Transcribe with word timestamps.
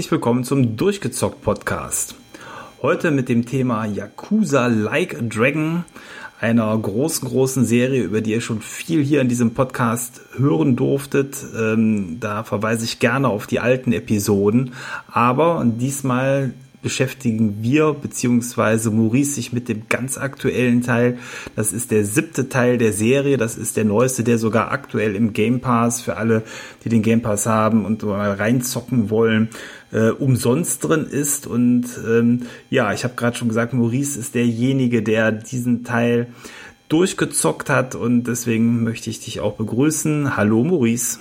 herzlich 0.00 0.12
willkommen 0.12 0.44
zum 0.44 0.78
Durchgezockt 0.78 1.42
Podcast. 1.42 2.14
Heute 2.80 3.10
mit 3.10 3.28
dem 3.28 3.44
Thema 3.44 3.84
Yakuza 3.84 4.66
Like 4.66 5.14
a 5.14 5.20
Dragon, 5.20 5.84
einer 6.40 6.74
großen, 6.78 7.28
großen 7.28 7.66
Serie, 7.66 8.04
über 8.04 8.22
die 8.22 8.30
ihr 8.30 8.40
schon 8.40 8.62
viel 8.62 9.04
hier 9.04 9.20
in 9.20 9.28
diesem 9.28 9.52
Podcast 9.52 10.22
hören 10.38 10.74
durftet. 10.74 11.36
Ähm, 11.54 12.16
da 12.18 12.44
verweise 12.44 12.86
ich 12.86 12.98
gerne 12.98 13.28
auf 13.28 13.46
die 13.46 13.60
alten 13.60 13.92
Episoden. 13.92 14.72
Aber 15.12 15.62
diesmal 15.66 16.54
beschäftigen 16.82 17.58
wir 17.60 17.92
beziehungsweise 17.92 18.90
Maurice 18.90 19.34
sich 19.34 19.52
mit 19.52 19.68
dem 19.68 19.82
ganz 19.88 20.16
aktuellen 20.16 20.82
Teil. 20.82 21.18
Das 21.56 21.72
ist 21.72 21.90
der 21.90 22.04
siebte 22.04 22.48
Teil 22.48 22.78
der 22.78 22.92
Serie. 22.92 23.36
Das 23.36 23.56
ist 23.56 23.76
der 23.76 23.84
neueste, 23.84 24.24
der 24.24 24.38
sogar 24.38 24.72
aktuell 24.72 25.14
im 25.14 25.32
Game 25.32 25.60
Pass 25.60 26.00
für 26.00 26.16
alle, 26.16 26.42
die 26.84 26.88
den 26.88 27.02
Game 27.02 27.20
Pass 27.20 27.46
haben 27.46 27.84
und 27.84 28.02
mal 28.02 28.32
reinzocken 28.32 29.10
wollen, 29.10 29.50
äh, 29.92 30.10
umsonst 30.10 30.84
drin 30.84 31.06
ist. 31.06 31.46
Und 31.46 31.86
ähm, 32.06 32.46
ja, 32.70 32.92
ich 32.92 33.04
habe 33.04 33.14
gerade 33.14 33.36
schon 33.36 33.48
gesagt, 33.48 33.72
Maurice 33.72 34.18
ist 34.18 34.34
derjenige, 34.34 35.02
der 35.02 35.32
diesen 35.32 35.84
Teil 35.84 36.32
durchgezockt 36.88 37.70
hat 37.70 37.94
und 37.94 38.24
deswegen 38.24 38.82
möchte 38.82 39.10
ich 39.10 39.20
dich 39.20 39.40
auch 39.40 39.56
begrüßen. 39.56 40.36
Hallo 40.36 40.64
Maurice. 40.64 41.20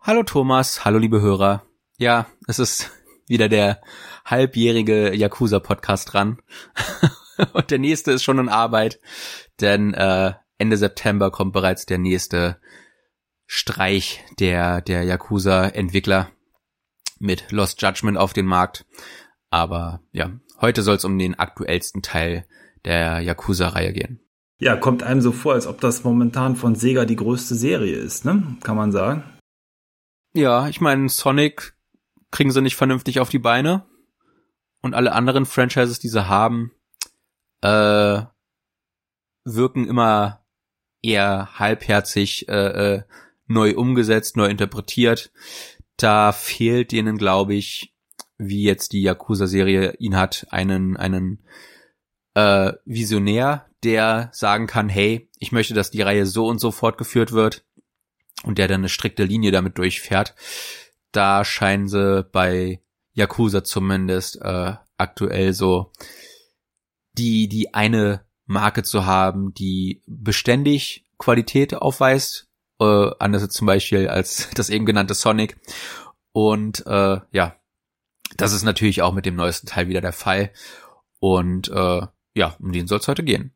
Hallo 0.00 0.22
Thomas, 0.24 0.84
hallo 0.84 0.98
liebe 0.98 1.20
Hörer. 1.20 1.62
Ja, 1.96 2.26
es 2.46 2.58
ist 2.58 2.90
wieder 3.28 3.48
der 3.48 3.80
halbjährige 4.24 5.14
Yakuza-Podcast 5.14 6.12
dran. 6.12 6.38
Und 7.54 7.70
der 7.70 7.78
nächste 7.78 8.12
ist 8.12 8.22
schon 8.22 8.38
in 8.38 8.48
Arbeit, 8.48 9.00
denn 9.60 9.94
äh, 9.94 10.32
Ende 10.58 10.76
September 10.76 11.30
kommt 11.30 11.52
bereits 11.52 11.86
der 11.86 11.98
nächste 11.98 12.60
Streich 13.46 14.24
der, 14.38 14.80
der 14.80 15.04
Yakuza-Entwickler 15.04 16.30
mit 17.22 17.50
Lost 17.52 17.80
Judgment 17.80 18.18
auf 18.18 18.32
den 18.32 18.46
Markt. 18.46 18.84
Aber 19.50 20.02
ja, 20.12 20.32
heute 20.60 20.82
soll 20.82 20.96
es 20.96 21.04
um 21.04 21.18
den 21.18 21.38
aktuellsten 21.38 22.02
Teil 22.02 22.46
der 22.84 23.20
Yakuza-Reihe 23.20 23.92
gehen. 23.92 24.20
Ja, 24.58 24.76
kommt 24.76 25.02
einem 25.02 25.20
so 25.20 25.32
vor, 25.32 25.54
als 25.54 25.66
ob 25.66 25.80
das 25.80 26.04
momentan 26.04 26.56
von 26.56 26.74
Sega 26.74 27.04
die 27.04 27.16
größte 27.16 27.54
Serie 27.54 27.96
ist, 27.96 28.24
ne? 28.24 28.56
Kann 28.62 28.76
man 28.76 28.92
sagen. 28.92 29.24
Ja, 30.34 30.68
ich 30.68 30.80
meine, 30.80 31.08
Sonic 31.08 31.74
kriegen 32.30 32.50
sie 32.50 32.62
nicht 32.62 32.76
vernünftig 32.76 33.20
auf 33.20 33.28
die 33.28 33.38
Beine 33.38 33.86
und 34.80 34.94
alle 34.94 35.12
anderen 35.12 35.46
Franchises, 35.46 35.98
die 35.98 36.08
sie 36.08 36.28
haben, 36.28 36.72
äh, 37.60 38.22
wirken 39.44 39.86
immer 39.86 40.44
eher 41.02 41.58
halbherzig 41.58 42.48
äh, 42.48 42.94
äh, 42.94 43.02
neu 43.46 43.74
umgesetzt, 43.74 44.36
neu 44.36 44.46
interpretiert. 44.46 45.32
Da 45.96 46.32
fehlt 46.32 46.92
denen, 46.92 47.18
glaube 47.18 47.54
ich, 47.54 47.94
wie 48.38 48.62
jetzt 48.62 48.92
die 48.92 49.02
Yakuza-Serie 49.02 49.94
ihn 49.98 50.16
hat, 50.16 50.46
einen, 50.50 50.96
einen 50.96 51.44
äh, 52.34 52.72
Visionär, 52.84 53.66
der 53.84 54.30
sagen 54.32 54.66
kann, 54.66 54.88
hey, 54.88 55.28
ich 55.38 55.52
möchte, 55.52 55.74
dass 55.74 55.90
die 55.90 56.02
Reihe 56.02 56.26
so 56.26 56.46
und 56.46 56.58
so 56.58 56.70
fortgeführt 56.70 57.32
wird 57.32 57.64
und 58.44 58.58
der 58.58 58.68
dann 58.68 58.80
eine 58.80 58.88
strikte 58.88 59.24
Linie 59.24 59.52
damit 59.52 59.78
durchfährt. 59.78 60.34
Da 61.12 61.44
scheinen 61.44 61.88
sie 61.88 62.24
bei 62.24 62.80
Yakuza 63.12 63.64
zumindest 63.64 64.40
äh, 64.40 64.74
aktuell 64.96 65.52
so 65.52 65.92
die 67.18 67.48
die 67.48 67.74
eine 67.74 68.24
Marke 68.46 68.82
zu 68.82 69.06
haben, 69.06 69.52
die 69.54 70.02
beständig 70.06 71.04
Qualität 71.18 71.74
aufweist, 71.74 72.48
äh, 72.82 73.14
anders 73.18 73.48
zum 73.48 73.66
Beispiel 73.66 74.08
als 74.08 74.50
das 74.54 74.70
eben 74.70 74.86
genannte 74.86 75.14
Sonic. 75.14 75.56
Und 76.32 76.84
äh, 76.86 77.20
ja, 77.30 77.56
das 78.36 78.52
ist 78.52 78.62
natürlich 78.62 79.02
auch 79.02 79.12
mit 79.12 79.26
dem 79.26 79.36
neuesten 79.36 79.66
Teil 79.66 79.88
wieder 79.88 80.00
der 80.00 80.12
Fall. 80.12 80.50
Und 81.20 81.68
äh, 81.68 82.06
ja, 82.34 82.56
um 82.58 82.72
den 82.72 82.86
soll 82.86 82.98
es 82.98 83.08
heute 83.08 83.22
gehen. 83.22 83.52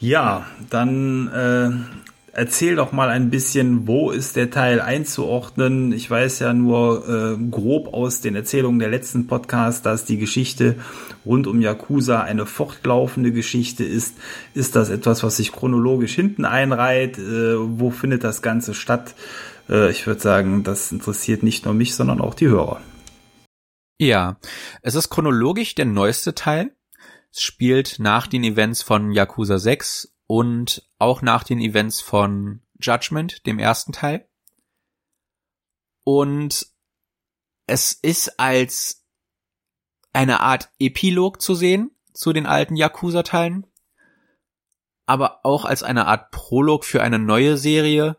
Ja, 0.00 0.46
dann 0.70 1.28
äh, 1.28 2.08
erzähl 2.38 2.76
doch 2.76 2.92
mal 2.92 3.08
ein 3.08 3.30
bisschen, 3.30 3.88
wo 3.88 4.10
ist 4.10 4.36
der 4.36 4.50
Teil 4.50 4.80
einzuordnen? 4.80 5.92
Ich 5.92 6.08
weiß 6.08 6.38
ja 6.38 6.54
nur 6.54 7.08
äh, 7.08 7.50
grob 7.50 7.92
aus 7.92 8.20
den 8.20 8.36
Erzählungen 8.36 8.78
der 8.78 8.88
letzten 8.88 9.26
Podcasts, 9.26 9.82
dass 9.82 10.04
die 10.04 10.18
Geschichte 10.18 10.76
rund 11.26 11.48
um 11.48 11.60
Yakuza 11.60 12.22
eine 12.22 12.46
fortlaufende 12.46 13.32
Geschichte 13.32 13.84
ist. 13.84 14.16
Ist 14.54 14.76
das 14.76 14.88
etwas, 14.88 15.24
was 15.24 15.36
sich 15.36 15.50
chronologisch 15.50 16.14
hinten 16.14 16.44
einreiht? 16.44 17.18
Äh, 17.18 17.56
wo 17.58 17.90
findet 17.90 18.22
das 18.22 18.40
Ganze 18.40 18.72
statt? 18.72 19.16
Äh, 19.68 19.90
ich 19.90 20.06
würde 20.06 20.20
sagen, 20.20 20.62
das 20.62 20.92
interessiert 20.92 21.42
nicht 21.42 21.64
nur 21.64 21.74
mich, 21.74 21.96
sondern 21.96 22.20
auch 22.20 22.34
die 22.34 22.48
Hörer. 22.48 22.80
Ja, 23.98 24.38
es 24.82 24.94
ist 24.94 25.10
chronologisch 25.10 25.74
der 25.74 25.86
neueste 25.86 26.36
Teil. 26.36 26.70
Es 27.32 27.42
spielt 27.42 27.96
nach 27.98 28.28
den 28.28 28.44
Events 28.44 28.82
von 28.82 29.10
Yakuza 29.10 29.58
6 29.58 30.14
und 30.28 30.86
auch 30.98 31.22
nach 31.22 31.42
den 31.42 31.58
Events 31.58 32.00
von 32.00 32.60
Judgment, 32.78 33.44
dem 33.46 33.58
ersten 33.58 33.92
Teil. 33.92 34.28
Und 36.04 36.66
es 37.66 37.92
ist 37.92 38.38
als 38.38 39.06
eine 40.12 40.40
Art 40.40 40.70
Epilog 40.78 41.40
zu 41.40 41.54
sehen 41.54 41.90
zu 42.12 42.32
den 42.32 42.46
alten 42.46 42.76
Yakuza-Teilen, 42.76 43.66
aber 45.06 45.44
auch 45.44 45.64
als 45.64 45.82
eine 45.82 46.06
Art 46.06 46.30
Prolog 46.30 46.84
für 46.84 47.02
eine 47.02 47.18
neue 47.18 47.56
Serie, 47.56 48.18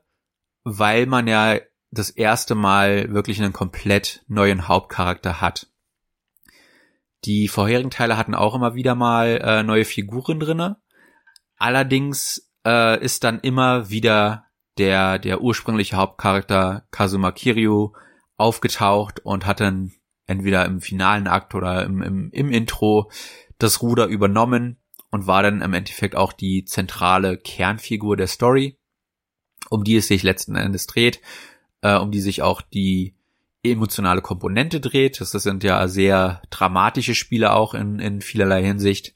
weil 0.64 1.06
man 1.06 1.28
ja 1.28 1.60
das 1.92 2.10
erste 2.10 2.56
Mal 2.56 3.14
wirklich 3.14 3.40
einen 3.42 3.54
komplett 3.54 4.24
neuen 4.28 4.68
Hauptcharakter 4.68 5.42
hat. 5.42 5.68
Die 7.26 7.48
vorherigen 7.48 7.92
Teile 7.92 8.18
hatten 8.18 8.34
auch 8.34 8.56
immer 8.56 8.74
wieder 8.74 8.96
mal 8.96 9.42
äh, 9.44 9.64
neue 9.64 9.86
Figuren 9.86 10.40
drinne, 10.40 10.82
Allerdings 11.60 12.50
äh, 12.66 13.04
ist 13.04 13.24
dann 13.24 13.40
immer 13.42 13.90
wieder 13.90 14.46
der, 14.78 15.20
der 15.20 15.42
ursprüngliche 15.42 15.98
Hauptcharakter 15.98 16.88
Kazuma 16.90 17.32
Kiryu 17.32 17.92
aufgetaucht 18.38 19.20
und 19.26 19.46
hat 19.46 19.60
dann 19.60 19.92
entweder 20.26 20.66
im 20.66 20.80
finalen 20.80 21.28
Akt 21.28 21.54
oder 21.54 21.84
im, 21.84 22.02
im, 22.02 22.32
im 22.32 22.50
Intro 22.52 23.12
das 23.58 23.82
Ruder 23.82 24.08
übernommen 24.08 24.78
und 25.12 25.28
war 25.28 25.44
dann 25.44 25.62
im 25.62 25.74
Endeffekt 25.74 26.16
auch 26.16 26.32
die 26.32 26.64
zentrale 26.64 27.38
Kernfigur 27.38 28.16
der 28.16 28.28
Story, 28.28 28.78
um 29.70 29.84
die 29.84 29.98
es 29.98 30.08
sich 30.08 30.24
letzten 30.24 30.56
Endes 30.56 30.88
dreht, 30.88 31.20
äh, 31.82 31.98
um 31.98 32.12
die 32.12 32.22
sich 32.22 32.42
auch 32.42 32.62
die 32.62 33.16
emotionale 33.64 34.22
Komponente 34.22 34.80
dreht. 34.80 35.20
Das 35.20 35.32
sind 35.32 35.64
ja 35.64 35.88
sehr 35.90 36.42
dramatische 36.50 37.16
Spiele 37.16 37.52
auch 37.54 37.74
in, 37.74 38.00
in 38.00 38.22
vielerlei 38.22 38.64
Hinsicht. 38.64 39.14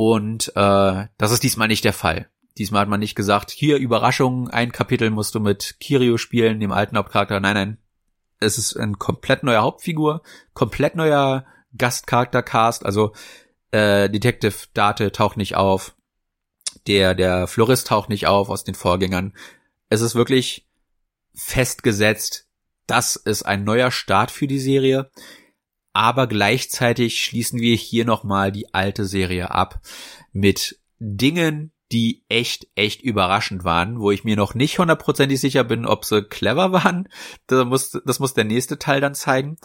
Und 0.00 0.52
äh, 0.54 1.06
das 1.18 1.32
ist 1.32 1.42
diesmal 1.42 1.66
nicht 1.66 1.82
der 1.82 1.92
Fall. 1.92 2.30
Diesmal 2.56 2.82
hat 2.82 2.88
man 2.88 3.00
nicht 3.00 3.16
gesagt, 3.16 3.50
hier 3.50 3.78
Überraschung, 3.78 4.48
ein 4.48 4.70
Kapitel 4.70 5.10
musst 5.10 5.34
du 5.34 5.40
mit 5.40 5.80
Kirio 5.80 6.18
spielen, 6.18 6.60
dem 6.60 6.70
alten 6.70 6.96
Hauptcharakter. 6.96 7.40
Nein, 7.40 7.54
nein. 7.54 7.78
Es 8.38 8.58
ist 8.58 8.76
ein 8.76 9.00
komplett 9.00 9.42
neuer 9.42 9.62
Hauptfigur, 9.62 10.22
komplett 10.54 10.94
neuer 10.94 11.46
Gastcharakter-Cast. 11.76 12.86
Also 12.86 13.12
äh, 13.72 14.08
Detective 14.08 14.68
Date 14.72 15.12
taucht 15.12 15.36
nicht 15.36 15.56
auf. 15.56 15.96
Der, 16.86 17.16
der 17.16 17.48
Florist 17.48 17.88
taucht 17.88 18.08
nicht 18.08 18.28
auf 18.28 18.50
aus 18.50 18.62
den 18.62 18.76
Vorgängern. 18.76 19.34
Es 19.88 20.00
ist 20.00 20.14
wirklich 20.14 20.68
festgesetzt, 21.34 22.46
das 22.86 23.16
ist 23.16 23.42
ein 23.42 23.64
neuer 23.64 23.90
Start 23.90 24.30
für 24.30 24.46
die 24.46 24.60
Serie 24.60 25.10
aber 25.98 26.28
gleichzeitig 26.28 27.20
schließen 27.20 27.58
wir 27.58 27.74
hier 27.74 28.04
nochmal 28.04 28.52
die 28.52 28.72
alte 28.72 29.04
Serie 29.04 29.50
ab 29.50 29.80
mit 30.32 30.78
Dingen, 31.00 31.72
die 31.90 32.24
echt, 32.28 32.68
echt 32.76 33.02
überraschend 33.02 33.64
waren, 33.64 33.98
wo 33.98 34.12
ich 34.12 34.22
mir 34.22 34.36
noch 34.36 34.54
nicht 34.54 34.78
hundertprozentig 34.78 35.40
sicher 35.40 35.64
bin, 35.64 35.86
ob 35.86 36.04
sie 36.04 36.22
clever 36.22 36.70
waren. 36.72 37.08
Das 37.48 37.64
muss, 37.66 38.00
das 38.04 38.20
muss 38.20 38.32
der 38.32 38.44
nächste 38.44 38.78
Teil 38.78 39.00
dann 39.00 39.16
zeigen. 39.16 39.56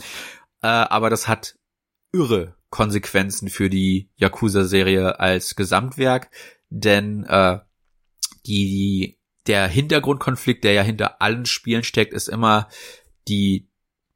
Äh, 0.63 0.69
aber 0.69 1.11
das 1.11 1.27
hat 1.27 1.55
irre 2.11 2.55
Konsequenzen 2.71 3.47
für 3.47 3.69
die 3.69 4.09
Yakuza-Serie 4.15 5.19
als 5.19 5.55
Gesamtwerk, 5.55 6.31
denn 6.69 7.25
äh, 7.25 7.59
die, 8.47 9.19
der 9.45 9.67
Hintergrundkonflikt, 9.67 10.63
der 10.63 10.73
ja 10.73 10.81
hinter 10.81 11.21
allen 11.21 11.45
Spielen 11.45 11.83
steckt, 11.83 12.11
ist 12.11 12.27
immer 12.27 12.69
die 13.27 13.69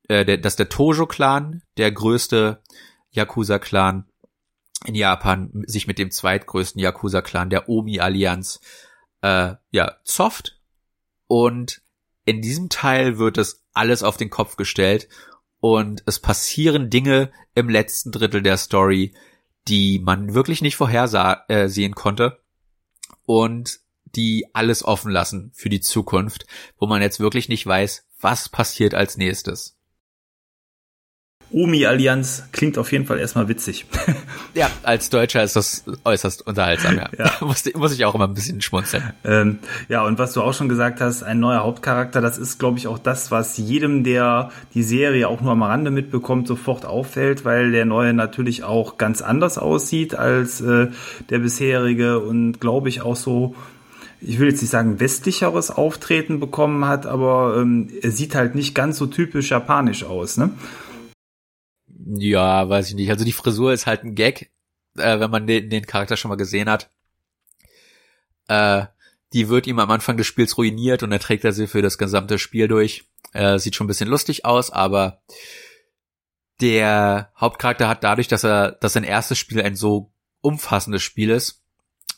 äh, 0.08 0.26
der, 0.26 0.38
dass 0.38 0.56
der 0.56 0.70
Tojo-Clan, 0.70 1.62
der 1.78 1.92
größte 1.92 2.62
Yakuza-Clan 3.12 4.06
in 4.86 4.96
Japan, 4.96 5.64
sich 5.66 5.88
mit 5.88 6.00
dem 6.00 6.12
zweitgrößten 6.12 6.80
Yakuza-Clan, 6.80 7.50
der 7.50 7.70
Omi-Allianz, 7.70 8.60
äh, 9.22 9.56
ja, 9.72 9.98
zofft. 10.04 10.60
Und 11.28 11.82
in 12.26 12.42
diesem 12.42 12.70
Teil 12.70 13.18
wird 13.18 13.38
es 13.38 13.64
alles 13.74 14.04
auf 14.04 14.18
den 14.18 14.30
Kopf 14.30 14.56
gestellt 14.56 15.08
und 15.60 16.04
es 16.06 16.20
passieren 16.20 16.90
Dinge 16.90 17.32
im 17.56 17.70
letzten 17.70 18.12
Drittel 18.12 18.42
der 18.42 18.58
Story, 18.58 19.14
die 19.68 20.00
man 20.00 20.34
wirklich 20.34 20.62
nicht 20.62 20.76
vorhersehen 20.76 21.92
äh, 21.92 21.96
konnte 21.96 22.40
und 23.26 23.80
die 24.06 24.48
alles 24.54 24.84
offen 24.84 25.12
lassen 25.12 25.52
für 25.54 25.70
die 25.70 25.82
Zukunft, 25.82 26.46
wo 26.78 26.88
man 26.88 27.02
jetzt 27.02 27.20
wirklich 27.20 27.50
nicht 27.50 27.66
weiß, 27.66 28.06
was 28.20 28.50
passiert 28.50 28.94
als 28.94 29.18
nächstes. 29.18 29.77
Omi-Allianz 31.52 32.44
klingt 32.52 32.78
auf 32.78 32.92
jeden 32.92 33.06
Fall 33.06 33.20
erstmal 33.20 33.48
witzig. 33.48 33.86
ja, 34.54 34.70
als 34.84 35.10
Deutscher 35.10 35.44
ist 35.44 35.56
das 35.56 35.86
äußerst 36.04 36.46
unterhaltsam, 36.46 36.98
ja. 36.98 37.10
ja. 37.18 37.32
muss, 37.42 37.64
muss 37.74 37.94
ich 37.94 38.04
auch 38.06 38.16
immer 38.16 38.28
ein 38.28 38.34
bisschen 38.34 38.62
schmunzeln. 38.62 39.04
Ähm, 39.24 39.60
ja, 39.88 40.04
und 40.04 40.20
was 40.20 40.34
du 40.34 40.42
auch 40.42 40.54
schon 40.54 40.68
gesagt 40.68 41.00
hast, 41.00 41.24
ein 41.24 41.40
neuer 41.40 41.64
Hauptcharakter, 41.64 42.20
das 42.20 42.38
ist, 42.38 42.60
glaube 42.60 42.78
ich, 42.78 42.88
auch 42.88 43.00
das, 43.00 43.32
was 43.32 43.58
jedem, 43.58 44.04
der 44.04 44.52
die 44.74 44.84
Serie 44.84 45.30
auch 45.30 45.40
nur 45.40 45.54
am 45.54 45.64
Rande 45.64 45.90
mitbekommt, 45.90 46.48
sofort 46.48 46.86
auffällt, 46.86 47.46
weil 47.46 47.72
der 47.72 47.86
neue 47.86 48.14
natürlich 48.14 48.64
auch 48.64 48.98
ganz 48.98 49.22
anders 49.22 49.58
aussieht 49.58 50.16
als 50.16 50.60
äh, 50.60 50.88
der 51.30 51.40
bisherige 51.40 52.20
und, 52.20 52.60
glaube 52.60 52.90
ich, 52.90 53.02
auch 53.02 53.16
so 53.16 53.56
ich 54.20 54.40
will 54.40 54.48
jetzt 54.48 54.62
nicht 54.62 54.72
sagen 54.72 55.00
westlicheres 55.00 55.70
Auftreten 55.70 56.40
bekommen 56.40 56.86
hat, 56.86 57.06
aber 57.06 57.58
ähm, 57.60 57.90
er 58.02 58.10
sieht 58.10 58.34
halt 58.34 58.56
nicht 58.56 58.74
ganz 58.74 58.98
so 58.98 59.06
typisch 59.06 59.52
japanisch 59.52 60.04
aus, 60.04 60.38
ne? 60.38 60.50
Ja, 62.16 62.70
weiß 62.70 62.90
ich 62.90 62.96
nicht. 62.96 63.10
Also 63.10 63.26
die 63.26 63.34
Frisur 63.34 63.74
ist 63.74 63.86
halt 63.86 64.04
ein 64.04 64.16
Gag, 64.16 64.52
äh, 64.98 65.20
wenn 65.20 65.32
man 65.32 65.46
den, 65.46 65.70
den 65.70 65.86
Charakter 65.86 66.16
schon 66.16 66.30
mal 66.30 66.36
gesehen 66.36 66.70
hat. 66.70 66.90
Äh, 68.48 68.86
die 69.34 69.50
wird 69.50 69.68
ihm 69.68 69.80
am 69.80 69.92
Anfang 69.92 70.16
des 70.16 70.26
Spiels 70.26 70.58
ruiniert 70.58 71.04
und 71.04 71.12
er 71.12 71.20
trägt 71.20 71.44
er 71.44 71.52
sie 71.52 71.68
für 71.68 71.82
das 71.82 71.98
gesamte 71.98 72.40
Spiel 72.40 72.68
durch. 72.68 73.06
Äh, 73.34 73.60
sieht 73.60 73.76
schon 73.76 73.86
ein 73.86 73.90
bisschen 73.90 74.10
lustig 74.10 74.46
aus, 74.46 74.72
aber 74.72 75.22
der 76.62 77.32
Hauptcharakter 77.40 77.90
hat 77.90 78.04
dadurch, 78.04 78.30
dass 78.30 78.46
er, 78.46 78.72
dass 78.72 78.94
sein 78.94 79.04
erstes 79.04 79.38
Spiel 79.38 79.62
ein 79.62 79.76
so 79.76 80.12
umfassendes 80.42 81.04
Spiel 81.04 81.30
ist, 81.30 81.62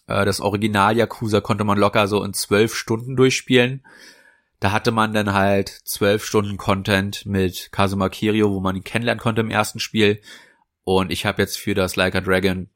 äh, 0.05 0.23
das 0.23 0.39
Original 0.39 0.97
Yakuza 0.97 1.41
konnte 1.41 1.63
man 1.63 1.79
locker 1.79 2.07
so 2.07 2.23
in 2.23 2.33
zwölf 2.33 2.75
Stunden 2.75 3.15
durchspielen. 3.15 3.83
Da 4.59 4.71
hatte 4.71 4.91
man 4.91 5.13
dann 5.13 5.33
halt 5.33 5.69
zwölf 5.85 6.25
Stunden 6.25 6.57
Content 6.57 7.25
mit 7.25 7.71
Kazuma 7.71 8.09
Kirio, 8.09 8.51
wo 8.51 8.59
man 8.59 8.75
ihn 8.75 8.83
kennenlernen 8.83 9.21
konnte 9.21 9.41
im 9.41 9.51
ersten 9.51 9.79
Spiel. 9.79 10.21
Und 10.83 11.11
ich 11.11 11.25
habe 11.25 11.41
jetzt 11.41 11.57
für 11.57 11.75
das 11.75 11.95
Like 11.95 12.15
a 12.15 12.21
Dragon 12.21 12.69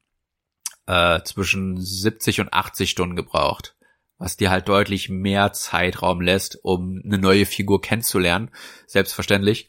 äh, 0.86 1.20
zwischen 1.24 1.80
70 1.80 2.40
und 2.40 2.52
80 2.52 2.90
Stunden 2.90 3.16
gebraucht, 3.16 3.76
was 4.18 4.36
dir 4.36 4.50
halt 4.50 4.68
deutlich 4.68 5.08
mehr 5.10 5.52
Zeitraum 5.52 6.20
lässt, 6.20 6.58
um 6.62 7.02
eine 7.04 7.18
neue 7.18 7.46
Figur 7.46 7.80
kennenzulernen, 7.80 8.50
selbstverständlich. 8.86 9.68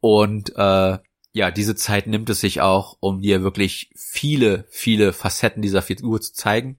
Und 0.00 0.54
äh, 0.56 0.98
ja, 1.32 1.50
diese 1.50 1.74
Zeit 1.74 2.06
nimmt 2.06 2.30
es 2.30 2.40
sich 2.40 2.60
auch, 2.60 2.96
um 3.00 3.20
dir 3.20 3.42
wirklich 3.42 3.90
viele, 3.96 4.66
viele 4.70 5.12
Facetten 5.12 5.62
dieser 5.62 5.82
Figur 5.82 6.20
zu 6.20 6.32
zeigen. 6.32 6.78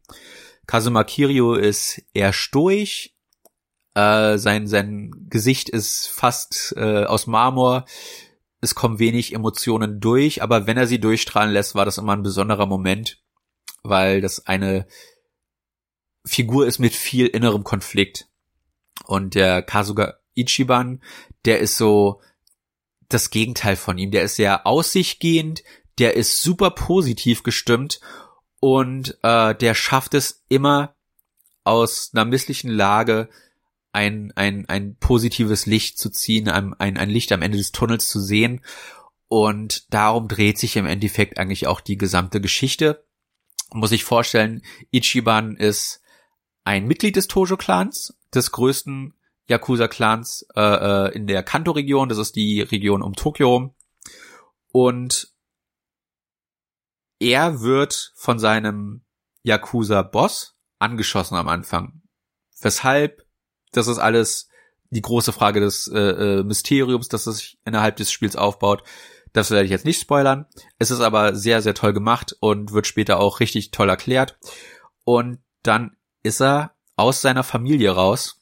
Kazuma 0.66 1.04
Kirio 1.04 1.54
ist 1.56 2.02
eher 2.14 2.34
stoisch, 2.34 3.15
äh, 3.96 4.38
sein, 4.38 4.68
sein 4.68 5.12
Gesicht 5.30 5.70
ist 5.70 6.08
fast 6.08 6.74
äh, 6.78 7.06
aus 7.06 7.28
Marmor. 7.28 7.86
Es 8.62 8.76
kommen 8.76 9.00
wenig 9.00 9.34
Emotionen 9.34 10.00
durch, 10.00 10.44
aber 10.44 10.68
wenn 10.68 10.78
er 10.78 10.88
sie 10.88 11.00
durchstrahlen 11.00 11.54
lässt, 11.54 11.76
war 11.76 11.86
das 11.86 11.98
immer 11.98 12.14
ein 12.14 12.24
besonderer 12.24 12.66
Moment, 12.66 13.22
weil 13.84 14.22
das 14.22 14.46
eine 14.46 14.88
Figur 16.26 16.68
ist 16.68 16.80
mit 16.80 16.94
viel 16.94 17.28
innerem 17.28 17.64
Konflikt. 17.64 18.28
Und 19.06 19.36
der 19.36 19.62
Kasuga 19.62 20.16
Ichiban, 20.36 21.02
der 21.46 21.60
ist 21.60 21.78
so 21.78 22.22
das 23.08 23.30
Gegenteil 23.30 23.76
von 23.76 23.98
ihm. 23.98 24.12
Der 24.12 24.24
ist 24.24 24.36
sehr 24.36 24.66
aussichtgehend, 24.66 25.64
der 26.00 26.16
ist 26.16 26.42
super 26.42 26.72
positiv 26.72 27.44
gestimmt 27.44 28.02
und 28.60 29.18
äh, 29.22 29.56
der 29.56 29.76
schafft 29.76 30.16
es 30.16 30.44
immer 30.50 30.96
aus 31.64 32.12
einer 32.14 32.26
misslichen 32.26 32.70
Lage 32.70 33.30
ein, 33.96 34.34
ein, 34.36 34.68
ein 34.68 34.98
positives 34.98 35.66
Licht 35.66 35.98
zu 35.98 36.10
ziehen, 36.10 36.50
ein, 36.50 36.74
ein, 36.76 36.98
ein 36.98 37.10
Licht 37.10 37.32
am 37.32 37.42
Ende 37.42 37.58
des 37.58 37.72
Tunnels 37.72 38.10
zu 38.10 38.20
sehen. 38.20 38.62
Und 39.28 39.92
darum 39.94 40.28
dreht 40.28 40.60
sich 40.60 40.76
im 40.76 40.86
Endeffekt 40.86 41.40
eigentlich 41.40 41.66
auch 41.66 41.80
die 41.80 41.98
gesamte 41.98 42.42
Geschichte. 42.42 43.06
Muss 43.72 43.94
ich 43.94 44.04
vorstellen, 44.04 44.62
Ichiban 44.92 45.56
ist 45.56 46.02
ein 46.66 46.86
Mitglied 46.86 47.16
des 47.16 47.28
Tojo-Clans, 47.28 48.16
des 48.34 48.52
größten 48.52 49.14
Yakuza-Clans 49.48 50.48
äh, 50.56 50.62
äh 50.62 51.16
in 51.16 51.26
der 51.26 51.42
Kanto-Region. 51.42 52.10
Das 52.10 52.18
ist 52.18 52.36
die 52.36 52.62
Region 52.62 53.02
um 53.02 53.14
Tokio. 53.14 53.74
Und 54.72 55.30
er 57.20 57.62
wird 57.62 58.12
von 58.16 58.40
seinem 58.40 59.06
Yakuza-Boss 59.44 60.58
angeschossen 60.80 61.36
am 61.36 61.48
Anfang. 61.48 62.02
Weshalb 62.60 63.25
das 63.78 63.88
ist 63.88 64.00
alles 64.00 64.50
die 64.90 65.02
große 65.02 65.34
Frage 65.34 65.60
des 65.60 65.88
äh, 65.88 66.00
äh, 66.00 66.44
Mysteriums, 66.44 67.10
das 67.10 67.26
sich 67.26 67.58
innerhalb 67.66 67.96
des 67.98 68.12
Spiels 68.12 68.36
aufbaut. 68.36 68.84
Das 69.34 69.52
werde 69.52 69.66
ich 69.66 69.72
jetzt 69.72 69.86
nicht 69.86 70.00
spoilern. 70.00 70.46
Es 70.80 70.92
ist 70.92 71.02
aber 71.02 71.36
sehr, 71.36 71.62
sehr 71.62 71.74
toll 71.74 71.92
gemacht 71.92 72.36
und 72.40 72.72
wird 72.72 72.88
später 72.88 73.20
auch 73.20 73.40
richtig 73.40 73.72
toll 73.72 73.90
erklärt. 73.90 74.38
Und 75.04 75.40
dann 75.64 75.98
ist 76.24 76.42
er 76.42 76.74
aus 76.96 77.22
seiner 77.22 77.44
Familie 77.44 77.92
raus, 77.92 78.42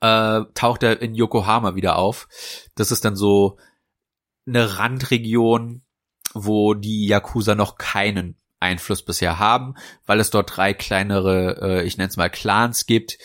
äh, 0.00 0.42
taucht 0.54 0.82
er 0.82 1.00
in 1.00 1.14
Yokohama 1.14 1.74
wieder 1.74 1.96
auf. 1.96 2.28
Das 2.74 2.90
ist 2.90 3.04
dann 3.04 3.16
so 3.16 3.58
eine 4.46 4.78
Randregion, 4.78 5.82
wo 6.34 6.74
die 6.74 7.06
Yakuza 7.06 7.54
noch 7.54 7.76
keinen 7.76 8.36
Einfluss 8.60 9.02
bisher 9.02 9.38
haben, 9.38 9.74
weil 10.04 10.20
es 10.20 10.30
dort 10.30 10.56
drei 10.56 10.74
kleinere, 10.74 11.58
äh, 11.62 11.82
ich 11.84 11.96
nenne 11.96 12.10
es 12.10 12.16
mal 12.16 12.28
Clans 12.28 12.84
gibt, 12.84 13.16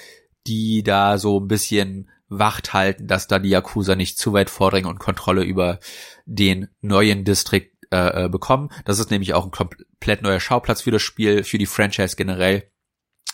die 0.47 0.83
da 0.83 1.17
so 1.17 1.39
ein 1.39 1.47
bisschen 1.47 2.09
Wacht 2.27 2.73
halten, 2.73 3.07
dass 3.07 3.27
da 3.27 3.37
die 3.39 3.49
Yakuza 3.49 3.95
nicht 3.95 4.17
zu 4.17 4.33
weit 4.33 4.49
vordringen 4.49 4.89
und 4.89 4.99
Kontrolle 4.99 5.43
über 5.43 5.79
den 6.25 6.69
neuen 6.81 7.23
Distrikt 7.23 7.75
äh, 7.91 8.25
äh, 8.25 8.29
bekommen. 8.29 8.69
Das 8.83 8.97
ist 8.97 9.11
nämlich 9.11 9.33
auch 9.35 9.45
ein 9.45 9.51
komplett 9.51 10.21
neuer 10.23 10.39
Schauplatz 10.39 10.81
für 10.81 10.91
das 10.91 11.03
Spiel, 11.03 11.43
für 11.43 11.57
die 11.57 11.67
Franchise 11.67 12.15
generell. 12.15 12.71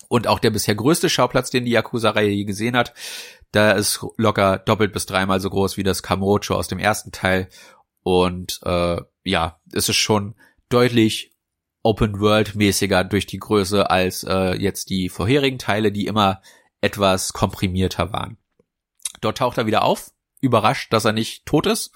Und 0.10 0.28
auch 0.28 0.40
der 0.40 0.50
bisher 0.50 0.76
größte 0.76 1.10
Schauplatz, 1.10 1.50
den 1.50 1.64
die 1.64 1.72
Yakuza-Reihe 1.72 2.30
je 2.30 2.44
gesehen 2.44 2.76
hat. 2.76 2.94
Da 3.54 3.72
ist 3.72 4.06
locker 4.18 4.58
doppelt 4.58 4.92
bis 4.92 5.06
dreimal 5.06 5.40
so 5.40 5.50
groß 5.50 5.78
wie 5.78 5.84
das 5.84 6.04
Kamurocho 6.04 6.54
aus 6.56 6.68
dem 6.68 6.80
ersten 6.80 7.14
Teil. 7.14 7.48
Und 8.04 8.60
äh, 8.64 8.98
ja, 9.24 9.60
es 9.72 9.88
ist 9.88 9.96
schon 9.96 10.36
deutlich 10.68 11.32
Open-World-mäßiger 11.84 13.06
durch 13.06 13.26
die 13.26 13.40
Größe 13.40 13.90
als 13.90 14.24
äh, 14.24 14.56
jetzt 14.56 14.90
die 14.90 15.08
vorherigen 15.10 15.60
Teile, 15.60 15.92
die 15.92 16.08
immer 16.08 16.42
etwas 16.82 17.34
komprimierter 17.34 18.12
waren. 18.12 18.38
Dort 19.22 19.38
taucht 19.38 19.58
er 19.58 19.66
wieder 19.66 19.84
auf, 19.84 20.12
überrascht, 20.42 20.92
dass 20.92 21.06
er 21.06 21.14
nicht 21.14 21.46
tot 21.46 21.68
ist, 21.68 21.92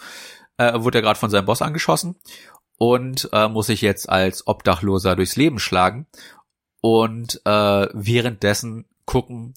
äh, 0.57 0.79
wurde 0.79 0.99
er 0.99 1.01
gerade 1.01 1.19
von 1.19 1.29
seinem 1.29 1.45
Boss 1.45 1.61
angeschossen 1.61 2.15
und 2.77 3.29
äh, 3.33 3.47
muss 3.47 3.67
sich 3.67 3.81
jetzt 3.81 4.09
als 4.09 4.47
Obdachloser 4.47 5.15
durchs 5.15 5.35
Leben 5.35 5.59
schlagen 5.59 6.07
und 6.81 7.41
äh, 7.45 7.87
währenddessen 7.93 8.85
gucken, 9.05 9.55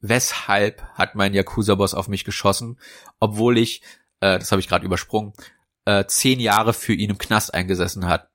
weshalb 0.00 0.82
hat 0.94 1.14
mein 1.14 1.34
Yakuza-Boss 1.34 1.94
auf 1.94 2.08
mich 2.08 2.24
geschossen, 2.24 2.78
obwohl 3.18 3.58
ich, 3.58 3.82
äh, 4.20 4.38
das 4.38 4.50
habe 4.50 4.60
ich 4.60 4.68
gerade 4.68 4.86
übersprungen, 4.86 5.34
äh, 5.84 6.06
zehn 6.06 6.40
Jahre 6.40 6.72
für 6.72 6.94
ihn 6.94 7.10
im 7.10 7.18
Knast 7.18 7.52
eingesessen 7.52 8.06
hat. 8.06 8.30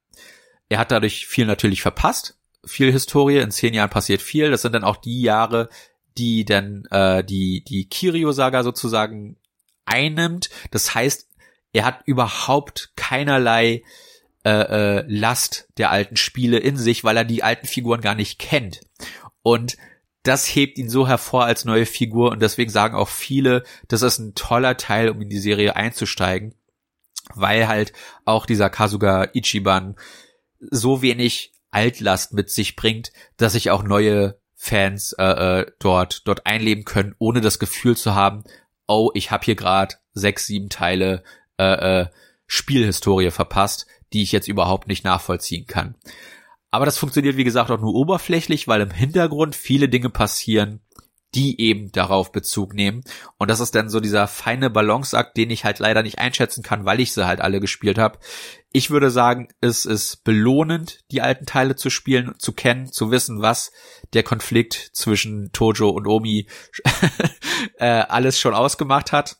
Er 0.70 0.80
hat 0.80 0.92
dadurch 0.92 1.28
viel 1.28 1.46
natürlich 1.46 1.82
verpasst, 1.82 2.38
viel 2.66 2.92
Historie, 2.92 3.38
in 3.38 3.52
zehn 3.52 3.74
Jahren 3.74 3.90
passiert 3.90 4.22
viel, 4.22 4.52
das 4.52 4.62
sind 4.62 4.74
dann 4.74 4.84
auch 4.84 4.98
die 4.98 5.22
Jahre, 5.22 5.70
die 6.18 6.46
dann 6.46 6.86
äh, 6.92 7.24
die 7.24 7.64
die 7.64 7.88
Kirio-Saga 7.88 8.64
sozusagen 8.64 9.38
einnimmt. 9.86 10.50
Das 10.72 10.96
heißt, 10.96 11.30
er 11.74 11.86
hat 11.86 12.02
überhaupt 12.06 12.94
keinerlei 12.96 13.84
äh, 14.44 14.50
äh, 14.50 15.06
Last 15.08 15.68
der 15.78 15.92
alten 15.92 16.16
Spiele 16.16 16.58
in 16.58 16.78
sich, 16.78 17.04
weil 17.04 17.18
er 17.18 17.26
die 17.26 17.44
alten 17.44 17.68
Figuren 17.68 18.02
gar 18.02 18.16
nicht 18.16 18.40
kennt. 18.40 18.82
Und 19.42 19.78
das 20.24 20.46
hebt 20.48 20.78
ihn 20.78 20.90
so 20.90 21.08
hervor 21.08 21.46
als 21.46 21.66
neue 21.66 21.86
Figur 21.86 22.32
und 22.32 22.42
deswegen 22.42 22.72
sagen 22.72 22.96
auch 22.96 23.10
viele, 23.10 23.64
das 23.88 24.02
ist 24.02 24.18
ein 24.18 24.34
toller 24.34 24.78
Teil, 24.78 25.10
um 25.10 25.22
in 25.22 25.30
die 25.30 25.40
Serie 25.40 25.76
einzusteigen, 25.76 26.56
weil 27.34 27.68
halt 27.68 27.94
auch 28.24 28.46
dieser 28.46 28.70
Kasuga 28.70 29.30
Ichiban 29.34 29.96
so 30.60 31.02
wenig 31.02 31.54
Altlast 31.70 32.34
mit 32.34 32.50
sich 32.50 32.76
bringt, 32.76 33.12
dass 33.38 33.54
sich 33.54 33.70
auch 33.70 33.84
neue 33.84 34.40
Fans 34.66 35.14
äh, 35.14 35.24
äh, 35.60 35.66
dort 35.80 36.28
dort 36.28 36.48
einleben 36.48 36.86
können, 36.86 37.14
ohne 37.20 37.40
das 37.40 37.60
Gefühl 37.60 37.96
zu 37.96 38.16
haben, 38.16 38.44
oh, 38.88 39.12
ich 39.14 39.30
habe 39.30 39.46
hier 39.46 39.56
gerade 39.56 39.96
sechs, 40.14 40.48
sieben 40.48 40.70
Teile 40.70 41.24
äh, 41.60 42.02
äh, 42.02 42.08
Spielhistorie 42.48 43.30
verpasst, 43.30 43.86
die 44.12 44.24
ich 44.24 44.32
jetzt 44.32 44.48
überhaupt 44.48 44.88
nicht 44.88 45.04
nachvollziehen 45.04 45.68
kann. 45.68 45.96
Aber 46.72 46.86
das 46.86 46.98
funktioniert, 46.98 47.38
wie 47.38 47.44
gesagt, 47.44 47.70
auch 47.70 47.80
nur 47.80 47.94
oberflächlich, 47.94 48.68
weil 48.68 48.82
im 48.82 48.92
Hintergrund 48.92 49.56
viele 49.56 49.88
Dinge 49.88 50.10
passieren, 50.10 50.82
die 51.36 51.62
eben 51.62 51.92
darauf 51.92 52.32
Bezug 52.32 52.74
nehmen. 52.74 53.04
Und 53.38 53.52
das 53.52 53.60
ist 53.60 53.76
dann 53.76 53.90
so 53.90 54.00
dieser 54.00 54.28
feine 54.28 54.70
Balanceakt, 54.70 55.38
den 55.38 55.52
ich 55.52 55.64
halt 55.64 55.80
leider 55.80 56.02
nicht 56.02 56.18
einschätzen 56.18 56.64
kann, 56.64 56.86
weil 56.86 57.00
ich 57.00 57.14
sie 57.14 57.28
halt 57.28 57.42
alle 57.42 57.60
gespielt 57.60 57.98
habe. 57.98 58.20
Ich 58.76 58.90
würde 58.90 59.10
sagen, 59.10 59.48
es 59.62 59.86
ist 59.86 60.26
belohnend, 60.26 61.06
die 61.10 61.22
alten 61.22 61.46
Teile 61.46 61.78
zu 61.78 61.90
spielen, 61.90 62.34
zu 62.40 62.52
kennen, 62.52 62.92
zu 62.92 63.10
wissen, 63.10 63.42
was 63.42 63.72
der 64.12 64.22
Konflikt 64.22 64.90
zwischen 64.92 65.54
Tojo 65.54 65.88
und 65.88 66.08
Omi 66.08 66.50
äh, 67.78 67.86
alles 67.86 68.38
schon 68.38 68.54
ausgemacht 68.54 69.14
hat. 69.14 69.38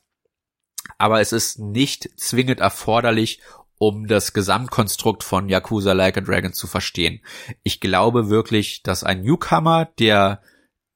aber 0.96 1.20
es 1.20 1.32
ist 1.32 1.58
nicht 1.58 2.08
zwingend 2.18 2.60
erforderlich, 2.60 3.42
um 3.76 4.06
das 4.06 4.32
Gesamtkonstrukt 4.32 5.22
von 5.22 5.50
Yakuza 5.50 5.92
Like 5.92 6.16
a 6.16 6.22
Dragon 6.22 6.54
zu 6.54 6.66
verstehen. 6.66 7.20
Ich 7.62 7.80
glaube 7.80 8.30
wirklich, 8.30 8.84
dass 8.84 9.04
ein 9.04 9.20
Newcomer, 9.20 9.84
der 9.98 10.40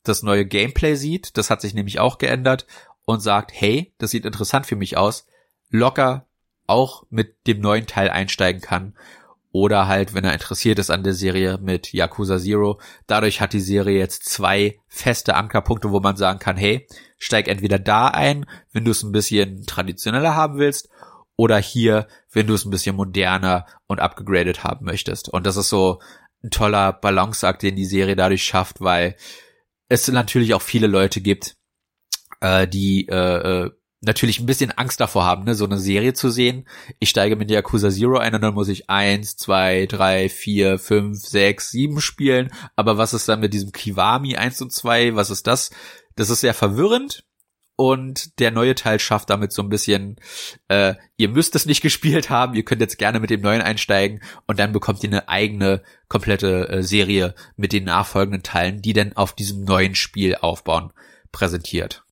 das 0.03 0.23
neue 0.23 0.47
Gameplay 0.47 0.95
sieht, 0.95 1.37
das 1.37 1.51
hat 1.51 1.61
sich 1.61 1.75
nämlich 1.75 2.01
auch 2.01 2.17
geändert, 2.17 2.67
und 3.05 3.21
sagt, 3.21 3.51
hey, 3.53 3.93
das 3.99 4.13
sieht 4.13 4.25
interessant 4.25 4.65
für 4.65 4.77
mich 4.77 4.97
aus, 4.97 5.27
locker 5.69 6.30
auch 6.71 7.05
mit 7.11 7.47
dem 7.47 7.61
neuen 7.61 7.87
Teil 7.87 8.09
einsteigen 8.09 8.61
kann. 8.63 8.95
Oder 9.53 9.89
halt, 9.89 10.15
wenn 10.15 10.25
er 10.25 10.33
interessiert 10.33 10.79
ist 10.79 10.91
an 10.91 11.03
der 11.03 11.13
Serie 11.13 11.59
mit 11.61 11.93
Yakuza 11.93 12.39
Zero. 12.39 12.81
Dadurch 13.09 13.41
hat 13.41 13.53
die 13.53 13.61
Serie 13.61 13.99
jetzt 13.99 14.25
zwei 14.25 14.79
feste 14.87 15.35
Ankerpunkte, 15.35 15.91
wo 15.91 15.99
man 15.99 16.17
sagen 16.17 16.39
kann, 16.39 16.57
hey, 16.57 16.87
steig 17.19 17.49
entweder 17.49 17.81
da 17.81 18.09
ein, 18.09 18.47
wenn 18.73 18.85
du 18.85 18.93
es 18.93 19.03
ein 19.03 19.11
bisschen 19.11 19.67
traditioneller 19.67 20.37
haben 20.37 20.59
willst, 20.59 20.89
oder 21.41 21.57
hier, 21.57 22.07
wenn 22.31 22.47
du 22.47 22.55
es 22.55 22.67
ein 22.67 22.71
bisschen 22.71 22.97
moderner 22.97 23.65
und 23.87 23.99
abgegradet 23.99 24.63
haben 24.63 24.85
möchtest. 24.85 25.31
Und 25.31 25.47
das 25.47 25.57
ist 25.57 25.71
so 25.71 25.99
ein 26.45 26.51
toller 26.51 26.93
Balanceakt, 26.93 27.63
den 27.63 27.77
die 27.77 27.87
Serie 27.87 28.15
dadurch 28.15 28.45
schafft, 28.45 28.83
weil 28.83 29.17
es 29.89 30.07
natürlich 30.09 30.53
auch 30.53 30.61
viele 30.61 30.87
Leute 30.87 31.23
gibt, 31.23 31.57
äh, 32.41 32.69
die 32.69 33.09
äh, 33.09 33.15
äh, 33.65 33.71
natürlich 34.01 34.41
ein 34.41 34.47
bisschen 34.47 34.71
Angst 34.73 35.01
davor 35.01 35.25
haben, 35.25 35.45
ne, 35.45 35.55
so 35.55 35.65
eine 35.65 35.79
Serie 35.79 36.15
zu 36.15 36.31
sehen. 36.31 36.67
Ich 36.99 37.11
steige 37.11 37.37
mit 37.37 37.51
Yakuza 37.51 37.91
Zero 37.91 38.19
ein 38.19 38.35
und 38.35 38.41
dann 38.41 38.55
muss 38.55 38.69
ich 38.69 38.89
eins, 38.89 39.37
zwei, 39.37 39.87
drei, 39.87 40.29
vier, 40.29 40.79
fünf, 40.79 41.19
sechs, 41.19 41.71
sieben 41.71 42.01
spielen. 42.01 42.51
Aber 42.77 42.97
was 42.99 43.15
ist 43.15 43.29
dann 43.29 43.41
mit 43.41 43.53
diesem 43.53 43.73
Kiwami 43.73 44.37
eins 44.37 44.61
und 44.63 44.73
zwei? 44.73 45.15
Was 45.17 45.31
ist 45.31 45.47
das? 45.47 45.71
Das 46.17 46.31
ist 46.31 46.41
sehr 46.41 46.55
verwirrend 46.55 47.25
und 47.81 48.39
der 48.41 48.51
neue 48.51 48.75
Teil 48.75 48.99
schafft 48.99 49.31
damit 49.31 49.53
so 49.53 49.63
ein 49.63 49.71
bisschen, 49.71 50.17
äh, 50.69 50.97
ihr 51.17 51.31
müsst 51.31 51.55
es 51.55 51.65
nicht 51.65 51.81
gespielt 51.83 52.29
haben, 52.29 52.53
ihr 52.53 52.63
könnt 52.63 52.83
jetzt 52.83 52.99
gerne 52.99 53.21
mit 53.21 53.31
dem 53.31 53.41
neuen 53.41 53.63
einsteigen 53.63 54.21
und 54.47 54.59
dann 54.59 54.73
bekommt 54.73 55.03
ihr 55.03 55.09
eine 55.09 55.31
eigene 55.31 55.83
komplette 56.09 56.69
äh, 56.69 56.83
Serie 56.83 57.35
mit 57.57 57.73
den 57.73 57.85
nachfolgenden 57.85 58.43
Teilen, 58.43 58.83
die 58.83 58.93
dann 58.93 59.15
auf 59.15 59.35
diesem 59.35 59.65
neuen 59.65 59.95
Spiel 59.95 60.37
aufbauen, 60.37 60.93
präsentiert. 61.33 62.05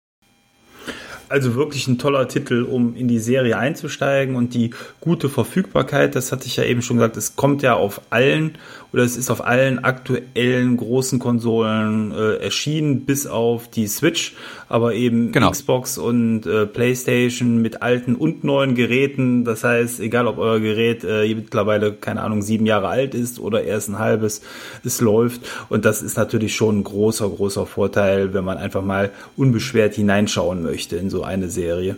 Also 1.28 1.54
wirklich 1.56 1.88
ein 1.88 1.99
toller 1.99 2.28
Titel, 2.28 2.62
um 2.62 2.95
in 2.95 3.09
die 3.09 3.18
Serie 3.18 3.59
einzusteigen 3.59 4.37
und 4.37 4.54
die 4.54 4.71
gute 5.00 5.28
Verfügbarkeit, 5.28 6.14
das 6.14 6.30
hatte 6.30 6.47
ich 6.47 6.56
ja 6.56 6.64
eben 6.64 6.83
schon 6.83 6.99
gesagt, 6.99 7.16
es 7.16 7.35
kommt 7.35 7.62
ja 7.62 7.75
auf 7.75 8.00
allen 8.11 8.59
oder 8.93 9.02
es 9.02 9.16
ist 9.16 9.31
auf 9.31 9.45
allen 9.45 9.85
aktuellen 9.85 10.76
großen 10.76 11.19
Konsolen 11.19 12.12
äh, 12.12 12.37
erschienen, 12.37 13.05
bis 13.05 13.26
auf 13.26 13.69
die 13.69 13.87
Switch, 13.87 14.35
aber 14.69 14.95
eben 14.95 15.33
genau. 15.33 15.50
Xbox 15.50 15.99
und 15.99 16.47
äh, 16.47 16.66
PlayStation 16.66 17.61
mit 17.61 17.83
alten 17.83 18.14
und 18.14 18.45
neuen 18.45 18.75
Geräten. 18.75 19.45
Das 19.45 19.64
heißt, 19.64 20.00
egal 20.00 20.26
ob 20.26 20.38
euer 20.38 20.61
Gerät 20.61 21.05
äh, 21.05 21.35
mittlerweile, 21.35 21.93
keine 21.93 22.23
Ahnung, 22.23 22.43
sieben 22.43 22.66
Jahre 22.66 22.88
alt 22.88 23.14
ist 23.14 23.38
oder 23.38 23.64
erst 23.64 23.88
ein 23.88 23.99
halbes, 23.99 24.43
es 24.85 25.00
läuft. 25.00 25.43
Und 25.69 25.85
das 25.85 26.02
ist 26.02 26.16
natürlich 26.16 26.55
schon 26.55 26.81
ein 26.81 26.85
großer, 26.85 27.28
großer 27.28 27.66
Vorteil, 27.66 28.35
wenn 28.35 28.45
man 28.45 28.59
einfach 28.59 28.83
mal 28.83 29.11
unbeschwert 29.37 29.95
hineinschauen 29.95 30.62
möchte 30.62 30.97
in 30.97 31.11
so 31.11 31.23
eine 31.23 31.49
Serie. 31.49 31.97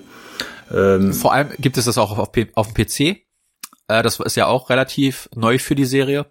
Ähm, 0.72 1.12
Vor 1.12 1.32
allem 1.32 1.50
gibt 1.58 1.78
es 1.78 1.86
das 1.86 1.98
auch 1.98 2.18
auf, 2.18 2.30
auf 2.54 2.72
dem 2.72 2.86
PC. 2.86 3.00
Äh, 3.88 4.02
das 4.02 4.20
ist 4.20 4.36
ja 4.36 4.46
auch 4.46 4.70
relativ 4.70 5.28
neu 5.34 5.58
für 5.58 5.74
die 5.74 5.84
Serie. 5.84 6.26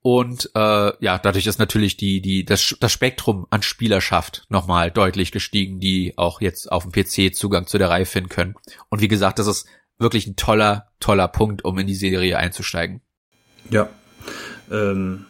Und 0.00 0.50
äh, 0.54 0.92
ja, 1.04 1.18
dadurch 1.18 1.46
ist 1.46 1.58
natürlich 1.58 1.96
die, 1.96 2.20
die, 2.20 2.44
das, 2.44 2.76
das 2.80 2.92
Spektrum 2.92 3.46
an 3.50 3.62
Spielerschaft 3.62 4.44
nochmal 4.48 4.90
deutlich 4.90 5.32
gestiegen, 5.32 5.80
die 5.80 6.14
auch 6.16 6.40
jetzt 6.40 6.70
auf 6.70 6.86
dem 6.88 6.92
PC 6.92 7.34
Zugang 7.34 7.66
zu 7.66 7.78
der 7.78 7.90
Reihe 7.90 8.06
finden 8.06 8.28
können. 8.28 8.54
Und 8.88 9.00
wie 9.00 9.08
gesagt, 9.08 9.38
das 9.38 9.48
ist 9.48 9.66
wirklich 9.98 10.26
ein 10.26 10.36
toller, 10.36 10.88
toller 11.00 11.28
Punkt, 11.28 11.64
um 11.64 11.78
in 11.78 11.86
die 11.86 11.94
Serie 11.94 12.38
einzusteigen. 12.38 13.00
Ja. 13.70 13.88
Ähm, 14.70 15.26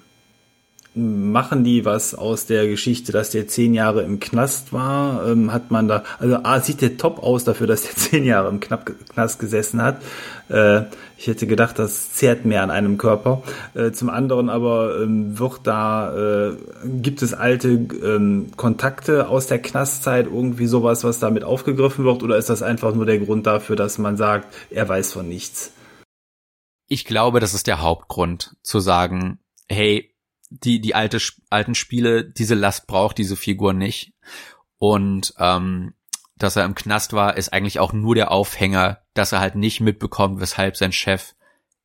machen 0.95 1.65
die 1.65 1.85
was 1.85 2.15
aus 2.15 2.47
der 2.47 2.67
Geschichte, 2.67 3.13
dass 3.13 3.31
der 3.31 3.47
zehn 3.47 3.75
Jahre 3.75 4.03
im 4.03 4.21
Knast 4.21 4.73
war? 4.73 5.27
Ähm, 5.29 5.53
hat 5.53 5.71
man 5.71 5.89
da, 5.89 6.03
also 6.19 6.37
A, 6.43 6.61
sieht 6.61 6.81
der 6.81 6.97
top 6.97 7.23
aus 7.23 7.45
dafür, 7.45 7.67
dass 7.67 7.83
der 7.83 7.95
zehn 7.97 8.25
Jahre 8.25 8.49
im 8.49 8.61
Knast 8.61 9.39
gesessen 9.39 9.83
hat. 9.83 10.03
Äh, 10.49 10.83
ich 11.17 11.27
hätte 11.27 11.47
gedacht, 11.47 11.79
das 11.79 12.13
zehrt 12.13 12.45
mehr 12.45 12.63
an 12.63 12.71
einem 12.71 12.97
Körper. 12.97 13.43
Äh, 13.75 13.91
zum 13.91 14.09
anderen 14.09 14.49
aber 14.49 15.01
ähm, 15.03 15.39
wird 15.39 15.61
da, 15.65 16.49
äh, 16.49 16.57
gibt 16.85 17.23
es 17.23 17.35
alte 17.35 17.69
ähm, 17.69 18.53
Kontakte 18.57 19.29
aus 19.29 19.47
der 19.47 19.61
Knastzeit, 19.61 20.27
irgendwie 20.27 20.67
sowas, 20.67 21.05
was 21.05 21.19
damit 21.19 21.45
aufgegriffen 21.45 22.05
wird, 22.05 22.23
oder 22.23 22.37
ist 22.37 22.51
das 22.51 22.63
einfach 22.63 22.95
nur 22.95 23.07
der 23.07 23.19
Grund 23.19 23.47
dafür, 23.47 23.77
dass 23.77 23.99
man 23.99 24.17
sagt, 24.17 24.55
er 24.71 24.89
weiß 24.89 25.13
von 25.13 25.29
nichts? 25.29 25.73
Ich 26.87 27.05
glaube, 27.05 27.41
das 27.41 27.53
ist 27.53 27.67
der 27.67 27.83
Hauptgrund, 27.83 28.57
zu 28.63 28.81
sagen, 28.81 29.41
hey, 29.69 30.15
die, 30.51 30.81
die 30.81 30.95
alte, 30.95 31.19
alten 31.51 31.75
Spiele, 31.75 32.25
diese 32.25 32.55
Last 32.55 32.87
braucht 32.87 33.19
diese 33.19 33.37
Figur 33.37 33.73
nicht. 33.73 34.13
Und 34.79 35.35
ähm, 35.39 35.95
dass 36.37 36.57
er 36.57 36.65
im 36.65 36.75
Knast 36.75 37.13
war, 37.13 37.37
ist 37.37 37.53
eigentlich 37.53 37.81
auch 37.81 37.93
nur 37.93 38.15
der 38.15 38.31
Aufhänger, 38.31 39.01
dass 39.15 39.33
er 39.33 39.41
halt 39.41 39.57
nicht 39.57 39.81
mitbekommt, 39.81 40.41
weshalb 40.41 40.77
sein 40.77 40.93
Chef 40.93 41.35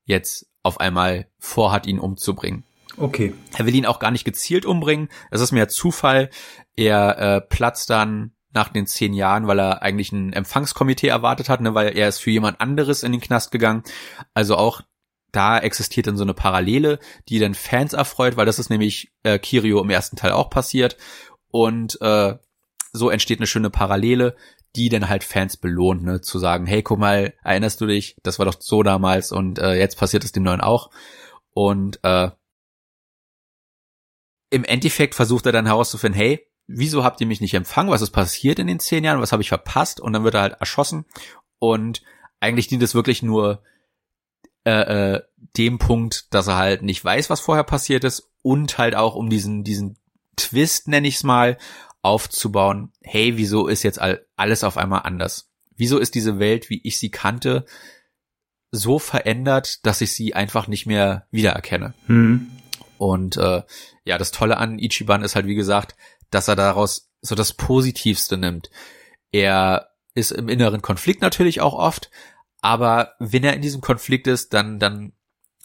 jetzt 0.06 0.48
auf 0.62 0.80
einmal 0.80 1.28
vorhat, 1.40 1.88
ihn 1.88 2.00
umzubringen. 2.00 2.64
Okay. 2.98 3.34
Er 3.58 3.66
will 3.66 3.76
ihn 3.76 3.86
auch 3.86 4.00
gar 4.00 4.12
nicht 4.12 4.24
gezielt 4.24 4.66
umbringen. 4.66 5.10
Es 5.32 5.42
ist 5.42 5.52
mehr 5.52 5.68
Zufall. 5.68 6.30
Er 6.76 7.18
äh, 7.18 7.42
platzt 7.42 7.90
dann 7.90 8.32
nach 8.54 8.70
den 8.70 8.86
zehn 8.86 9.14
Jahren, 9.14 9.48
weil 9.48 9.60
er 9.60 9.82
eigentlich 9.82 10.12
ein 10.12 10.32
Empfangskomitee 10.32 11.08
erwartet 11.08 11.50
hat, 11.50 11.60
ne, 11.62 11.74
weil 11.74 11.98
er 11.98 12.08
ist 12.08 12.20
für 12.20 12.30
jemand 12.30 12.62
anderes 12.62 13.02
in 13.02 13.12
den 13.12 13.22
Knast 13.22 13.52
gegangen. 13.52 13.84
Also 14.36 14.56
auch 14.58 14.82
da 15.34 15.60
existiert 15.60 16.08
dann 16.08 16.16
so 16.16 16.24
eine 16.24 16.34
Parallele, 16.34 17.00
die 17.28 17.40
dann 17.40 17.56
Fans 17.56 17.94
erfreut, 17.94 18.38
weil 18.38 18.46
das 18.46 18.60
ist 18.60 18.70
nämlich 18.70 19.12
äh, 19.24 19.40
Kirio 19.40 19.82
im 19.82 19.90
ersten 19.90 20.16
Teil 20.16 20.32
auch 20.32 20.50
passiert. 20.50 20.96
Und 21.50 22.00
äh, 22.02 22.36
so 22.94 23.10
entsteht 23.10 23.40
eine 23.40 23.48
schöne 23.48 23.70
Parallele, 23.70 24.36
die 24.76 24.90
dann 24.90 25.10
halt 25.10 25.24
Fans 25.24 25.58
belohnt, 25.58 26.04
ne, 26.04 26.22
zu 26.22 26.40
sagen, 26.40 26.66
hey, 26.66 26.82
guck 26.82 27.00
mal, 27.00 27.34
erinnerst 27.44 27.82
du 27.82 27.88
dich, 27.88 28.16
das 28.24 28.40
war 28.40 28.46
doch 28.46 28.56
so 28.60 28.84
damals 28.84 29.32
und 29.32 29.60
äh, 29.60 29.74
jetzt 29.74 29.98
passiert 29.98 30.24
es 30.24 30.32
dem 30.32 30.44
Neuen 30.44 30.62
auch. 30.62 30.90
Und 31.54 32.00
äh, 32.04 32.30
im 34.50 34.64
Endeffekt 34.64 35.16
versucht 35.16 35.48
er 35.48 35.52
dann 35.52 35.66
herauszufinden, 35.66 36.20
hey, 36.20 36.48
wieso 36.68 37.04
habt 37.04 37.20
ihr 37.22 37.28
mich 37.28 37.42
nicht 37.42 37.56
empfangen? 37.56 37.92
Was 37.92 38.02
ist 38.02 38.12
passiert 38.12 38.60
in 38.60 38.68
den 38.68 38.80
zehn 38.80 39.04
Jahren? 39.04 39.22
Was 39.22 39.32
habe 39.32 39.42
ich 39.42 39.50
verpasst? 39.50 40.00
Und 40.00 40.14
dann 40.14 40.24
wird 40.24 40.36
er 40.36 40.42
halt 40.42 40.58
erschossen. 40.60 41.06
Und 41.60 42.04
eigentlich 42.40 42.68
dient 42.68 42.84
es 42.84 42.96
wirklich 42.96 43.24
nur 43.24 43.64
äh, 44.66 45.16
äh, 45.16 45.22
dem 45.58 45.78
Punkt, 45.78 46.34
dass 46.34 46.48
er 46.48 46.58
halt 46.58 46.82
nicht 46.82 47.04
weiß, 47.04 47.30
was 47.30 47.42
vorher 47.42 47.64
passiert 47.64 48.04
ist 48.04 48.32
und 48.42 48.78
halt 48.78 48.96
auch 48.96 49.16
um 49.16 49.30
diesen, 49.30 49.64
diesen 49.64 49.98
Twist, 50.36 50.88
nenne 50.88 51.08
ich 51.08 51.16
es 51.16 51.24
mal, 51.24 51.58
aufzubauen, 52.02 52.92
hey, 53.02 53.38
wieso 53.38 53.68
ist 53.68 53.84
jetzt 53.84 54.00
all, 54.00 54.26
alles 54.36 54.64
auf 54.64 54.78
einmal 54.78 55.02
anders? 55.04 55.50
Wieso 55.76 55.98
ist 55.98 56.16
diese 56.16 56.40
Welt, 56.40 56.70
wie 56.70 56.82
ich 56.84 56.98
sie 56.98 57.10
kannte, 57.10 57.66
so 58.72 59.00
verändert, 59.00 59.86
dass 59.86 60.02
ich 60.02 60.14
sie 60.14 60.34
einfach 60.34 60.68
nicht 60.68 60.86
mehr 60.86 61.28
wiedererkenne? 61.32 61.94
Mhm. 62.08 62.52
Und 62.98 63.38
äh, 63.38 63.64
ja, 64.06 64.18
das 64.18 64.32
Tolle 64.32 64.58
an 64.58 64.80
Ichiban 64.80 65.24
ist 65.24 65.36
halt, 65.36 65.46
wie 65.46 65.56
gesagt, 65.56 65.96
dass 66.30 66.48
er 66.48 66.56
daraus 66.56 67.10
so 67.22 67.36
das 67.36 67.54
Positivste 67.54 68.38
nimmt. 68.38 68.70
Er 69.32 69.90
ist 70.14 70.32
im 70.32 70.50
inneren 70.50 70.82
Konflikt 70.82 71.22
natürlich 71.22 71.62
auch 71.62 71.74
oft, 71.74 72.12
aber 72.64 73.16
wenn 73.20 73.44
er 73.44 73.54
in 73.54 73.62
diesem 73.62 73.82
Konflikt 73.82 74.26
ist, 74.26 74.54
dann, 74.54 74.80
dann 74.80 75.12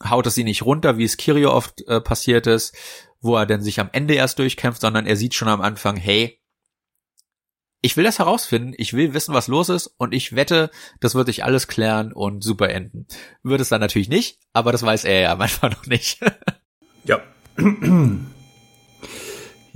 haut 0.05 0.27
es 0.27 0.37
ihn 0.37 0.47
nicht 0.47 0.65
runter, 0.65 0.99
wie 0.99 1.05
es 1.05 1.17
Kirio 1.17 1.53
oft 1.53 1.87
äh, 1.87 2.01
passiert 2.01 2.49
ist, 2.49 2.77
wo 3.21 3.37
er 3.37 3.47
dann 3.47 3.63
sich 3.63 3.79
am 3.79 3.89
Ende 3.93 4.15
erst 4.15 4.41
durchkämpft, 4.41 4.81
sondern 4.81 5.07
er 5.07 5.15
sieht 5.15 5.35
schon 5.35 5.47
am 5.47 5.61
Anfang, 5.61 5.97
hey, 5.97 6.43
ich 7.83 7.97
will 7.97 8.03
das 8.03 8.19
herausfinden, 8.19 8.75
ich 8.77 8.95
will 8.95 9.15
wissen, 9.15 9.33
was 9.33 9.47
los 9.47 9.69
ist 9.69 9.87
und 9.97 10.13
ich 10.13 10.35
wette, 10.35 10.73
das 10.99 11.15
wird 11.15 11.29
sich 11.29 11.45
alles 11.45 11.69
klären 11.69 12.13
und 12.13 12.43
super 12.43 12.69
enden. 12.69 13.07
Wird 13.45 13.61
es 13.61 13.69
dann 13.69 13.81
natürlich 13.81 14.09
nicht, 14.09 14.41
aber 14.53 14.73
das 14.73 14.83
weiß 14.83 15.05
er 15.05 15.21
ja 15.21 15.37
manchmal 15.37 15.71
noch 15.71 15.87
nicht. 15.87 16.19
ja. 17.05 17.21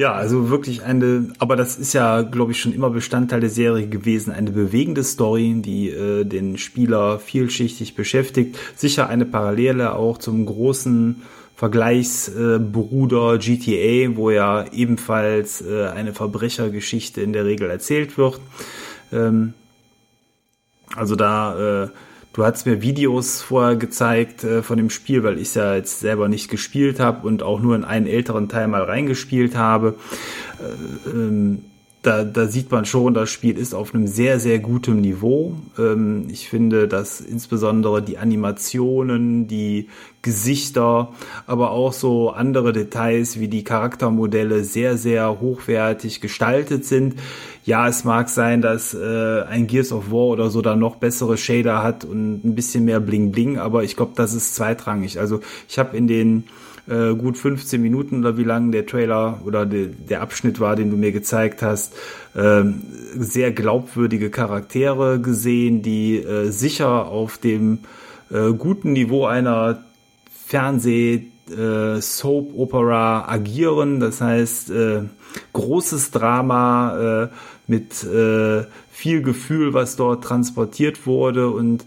Ja, 0.02 0.14
also 0.14 0.50
wirklich 0.50 0.82
eine, 0.82 1.28
aber 1.38 1.54
das 1.54 1.76
ist 1.76 1.92
ja, 1.92 2.23
glaube 2.23 2.50
ich, 2.50 2.61
schon 2.61 2.73
immer 2.73 2.90
Bestandteil 2.90 3.38
der 3.38 3.50
Serie 3.50 3.87
gewesen, 3.87 4.32
eine 4.32 4.50
bewegende 4.50 5.04
Story, 5.04 5.54
die 5.59 5.90
äh, 5.90 6.25
den 6.25 6.59
Spieler 6.59 7.21
vielschichtig 7.21 7.94
beschäftigt. 7.94 8.59
Sicher 8.75 9.09
eine 9.09 9.25
Parallele 9.26 9.94
auch 9.94 10.18
zum 10.18 10.44
großen 10.44 11.23
Vergleichsbruder 11.54 13.35
äh, 13.35 13.38
GTA, 13.38 14.16
wo 14.16 14.32
ja 14.32 14.64
ebenfalls 14.73 15.62
äh, 15.62 15.87
eine 15.94 16.12
Verbrechergeschichte 16.12 17.21
in 17.21 17.32
der 17.32 17.44
Regel 17.44 17.71
erzählt 17.71 18.18
wird. 18.18 18.40
Ähm, 19.12 19.54
also 20.97 21.14
da 21.14 21.85
äh, 21.85 21.88
Du 22.32 22.44
hast 22.44 22.64
mir 22.64 22.80
Videos 22.80 23.42
vorher 23.42 23.76
gezeigt 23.76 24.42
äh, 24.42 24.62
von 24.62 24.78
dem 24.78 24.88
Spiel, 24.88 25.22
weil 25.22 25.36
ich 25.36 25.48
es 25.48 25.54
ja 25.54 25.74
jetzt 25.74 26.00
selber 26.00 26.28
nicht 26.28 26.48
gespielt 26.48 26.98
habe 26.98 27.26
und 27.26 27.42
auch 27.42 27.60
nur 27.60 27.76
in 27.76 27.84
einen 27.84 28.06
älteren 28.06 28.48
Teil 28.48 28.68
mal 28.68 28.82
reingespielt 28.82 29.54
habe. 29.54 29.96
Äh, 30.58 31.10
ähm, 31.10 31.64
da, 32.02 32.25
da 32.25 32.49
sieht 32.49 32.73
man 32.73 32.85
schon, 32.85 33.14
das 33.14 33.30
Spiel 33.30 33.56
ist 33.56 33.75
auf 33.75 33.94
einem 33.94 34.09
sehr, 34.09 34.40
sehr 34.40 34.59
gutem 34.59 35.00
Niveau. 35.00 35.54
Ähm, 35.78 36.26
ich 36.30 36.49
finde, 36.49 36.88
dass 36.88 37.21
insbesondere 37.21 38.02
die 38.02 38.18
Animationen, 38.18 39.47
die 39.47 39.88
Gesichter, 40.21 41.12
aber 41.47 41.71
auch 41.71 41.92
so 41.92 42.30
andere 42.30 42.73
Details 42.73 43.38
wie 43.38 43.47
die 43.47 43.62
Charaktermodelle 43.62 44.64
sehr, 44.64 44.99
sehr 44.99 45.40
hochwertig 45.40 46.21
gestaltet 46.21 46.85
sind. 46.85 47.14
Ja, 47.64 47.87
es 47.87 48.02
mag 48.02 48.28
sein, 48.28 48.62
dass 48.62 48.94
äh, 48.94 49.42
ein 49.42 49.68
Gears 49.68 49.92
of 49.92 50.11
War 50.11 50.26
oder 50.26 50.50
so 50.50 50.61
da 50.61 50.75
noch 50.75 50.97
bessere 50.97 51.38
Shader 51.38 51.85
hat 51.85 52.04
und 52.04 52.44
ein 52.44 52.56
bisschen 52.56 52.85
mehr 52.85 52.99
Bling 52.99 53.30
Bling, 53.30 53.59
aber 53.59 53.85
ich 53.85 53.94
glaube, 53.94 54.12
das 54.16 54.35
ist 54.35 54.56
zweitrangig. 54.56 55.21
Also 55.21 55.40
ich 55.68 55.78
habe 55.78 55.97
in 55.97 56.09
den 56.09 56.44
äh, 56.88 57.14
gut 57.14 57.38
15 57.38 57.80
Minuten 57.80 58.20
oder 58.20 58.36
wie 58.36 58.44
lang 58.44 58.72
der 58.72 58.86
Trailer 58.86 59.40
oder 59.44 59.66
de, 59.66 59.88
der 59.88 60.20
Abschnitt 60.20 60.58
war, 60.58 60.76
den 60.76 60.90
du 60.90 60.96
mir 60.96 61.12
gezeigt 61.12 61.62
hast, 61.62 61.94
äh, 62.34 62.62
sehr 63.16 63.52
glaubwürdige 63.52 64.30
Charaktere 64.30 65.20
gesehen, 65.20 65.82
die 65.82 66.16
äh, 66.16 66.50
sicher 66.50 67.06
auf 67.06 67.38
dem 67.38 67.80
äh, 68.30 68.52
guten 68.52 68.94
Niveau 68.94 69.26
einer 69.26 69.84
Fernseh 70.46 71.26
äh, 71.48 72.00
Soap 72.00 72.52
Opera 72.56 73.28
agieren. 73.28 74.00
Das 74.00 74.20
heißt, 74.20 74.72
großes 75.52 76.10
Drama 76.10 77.30
mit 77.66 77.94
viel 78.90 79.22
Gefühl, 79.22 79.72
was 79.72 79.96
dort 79.96 80.24
transportiert 80.24 81.06
wurde 81.06 81.48
und 81.48 81.84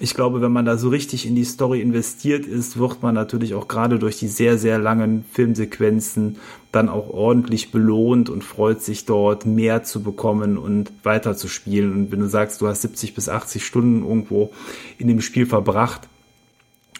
ich 0.00 0.14
glaube, 0.14 0.40
wenn 0.40 0.52
man 0.52 0.64
da 0.64 0.78
so 0.78 0.88
richtig 0.90 1.26
in 1.26 1.34
die 1.34 1.44
Story 1.44 1.80
investiert 1.80 2.46
ist, 2.46 2.78
wird 2.78 3.02
man 3.02 3.14
natürlich 3.14 3.54
auch 3.54 3.66
gerade 3.66 3.98
durch 3.98 4.16
die 4.18 4.28
sehr, 4.28 4.56
sehr 4.56 4.78
langen 4.78 5.24
Filmsequenzen 5.32 6.36
dann 6.70 6.88
auch 6.88 7.08
ordentlich 7.10 7.72
belohnt 7.72 8.30
und 8.30 8.44
freut 8.44 8.80
sich 8.80 9.06
dort 9.06 9.44
mehr 9.44 9.82
zu 9.82 10.02
bekommen 10.02 10.56
und 10.56 10.92
weiter 11.02 11.36
zu 11.36 11.48
spielen. 11.48 11.92
Und 11.92 12.12
wenn 12.12 12.20
du 12.20 12.28
sagst, 12.28 12.60
du 12.60 12.68
hast 12.68 12.82
70 12.82 13.14
bis 13.14 13.28
80 13.28 13.66
Stunden 13.66 14.04
irgendwo 14.04 14.52
in 14.98 15.08
dem 15.08 15.20
Spiel 15.20 15.46
verbracht, 15.46 16.08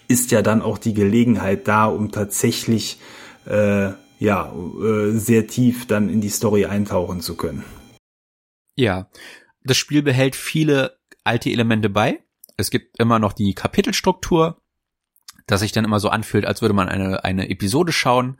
ist 0.08 0.32
ja 0.32 0.42
dann 0.42 0.60
auch 0.60 0.78
die 0.78 0.94
Gelegenheit 0.94 1.68
da, 1.68 1.84
um 1.84 2.10
tatsächlich 2.10 2.98
äh, 3.46 3.90
ja 4.18 4.52
äh, 4.52 5.12
sehr 5.12 5.46
tief 5.46 5.86
dann 5.86 6.08
in 6.08 6.20
die 6.20 6.30
Story 6.30 6.64
eintauchen 6.64 7.20
zu 7.20 7.36
können. 7.36 7.64
Ja, 8.74 9.08
das 9.62 9.76
Spiel 9.76 10.02
behält 10.02 10.34
viele 10.34 10.98
alte 11.22 11.50
Elemente 11.50 11.90
bei 11.90 12.20
es 12.58 12.70
gibt 12.70 12.98
immer 12.98 13.18
noch 13.18 13.32
die 13.32 13.54
Kapitelstruktur, 13.54 14.60
dass 15.46 15.60
sich 15.60 15.72
dann 15.72 15.84
immer 15.84 16.00
so 16.00 16.10
anfühlt, 16.10 16.44
als 16.44 16.60
würde 16.60 16.74
man 16.74 16.88
eine, 16.88 17.24
eine 17.24 17.48
Episode 17.48 17.92
schauen, 17.92 18.38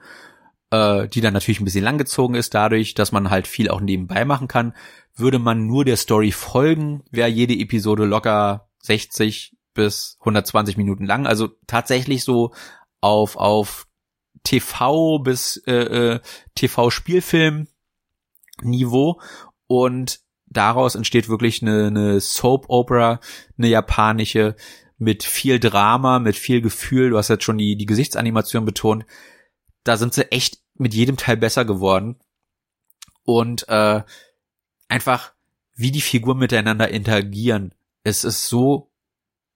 äh, 0.71 1.09
die 1.09 1.23
dann 1.23 1.33
natürlich 1.33 1.61
ein 1.61 1.65
bisschen 1.65 1.85
langgezogen 1.85 2.37
ist, 2.37 2.53
dadurch, 2.53 2.95
dass 2.95 3.13
man 3.13 3.31
halt 3.31 3.47
viel 3.47 3.71
auch 3.71 3.81
nebenbei 3.81 4.27
machen 4.27 4.49
kann. 4.49 4.75
Würde 5.15 5.39
man 5.39 5.67
nur 5.67 5.85
der 5.85 5.97
Story 5.97 6.33
folgen, 6.33 7.03
wäre 7.11 7.29
jede 7.29 7.55
Episode 7.55 8.05
locker 8.05 8.69
60 8.83 9.57
bis 9.73 10.17
120 10.21 10.77
Minuten 10.77 11.07
lang. 11.07 11.27
Also 11.27 11.49
tatsächlich 11.67 12.25
so 12.25 12.53
auf, 13.01 13.37
auf 13.37 13.87
TV 14.43 15.21
bis 15.21 15.57
äh, 15.67 15.75
äh, 15.75 16.21
TV-Spielfilm 16.57 17.69
Niveau 18.63 19.21
und 19.69 20.21
daraus 20.51 20.95
entsteht 20.95 21.29
wirklich 21.29 21.63
eine, 21.63 21.87
eine 21.87 22.21
Soap 22.21 22.67
Opera, 22.69 23.21
eine 23.57 23.69
japanische, 23.69 24.57
mit 24.99 25.23
viel 25.23 25.61
Drama, 25.61 26.19
mit 26.19 26.37
viel 26.37 26.61
Gefühl. 26.61 27.11
Du 27.11 27.19
hast 27.19 27.29
jetzt 27.29 27.45
schon 27.45 27.59
die, 27.59 27.77
die 27.77 27.87
Gesichtsanimation 27.87 28.65
betont. 28.65 29.07
Da 29.85 29.97
sind 29.97 30.13
sie 30.13 30.31
echt 30.33 30.59
mit 30.75 30.93
jedem 30.93 31.17
Teil 31.17 31.37
besser 31.37 31.65
geworden. 31.65 32.17
Und 33.23 33.69
äh, 33.69 34.03
einfach, 34.89 35.33
wie 35.75 35.93
die 35.93 36.01
Figuren 36.01 36.39
miteinander 36.39 36.89
interagieren. 36.89 37.75
Es 38.03 38.25
ist 38.25 38.49
so 38.49 38.91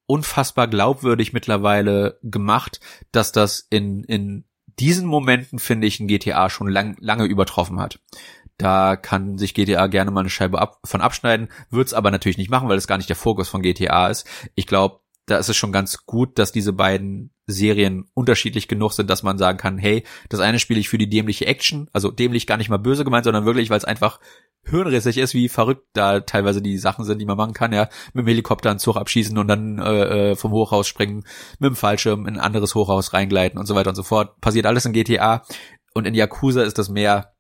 unfassbar 0.07 0.69
glaubwürdig 0.69 1.33
mittlerweile 1.33 2.19
gemacht, 2.23 2.81
dass 3.11 3.33
das 3.33 3.67
in, 3.71 4.05
in 4.05 4.45
diesen 4.79 5.07
Momenten, 5.07 5.59
finde 5.59 5.87
ich, 5.87 6.01
ein 6.01 6.09
GTA 6.09 6.51
schon 6.51 6.69
lang, 6.69 6.97
lange 7.01 7.25
übertroffen 7.25 7.81
hat. 7.81 8.01
Da 8.59 8.97
kann 8.97 9.39
sich 9.39 9.55
GTA 9.55 9.87
gerne 9.87 10.11
mal 10.11 10.21
eine 10.21 10.31
Scheibe 10.31 10.61
ab, 10.61 10.79
von 10.85 11.01
abschneiden, 11.01 11.49
wird's 11.71 11.95
aber 11.95 12.11
natürlich 12.11 12.39
nicht 12.39 12.51
machen, 12.51 12.69
weil 12.69 12.79
es 12.79 12.87
gar 12.87 12.97
nicht 12.97 13.09
der 13.09 13.17
Fokus 13.17 13.49
von 13.49 13.63
GTA 13.63 14.09
ist. 14.09 14.27
Ich 14.55 14.67
glaube, 14.67 15.01
da 15.27 15.39
ist 15.39 15.49
es 15.49 15.57
schon 15.57 15.73
ganz 15.73 16.05
gut, 16.05 16.39
dass 16.39 16.53
diese 16.53 16.73
beiden 16.73 17.31
Serien 17.47 18.07
unterschiedlich 18.15 18.69
genug 18.69 18.93
sind, 18.93 19.09
dass 19.09 19.23
man 19.23 19.39
sagen 19.39 19.59
kann, 19.59 19.79
hey, 19.79 20.05
das 20.29 20.41
eine 20.41 20.59
spiele 20.59 20.81
ich 20.81 20.89
für 20.89 20.99
die 20.99 21.09
dämliche 21.09 21.47
Action, 21.47 21.89
also 21.93 22.11
dämlich 22.11 22.47
gar 22.47 22.57
nicht 22.57 22.69
mal 22.69 22.79
böse 22.79 23.05
gemeint, 23.05 23.25
sondern 23.25 23.45
wirklich, 23.45 23.71
weil 23.71 23.79
es 23.79 23.85
einfach 23.85 24.19
hirnrissig 24.65 25.19
ist, 25.19 25.35
wie 25.35 25.49
verrückt 25.49 25.87
da 25.93 26.21
teilweise 26.21 26.63
die 26.63 26.79
Sachen 26.79 27.05
sind, 27.05 27.19
die 27.19 27.27
man 27.27 27.37
machen 27.37 27.53
kann, 27.53 27.73
ja, 27.73 27.89
mit 28.13 28.25
dem 28.25 28.29
Helikopter 28.29 28.71
einen 28.71 28.79
Zug 28.79 28.97
abschießen 28.97 29.37
und 29.39 29.49
dann 29.49 29.79
äh, 29.79 30.31
äh 30.31 30.37
vom 30.37 30.53
Hochhaus 30.53 30.87
springen, 30.87 31.25
mit 31.59 31.69
dem 31.69 31.77
Fallschirm 31.77 32.27
in 32.27 32.35
ein 32.35 32.41
anderes 32.41 32.75
Hochhaus 32.75 33.13
reingleiten 33.13 33.59
und 33.59 33.67
so 33.67 33.75
weiter 33.75 33.91
und 33.91 33.97
so 33.97 34.03
fort. 34.03 34.41
Passiert 34.41 34.67
alles 34.67 34.87
in 34.87 34.93
GTA 34.93 35.45
und 35.95 36.07
in 36.07 36.15
Yakuza 36.15 36.63
ist 36.63 36.79
das 36.79 36.89
mehr 36.89 37.32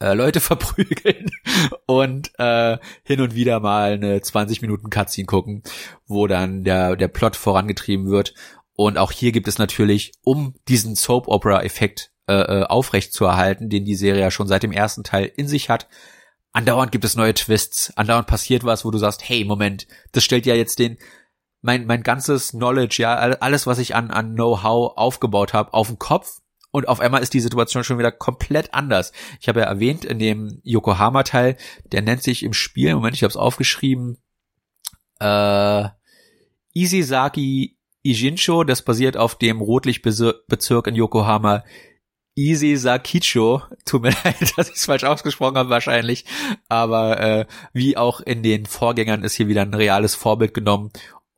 äh, 0.00 0.14
Leute 0.14 0.40
verprügeln 0.40 1.30
und 1.86 2.32
äh, 2.38 2.78
hin 3.04 3.20
und 3.20 3.34
wieder 3.34 3.60
mal 3.60 3.92
eine 3.92 4.20
20 4.20 4.62
Minuten 4.62 4.90
Cutscene 4.90 5.26
gucken, 5.26 5.62
wo 6.06 6.26
dann 6.26 6.64
der, 6.64 6.96
der 6.96 7.08
Plot 7.08 7.36
vorangetrieben 7.36 8.10
wird. 8.10 8.34
Und 8.74 8.98
auch 8.98 9.12
hier 9.12 9.32
gibt 9.32 9.46
es 9.46 9.58
natürlich, 9.58 10.12
um 10.24 10.54
diesen 10.68 10.94
Soap-Opera-Effekt 10.94 12.12
äh, 12.26 12.60
äh, 12.60 12.62
aufrecht 12.64 13.12
zu 13.12 13.24
erhalten, 13.24 13.68
den 13.68 13.84
die 13.84 13.94
Serie 13.94 14.22
ja 14.22 14.30
schon 14.30 14.48
seit 14.48 14.62
dem 14.62 14.72
ersten 14.72 15.04
Teil 15.04 15.30
in 15.36 15.48
sich 15.48 15.68
hat, 15.68 15.88
andauernd 16.52 16.92
gibt 16.92 17.04
es 17.04 17.16
neue 17.16 17.34
Twists, 17.34 17.92
andauernd 17.96 18.26
passiert 18.26 18.64
was, 18.64 18.84
wo 18.84 18.90
du 18.90 18.98
sagst, 18.98 19.28
hey, 19.28 19.44
Moment, 19.44 19.86
das 20.12 20.24
stellt 20.24 20.46
ja 20.46 20.54
jetzt 20.54 20.78
den, 20.78 20.96
mein, 21.60 21.86
mein 21.86 22.02
ganzes 22.02 22.50
Knowledge, 22.50 23.02
ja, 23.02 23.14
alles, 23.16 23.66
was 23.66 23.78
ich 23.78 23.94
an, 23.94 24.10
an 24.10 24.34
Know-how 24.34 24.96
aufgebaut 24.96 25.52
habe, 25.52 25.74
auf 25.74 25.88
den 25.88 25.98
Kopf 25.98 26.40
und 26.70 26.88
auf 26.88 27.00
einmal 27.00 27.22
ist 27.22 27.34
die 27.34 27.40
Situation 27.40 27.84
schon 27.84 27.98
wieder 27.98 28.12
komplett 28.12 28.74
anders. 28.74 29.12
Ich 29.40 29.48
habe 29.48 29.60
ja 29.60 29.66
erwähnt, 29.66 30.04
in 30.04 30.18
dem 30.18 30.60
Yokohama-Teil, 30.62 31.56
der 31.84 32.02
nennt 32.02 32.22
sich 32.22 32.42
im 32.42 32.52
Spiel, 32.52 32.94
Moment, 32.94 33.16
ich 33.16 33.22
habe 33.22 33.30
es 33.30 33.36
aufgeschrieben, 33.36 34.18
äh, 35.18 35.88
Isizaki 36.74 37.76
Ijincho, 38.02 38.64
das 38.64 38.82
basiert 38.82 39.16
auf 39.16 39.36
dem 39.36 39.60
Rotlichtbezirk 39.60 40.86
in 40.86 40.94
Yokohama 40.94 41.64
Isisakicho. 42.34 43.62
Tut 43.84 44.02
mir 44.02 44.12
leid, 44.24 44.36
dass 44.56 44.68
ich 44.68 44.76
es 44.76 44.86
falsch 44.86 45.04
ausgesprochen 45.04 45.58
habe 45.58 45.68
wahrscheinlich. 45.68 46.24
Aber 46.68 47.20
äh, 47.20 47.46
wie 47.72 47.96
auch 47.96 48.20
in 48.20 48.42
den 48.42 48.66
Vorgängern 48.66 49.24
ist 49.24 49.34
hier 49.34 49.48
wieder 49.48 49.62
ein 49.62 49.74
reales 49.74 50.14
Vorbild 50.14 50.54
genommen 50.54 50.90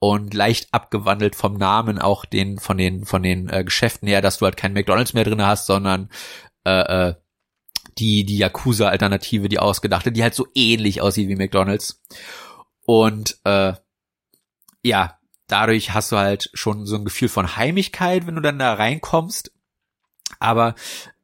und 0.02 0.34
leicht 0.34 0.74
abgewandelt 0.74 1.36
vom 1.36 1.56
Namen 1.56 2.00
auch 2.00 2.24
den 2.24 2.58
von 2.58 2.76
den 2.76 3.04
von 3.04 3.22
den 3.22 3.48
äh, 3.48 3.62
Geschäften 3.62 4.08
her, 4.08 4.20
dass 4.20 4.38
du 4.38 4.46
halt 4.46 4.56
kein 4.56 4.72
McDonald's 4.72 5.12
mehr 5.12 5.22
drin 5.22 5.46
hast, 5.46 5.66
sondern 5.66 6.10
äh, 6.64 7.10
äh, 7.10 7.14
die 7.98 8.24
die 8.24 8.38
Yakuza 8.38 8.88
Alternative, 8.88 9.48
die 9.48 9.60
ausgedachte, 9.60 10.10
die 10.10 10.24
halt 10.24 10.34
so 10.34 10.48
ähnlich 10.56 11.00
aussieht 11.00 11.28
wie 11.28 11.36
McDonald's. 11.36 12.02
Und 12.84 13.38
äh, 13.44 13.74
ja, 14.82 15.20
dadurch 15.46 15.94
hast 15.94 16.10
du 16.10 16.16
halt 16.16 16.50
schon 16.52 16.84
so 16.84 16.96
ein 16.96 17.04
Gefühl 17.04 17.28
von 17.28 17.54
Heimigkeit, 17.54 18.26
wenn 18.26 18.34
du 18.34 18.40
dann 18.40 18.58
da 18.58 18.74
reinkommst. 18.74 19.52
Aber 20.40 20.74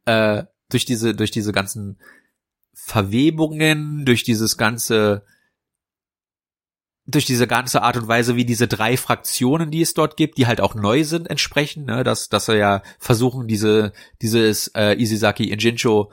äh, 0.05 0.45
durch 0.71 0.85
diese 0.85 1.17
durch 1.17 1.33
diese 1.33 1.51
ganzen 1.51 1.99
Verwebungen, 2.75 4.05
durch 4.05 4.23
dieses 4.23 4.57
ganze 4.57 5.25
durch 7.09 7.25
diese 7.25 7.47
ganze 7.47 7.83
Art 7.83 7.97
und 7.97 8.07
Weise, 8.07 8.37
wie 8.37 8.45
diese 8.45 8.69
drei 8.69 8.99
Fraktionen, 8.99 9.71
die 9.71 9.81
es 9.81 9.95
dort 9.95 10.19
gibt, 10.19 10.37
die 10.37 10.47
halt 10.47 10.61
auch 10.61 10.75
neu 10.75 11.05
sind 11.05 11.29
entsprechend, 11.31 11.87
ne, 11.87 12.05
dass, 12.05 12.29
dass 12.29 12.49
er 12.49 12.57
ja 12.57 12.83
versuchen, 12.99 13.49
diese, 13.49 13.95
dieses 14.21 14.69
äh, 14.75 14.93
Isizaki 14.93 15.45
Injincho 15.45 16.13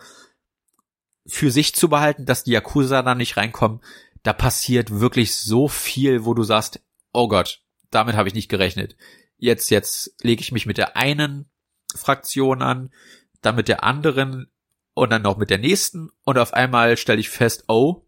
für 1.27 1.51
sich 1.51 1.75
zu 1.75 1.89
behalten, 1.89 2.25
dass 2.25 2.45
die 2.45 2.51
Yakuza 2.51 3.01
da 3.01 3.13
nicht 3.13 3.35
reinkommen, 3.35 3.81
da 4.23 4.31
passiert 4.31 4.89
wirklich 4.89 5.35
so 5.35 5.67
viel, 5.67 6.23
wo 6.23 6.33
du 6.33 6.43
sagst, 6.43 6.79
oh 7.11 7.27
Gott, 7.27 7.61
damit 7.91 8.15
habe 8.15 8.29
ich 8.29 8.33
nicht 8.33 8.49
gerechnet. 8.49 8.95
Jetzt, 9.37 9.69
jetzt 9.71 10.15
lege 10.21 10.41
ich 10.41 10.53
mich 10.53 10.65
mit 10.65 10.77
der 10.77 10.95
einen 10.95 11.49
Fraktion 11.93 12.61
an, 12.61 12.93
dann 13.41 13.57
mit 13.57 13.67
der 13.67 13.83
anderen 13.83 14.49
und 14.93 15.11
dann 15.11 15.23
noch 15.23 15.35
mit 15.35 15.49
der 15.49 15.57
nächsten 15.57 16.09
und 16.23 16.37
auf 16.37 16.53
einmal 16.53 16.95
stelle 16.95 17.19
ich 17.19 17.29
fest, 17.29 17.65
oh, 17.67 18.04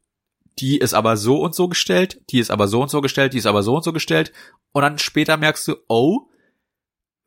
die 0.60 0.78
ist 0.78 0.94
aber 0.94 1.18
so 1.18 1.42
und 1.42 1.54
so 1.56 1.68
gestellt, 1.68 2.22
die 2.30 2.40
ist 2.40 2.52
aber 2.52 2.68
so 2.68 2.82
und 2.82 2.90
so 2.90 3.02
gestellt, 3.02 3.34
die 3.34 3.38
ist 3.38 3.46
aber 3.46 3.64
so 3.64 3.76
und 3.76 3.84
so 3.84 3.94
gestellt. 3.94 4.32
Und 4.72 4.82
dann 4.82 5.00
später 5.00 5.38
merkst 5.38 5.68
du, 5.68 5.76
oh, 5.88 6.28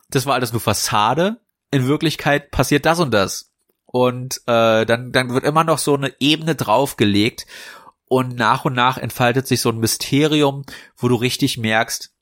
das 0.09 0.27
war 0.27 0.35
alles 0.35 0.53
nur 0.53 0.61
Fassade. 0.61 1.41
In 1.71 1.87
Wirklichkeit 1.87 2.51
passiert 2.51 2.85
das 2.87 2.99
und 2.99 3.13
das. 3.13 3.53
Und 3.87 4.39
äh, 4.47 4.85
dann, 4.85 5.13
dann 5.13 5.31
wird 5.31 5.45
immer 5.45 5.65
noch 5.65 5.79
so 5.79 5.95
eine 5.95 6.15
Ebene 6.21 6.55
draufgelegt. 6.55 7.47
Und 8.07 8.35
nach 8.35 8.65
und 8.65 8.75
nach 8.75 8.99
entfaltet 8.99 9.47
sich 9.47 9.61
so 9.61 9.71
ein 9.71 9.79
Mysterium, 9.79 10.65
wo 10.97 11.07
du 11.07 11.15
richtig 11.15 11.59
merkst, 11.59 12.13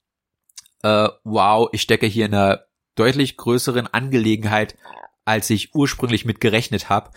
äh, 0.82 1.08
wow, 1.24 1.68
ich 1.72 1.82
stecke 1.82 2.06
hier 2.06 2.26
in 2.26 2.34
einer 2.34 2.64
deutlich 2.94 3.36
größeren 3.36 3.86
Angelegenheit, 3.86 4.76
als 5.24 5.48
ich 5.48 5.74
ursprünglich 5.74 6.24
mit 6.24 6.40
gerechnet 6.40 6.90
habe. 6.90 7.10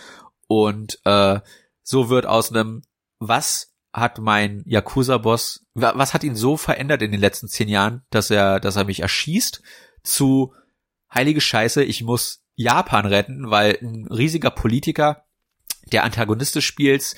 Und 0.47 0.99
äh, 1.06 1.41
so 1.84 2.10
wird 2.10 2.25
aus 2.25 2.51
einem 2.51 2.84
was 3.19 3.70
hat 3.93 4.19
mein 4.19 4.63
Yakuza-Boss, 4.65 5.65
was 5.73 6.13
hat 6.13 6.23
ihn 6.23 6.36
so 6.36 6.58
verändert 6.58 7.01
in 7.01 7.12
den 7.12 7.19
letzten 7.19 7.47
zehn 7.47 7.67
Jahren, 7.67 8.04
dass 8.10 8.30
er, 8.30 8.60
dass 8.60 8.75
er 8.75 8.86
mich 8.86 9.01
erschießt, 9.01 9.62
zu 10.04 10.54
heilige 11.13 11.41
Scheiße, 11.41 11.84
ich 11.84 12.04
muss 12.04 12.43
Japan 12.56 13.06
retten, 13.06 13.49
weil 13.49 13.77
ein 13.82 14.08
riesiger 14.08 14.51
Politiker, 14.51 15.25
der 15.91 16.04
Antagonist 16.04 16.56
des 16.56 16.63
Spiels, 16.63 17.15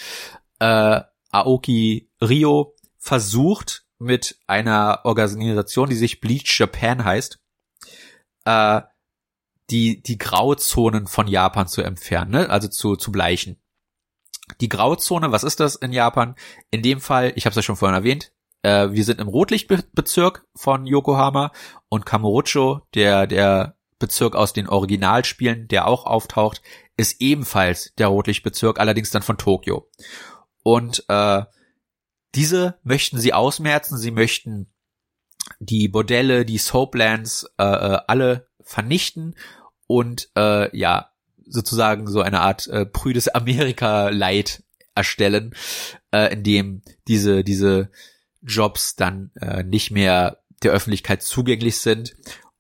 äh, 0.60 1.02
Aoki 1.32 2.10
Rio, 2.22 2.76
versucht 2.98 3.86
mit 4.00 4.40
einer 4.48 5.02
Organisation, 5.04 5.90
die 5.90 5.96
sich 5.96 6.22
Bleach 6.22 6.60
Japan 6.60 7.04
heißt, 7.04 7.40
äh, 8.46 8.82
die, 9.70 10.02
die 10.02 10.18
Grauzonen 10.18 11.08
von 11.08 11.28
Japan 11.28 11.68
zu 11.68 11.82
entfernen, 11.82 12.32
ne? 12.32 12.50
also 12.50 12.68
zu, 12.68 12.96
zu 12.96 13.12
bleichen. 13.12 13.58
Die 14.60 14.70
Grauzone, 14.70 15.32
was 15.32 15.44
ist 15.44 15.60
das 15.60 15.76
in 15.76 15.94
Japan? 15.94 16.36
In 16.70 16.82
dem 16.82 17.00
Fall, 17.00 17.34
ich 17.36 17.46
habe 17.46 17.52
es 17.52 17.56
ja 17.56 17.62
schon 17.62 17.76
vorhin 17.76 17.96
erwähnt, 17.96 18.34
äh, 18.62 18.92
wir 18.92 19.04
sind 19.04 19.22
im 19.22 19.28
Rotlichtbezirk 19.28 20.46
von 20.56 20.86
Yokohama 20.86 21.52
und 21.90 22.06
Kamurocho, 22.06 22.82
der, 22.94 23.28
der 23.28 23.78
Bezirk 24.00 24.36
aus 24.36 24.54
den 24.54 24.68
Originalspielen, 24.68 25.68
der 25.68 25.88
auch 25.88 26.06
auftaucht, 26.06 26.62
ist 26.98 27.22
ebenfalls 27.22 27.94
der 27.98 28.08
Rotlichtbezirk, 28.08 28.80
allerdings 28.80 29.12
dann 29.12 29.22
von 29.22 29.38
Tokio. 29.38 29.90
Und 30.64 31.06
äh, 31.08 31.44
diese 32.36 32.80
möchten 32.84 33.18
sie 33.20 33.34
ausmerzen, 33.34 33.98
sie 33.98 34.12
möchten 34.12 34.74
die 35.60 35.88
Bordelle, 35.88 36.46
die 36.46 36.58
Soaplands, 36.58 37.50
äh, 37.58 37.64
äh 37.64 38.00
alle 38.08 38.48
vernichten 38.62 39.36
und 39.88 40.30
äh, 40.36 40.76
ja, 40.78 41.13
sozusagen 41.46 42.08
so 42.08 42.22
eine 42.22 42.42
Art 42.42 42.68
äh, 42.68 42.86
prüdes 42.86 43.28
Amerika-Light 43.28 44.64
erstellen, 44.96 45.56
äh, 46.12 46.34
in 46.34 46.44
dem 46.44 46.82
diese, 47.08 47.44
diese 47.44 47.90
Jobs 48.42 48.96
dann 48.96 49.32
äh, 49.40 49.64
nicht 49.64 49.92
mehr 49.92 50.44
der 50.62 50.72
Öffentlichkeit 50.72 51.22
zugänglich 51.22 51.78
sind. 51.78 52.16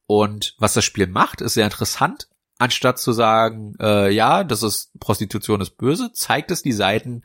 Und 0.05 0.55
was 0.57 0.73
das 0.73 0.83
Spiel 0.83 1.07
macht, 1.07 1.41
ist 1.41 1.53
sehr 1.53 1.65
interessant. 1.65 2.27
Anstatt 2.59 2.99
zu 2.99 3.11
sagen, 3.11 3.75
äh, 3.79 4.11
ja, 4.11 4.43
das 4.43 4.63
ist 4.63 4.97
Prostitution 4.99 5.61
ist 5.61 5.77
böse, 5.77 6.11
zeigt 6.13 6.51
es 6.51 6.61
die 6.61 6.71
Seiten, 6.71 7.23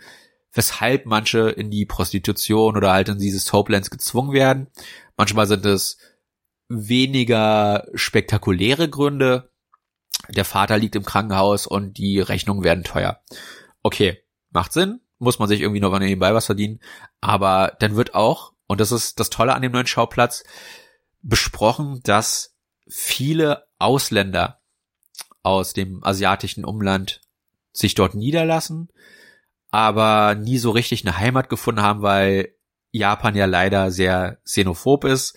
weshalb 0.53 1.07
manche 1.07 1.51
in 1.51 1.71
die 1.71 1.87
Prostitution 1.87 2.77
oder 2.77 2.93
halt 2.93 3.09
in 3.09 3.19
diese 3.19 3.39
Soaplands 3.39 3.91
gezwungen 3.91 4.33
werden. 4.33 4.69
Manchmal 5.17 5.47
sind 5.47 5.67
es 5.67 5.99
weniger 6.69 7.87
spektakuläre 7.95 8.89
Gründe. 8.89 9.51
Der 10.29 10.45
Vater 10.45 10.79
liegt 10.79 10.97
im 10.97 11.05
Krankenhaus 11.05 11.67
und 11.67 11.97
die 11.99 12.21
Rechnungen 12.21 12.65
werden 12.65 12.85
teuer. 12.85 13.21
Okay, 13.83 14.23
macht 14.51 14.73
Sinn, 14.73 15.01
muss 15.19 15.39
man 15.39 15.49
sich 15.49 15.61
irgendwie 15.61 15.81
noch 15.81 15.97
nebenbei 15.99 16.35
was 16.35 16.47
verdienen. 16.47 16.81
Aber 17.21 17.77
dann 17.81 17.97
wird 17.97 18.15
auch, 18.15 18.53
und 18.67 18.81
das 18.81 18.93
ist 18.93 19.21
das 19.21 19.31
Tolle 19.31 19.55
an 19.55 19.63
dem 19.63 19.73
neuen 19.73 19.87
Schauplatz, 19.87 20.45
besprochen, 21.23 22.01
dass 22.03 22.57
viele 22.89 23.67
Ausländer 23.79 24.61
aus 25.43 25.73
dem 25.73 26.03
asiatischen 26.05 26.65
Umland 26.65 27.21
sich 27.73 27.95
dort 27.95 28.15
niederlassen, 28.15 28.89
aber 29.71 30.35
nie 30.35 30.59
so 30.59 30.71
richtig 30.71 31.07
eine 31.07 31.19
Heimat 31.19 31.49
gefunden 31.49 31.83
haben, 31.83 32.03
weil 32.03 32.55
Japan 32.91 33.35
ja 33.35 33.47
leider 33.47 33.91
sehr 33.91 34.39
xenophob 34.45 35.05
ist 35.05 35.37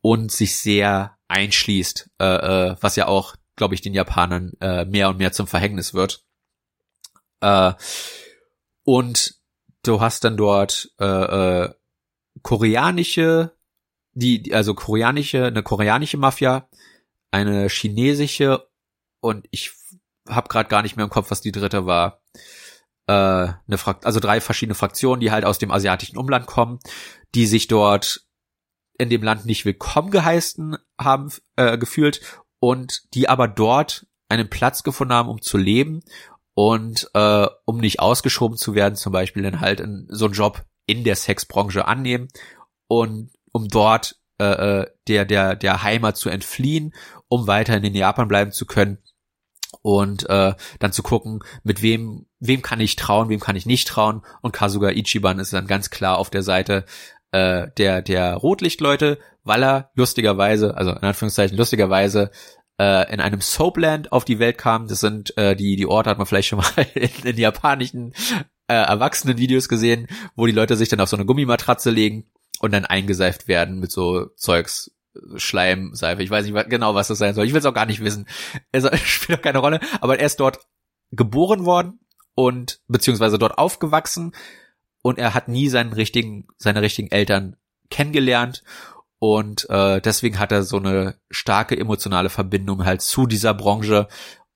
und 0.00 0.30
sich 0.30 0.56
sehr 0.58 1.16
einschließt, 1.28 2.10
äh, 2.20 2.24
äh, 2.70 2.76
was 2.80 2.96
ja 2.96 3.06
auch, 3.06 3.36
glaube 3.56 3.74
ich, 3.74 3.80
den 3.80 3.94
Japanern 3.94 4.52
äh, 4.60 4.84
mehr 4.84 5.08
und 5.08 5.18
mehr 5.18 5.32
zum 5.32 5.46
Verhängnis 5.46 5.94
wird. 5.94 6.24
Äh, 7.40 7.72
und 8.84 9.34
du 9.82 10.00
hast 10.00 10.24
dann 10.24 10.36
dort 10.36 10.90
äh, 10.98 11.04
äh, 11.04 11.74
koreanische, 12.42 13.56
die 14.12 14.54
also 14.54 14.74
koreanische, 14.74 15.46
eine 15.46 15.62
koreanische 15.62 16.16
Mafia, 16.16 16.68
eine 17.30 17.68
chinesische 17.68 18.68
und 19.20 19.46
ich 19.50 19.72
habe 20.28 20.48
gerade 20.48 20.68
gar 20.68 20.82
nicht 20.82 20.96
mehr 20.96 21.04
im 21.04 21.10
Kopf, 21.10 21.30
was 21.30 21.40
die 21.40 21.52
dritte 21.52 21.86
war. 21.86 22.22
Äh, 23.06 23.12
eine 23.12 23.78
Frakt 23.78 24.06
also 24.06 24.20
drei 24.20 24.40
verschiedene 24.40 24.74
Fraktionen, 24.74 25.20
die 25.20 25.30
halt 25.30 25.44
aus 25.44 25.58
dem 25.58 25.70
asiatischen 25.70 26.16
Umland 26.16 26.46
kommen, 26.46 26.78
die 27.34 27.46
sich 27.46 27.68
dort 27.68 28.26
in 28.98 29.10
dem 29.10 29.22
Land 29.22 29.46
nicht 29.46 29.64
willkommen 29.64 30.10
geheißen 30.10 30.76
haben 31.00 31.32
äh, 31.56 31.78
gefühlt 31.78 32.20
und 32.62 33.12
die 33.14 33.28
aber 33.28 33.48
dort 33.48 34.06
einen 34.28 34.48
Platz 34.48 34.84
gefunden 34.84 35.12
haben, 35.12 35.28
um 35.28 35.42
zu 35.42 35.58
leben 35.58 36.00
und 36.54 37.10
äh, 37.12 37.48
um 37.64 37.78
nicht 37.78 37.98
ausgeschoben 37.98 38.56
zu 38.56 38.76
werden, 38.76 38.94
zum 38.94 39.12
Beispiel 39.12 39.42
dann 39.42 39.60
halt 39.60 39.80
in, 39.80 40.06
so 40.08 40.26
einen 40.26 40.34
Job 40.34 40.64
in 40.86 41.02
der 41.02 41.16
Sexbranche 41.16 41.88
annehmen 41.88 42.28
und 42.86 43.32
um 43.50 43.66
dort 43.66 44.20
äh, 44.38 44.44
äh, 44.82 44.86
der 45.08 45.24
der 45.24 45.56
der 45.56 45.82
Heimat 45.82 46.16
zu 46.16 46.28
entfliehen, 46.28 46.94
um 47.26 47.48
weiterhin 47.48 47.82
in 47.82 47.96
Japan 47.96 48.28
bleiben 48.28 48.52
zu 48.52 48.64
können 48.64 48.98
und 49.82 50.30
äh, 50.30 50.54
dann 50.78 50.92
zu 50.92 51.02
gucken, 51.02 51.40
mit 51.64 51.82
wem 51.82 52.26
wem 52.38 52.62
kann 52.62 52.78
ich 52.78 52.94
trauen, 52.94 53.28
wem 53.28 53.40
kann 53.40 53.56
ich 53.56 53.66
nicht 53.66 53.88
trauen. 53.88 54.22
Und 54.40 54.52
Kasuga 54.52 54.90
Ichiban 54.90 55.40
ist 55.40 55.52
dann 55.52 55.66
ganz 55.66 55.90
klar 55.90 56.16
auf 56.16 56.30
der 56.30 56.44
Seite 56.44 56.84
äh, 57.32 57.68
der 57.76 58.02
der 58.02 58.34
Rotlichtleute, 58.34 59.18
weil 59.42 59.62
er 59.62 59.90
lustigerweise, 59.94 60.76
also 60.76 60.92
in 60.92 60.98
Anführungszeichen 60.98 61.56
lustigerweise 61.56 62.30
äh, 62.78 63.12
in 63.12 63.20
einem 63.20 63.40
Soapland 63.40 64.12
auf 64.12 64.24
die 64.24 64.38
Welt 64.38 64.58
kam. 64.58 64.86
Das 64.86 65.00
sind 65.00 65.36
äh, 65.36 65.56
die 65.56 65.76
die 65.76 65.86
Orte 65.86 66.10
hat 66.10 66.18
man 66.18 66.26
vielleicht 66.26 66.48
schon 66.48 66.60
mal 66.60 66.70
in, 66.94 67.10
in 67.24 67.36
japanischen 67.36 68.14
äh, 68.68 68.74
Erwachsenen-Videos 68.74 69.68
gesehen, 69.68 70.06
wo 70.36 70.46
die 70.46 70.52
Leute 70.52 70.76
sich 70.76 70.88
dann 70.88 71.00
auf 71.00 71.08
so 71.08 71.16
eine 71.16 71.26
Gummimatratze 71.26 71.90
legen 71.90 72.30
und 72.60 72.72
dann 72.72 72.84
eingeseift 72.84 73.48
werden 73.48 73.80
mit 73.80 73.90
so 73.90 74.26
Zeugs, 74.36 74.92
Schleim, 75.36 75.94
Seife. 75.94 76.22
Ich 76.22 76.30
weiß 76.30 76.46
nicht 76.46 76.70
genau, 76.70 76.94
was 76.94 77.08
das 77.08 77.18
sein 77.18 77.34
soll. 77.34 77.44
Ich 77.44 77.52
will 77.52 77.58
es 77.58 77.66
auch 77.66 77.74
gar 77.74 77.86
nicht 77.86 78.02
wissen. 78.02 78.26
Es 78.70 78.88
spielt 79.04 79.38
auch 79.38 79.42
keine 79.42 79.58
Rolle. 79.58 79.80
Aber 80.00 80.18
er 80.18 80.26
ist 80.26 80.40
dort 80.40 80.60
geboren 81.10 81.66
worden 81.66 82.00
und 82.34 82.80
beziehungsweise 82.88 83.38
dort 83.38 83.58
aufgewachsen 83.58 84.32
und 85.02 85.18
er 85.18 85.34
hat 85.34 85.48
nie 85.48 85.68
seinen 85.68 85.92
richtigen, 85.92 86.46
seine 86.56 86.82
richtigen 86.82 87.10
Eltern 87.10 87.56
kennengelernt 87.90 88.62
und 89.18 89.68
äh, 89.70 90.00
deswegen 90.00 90.38
hat 90.38 90.50
er 90.50 90.62
so 90.62 90.78
eine 90.78 91.16
starke 91.30 91.78
emotionale 91.78 92.28
Verbindung 92.28 92.84
halt 92.84 93.02
zu 93.02 93.26
dieser 93.26 93.54
Branche 93.54 94.08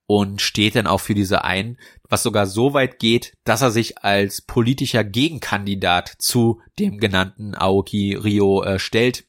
und 0.06 0.40
steht 0.40 0.76
dann 0.76 0.86
auch 0.86 1.00
für 1.00 1.14
diese 1.14 1.44
ein, 1.44 1.78
was 2.08 2.22
sogar 2.22 2.46
so 2.46 2.74
weit 2.74 2.98
geht, 2.98 3.34
dass 3.44 3.62
er 3.62 3.70
sich 3.70 3.98
als 3.98 4.40
politischer 4.40 5.04
Gegenkandidat 5.04 6.14
zu 6.18 6.60
dem 6.78 6.98
genannten 6.98 7.54
Aoki 7.54 8.14
Rio 8.14 8.62
äh, 8.62 8.78
stellt, 8.78 9.26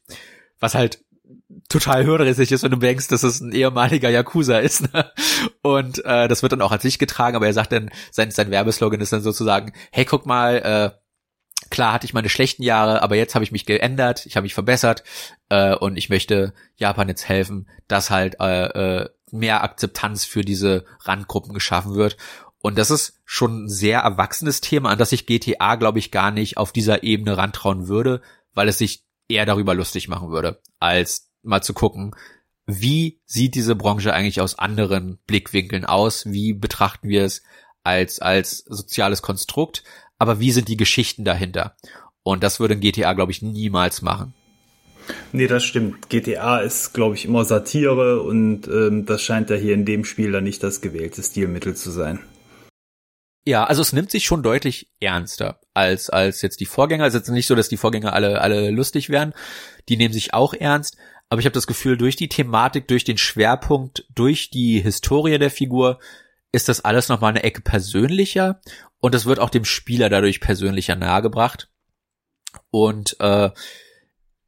was 0.58 0.74
halt 0.74 1.04
total 1.68 2.04
hörrissig 2.04 2.52
ist, 2.52 2.62
wenn 2.62 2.70
du 2.70 2.76
denkst, 2.78 3.08
dass 3.08 3.22
es 3.22 3.40
ein 3.40 3.52
ehemaliger 3.52 4.10
Yakuza 4.10 4.58
ist. 4.58 4.92
Ne? 4.92 5.10
Und 5.62 6.04
äh, 6.04 6.28
das 6.28 6.42
wird 6.42 6.52
dann 6.52 6.62
auch 6.62 6.72
als 6.72 6.82
sich 6.82 6.98
getragen, 6.98 7.36
aber 7.36 7.46
er 7.46 7.52
sagt 7.52 7.72
dann, 7.72 7.90
sein, 8.10 8.30
sein 8.30 8.50
Werbeslogan 8.50 9.00
ist 9.00 9.12
dann 9.12 9.22
sozusagen, 9.22 9.72
hey, 9.92 10.04
guck 10.04 10.26
mal, 10.26 10.56
äh, 10.56 10.98
klar 11.70 11.92
hatte 11.92 12.06
ich 12.06 12.14
meine 12.14 12.28
schlechten 12.28 12.62
Jahre, 12.62 13.02
aber 13.02 13.16
jetzt 13.16 13.34
habe 13.34 13.44
ich 13.44 13.52
mich 13.52 13.66
geändert, 13.66 14.26
ich 14.26 14.36
habe 14.36 14.44
mich 14.44 14.54
verbessert 14.54 15.04
äh, 15.48 15.74
und 15.74 15.96
ich 15.96 16.08
möchte 16.08 16.54
Japan 16.76 17.08
jetzt 17.08 17.28
helfen, 17.28 17.68
dass 17.88 18.10
halt 18.10 18.36
äh, 18.40 18.66
äh, 19.00 19.08
mehr 19.30 19.62
Akzeptanz 19.62 20.24
für 20.24 20.42
diese 20.42 20.84
Randgruppen 21.00 21.52
geschaffen 21.52 21.94
wird. 21.94 22.16
Und 22.60 22.76
das 22.76 22.90
ist 22.90 23.20
schon 23.24 23.64
ein 23.64 23.68
sehr 23.68 24.00
erwachsenes 24.00 24.60
Thema, 24.60 24.90
an 24.90 24.98
das 24.98 25.10
sich 25.10 25.26
GTA, 25.26 25.76
glaube 25.76 25.98
ich, 25.98 26.10
gar 26.10 26.30
nicht 26.30 26.56
auf 26.56 26.72
dieser 26.72 27.02
Ebene 27.02 27.36
rantrauen 27.36 27.86
würde, 27.88 28.20
weil 28.54 28.68
es 28.68 28.78
sich 28.78 29.04
eher 29.28 29.46
darüber 29.46 29.74
lustig 29.74 30.08
machen 30.08 30.30
würde, 30.30 30.60
als 30.80 31.30
mal 31.42 31.62
zu 31.62 31.74
gucken, 31.74 32.14
wie 32.66 33.20
sieht 33.24 33.54
diese 33.54 33.76
Branche 33.76 34.12
eigentlich 34.12 34.40
aus 34.40 34.58
anderen 34.58 35.18
Blickwinkeln 35.26 35.86
aus? 35.86 36.26
Wie 36.26 36.52
betrachten 36.52 37.08
wir 37.08 37.24
es 37.24 37.42
als, 37.82 38.20
als 38.20 38.58
soziales 38.58 39.22
Konstrukt? 39.22 39.84
Aber 40.18 40.40
wie 40.40 40.52
sind 40.52 40.68
die 40.68 40.76
Geschichten 40.76 41.24
dahinter? 41.24 41.76
Und 42.22 42.42
das 42.42 42.60
würde 42.60 42.74
ein 42.74 42.80
GTA, 42.80 43.12
glaube 43.14 43.32
ich, 43.32 43.42
niemals 43.42 44.02
machen. 44.02 44.34
Nee, 45.32 45.46
das 45.46 45.64
stimmt. 45.64 46.10
GTA 46.10 46.58
ist, 46.58 46.92
glaube 46.92 47.14
ich, 47.14 47.24
immer 47.24 47.44
Satire 47.44 48.22
und 48.22 48.68
ähm, 48.68 49.06
das 49.06 49.22
scheint 49.22 49.50
ja 49.50 49.56
hier 49.56 49.74
in 49.74 49.84
dem 49.84 50.04
Spiel 50.04 50.32
dann 50.32 50.44
nicht 50.44 50.62
das 50.62 50.80
gewählte 50.80 51.22
Stilmittel 51.22 51.74
zu 51.74 51.90
sein. 51.90 52.20
Ja, 53.46 53.64
also 53.64 53.80
es 53.80 53.94
nimmt 53.94 54.10
sich 54.10 54.26
schon 54.26 54.42
deutlich 54.42 54.90
ernster 55.00 55.60
als 55.72 56.10
als 56.10 56.42
jetzt 56.42 56.60
die 56.60 56.66
Vorgänger. 56.66 57.06
Es 57.06 57.14
ist 57.14 57.20
jetzt 57.20 57.30
nicht 57.30 57.46
so, 57.46 57.54
dass 57.54 57.70
die 57.70 57.78
Vorgänger 57.78 58.12
alle 58.12 58.42
alle 58.42 58.70
lustig 58.70 59.08
wären. 59.08 59.32
Die 59.88 59.96
nehmen 59.96 60.12
sich 60.12 60.34
auch 60.34 60.52
ernst, 60.52 60.98
aber 61.30 61.40
ich 61.40 61.46
habe 61.46 61.54
das 61.54 61.66
Gefühl, 61.66 61.96
durch 61.96 62.16
die 62.16 62.28
Thematik, 62.28 62.88
durch 62.88 63.04
den 63.04 63.16
Schwerpunkt, 63.16 64.04
durch 64.14 64.50
die 64.50 64.80
Historie 64.80 65.38
der 65.38 65.50
Figur 65.50 65.98
ist 66.52 66.68
das 66.68 66.84
alles 66.84 67.08
nochmal 67.08 67.30
eine 67.30 67.42
Ecke 67.42 67.60
persönlicher 67.60 68.60
und 69.00 69.14
es 69.14 69.26
wird 69.26 69.38
auch 69.38 69.50
dem 69.50 69.64
Spieler 69.64 70.08
dadurch 70.08 70.40
persönlicher 70.40 70.96
nahegebracht. 70.96 71.70
Und 72.70 73.16
äh, 73.20 73.50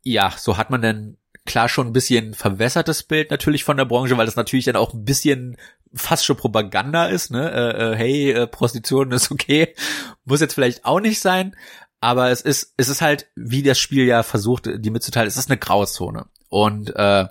ja, 0.03 0.35
so 0.37 0.57
hat 0.57 0.71
man 0.71 0.83
dann 0.83 1.17
klar 1.47 1.69
schon 1.69 1.89
ein 1.89 1.93
bisschen 1.93 2.35
verwässertes 2.35 3.03
Bild 3.03 3.31
natürlich 3.31 3.65
von 3.65 3.77
der 3.77 3.85
Branche, 3.85 4.17
weil 4.17 4.27
das 4.27 4.37
natürlich 4.37 4.65
dann 4.65 4.77
auch 4.77 4.95
ein 4.95 5.05
bisschen 5.05 5.57
fast 5.93 6.25
schon 6.25 6.37
Propaganda 6.37 7.07
ist, 7.07 7.31
ne? 7.31 7.51
Äh, 7.51 7.93
äh, 7.93 7.97
hey, 7.97 8.33
äh, 8.33 8.47
Prostitution 8.47 9.13
ist 9.13 9.31
okay, 9.31 9.75
muss 10.25 10.41
jetzt 10.41 10.55
vielleicht 10.55 10.85
auch 10.85 11.01
nicht 11.01 11.21
sein, 11.21 11.57
aber 12.01 12.31
es 12.31 12.41
ist 12.41 12.75
es 12.77 12.89
ist 12.89 13.03
halt, 13.03 13.29
wie 13.35 13.63
das 13.63 13.79
Spiel 13.79 14.07
ja 14.07 14.23
versucht, 14.23 14.69
die 14.73 14.91
mitzuteilen, 14.91 15.29
es 15.29 15.37
ist 15.37 15.51
eine 15.51 15.59
Grauzone 15.59 16.27
und 16.49 16.95
äh, 16.95 17.27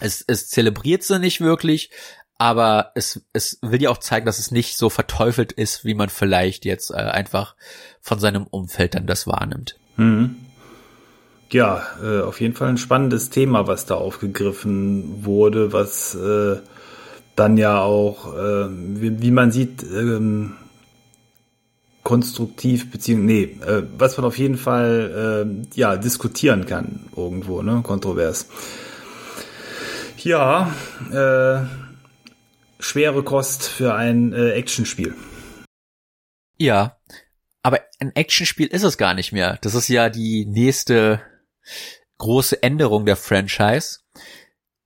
es 0.00 0.22
es 0.26 0.48
zelebriert 0.48 1.02
sie 1.02 1.18
nicht 1.18 1.40
wirklich, 1.40 1.90
aber 2.42 2.90
es 2.96 3.20
es 3.32 3.60
will 3.62 3.80
ja 3.80 3.90
auch 3.90 3.98
zeigen, 3.98 4.26
dass 4.26 4.40
es 4.40 4.50
nicht 4.50 4.76
so 4.76 4.90
verteufelt 4.90 5.52
ist, 5.52 5.84
wie 5.84 5.94
man 5.94 6.08
vielleicht 6.08 6.64
jetzt 6.64 6.90
äh, 6.90 6.94
einfach 6.94 7.54
von 8.00 8.18
seinem 8.18 8.48
Umfeld 8.48 8.96
dann 8.96 9.06
das 9.06 9.28
wahrnimmt. 9.28 9.78
Mhm. 9.96 10.34
Ja, 11.50 11.86
äh, 12.02 12.22
auf 12.22 12.40
jeden 12.40 12.56
Fall 12.56 12.70
ein 12.70 12.78
spannendes 12.78 13.30
Thema, 13.30 13.68
was 13.68 13.86
da 13.86 13.94
aufgegriffen 13.94 15.24
wurde, 15.24 15.72
was 15.72 16.16
äh, 16.16 16.56
dann 17.36 17.58
ja 17.58 17.80
auch, 17.80 18.34
äh, 18.34 18.66
wie, 18.68 19.22
wie, 19.22 19.30
man 19.30 19.52
sieht, 19.52 19.84
ähm, 19.84 20.54
konstruktiv 22.02 22.90
beziehungsweise 22.90 23.26
nee, 23.26 23.42
äh, 23.64 23.84
was 23.96 24.16
man 24.16 24.26
auf 24.26 24.36
jeden 24.36 24.56
Fall 24.56 25.44
äh, 25.46 25.78
ja 25.78 25.94
diskutieren 25.94 26.66
kann 26.66 27.04
irgendwo, 27.16 27.62
ne, 27.62 27.82
kontrovers. 27.84 28.48
Ja, 30.24 30.74
äh, 31.12 31.81
schwere 32.82 33.22
Kost 33.22 33.68
für 33.68 33.94
ein 33.94 34.32
äh, 34.32 34.50
Actionspiel. 34.50 35.14
Ja, 36.58 36.98
aber 37.62 37.80
ein 38.00 38.14
Actionspiel 38.14 38.66
ist 38.66 38.82
es 38.82 38.98
gar 38.98 39.14
nicht 39.14 39.32
mehr. 39.32 39.58
Das 39.62 39.74
ist 39.74 39.88
ja 39.88 40.10
die 40.10 40.46
nächste 40.46 41.22
große 42.18 42.62
Änderung 42.62 43.06
der 43.06 43.16
Franchise. 43.16 44.00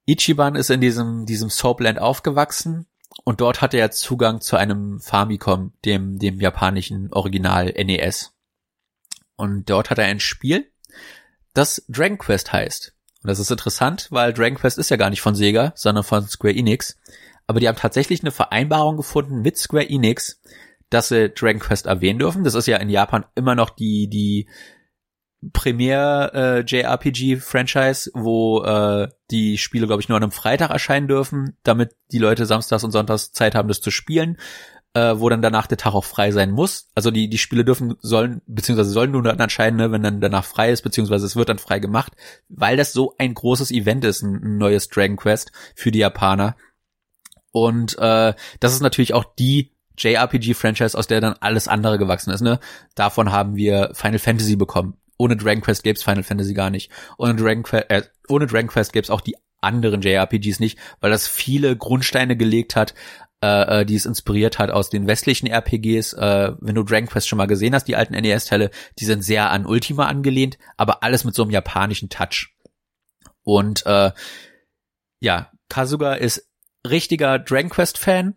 Ichiban 0.06 0.54
ist 0.54 0.70
in 0.70 0.80
diesem, 0.80 1.26
diesem 1.26 1.50
Soapland 1.50 1.98
aufgewachsen 1.98 2.86
und 3.24 3.40
dort 3.40 3.60
hatte 3.60 3.78
er 3.78 3.90
Zugang 3.90 4.40
zu 4.40 4.56
einem 4.56 5.00
Famicom, 5.00 5.72
dem, 5.84 6.18
dem 6.18 6.40
japanischen 6.40 7.12
Original 7.12 7.72
NES. 7.72 8.32
Und 9.36 9.68
dort 9.68 9.90
hat 9.90 9.98
er 9.98 10.06
ein 10.06 10.20
Spiel, 10.20 10.70
das 11.54 11.84
Dragon 11.88 12.18
Quest 12.18 12.52
heißt. 12.52 12.94
Und 13.22 13.28
das 13.28 13.38
ist 13.38 13.50
interessant, 13.50 14.08
weil 14.10 14.32
Dragon 14.32 14.58
Quest 14.58 14.78
ist 14.78 14.90
ja 14.90 14.96
gar 14.96 15.10
nicht 15.10 15.22
von 15.22 15.34
Sega, 15.34 15.72
sondern 15.74 16.04
von 16.04 16.26
Square 16.28 16.54
Enix. 16.54 16.96
Aber 17.46 17.60
die 17.60 17.68
haben 17.68 17.76
tatsächlich 17.76 18.22
eine 18.22 18.32
Vereinbarung 18.32 18.96
gefunden 18.96 19.42
mit 19.42 19.56
Square 19.56 19.88
Enix, 19.88 20.40
dass 20.90 21.08
sie 21.08 21.30
Dragon 21.30 21.60
Quest 21.60 21.86
erwähnen 21.86 22.18
dürfen. 22.18 22.44
Das 22.44 22.54
ist 22.54 22.66
ja 22.66 22.76
in 22.78 22.88
Japan 22.88 23.24
immer 23.34 23.54
noch 23.54 23.70
die, 23.70 24.08
die 24.08 24.48
Premier 25.52 26.30
äh, 26.34 26.60
JRPG-Franchise, 26.60 28.10
wo 28.14 28.62
äh, 28.64 29.08
die 29.30 29.58
Spiele, 29.58 29.86
glaube 29.86 30.02
ich, 30.02 30.08
nur 30.08 30.16
an 30.16 30.24
einem 30.24 30.32
Freitag 30.32 30.70
erscheinen 30.70 31.08
dürfen, 31.08 31.56
damit 31.62 31.94
die 32.10 32.18
Leute 32.18 32.46
samstags 32.46 32.84
und 32.84 32.90
sonntags 32.90 33.32
Zeit 33.32 33.54
haben, 33.54 33.68
das 33.68 33.80
zu 33.80 33.90
spielen, 33.90 34.38
äh, 34.94 35.14
wo 35.18 35.28
dann 35.28 35.42
danach 35.42 35.66
der 35.66 35.78
Tag 35.78 35.94
auch 35.94 36.04
frei 36.04 36.30
sein 36.32 36.50
muss. 36.50 36.88
Also 36.94 37.10
die, 37.10 37.28
die 37.28 37.38
Spiele 37.38 37.64
dürfen, 37.64 37.96
sollen, 38.00 38.40
beziehungsweise 38.46 38.90
sollen 38.90 39.10
nur 39.10 39.22
dann 39.22 39.38
erscheinen, 39.38 39.76
ne, 39.76 39.92
wenn 39.92 40.02
dann 40.02 40.20
danach 40.20 40.44
frei 40.44 40.70
ist, 40.70 40.82
beziehungsweise 40.82 41.26
es 41.26 41.36
wird 41.36 41.48
dann 41.48 41.58
frei 41.58 41.78
gemacht, 41.78 42.14
weil 42.48 42.76
das 42.76 42.92
so 42.92 43.14
ein 43.18 43.34
großes 43.34 43.70
Event 43.70 44.04
ist, 44.04 44.22
ein, 44.22 44.42
ein 44.42 44.56
neues 44.56 44.88
Dragon 44.88 45.16
Quest 45.16 45.52
für 45.74 45.90
die 45.90 46.00
Japaner. 46.00 46.56
Und 47.56 47.96
äh, 47.96 48.34
das 48.60 48.74
ist 48.74 48.82
natürlich 48.82 49.14
auch 49.14 49.24
die 49.38 49.72
JRPG-Franchise, 49.96 50.96
aus 50.96 51.06
der 51.06 51.22
dann 51.22 51.36
alles 51.40 51.68
andere 51.68 51.96
gewachsen 51.96 52.30
ist. 52.30 52.42
Ne? 52.42 52.60
Davon 52.94 53.32
haben 53.32 53.56
wir 53.56 53.92
Final 53.94 54.18
Fantasy 54.18 54.56
bekommen 54.56 54.98
ohne 55.18 55.34
Dragon 55.38 55.62
Quest 55.62 55.82
gäbe 55.82 55.96
es 55.96 56.02
Final 56.02 56.22
Fantasy 56.22 56.52
gar 56.52 56.68
nicht. 56.68 56.90
Ohne 57.16 57.34
Dragon 57.34 57.62
Quest, 57.62 57.86
äh, 57.88 58.02
ohne 58.28 58.46
Dragon 58.46 58.68
Quest 58.68 58.92
gäbe 58.92 59.04
es 59.04 59.08
auch 59.08 59.22
die 59.22 59.34
anderen 59.62 60.02
JRPGs 60.02 60.60
nicht, 60.60 60.78
weil 61.00 61.10
das 61.10 61.26
viele 61.26 61.74
Grundsteine 61.74 62.36
gelegt 62.36 62.76
hat, 62.76 62.92
äh, 63.42 63.80
äh, 63.80 63.86
die 63.86 63.96
es 63.96 64.04
inspiriert 64.04 64.58
hat 64.58 64.70
aus 64.70 64.90
den 64.90 65.06
westlichen 65.06 65.46
RPGs. 65.46 66.12
Äh, 66.12 66.52
wenn 66.60 66.74
du 66.74 66.82
Dragon 66.82 67.08
Quest 67.08 67.28
schon 67.28 67.38
mal 67.38 67.46
gesehen 67.46 67.74
hast, 67.74 67.84
die 67.84 67.96
alten 67.96 68.12
NES-Teile, 68.12 68.70
die 68.98 69.06
sind 69.06 69.22
sehr 69.22 69.50
an 69.50 69.64
Ultima 69.64 70.04
angelehnt, 70.04 70.58
aber 70.76 71.02
alles 71.02 71.24
mit 71.24 71.34
so 71.34 71.44
einem 71.44 71.50
japanischen 71.50 72.10
Touch. 72.10 72.54
Und 73.42 73.86
äh, 73.86 74.12
ja, 75.20 75.50
Kazuga 75.70 76.12
ist 76.12 76.46
richtiger 76.90 77.38
Dragon 77.38 77.70
Quest-Fan. 77.70 78.34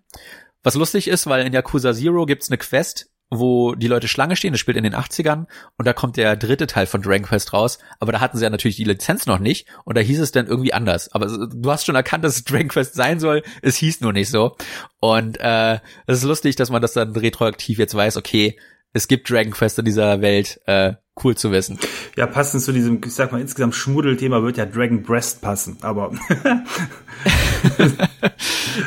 Was 0.64 0.76
lustig 0.76 1.08
ist, 1.08 1.28
weil 1.28 1.46
in 1.46 1.54
Yakuza 1.54 1.94
Zero 1.94 2.26
gibt's 2.26 2.50
eine 2.50 2.58
Quest, 2.58 3.10
wo 3.32 3.76
die 3.76 3.88
Leute 3.88 4.08
Schlange 4.08 4.36
stehen, 4.36 4.54
das 4.54 4.60
spielt 4.60 4.78
in 4.78 4.84
den 4.84 4.96
80ern 4.96 5.46
und 5.78 5.88
da 5.88 5.94
kommt 5.94 6.18
der 6.18 6.36
dritte 6.36 6.68
Teil 6.68 6.88
von 6.88 7.02
Dragon 7.02 7.28
Quest 7.28 7.54
raus, 7.54 7.78
aber 8.00 8.12
da 8.12 8.20
hatten 8.20 8.38
sie 8.38 8.44
ja 8.44 8.50
natürlich 8.50 8.78
die 8.78 8.84
Lizenz 8.84 9.28
noch 9.28 9.40
nicht 9.40 9.68
und 9.86 9.96
da 9.98 10.02
hieß 10.02 10.20
es 10.20 10.32
dann 10.32 10.48
irgendwie 10.48 10.74
anders. 10.74 11.12
Aber 11.14 11.28
du 11.28 11.72
hast 11.72 11.86
schon 11.86 11.96
erkannt, 11.96 12.24
dass 12.24 12.38
es 12.38 12.44
Dragon 12.44 12.70
Quest 12.70 12.96
sein 12.96 13.20
soll, 13.20 13.44
es 13.62 13.76
hieß 13.78 14.02
nur 14.02 14.14
nicht 14.14 14.30
so. 14.30 14.56
Und 15.00 15.40
äh, 15.40 15.76
es 16.08 16.20
ist 16.20 16.24
lustig, 16.24 16.56
dass 16.56 16.72
man 16.72 16.82
das 16.82 16.94
dann 16.94 17.16
retroaktiv 17.16 17.78
jetzt 17.78 17.94
weiß, 17.94 18.18
okay, 18.18 18.60
es 18.94 19.08
gibt 19.08 19.30
Dragon 19.30 19.54
Quest 19.54 19.78
in 19.78 19.86
dieser 19.86 20.22
Welt, 20.22 20.60
äh, 20.66 20.94
cool 21.24 21.36
zu 21.36 21.52
wissen. 21.52 21.78
Ja, 22.15 22.28
passend 22.28 22.63
zu 22.63 22.72
diesem, 22.72 23.02
ich 23.04 23.13
sag 23.13 23.32
mal, 23.32 23.41
insgesamt 23.41 23.76
Schmuddelthema 23.76 24.41
wird 24.43 24.58
ja 24.58 24.65
Dragon 24.65 25.04
Breast 25.04 25.41
passen, 25.41 25.78
aber. 25.82 26.12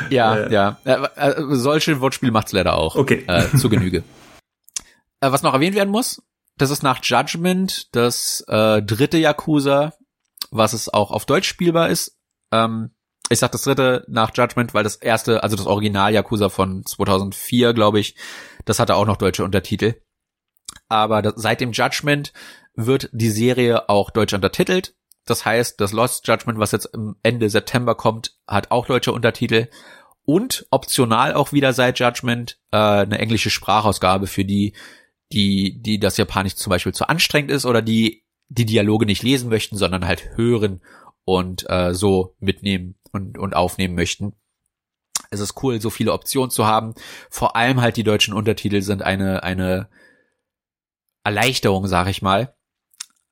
ja, 0.09 0.37
äh, 0.37 0.53
ja. 0.53 0.77
Äh, 0.83 1.33
solche 1.49 1.99
Wortspiele 2.01 2.31
macht's 2.31 2.51
leider 2.51 2.75
auch. 2.75 2.95
Okay. 2.95 3.23
Äh, 3.27 3.55
zu 3.57 3.69
Genüge. 3.69 4.03
Äh, 5.21 5.31
was 5.31 5.41
noch 5.41 5.53
erwähnt 5.53 5.73
werden 5.73 5.89
muss, 5.89 6.21
das 6.57 6.69
ist 6.69 6.83
nach 6.83 6.99
Judgment 7.01 7.95
das 7.95 8.43
äh, 8.49 8.81
dritte 8.81 9.17
Yakuza, 9.17 9.93
was 10.51 10.73
es 10.73 10.89
auch 10.89 11.11
auf 11.11 11.25
Deutsch 11.25 11.47
spielbar 11.47 11.87
ist. 11.87 12.19
Ähm, 12.51 12.91
ich 13.29 13.39
sag 13.39 13.51
das 13.51 13.63
dritte 13.63 14.03
nach 14.07 14.31
Judgment, 14.35 14.73
weil 14.73 14.83
das 14.83 14.97
erste, 14.97 15.43
also 15.43 15.55
das 15.55 15.65
Original 15.65 16.13
Yakuza 16.13 16.49
von 16.49 16.85
2004, 16.85 17.73
glaube 17.73 17.99
ich, 17.99 18.15
das 18.65 18.79
hatte 18.79 18.95
auch 18.95 19.05
noch 19.05 19.17
deutsche 19.17 19.43
Untertitel. 19.43 19.95
Aber 20.89 21.21
das, 21.21 21.35
seit 21.37 21.61
dem 21.61 21.71
Judgment 21.71 22.33
wird 22.75 23.09
die 23.11 23.29
Serie 23.29 23.89
auch 23.89 24.09
deutsch 24.09 24.33
untertitelt. 24.33 24.95
Das 25.25 25.45
heißt, 25.45 25.79
das 25.79 25.93
Lost 25.93 26.27
Judgment, 26.27 26.59
was 26.59 26.71
jetzt 26.71 26.89
Ende 27.23 27.49
September 27.49 27.95
kommt, 27.95 28.35
hat 28.47 28.71
auch 28.71 28.85
deutsche 28.85 29.13
Untertitel 29.13 29.67
und 30.25 30.65
optional 30.69 31.33
auch 31.33 31.51
wieder 31.51 31.73
seit 31.73 31.99
Judgment 31.99 32.59
äh, 32.71 32.77
eine 32.77 33.19
englische 33.19 33.49
Sprachausgabe 33.49 34.27
für 34.27 34.45
die 34.45 34.73
die, 35.31 35.81
die 35.81 35.99
das 35.99 36.17
Japanisch 36.17 36.55
zum 36.55 36.69
Beispiel 36.69 36.93
zu 36.93 37.07
anstrengend 37.07 37.51
ist 37.51 37.65
oder 37.65 37.81
die 37.81 38.23
die 38.49 38.65
Dialoge 38.65 39.05
nicht 39.05 39.23
lesen 39.23 39.49
möchten, 39.49 39.77
sondern 39.77 40.05
halt 40.05 40.37
hören 40.37 40.81
und 41.25 41.67
äh, 41.69 41.93
so 41.93 42.35
mitnehmen 42.39 42.95
und, 43.11 43.37
und 43.37 43.55
aufnehmen 43.55 43.95
möchten. 43.95 44.33
Es 45.31 45.39
ist 45.39 45.63
cool, 45.63 45.81
so 45.81 45.89
viele 45.89 46.13
Optionen 46.13 46.51
zu 46.51 46.67
haben. 46.67 46.93
Vor 47.29 47.55
allem 47.55 47.81
halt 47.81 47.97
die 47.97 48.03
deutschen 48.03 48.33
Untertitel 48.33 48.81
sind 48.81 49.01
eine, 49.01 49.41
eine 49.41 49.89
Erleichterung, 51.23 51.87
sag 51.87 52.07
ich 52.07 52.21
mal, 52.21 52.55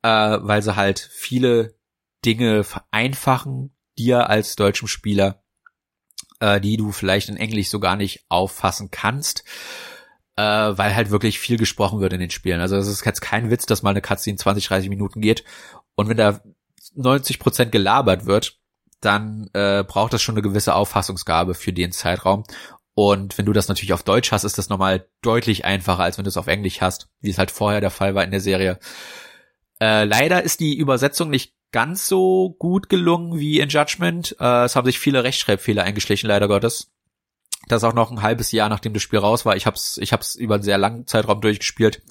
äh, 0.03 0.37
weil 0.41 0.61
sie 0.61 0.75
halt 0.75 0.99
viele 0.99 1.75
Dinge 2.25 2.63
vereinfachen 2.63 3.75
dir 3.97 4.29
als 4.29 4.55
deutschem 4.55 4.87
Spieler, 4.87 5.43
äh, 6.39 6.61
die 6.61 6.77
du 6.77 6.91
vielleicht 6.91 7.29
in 7.29 7.37
Englisch 7.37 7.69
so 7.69 7.79
gar 7.79 7.95
nicht 7.95 8.25
auffassen 8.29 8.89
kannst 8.91 9.43
äh, 10.37 10.77
weil 10.77 10.95
halt 10.95 11.11
wirklich 11.11 11.39
viel 11.39 11.57
gesprochen 11.57 11.99
wird 11.99 12.13
in 12.13 12.19
den 12.19 12.29
Spielen. 12.31 12.61
Also 12.61 12.75
es 12.75 12.87
ist 12.87 13.05
jetzt 13.05 13.21
kein 13.21 13.51
Witz, 13.51 13.65
dass 13.65 13.83
mal 13.83 13.91
eine 13.91 14.01
Cutscene 14.01 14.37
20, 14.37 14.67
30 14.67 14.89
Minuten 14.89 15.21
geht 15.21 15.43
und 15.95 16.09
wenn 16.09 16.17
da 16.17 16.41
90 16.95 17.39
Prozent 17.39 17.71
gelabert 17.71 18.25
wird, 18.25 18.57
dann 19.01 19.49
äh, 19.53 19.83
braucht 19.83 20.13
das 20.13 20.21
schon 20.21 20.35
eine 20.35 20.41
gewisse 20.41 20.75
Auffassungsgabe 20.75 21.53
für 21.53 21.73
den 21.73 21.91
Zeitraum. 21.91 22.43
Und 22.93 23.37
wenn 23.37 23.45
du 23.45 23.53
das 23.53 23.67
natürlich 23.67 23.93
auf 23.93 24.03
Deutsch 24.03 24.31
hast, 24.31 24.43
ist 24.43 24.57
das 24.57 24.69
nochmal 24.69 25.07
deutlich 25.21 25.65
einfacher, 25.65 26.03
als 26.03 26.17
wenn 26.17 26.25
du 26.25 26.29
es 26.29 26.37
auf 26.37 26.47
Englisch 26.47 26.81
hast, 26.81 27.07
wie 27.19 27.29
es 27.29 27.37
halt 27.37 27.49
vorher 27.49 27.81
der 27.81 27.89
Fall 27.89 28.15
war 28.15 28.23
in 28.23 28.31
der 28.31 28.41
Serie. 28.41 28.79
Äh, 29.81 30.03
leider 30.03 30.43
ist 30.43 30.59
die 30.59 30.77
Übersetzung 30.77 31.31
nicht 31.31 31.55
ganz 31.71 32.07
so 32.07 32.55
gut 32.59 32.87
gelungen 32.87 33.39
wie 33.39 33.59
in 33.59 33.69
Judgment. 33.69 34.35
Äh, 34.39 34.65
es 34.65 34.75
haben 34.75 34.85
sich 34.85 34.99
viele 34.99 35.23
Rechtschreibfehler 35.23 35.83
eingeschlichen, 35.83 36.27
leider 36.27 36.47
Gottes. 36.47 36.91
Das 37.67 37.83
auch 37.83 37.93
noch 37.93 38.11
ein 38.11 38.21
halbes 38.21 38.51
Jahr, 38.51 38.69
nachdem 38.69 38.93
das 38.93 39.01
Spiel 39.01 39.19
raus 39.19 39.45
war. 39.45 39.55
Ich 39.55 39.65
hab's, 39.65 39.97
ich 39.97 40.13
hab's 40.13 40.35
über 40.35 40.55
einen 40.55 40.63
sehr 40.63 40.77
langen 40.77 41.07
Zeitraum 41.07 41.41
durchgespielt. 41.41 42.03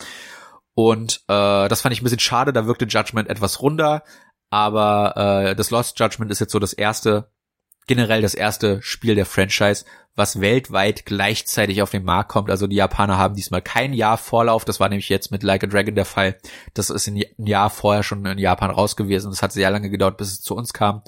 Und 0.74 1.22
äh, 1.28 1.68
das 1.68 1.80
fand 1.82 1.92
ich 1.92 2.00
ein 2.00 2.04
bisschen 2.04 2.18
schade, 2.18 2.52
da 2.52 2.66
wirkte 2.66 2.86
Judgment 2.86 3.28
etwas 3.28 3.60
runder. 3.60 4.02
Aber 4.50 5.16
äh, 5.16 5.54
das 5.54 5.70
Lost 5.70 5.98
Judgment 6.00 6.32
ist 6.32 6.40
jetzt 6.40 6.52
so 6.52 6.58
das 6.58 6.72
erste, 6.72 7.30
generell 7.90 8.22
das 8.22 8.34
erste 8.34 8.80
Spiel 8.82 9.16
der 9.16 9.26
Franchise, 9.26 9.84
was 10.14 10.40
weltweit 10.40 11.06
gleichzeitig 11.06 11.82
auf 11.82 11.90
den 11.90 12.04
Markt 12.04 12.30
kommt. 12.30 12.48
Also 12.48 12.68
die 12.68 12.76
Japaner 12.76 13.18
haben 13.18 13.34
diesmal 13.34 13.62
kein 13.62 13.92
Jahr 13.92 14.16
Vorlauf. 14.16 14.64
Das 14.64 14.78
war 14.78 14.88
nämlich 14.88 15.08
jetzt 15.08 15.32
mit 15.32 15.42
Like 15.42 15.64
a 15.64 15.66
Dragon 15.66 15.96
der 15.96 16.04
Fall. 16.04 16.38
Das 16.72 16.88
ist 16.88 17.08
ein 17.08 17.20
Jahr 17.36 17.68
vorher 17.68 18.04
schon 18.04 18.24
in 18.24 18.38
Japan 18.38 18.70
raus 18.70 18.94
gewesen. 18.94 19.32
Das 19.32 19.42
hat 19.42 19.50
sehr 19.50 19.72
lange 19.72 19.90
gedauert, 19.90 20.18
bis 20.18 20.28
es 20.28 20.40
zu 20.40 20.54
uns 20.54 20.72
kam. 20.72 21.02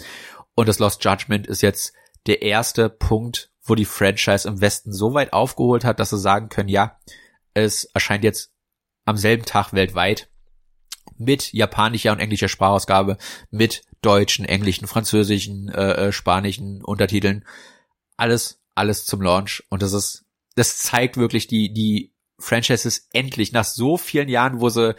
Und 0.57 0.69
das 0.69 0.81
Lost 0.81 1.05
Judgment 1.05 1.47
ist 1.47 1.63
jetzt 1.63 1.93
der 2.27 2.43
erste 2.43 2.89
Punkt, 2.89 3.53
wo 3.63 3.77
die 3.77 3.85
Franchise 3.85 4.49
im 4.49 4.61
Westen 4.61 4.93
so 4.93 5.15
weit 5.15 5.33
aufgeholt 5.33 5.85
hat, 5.85 6.01
dass 6.01 6.11
sie 6.11 6.19
sagen 6.19 6.49
können, 6.49 6.69
ja, 6.69 6.99
es 7.55 7.85
erscheint 7.95 8.25
jetzt 8.25 8.51
am 9.05 9.17
selben 9.17 9.45
Tag 9.45 9.73
weltweit 9.73 10.32
mit 11.25 11.53
japanischer 11.53 12.13
und 12.13 12.21
englischer 12.21 12.49
Sprachausgabe, 12.49 13.17
mit 13.51 13.83
deutschen, 14.03 14.45
englischen, 14.45 14.87
französischen, 14.87 15.69
äh, 15.69 16.09
äh, 16.09 16.13
spanischen 16.13 16.83
Untertiteln. 16.83 17.45
Alles, 18.17 18.61
alles 18.75 19.05
zum 19.05 19.23
Launch. 19.23 19.65
Und 19.69 19.83
das 19.83 19.93
ist, 19.93 20.25
das 20.55 20.79
zeigt 20.79 21.17
wirklich 21.17 21.47
die, 21.47 21.73
die 21.73 22.13
Franchises 22.39 23.09
endlich 23.13 23.53
nach 23.53 23.65
so 23.65 23.97
vielen 23.97 24.29
Jahren, 24.29 24.61
wo 24.61 24.69
sie 24.69 24.95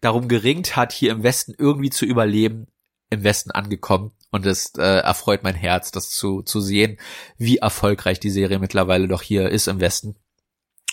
darum 0.00 0.28
geringt 0.28 0.76
hat, 0.76 0.92
hier 0.92 1.12
im 1.12 1.22
Westen 1.22 1.54
irgendwie 1.56 1.90
zu 1.90 2.04
überleben, 2.04 2.66
im 3.10 3.24
Westen 3.24 3.50
angekommen. 3.50 4.12
Und 4.30 4.44
es 4.46 4.72
äh, 4.76 4.82
erfreut 4.82 5.42
mein 5.42 5.54
Herz, 5.54 5.92
das 5.92 6.10
zu, 6.10 6.42
zu 6.42 6.60
sehen, 6.60 6.98
wie 7.38 7.58
erfolgreich 7.58 8.20
die 8.20 8.30
Serie 8.30 8.58
mittlerweile 8.58 9.08
doch 9.08 9.22
hier 9.22 9.48
ist 9.48 9.68
im 9.68 9.80
Westen. 9.80 10.16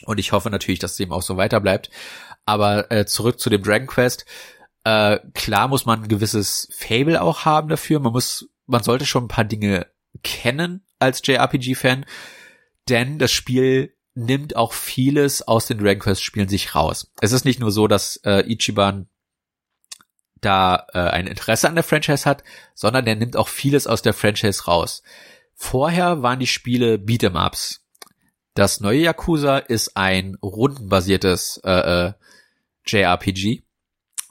Und 0.06 0.20
ich 0.20 0.32
hoffe 0.32 0.50
natürlich, 0.50 0.80
dass 0.80 1.00
eben 1.00 1.12
auch 1.12 1.22
so 1.22 1.38
weiter 1.38 1.60
bleibt. 1.60 1.89
Aber 2.46 2.92
äh, 2.92 3.06
zurück 3.06 3.40
zu 3.40 3.50
dem 3.50 3.64
Dragon 3.64 3.88
Quest. 3.88 4.26
Äh, 4.84 5.20
klar 5.34 5.68
muss 5.68 5.86
man 5.86 6.04
ein 6.04 6.08
gewisses 6.08 6.68
Fable 6.72 7.22
auch 7.22 7.46
haben 7.46 7.70
dafür. 7.70 8.00
Man 8.00 8.14
muss, 8.14 8.50
man 8.66 8.84
sollte 8.84 9.06
schon 9.06 9.26
ein 9.26 9.30
paar 9.30 9.46
Dinge 9.46 9.88
kennen 10.24 10.86
als 11.00 11.22
JRPG-Fan, 11.26 12.06
denn 12.90 13.20
das 13.20 13.32
Spiel 13.32 13.96
nimmt 14.14 14.56
auch 14.56 14.74
vieles 14.74 15.42
aus 15.42 15.68
den 15.68 15.78
Dragon 15.78 16.00
Quest 16.00 16.24
Spielen 16.24 16.50
sich 16.50 16.76
raus. 16.76 17.12
Es 17.22 17.32
ist 17.32 17.46
nicht 17.46 17.60
nur 17.60 17.72
so, 17.72 17.88
dass 17.88 18.18
äh, 18.26 18.42
Ichiban 18.52 19.08
da 20.42 20.88
äh, 20.94 21.00
ein 21.00 21.28
Interesse 21.28 21.70
an 21.70 21.76
der 21.76 21.84
Franchise 21.84 22.26
hat, 22.26 22.44
sondern 22.74 23.06
der 23.06 23.16
nimmt 23.16 23.38
auch 23.38 23.48
vieles 23.48 23.88
aus 23.88 24.02
der 24.02 24.14
Franchise 24.14 24.66
raus. 24.66 25.04
Vorher 25.54 26.24
waren 26.24 26.40
die 26.40 26.48
Spiele 26.48 26.96
Beat'em 26.96 27.46
Ups. 27.46 27.86
Das 28.56 28.82
neue 28.82 29.02
Yakuza 29.02 29.60
ist 29.60 29.96
ein 29.96 30.36
rundenbasiertes 30.42 31.62
äh, 31.64 32.08
äh, 32.08 32.14
JRPG, 32.86 33.63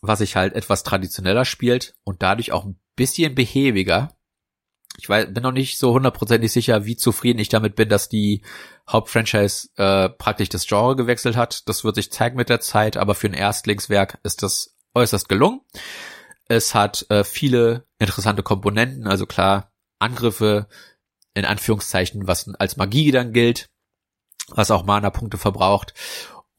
was 0.02 0.18
sich 0.20 0.36
halt 0.36 0.54
etwas 0.54 0.82
traditioneller 0.82 1.44
spielt 1.44 1.94
und 2.04 2.22
dadurch 2.22 2.52
auch 2.52 2.64
ein 2.64 2.80
bisschen 2.96 3.34
behäbiger. 3.34 4.16
Ich 4.98 5.08
weiß, 5.08 5.32
bin 5.32 5.42
noch 5.42 5.52
nicht 5.52 5.78
so 5.78 5.92
hundertprozentig 5.92 6.52
sicher, 6.52 6.84
wie 6.84 6.96
zufrieden 6.96 7.38
ich 7.38 7.48
damit 7.48 7.76
bin, 7.76 7.88
dass 7.88 8.08
die 8.08 8.42
Hauptfranchise 8.88 9.68
äh, 9.76 10.08
praktisch 10.10 10.48
das 10.48 10.66
Genre 10.66 10.96
gewechselt 10.96 11.36
hat. 11.36 11.68
Das 11.68 11.84
wird 11.84 11.94
sich 11.94 12.12
zeigen 12.12 12.36
mit 12.36 12.48
der 12.48 12.60
Zeit, 12.60 12.96
aber 12.96 13.14
für 13.14 13.28
ein 13.28 13.34
Erstlingswerk 13.34 14.18
ist 14.24 14.42
das 14.42 14.76
äußerst 14.94 15.28
gelungen. 15.28 15.60
Es 16.48 16.74
hat 16.74 17.06
äh, 17.08 17.22
viele 17.22 17.86
interessante 17.98 18.42
Komponenten, 18.42 19.06
also 19.06 19.26
klar, 19.26 19.72
Angriffe 20.00 20.66
in 21.34 21.44
Anführungszeichen, 21.44 22.26
was 22.26 22.48
als 22.58 22.76
Magie 22.76 23.12
dann 23.12 23.32
gilt, 23.32 23.70
was 24.48 24.72
auch 24.72 24.84
Mana-Punkte 24.84 25.38
verbraucht 25.38 25.94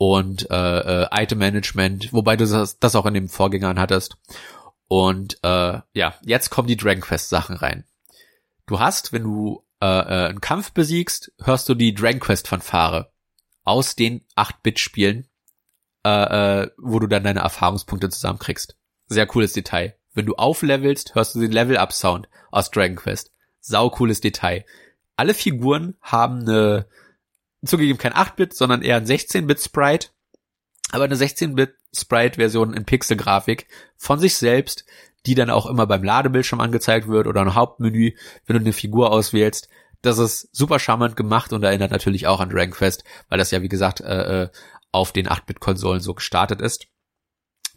und 0.02 0.50
äh, 0.50 1.04
äh, 1.04 1.08
Item-Management, 1.12 2.12
wobei 2.12 2.36
du 2.36 2.48
das, 2.48 2.80
das 2.80 2.96
auch 2.96 3.06
in 3.06 3.14
den 3.14 3.30
Vorgängern 3.30 3.80
hattest. 3.80 4.18
Und 4.88 5.38
äh, 5.44 5.80
ja, 5.94 6.16
jetzt 6.24 6.50
kommen 6.50 6.68
die 6.68 6.76
Dragon 6.76 7.02
Quest 7.02 7.30
Sachen 7.30 7.56
rein. 7.56 7.86
Du 8.66 8.80
hast, 8.80 9.14
wenn 9.14 9.22
du 9.22 9.64
äh, 9.80 9.86
äh, 9.86 10.30
einen 10.30 10.42
Kampf 10.42 10.72
besiegst, 10.72 11.32
hörst 11.44 11.70
du 11.70 11.76
die 11.76 11.94
Dragon 11.94 12.20
Quest 12.20 12.48
Fanfare 12.48 13.12
aus 13.64 13.96
den 13.96 14.26
8-Bit-Spielen 14.36 15.28
äh, 16.04 16.64
äh, 16.64 16.72
wo 16.78 16.98
du 16.98 17.06
dann 17.06 17.24
deine 17.24 17.42
Erfahrungspunkte 17.42 18.10
zusammenkriegst. 18.10 18.76
Sehr 19.06 19.28
cooles 19.28 19.54
Detail. 19.54 19.96
Wenn 20.16 20.26
du 20.26 20.34
auflevelst, 20.34 21.14
hörst 21.14 21.36
du 21.36 21.40
den 21.40 21.52
Level-Up-Sound 21.52 22.28
aus 22.50 22.72
Dragon 22.72 22.96
Quest. 22.96 23.32
Sau 23.60 23.92
cooles 23.92 24.20
Detail. 24.20 24.66
Alle 25.16 25.36
Figuren 25.36 25.96
haben 26.02 26.42
eine, 26.42 26.88
zugegeben 27.66 28.00
kein 28.00 28.14
8-Bit, 28.14 28.54
sondern 28.54 28.82
eher 28.82 28.98
ein 28.98 29.06
16-Bit-Sprite, 29.06 30.10
aber 30.92 31.06
eine 31.06 31.16
16-Bit-Sprite-Version 31.16 32.74
in 32.74 32.86
Pixel-Grafik 32.86 33.68
von 33.98 34.20
sich 34.20 34.36
selbst, 34.36 34.86
die 35.26 35.36
dann 35.36 35.50
auch 35.50 35.68
immer 35.68 35.86
beim 35.86 36.04
Ladebildschirm 36.04 36.60
angezeigt 36.60 37.08
wird 37.08 37.28
oder 37.28 37.42
ein 37.42 37.56
Hauptmenü, 37.56 38.14
wenn 38.46 38.56
du 38.56 38.62
eine 38.62 38.74
Figur 38.74 39.12
auswählst. 39.12 39.70
Das 40.02 40.18
ist 40.18 40.50
super 40.56 40.80
charmant 40.80 41.16
gemacht 41.16 41.54
und 41.54 41.64
erinnert 41.64 41.92
natürlich 41.92 42.26
auch 42.26 42.40
an 42.40 42.50
Dragon 42.50 42.72
Quest, 42.74 43.04
weil 43.30 43.38
das 43.38 43.52
ja 43.52 43.62
wie 43.62 43.70
gesagt 43.70 44.02
äh, 44.02 44.44
äh 44.44 44.50
auf 44.94 45.14
den 45.14 45.30
8-Bit-Konsolen 45.30 46.02
so 46.02 46.14
gestartet 46.14 46.60
ist. 46.60 46.88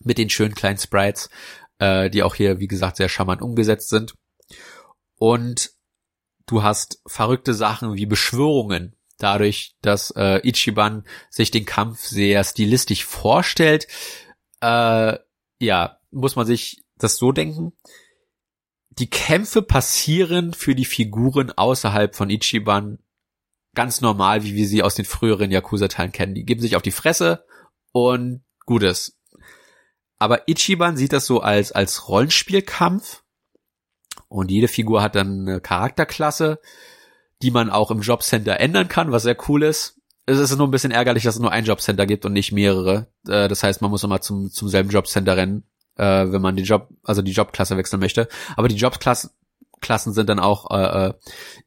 Mit 0.01 0.19
den 0.19 0.31
schönen 0.31 0.57
kleinen 0.57 0.79
Sprites, 0.79 1.31
äh, 1.79 2.11
die 2.11 2.25
auch 2.25 2.35
hier, 2.35 2.59
wie 2.59 2.67
gesagt, 2.67 2.97
sehr 2.97 3.09
charmant 3.09 3.41
umgesetzt 3.41 3.89
sind. 3.89 4.15
Und 5.17 5.71
du 6.47 6.65
hast 6.65 7.01
verrückte 7.07 7.55
Sachen 7.55 7.95
wie 7.95 8.07
Beschwörungen, 8.07 8.97
dadurch, 9.25 9.75
dass 9.81 10.11
äh, 10.17 10.47
Ichiban 10.47 11.05
sich 11.31 11.51
den 11.51 11.65
Kampf 11.65 12.01
sehr 12.01 12.45
stilistisch 12.45 13.05
vorstellt. 13.05 13.89
Äh, 14.61 15.19
ja, 15.59 15.99
muss 16.11 16.37
man 16.37 16.47
sich 16.47 16.85
das 16.97 17.17
so 17.17 17.33
denken. 17.33 17.73
Die 18.91 19.11
Kämpfe 19.11 19.63
passieren 19.63 20.53
für 20.53 20.75
die 20.75 20.85
Figuren 20.85 21.51
außerhalb 21.51 22.15
von 22.15 22.31
Ichiban 22.31 22.99
ganz 23.75 24.01
normal, 24.01 24.45
wie 24.45 24.55
wir 24.55 24.69
sie 24.69 24.83
aus 24.83 24.95
den 24.95 25.07
früheren 25.07 25.51
Yakuza-Teilen 25.51 26.13
kennen. 26.13 26.35
Die 26.35 26.45
geben 26.45 26.61
sich 26.61 26.77
auf 26.77 26.83
die 26.83 26.93
Fresse 26.93 27.45
und 27.93 28.45
Gutes. 28.67 29.19
Aber 30.19 30.49
Ichiban 30.49 30.97
sieht 30.97 31.13
das 31.13 31.27
so 31.27 31.41
als, 31.41 31.73
als 31.73 32.09
Rollenspielkampf 32.09 33.25
und 34.29 34.51
jede 34.51 34.69
Figur 34.69 35.03
hat 35.03 35.15
dann 35.17 35.49
eine 35.49 35.61
Charakterklasse, 35.61 36.61
die 37.43 37.51
man 37.51 37.71
auch 37.71 37.91
im 37.91 38.01
Jobcenter 38.01 38.61
ändern 38.61 38.89
kann, 38.89 39.13
was 39.13 39.23
sehr 39.25 39.37
cool 39.49 39.63
ist. 39.63 40.01
Es 40.27 40.39
ist 40.39 40.57
nur 40.57 40.67
ein 40.67 40.71
bisschen 40.71 40.93
ärgerlich, 40.93 41.25
dass 41.25 41.35
es 41.35 41.41
nur 41.41 41.53
ein 41.53 41.65
Jobcenter 41.65 42.07
gibt 42.07 42.25
und 42.25 42.33
nicht 42.33 42.53
mehrere. 42.53 43.09
Äh, 43.29 43.49
das 43.49 43.63
heißt, 43.63 43.83
man 43.83 43.91
muss 43.91 44.05
immer 44.05 44.21
zum, 44.21 44.51
zum 44.51 44.69
selben 44.69 44.91
Jobcenter 44.91 45.37
rennen, 45.37 45.65
äh, 45.97 46.05
wenn 46.05 46.41
man 46.41 46.57
den 46.57 46.65
Job, 46.65 46.89
also 47.03 47.21
die 47.21 47.33
Jobklasse 47.33 47.77
wechseln 47.77 48.01
möchte. 48.01 48.29
Aber 48.57 48.69
die 48.69 48.77
Jobklasse, 48.77 49.31
Klassen 49.81 50.15
sind 50.15 50.31
dann 50.31 50.39
auch 50.41 50.71
äh, 50.71 51.09
äh, 51.09 51.15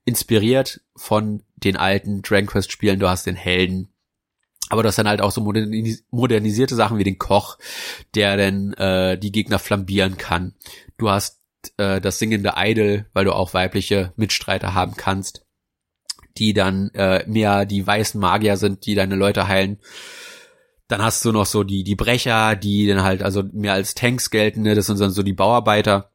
inspiriert 0.05 0.81
von 0.95 1.43
den 1.55 1.77
alten 1.77 2.23
Dragon 2.23 2.47
Quest 2.47 2.71
Spielen. 2.71 2.99
Du 2.99 3.07
hast 3.07 3.27
den 3.27 3.35
Helden, 3.35 3.89
aber 4.69 4.81
du 4.81 4.87
hast 4.87 4.97
dann 4.97 5.07
halt 5.07 5.21
auch 5.21 5.31
so 5.31 5.41
modernis 5.41 6.03
modernisierte 6.09 6.75
Sachen 6.75 6.97
wie 6.97 7.03
den 7.03 7.19
Koch, 7.19 7.57
der 8.15 8.35
dann 8.37 8.73
äh, 8.73 9.17
die 9.17 9.31
Gegner 9.31 9.59
flambieren 9.59 10.17
kann. 10.17 10.55
Du 10.97 11.09
hast 11.09 11.41
äh, 11.77 12.01
das 12.01 12.19
singende 12.19 12.53
Idol, 12.57 13.05
weil 13.13 13.25
du 13.25 13.33
auch 13.33 13.53
weibliche 13.53 14.13
Mitstreiter 14.15 14.73
haben 14.73 14.95
kannst, 14.95 15.45
die 16.37 16.53
dann 16.53 16.89
äh, 16.93 17.23
mehr 17.27 17.65
die 17.65 17.85
weißen 17.85 18.19
Magier 18.19 18.57
sind, 18.57 18.85
die 18.85 18.95
deine 18.95 19.15
Leute 19.15 19.47
heilen. 19.47 19.79
Dann 20.87 21.01
hast 21.01 21.25
du 21.25 21.31
noch 21.31 21.45
so 21.45 21.63
die 21.63 21.83
die 21.83 21.95
Brecher, 21.95 22.55
die 22.55 22.87
dann 22.87 23.03
halt 23.03 23.23
also 23.23 23.43
mehr 23.51 23.73
als 23.73 23.93
Tanks 23.93 24.29
gelten. 24.29 24.61
Ne? 24.61 24.75
Das 24.75 24.85
sind 24.85 24.99
dann 24.99 25.11
so 25.11 25.23
die 25.23 25.33
Bauarbeiter 25.33 26.11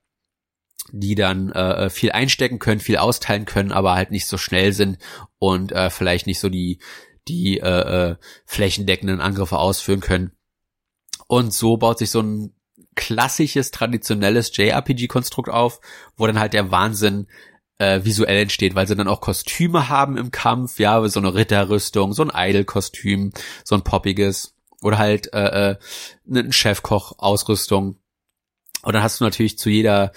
die 0.90 1.14
dann 1.14 1.50
äh, 1.52 1.90
viel 1.90 2.10
einstecken 2.12 2.58
können, 2.58 2.80
viel 2.80 2.96
austeilen 2.96 3.44
können, 3.44 3.72
aber 3.72 3.94
halt 3.94 4.10
nicht 4.10 4.26
so 4.26 4.36
schnell 4.36 4.72
sind 4.72 4.98
und 5.38 5.72
äh, 5.72 5.90
vielleicht 5.90 6.26
nicht 6.26 6.40
so 6.40 6.48
die 6.48 6.80
die 7.28 7.58
äh, 7.58 8.10
äh, 8.10 8.16
flächendeckenden 8.46 9.20
Angriffe 9.20 9.58
ausführen 9.58 10.00
können. 10.00 10.32
Und 11.28 11.52
so 11.54 11.76
baut 11.76 11.98
sich 11.98 12.10
so 12.10 12.20
ein 12.20 12.54
klassisches, 12.94 13.70
traditionelles 13.70 14.54
JRPG-Konstrukt 14.56 15.48
auf, 15.48 15.80
wo 16.16 16.26
dann 16.26 16.40
halt 16.40 16.52
der 16.52 16.70
Wahnsinn 16.70 17.28
äh, 17.82 18.04
visuell 18.04 18.42
entsteht, 18.42 18.76
weil 18.76 18.86
sie 18.86 18.94
dann 18.94 19.08
auch 19.08 19.20
Kostüme 19.20 19.88
haben 19.88 20.16
im 20.16 20.30
Kampf, 20.30 20.78
ja, 20.78 21.06
so 21.08 21.18
eine 21.18 21.34
Ritterrüstung, 21.34 22.12
so 22.12 22.22
ein 22.22 22.30
Idol-Kostüm, 22.32 23.32
so 23.64 23.74
ein 23.74 23.82
poppiges 23.82 24.54
oder 24.82 24.98
halt 24.98 25.32
äh, 25.34 25.72
äh, 25.72 25.76
ein 26.30 26.52
Chefkoch-Ausrüstung. 26.52 27.98
Und 28.82 28.92
dann 28.94 29.02
hast 29.02 29.20
du 29.20 29.24
natürlich 29.24 29.58
zu 29.58 29.68
jeder 29.68 30.12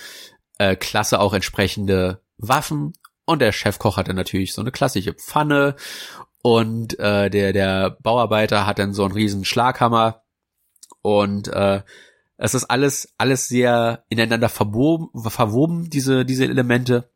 äh, 0.60 0.75
Klasse 0.75 1.19
auch 1.19 1.33
entsprechende 1.33 2.21
Waffen 2.37 2.94
und 3.25 3.40
der 3.40 3.52
Chefkoch 3.52 3.98
hat 3.98 4.10
dann 4.10 4.15
natürlich 4.15 4.54
so 4.54 4.62
eine 4.62 4.71
klassische 4.71 5.13
Pfanne 5.13 5.75
und 6.44 7.00
äh, 7.00 7.31
der 7.31 7.52
der 7.52 7.98
Bauarbeiter 8.02 8.67
hat 8.67 8.77
dann 8.77 8.94
so 8.94 9.04
einen 9.06 9.13
riesen 9.13 9.44
Schlaghammer 9.44 10.21
und 11.02 11.48
äh, 11.48 11.81
es 12.37 12.54
ist 12.54 12.65
alles 12.65 13.13
alles 13.17 13.48
sehr 13.48 14.04
ineinander 14.10 14.50
verwoben, 14.50 15.10
verwoben 15.29 15.90
diese 15.90 16.25
diese 16.25 16.46
Elemente 16.46 17.10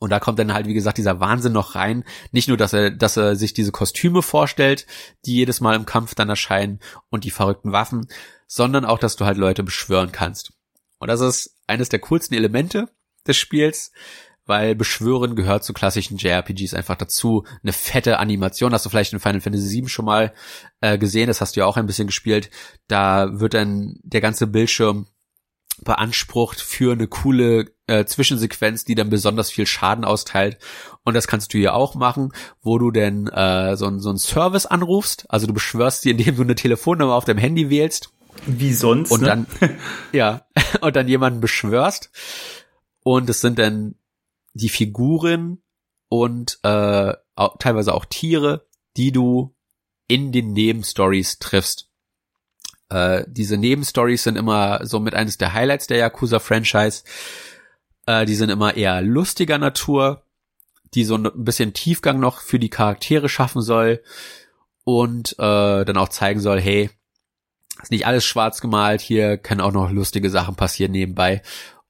und 0.00 0.08
da 0.10 0.18
kommt 0.18 0.38
dann 0.38 0.54
halt, 0.54 0.66
wie 0.66 0.74
gesagt, 0.74 0.96
dieser 0.96 1.20
Wahnsinn 1.20 1.52
noch 1.52 1.74
rein. 1.74 2.04
Nicht 2.32 2.48
nur, 2.48 2.56
dass 2.56 2.72
er, 2.72 2.90
dass 2.90 3.18
er 3.18 3.36
sich 3.36 3.52
diese 3.52 3.70
Kostüme 3.70 4.22
vorstellt, 4.22 4.86
die 5.26 5.34
jedes 5.34 5.60
Mal 5.60 5.76
im 5.76 5.84
Kampf 5.84 6.14
dann 6.14 6.30
erscheinen 6.30 6.80
und 7.10 7.24
die 7.24 7.30
verrückten 7.30 7.70
Waffen, 7.72 8.08
sondern 8.46 8.86
auch, 8.86 8.98
dass 8.98 9.16
du 9.16 9.26
halt 9.26 9.36
Leute 9.36 9.62
beschwören 9.62 10.10
kannst. 10.10 10.54
Und 10.98 11.08
das 11.08 11.20
ist 11.20 11.58
eines 11.66 11.90
der 11.90 11.98
coolsten 12.00 12.34
Elemente 12.34 12.88
des 13.26 13.36
Spiels, 13.36 13.92
weil 14.46 14.74
Beschwören 14.74 15.36
gehört 15.36 15.64
zu 15.64 15.74
klassischen 15.74 16.16
JRPGs 16.16 16.72
einfach 16.72 16.96
dazu. 16.96 17.44
Eine 17.62 17.74
fette 17.74 18.18
Animation, 18.18 18.72
hast 18.72 18.86
du 18.86 18.88
vielleicht 18.88 19.12
in 19.12 19.20
Final 19.20 19.42
Fantasy 19.42 19.82
VII 19.82 19.88
schon 19.90 20.06
mal 20.06 20.32
äh, 20.80 20.96
gesehen, 20.96 21.26
das 21.26 21.42
hast 21.42 21.56
du 21.56 21.60
ja 21.60 21.66
auch 21.66 21.76
ein 21.76 21.86
bisschen 21.86 22.06
gespielt. 22.06 22.50
Da 22.88 23.38
wird 23.38 23.52
dann 23.52 24.00
der 24.02 24.22
ganze 24.22 24.46
Bildschirm 24.46 25.06
beansprucht 25.84 26.60
für 26.60 26.92
eine 26.92 27.08
coole 27.08 27.72
äh, 27.86 28.04
Zwischensequenz, 28.04 28.84
die 28.84 28.94
dann 28.94 29.10
besonders 29.10 29.50
viel 29.50 29.66
Schaden 29.66 30.04
austeilt. 30.04 30.58
Und 31.04 31.14
das 31.14 31.26
kannst 31.26 31.52
du 31.52 31.58
hier 31.58 31.74
auch 31.74 31.94
machen, 31.94 32.32
wo 32.62 32.78
du 32.78 32.90
denn 32.90 33.26
äh, 33.28 33.76
so, 33.76 33.98
so 33.98 34.08
einen 34.08 34.18
Service 34.18 34.66
anrufst. 34.66 35.26
Also 35.28 35.46
du 35.46 35.52
beschwörst 35.52 36.02
sie, 36.02 36.10
indem 36.12 36.36
du 36.36 36.42
eine 36.42 36.54
Telefonnummer 36.54 37.14
auf 37.14 37.24
deinem 37.24 37.38
Handy 37.38 37.70
wählst 37.70 38.10
Wie 38.46 38.72
sonst. 38.72 39.10
Und 39.10 39.22
ne? 39.22 39.26
dann, 39.26 39.46
ja, 40.12 40.46
und 40.80 40.96
dann 40.96 41.08
jemanden 41.08 41.40
beschwörst. 41.40 42.10
Und 43.02 43.28
es 43.30 43.40
sind 43.40 43.58
dann 43.58 43.96
die 44.52 44.68
Figuren 44.68 45.62
und 46.08 46.58
äh, 46.62 47.14
auch, 47.34 47.56
teilweise 47.58 47.94
auch 47.94 48.04
Tiere, 48.04 48.66
die 48.96 49.12
du 49.12 49.54
in 50.08 50.32
den 50.32 50.52
Nebenstories 50.52 51.38
triffst. 51.38 51.89
Äh, 52.90 53.24
diese 53.28 53.56
Nebenstories 53.56 54.24
sind 54.24 54.36
immer 54.36 54.84
so 54.84 55.00
mit 55.00 55.14
eines 55.14 55.38
der 55.38 55.54
Highlights 55.54 55.86
der 55.86 55.98
Yakuza-Franchise. 55.98 57.04
Äh, 58.06 58.26
die 58.26 58.34
sind 58.34 58.50
immer 58.50 58.76
eher 58.76 59.00
lustiger 59.00 59.58
Natur, 59.58 60.24
die 60.94 61.04
so 61.04 61.16
ein 61.16 61.30
bisschen 61.34 61.72
Tiefgang 61.72 62.20
noch 62.20 62.40
für 62.40 62.58
die 62.58 62.70
Charaktere 62.70 63.28
schaffen 63.28 63.62
soll 63.62 64.02
und 64.84 65.32
äh, 65.38 65.84
dann 65.84 65.96
auch 65.96 66.08
zeigen 66.08 66.40
soll, 66.40 66.60
hey, 66.60 66.90
ist 67.80 67.90
nicht 67.90 68.06
alles 68.06 68.24
schwarz 68.24 68.60
gemalt, 68.60 69.00
hier 69.00 69.38
können 69.38 69.60
auch 69.60 69.72
noch 69.72 69.90
lustige 69.90 70.28
Sachen 70.28 70.56
passieren 70.56 70.92
nebenbei. 70.92 71.42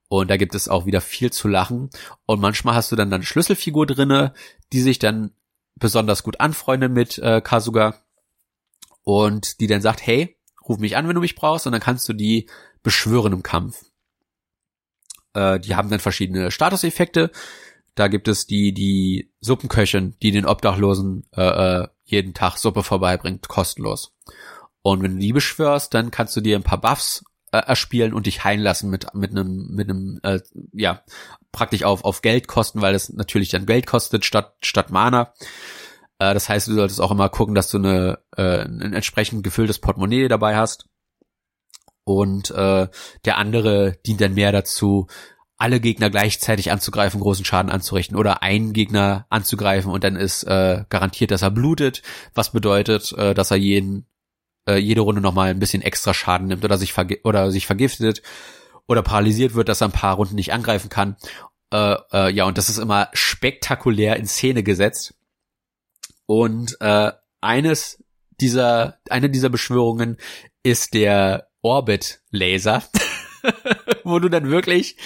Und 0.08 0.28
da 0.28 0.36
gibt 0.36 0.54
es 0.54 0.68
auch 0.68 0.86
wieder 0.86 1.00
viel 1.00 1.32
zu 1.32 1.48
lachen. 1.48 1.88
Und 2.26 2.40
manchmal 2.40 2.74
hast 2.74 2.90
du 2.90 2.96
dann 2.96 3.12
eine 3.12 3.22
Schlüsselfigur 3.22 3.86
drinne, 3.86 4.34
die 4.72 4.80
sich 4.80 4.98
dann 4.98 5.32
besonders 5.76 6.22
gut 6.22 6.40
anfreundet 6.40 6.92
mit 6.92 7.18
äh, 7.18 7.40
Kasuga 7.40 7.94
und 9.02 9.60
die 9.60 9.66
dann 9.66 9.80
sagt, 9.80 10.04
hey, 10.06 10.36
ruf 10.68 10.78
mich 10.78 10.96
an, 10.96 11.08
wenn 11.08 11.14
du 11.14 11.20
mich 11.20 11.34
brauchst, 11.34 11.66
und 11.66 11.72
dann 11.72 11.80
kannst 11.80 12.08
du 12.08 12.12
die 12.12 12.48
beschwören 12.82 13.32
im 13.32 13.42
Kampf. 13.42 13.84
Äh, 15.34 15.60
die 15.60 15.74
haben 15.74 15.90
dann 15.90 16.00
verschiedene 16.00 16.50
Statuseffekte. 16.50 17.30
Da 17.94 18.08
gibt 18.08 18.28
es 18.28 18.46
die, 18.46 18.72
die 18.72 19.32
Suppenköchin, 19.40 20.14
die 20.22 20.30
den 20.30 20.46
Obdachlosen 20.46 21.26
äh, 21.36 21.82
äh, 21.82 21.88
jeden 22.04 22.34
Tag 22.34 22.56
Suppe 22.56 22.82
vorbeibringt, 22.82 23.48
kostenlos. 23.48 24.14
Und 24.82 25.02
wenn 25.02 25.14
du 25.14 25.18
die 25.18 25.32
beschwörst, 25.32 25.92
dann 25.92 26.10
kannst 26.10 26.36
du 26.36 26.40
dir 26.40 26.56
ein 26.56 26.62
paar 26.62 26.80
Buffs 26.80 27.24
äh, 27.52 27.58
erspielen 27.58 28.14
und 28.14 28.26
dich 28.26 28.44
heilen 28.44 28.62
lassen 28.62 28.90
mit 28.90 29.12
mit 29.14 29.32
einem 29.32 29.68
mit 29.70 29.90
einem 29.90 30.20
äh, 30.22 30.40
ja 30.72 31.02
praktisch 31.52 31.82
auf 31.82 32.04
auf 32.04 32.22
Geld 32.22 32.48
kosten, 32.48 32.80
weil 32.80 32.94
es 32.94 33.12
natürlich 33.12 33.50
dann 33.50 33.66
Geld 33.66 33.86
kostet 33.86 34.24
statt 34.24 34.54
statt 34.62 34.90
Mana. 34.90 35.34
Äh, 36.20 36.34
das 36.34 36.48
heißt, 36.48 36.68
du 36.68 36.74
solltest 36.74 37.00
auch 37.00 37.10
immer 37.10 37.28
gucken, 37.28 37.56
dass 37.56 37.70
du 37.70 37.78
eine 37.78 38.18
äh, 38.36 38.62
ein 38.62 38.92
entsprechend 38.92 39.42
gefülltes 39.42 39.80
Portemonnaie 39.80 40.28
dabei 40.28 40.56
hast. 40.56 40.86
Und 42.04 42.50
äh, 42.50 42.88
der 43.24 43.38
andere 43.38 43.96
dient 44.06 44.20
dann 44.20 44.34
mehr 44.34 44.52
dazu, 44.52 45.06
alle 45.56 45.80
Gegner 45.80 46.08
gleichzeitig 46.10 46.72
anzugreifen, 46.72 47.20
großen 47.20 47.44
Schaden 47.44 47.70
anzurichten 47.70 48.16
oder 48.16 48.42
einen 48.42 48.72
Gegner 48.72 49.26
anzugreifen 49.28 49.92
und 49.92 50.02
dann 50.04 50.16
ist 50.16 50.44
äh, 50.44 50.84
garantiert, 50.88 51.30
dass 51.30 51.42
er 51.42 51.50
blutet, 51.50 52.02
was 52.34 52.52
bedeutet, 52.52 53.12
äh, 53.12 53.34
dass 53.34 53.50
er 53.50 53.58
jeden 53.58 54.06
äh, 54.66 54.76
jede 54.76 55.02
Runde 55.02 55.20
nochmal 55.20 55.50
ein 55.50 55.58
bisschen 55.58 55.82
extra 55.82 56.14
Schaden 56.14 56.48
nimmt 56.48 56.64
oder 56.64 56.78
sich 56.78 56.94
oder 57.24 57.50
sich 57.50 57.66
vergiftet 57.66 58.22
oder 58.88 59.02
paralysiert 59.02 59.54
wird, 59.54 59.68
dass 59.68 59.82
er 59.82 59.88
ein 59.88 59.92
paar 59.92 60.16
Runden 60.16 60.34
nicht 60.34 60.52
angreifen 60.52 60.88
kann. 60.88 61.16
Äh, 61.72 61.96
äh, 62.12 62.32
ja, 62.32 62.44
und 62.44 62.58
das 62.58 62.70
ist 62.70 62.78
immer 62.78 63.08
spektakulär 63.12 64.16
in 64.16 64.26
Szene 64.26 64.62
gesetzt. 64.62 65.14
Und 66.30 66.76
äh, 66.78 67.10
eines 67.40 68.04
dieser, 68.40 69.00
eine 69.10 69.30
dieser 69.30 69.48
Beschwörungen 69.48 70.16
ist 70.62 70.94
der 70.94 71.48
Orbit-Laser, 71.60 72.84
wo 74.04 74.20
du 74.20 74.28
dann 74.28 74.48
wirklich 74.48 74.96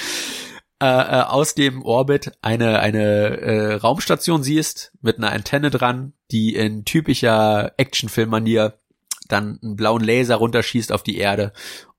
äh, 0.83 0.87
äh, 0.87 1.22
aus 1.22 1.55
dem 1.55 1.81
Orbit 1.81 2.33
eine 2.43 2.81
eine 2.81 3.39
äh, 3.41 3.75
Raumstation 3.77 4.43
siehst 4.43 4.93
mit 5.01 5.16
einer 5.16 5.33
Antenne 5.33 5.70
dran, 5.70 6.12
die 6.31 6.55
in 6.57 6.85
typischer 6.85 7.72
Actionfilm-Manier 7.79 8.79
dann 9.27 9.59
einen 9.62 9.77
blauen 9.77 10.05
Laser 10.05 10.37
runterschießt 10.37 10.93
auf 10.93 11.05
die 11.05 11.16
Erde 11.16 11.55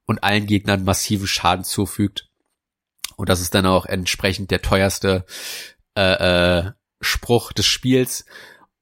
und 0.05 0.23
allen 0.23 0.45
Gegnern 0.45 0.83
massiven 0.83 1.25
Schaden 1.25 1.65
zufügt. 1.65 2.29
Und 3.15 3.29
das 3.29 3.41
ist 3.41 3.55
dann 3.55 3.65
auch 3.65 3.87
entsprechend 3.87 4.51
der 4.51 4.61
teuerste 4.61 5.25
äh, 5.97 6.59
äh, 6.59 6.71
Spruch 7.01 7.53
des 7.53 7.65
Spiels 7.65 8.25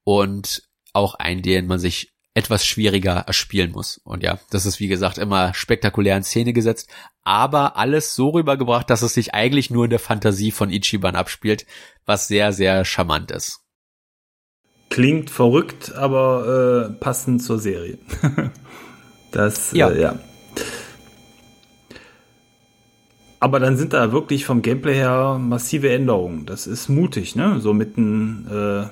und 0.03 0.63
auch 0.93 1.15
ein, 1.15 1.41
den 1.41 1.67
man 1.67 1.79
sich 1.79 2.13
etwas 2.35 2.65
schwieriger 2.65 3.13
erspielen 3.27 3.71
muss. 3.71 3.97
Und 4.03 4.23
ja, 4.23 4.39
das 4.49 4.65
ist 4.65 4.79
wie 4.79 4.87
gesagt 4.87 5.17
immer 5.17 5.53
spektakulär 5.53 6.17
in 6.17 6.23
Szene 6.23 6.53
gesetzt, 6.53 6.89
aber 7.23 7.77
alles 7.77 8.15
so 8.15 8.29
rübergebracht, 8.29 8.89
dass 8.89 9.03
es 9.03 9.13
sich 9.13 9.33
eigentlich 9.33 9.69
nur 9.69 9.85
in 9.85 9.91
der 9.91 9.99
Fantasie 9.99 10.51
von 10.51 10.69
Ichiban 10.69 11.15
abspielt, 11.15 11.65
was 12.05 12.27
sehr, 12.27 12.51
sehr 12.51 12.85
charmant 12.85 13.31
ist. 13.31 13.59
Klingt 14.89 15.29
verrückt, 15.29 15.93
aber 15.93 16.89
äh, 16.89 16.93
passend 16.93 17.41
zur 17.43 17.59
Serie. 17.59 17.97
das, 19.31 19.71
ja. 19.71 19.89
Äh, 19.89 20.01
ja. 20.01 20.19
Aber 23.39 23.59
dann 23.59 23.75
sind 23.75 23.93
da 23.93 24.11
wirklich 24.11 24.45
vom 24.45 24.61
Gameplay 24.61 24.95
her 24.95 25.37
massive 25.39 25.91
Änderungen. 25.91 26.45
Das 26.45 26.65
ist 26.65 26.89
mutig, 26.89 27.35
ne? 27.35 27.59
So 27.59 27.73
mitten 27.73 28.47
äh, 28.49 28.85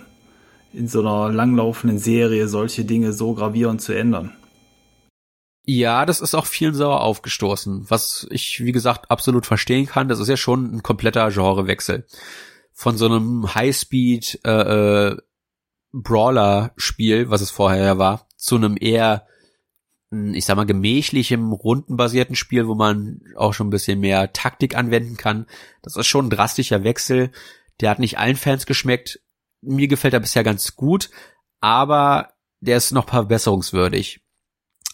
in 0.74 0.88
so 0.88 1.01
einer 1.01 1.32
langlaufenden 1.32 1.99
Serie 1.99 2.47
solche 2.47 2.86
Dinge 2.86 3.13
so 3.13 3.34
gravierend 3.34 3.82
zu 3.82 3.93
ändern. 3.93 4.34
Ja, 5.63 6.05
das 6.05 6.22
ist 6.22 6.34
auch 6.34 6.47
vielen 6.47 6.74
sauer 6.74 7.01
aufgestoßen, 7.01 7.89
was 7.89 8.28
ich, 8.32 8.63
wie 8.65 8.72
gesagt, 8.72 9.11
absolut 9.11 9.45
verstehen 9.45 9.86
kann. 9.86 10.07
Das 10.07 10.19
ist 10.19 10.28
ja 10.28 10.38
schon 10.38 10.76
ein 10.76 10.84
kompletter 10.84 11.30
Genrewechsel. 11.30 12.05
Von 12.74 12.97
so 12.97 13.05
einem 13.05 13.53
Highspeed 13.53 14.39
äh, 14.43 15.09
äh, 15.09 15.17
Brawler-Spiel, 15.91 17.30
was 17.30 17.41
es 17.41 17.51
vorher 17.51 17.84
ja 17.84 17.97
war, 17.97 18.28
zu 18.38 18.55
einem 18.55 18.76
eher, 18.80 19.28
hm, 20.09 20.34
ich 20.34 20.45
sag 20.45 20.55
mal, 20.55 20.65
gemächlichem, 20.65 21.51
rundenbasierten 21.51 22.36
Spiel, 22.36 22.67
wo 22.67 22.74
man 22.74 23.22
auch 23.36 23.53
schon 23.53 23.67
ein 23.67 23.72
bisschen 23.72 23.99
mehr 23.99 24.34
Taktik 24.34 24.76
anwenden 24.76 25.15
kann. 25.15 25.45
Das 25.84 25.95
ist 25.95 26.07
schon 26.07 26.26
ein 26.26 26.32
drastischer 26.32 26.84
Wechsel. 26.84 27.32
Der 27.82 27.91
hat 27.91 27.99
nicht 27.99 28.17
allen 28.17 28.36
Fans 28.36 28.65
geschmeckt 28.65 29.19
mir 29.62 29.88
gefällt 29.88 30.14
er 30.14 30.20
bisher 30.20 30.43
ganz 30.43 30.76
gut, 30.76 31.09
aber 31.59 32.34
der 32.59 32.78
ist 32.78 32.91
noch 32.91 33.07
verbesserungswürdig. 33.07 34.22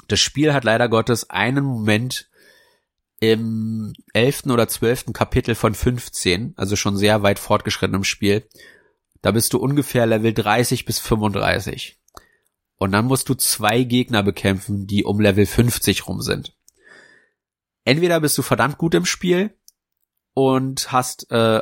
Das 0.08 0.20
Spiel 0.20 0.54
hat 0.54 0.64
leider 0.64 0.88
Gottes 0.90 1.30
einen 1.30 1.66
Moment 1.66 2.30
im 3.20 3.94
elften 4.14 4.52
oder 4.52 4.68
zwölften 4.68 5.14
Kapitel 5.14 5.56
von 5.56 5.74
15, 5.74 6.54
also 6.56 6.76
schon 6.76 6.98
sehr 6.98 7.24
weit 7.24 7.40
fortgeschritten 7.40 7.96
im 7.96 8.04
Spiel. 8.04 8.48
Da 9.22 9.32
bist 9.32 9.54
du 9.54 9.58
ungefähr 9.58 10.06
Level 10.06 10.34
30 10.34 10.86
bis 10.86 11.00
35. 11.00 12.00
Und 12.78 12.92
dann 12.92 13.06
musst 13.06 13.28
du 13.28 13.34
zwei 13.34 13.84
Gegner 13.84 14.22
bekämpfen, 14.22 14.86
die 14.86 15.04
um 15.04 15.20
Level 15.20 15.48
50 15.48 16.08
rum 16.08 16.22
sind. 16.22 16.56
Entweder 17.84 18.20
bist 18.20 18.38
du 18.38 18.44
verdammt 18.44 18.78
gut 18.78 18.94
im 18.94 19.06
Spiel 19.06 19.58
und 20.34 20.92
hast 20.92 21.32
äh, 21.32 21.62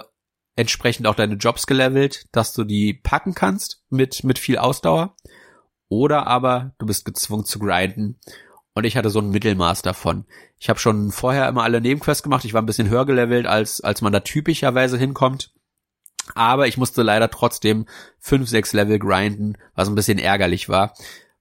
entsprechend 0.55 1.07
auch 1.07 1.15
deine 1.15 1.35
Jobs 1.35 1.67
gelevelt, 1.67 2.25
dass 2.31 2.53
du 2.53 2.63
die 2.63 2.93
packen 2.93 3.33
kannst 3.33 3.83
mit, 3.89 4.23
mit 4.23 4.39
viel 4.39 4.57
Ausdauer. 4.57 5.15
Oder 5.87 6.27
aber 6.27 6.73
du 6.79 6.85
bist 6.85 7.05
gezwungen 7.05 7.45
zu 7.45 7.59
grinden. 7.59 8.19
Und 8.73 8.83
ich 8.83 8.97
hatte 8.97 9.09
so 9.09 9.19
ein 9.19 9.29
Mittelmaß 9.29 9.83
davon. 9.83 10.25
Ich 10.57 10.69
habe 10.69 10.79
schon 10.79 11.11
vorher 11.11 11.47
immer 11.47 11.63
alle 11.63 11.79
Nebenquests 11.79 12.23
gemacht. 12.23 12.43
Ich 12.43 12.53
war 12.53 12.61
ein 12.61 12.65
bisschen 12.65 12.89
höher 12.89 13.05
gelevelt, 13.05 13.45
als, 13.45 13.81
als 13.81 14.01
man 14.01 14.11
da 14.11 14.19
typischerweise 14.19 14.97
hinkommt. 14.97 15.53
Aber 16.33 16.67
ich 16.67 16.77
musste 16.77 17.03
leider 17.03 17.29
trotzdem 17.29 17.85
fünf, 18.19 18.49
sechs 18.49 18.73
Level 18.73 18.99
grinden, 18.99 19.57
was 19.75 19.87
ein 19.87 19.95
bisschen 19.95 20.17
ärgerlich 20.17 20.69
war, 20.69 20.93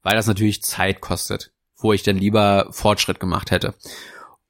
weil 0.02 0.14
das 0.14 0.26
natürlich 0.26 0.62
Zeit 0.62 1.00
kostet, 1.00 1.52
wo 1.76 1.92
ich 1.92 2.02
dann 2.02 2.18
lieber 2.18 2.68
Fortschritt 2.70 3.18
gemacht 3.18 3.50
hätte. 3.50 3.74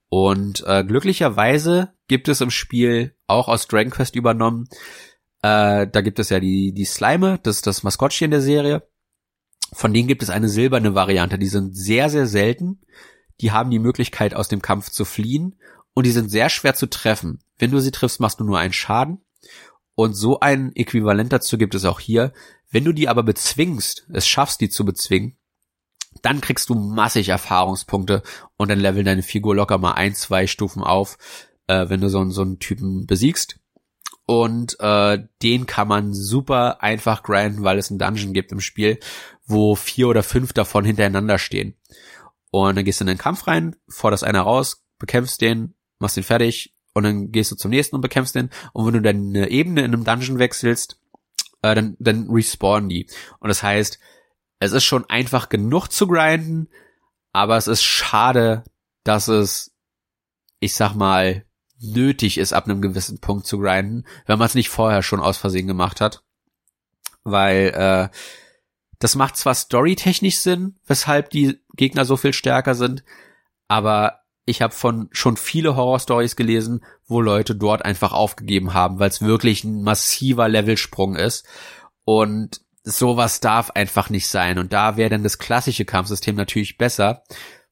Und 0.08 0.64
äh, 0.66 0.84
glücklicherweise 0.84 1.92
gibt 2.08 2.28
es 2.28 2.40
im 2.40 2.50
Spiel 2.50 3.16
auch 3.26 3.48
aus 3.48 3.66
Dragon 3.66 3.90
Quest 3.90 4.16
übernommen. 4.16 4.68
Äh, 5.42 5.88
da 5.88 6.00
gibt 6.00 6.18
es 6.18 6.30
ja 6.30 6.40
die, 6.40 6.72
die 6.72 6.84
Slime, 6.84 7.38
das 7.42 7.56
ist 7.56 7.66
das 7.66 7.82
Maskottchen 7.82 8.30
der 8.30 8.40
Serie. 8.40 8.88
Von 9.72 9.92
denen 9.92 10.08
gibt 10.08 10.22
es 10.22 10.30
eine 10.30 10.48
silberne 10.48 10.94
Variante. 10.94 11.38
Die 11.38 11.48
sind 11.48 11.76
sehr, 11.76 12.08
sehr 12.08 12.26
selten. 12.26 12.80
Die 13.40 13.50
haben 13.50 13.70
die 13.70 13.80
Möglichkeit, 13.80 14.34
aus 14.34 14.48
dem 14.48 14.62
Kampf 14.62 14.90
zu 14.90 15.04
fliehen. 15.04 15.56
Und 15.94 16.06
die 16.06 16.12
sind 16.12 16.30
sehr 16.30 16.48
schwer 16.48 16.74
zu 16.74 16.86
treffen. 16.86 17.40
Wenn 17.58 17.70
du 17.70 17.80
sie 17.80 17.90
triffst, 17.90 18.20
machst 18.20 18.40
du 18.40 18.44
nur 18.44 18.58
einen 18.58 18.72
Schaden. 18.72 19.24
Und 19.94 20.14
so 20.14 20.40
ein 20.40 20.74
Äquivalent 20.74 21.32
dazu 21.32 21.58
gibt 21.58 21.74
es 21.74 21.84
auch 21.84 22.00
hier. 22.00 22.32
Wenn 22.70 22.84
du 22.84 22.92
die 22.92 23.08
aber 23.08 23.22
bezwingst, 23.22 24.06
es 24.12 24.26
schaffst, 24.26 24.60
die 24.60 24.68
zu 24.68 24.84
bezwingen, 24.84 25.36
dann 26.22 26.40
kriegst 26.40 26.68
du 26.68 26.74
massig 26.74 27.28
Erfahrungspunkte 27.28 28.22
und 28.56 28.70
dann 28.70 28.80
leveln 28.80 29.04
deine 29.04 29.22
Figur 29.22 29.54
locker 29.54 29.78
mal 29.78 29.92
ein, 29.92 30.14
zwei 30.14 30.46
Stufen 30.46 30.82
auf, 30.82 31.18
äh, 31.66 31.88
wenn 31.88 32.00
du 32.00 32.08
so, 32.08 32.28
so 32.30 32.42
einen 32.42 32.58
Typen 32.58 33.06
besiegst. 33.06 33.58
Und 34.26 34.80
äh, 34.80 35.18
den 35.42 35.66
kann 35.66 35.88
man 35.88 36.14
super 36.14 36.82
einfach 36.82 37.22
grinden, 37.22 37.62
weil 37.62 37.78
es 37.78 37.90
einen 37.90 37.98
Dungeon 37.98 38.32
gibt 38.32 38.52
im 38.52 38.60
Spiel, 38.60 38.98
wo 39.44 39.74
vier 39.74 40.08
oder 40.08 40.22
fünf 40.22 40.54
davon 40.54 40.84
hintereinander 40.84 41.38
stehen. 41.38 41.76
Und 42.50 42.76
dann 42.76 42.84
gehst 42.84 43.00
du 43.00 43.04
in 43.04 43.08
den 43.08 43.18
Kampf 43.18 43.46
rein, 43.46 43.76
forderst 43.88 44.24
einer 44.24 44.42
raus, 44.42 44.84
bekämpfst 44.98 45.40
den, 45.40 45.74
machst 45.98 46.16
den 46.16 46.24
fertig 46.24 46.74
und 46.94 47.02
dann 47.02 47.32
gehst 47.32 47.50
du 47.50 47.56
zum 47.56 47.70
nächsten 47.70 47.96
und 47.96 48.02
bekämpfst 48.02 48.34
den. 48.34 48.50
Und 48.72 48.86
wenn 48.86 48.94
du 48.94 49.02
deine 49.02 49.50
Ebene 49.50 49.84
in 49.84 49.92
einem 49.92 50.04
Dungeon 50.04 50.38
wechselst, 50.38 50.98
äh, 51.62 51.74
dann, 51.74 51.96
dann 51.98 52.30
respawnen 52.30 52.88
die. 52.88 53.08
Und 53.40 53.48
das 53.48 53.62
heißt, 53.62 53.98
es 54.58 54.72
ist 54.72 54.84
schon 54.84 55.08
einfach 55.08 55.48
genug 55.48 55.88
zu 55.88 56.06
grinden, 56.06 56.68
aber 57.32 57.56
es 57.56 57.66
ist 57.66 57.82
schade, 57.82 58.64
dass 59.02 59.28
es, 59.28 59.74
ich 60.60 60.74
sag 60.74 60.94
mal, 60.94 61.44
nötig 61.80 62.38
ist, 62.38 62.52
ab 62.52 62.64
einem 62.64 62.80
gewissen 62.80 63.20
Punkt 63.20 63.46
zu 63.46 63.58
grinden, 63.58 64.04
wenn 64.26 64.38
man 64.38 64.46
es 64.46 64.54
nicht 64.54 64.70
vorher 64.70 65.02
schon 65.02 65.20
aus 65.20 65.36
Versehen 65.36 65.66
gemacht 65.66 66.00
hat. 66.00 66.22
Weil 67.24 67.68
äh, 67.74 68.16
das 68.98 69.16
macht 69.16 69.36
zwar 69.36 69.54
storytechnisch 69.54 70.38
Sinn, 70.38 70.78
weshalb 70.86 71.30
die 71.30 71.60
Gegner 71.74 72.04
so 72.04 72.16
viel 72.16 72.32
stärker 72.32 72.74
sind, 72.74 73.04
aber 73.68 74.20
ich 74.46 74.62
habe 74.62 74.74
von 74.74 75.08
schon 75.12 75.36
viele 75.36 75.74
Horror-Stories 75.74 76.36
gelesen, 76.36 76.84
wo 77.06 77.20
Leute 77.20 77.54
dort 77.54 77.84
einfach 77.84 78.12
aufgegeben 78.12 78.74
haben, 78.74 78.98
weil 78.98 79.08
es 79.08 79.22
wirklich 79.22 79.64
ein 79.64 79.82
massiver 79.82 80.48
Levelsprung 80.48 81.16
ist. 81.16 81.46
Und 82.04 82.60
sowas 82.84 83.40
darf 83.40 83.70
einfach 83.70 84.10
nicht 84.10 84.28
sein. 84.28 84.58
Und 84.58 84.72
da 84.72 84.96
wäre 84.96 85.10
dann 85.10 85.22
das 85.22 85.38
klassische 85.38 85.84
Kampfsystem 85.84 86.36
natürlich 86.36 86.78
besser, 86.78 87.24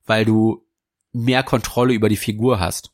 weil 0.07 0.25
du 0.25 0.67
mehr 1.13 1.43
Kontrolle 1.43 1.93
über 1.93 2.09
die 2.09 2.17
Figur 2.17 2.59
hast. 2.59 2.91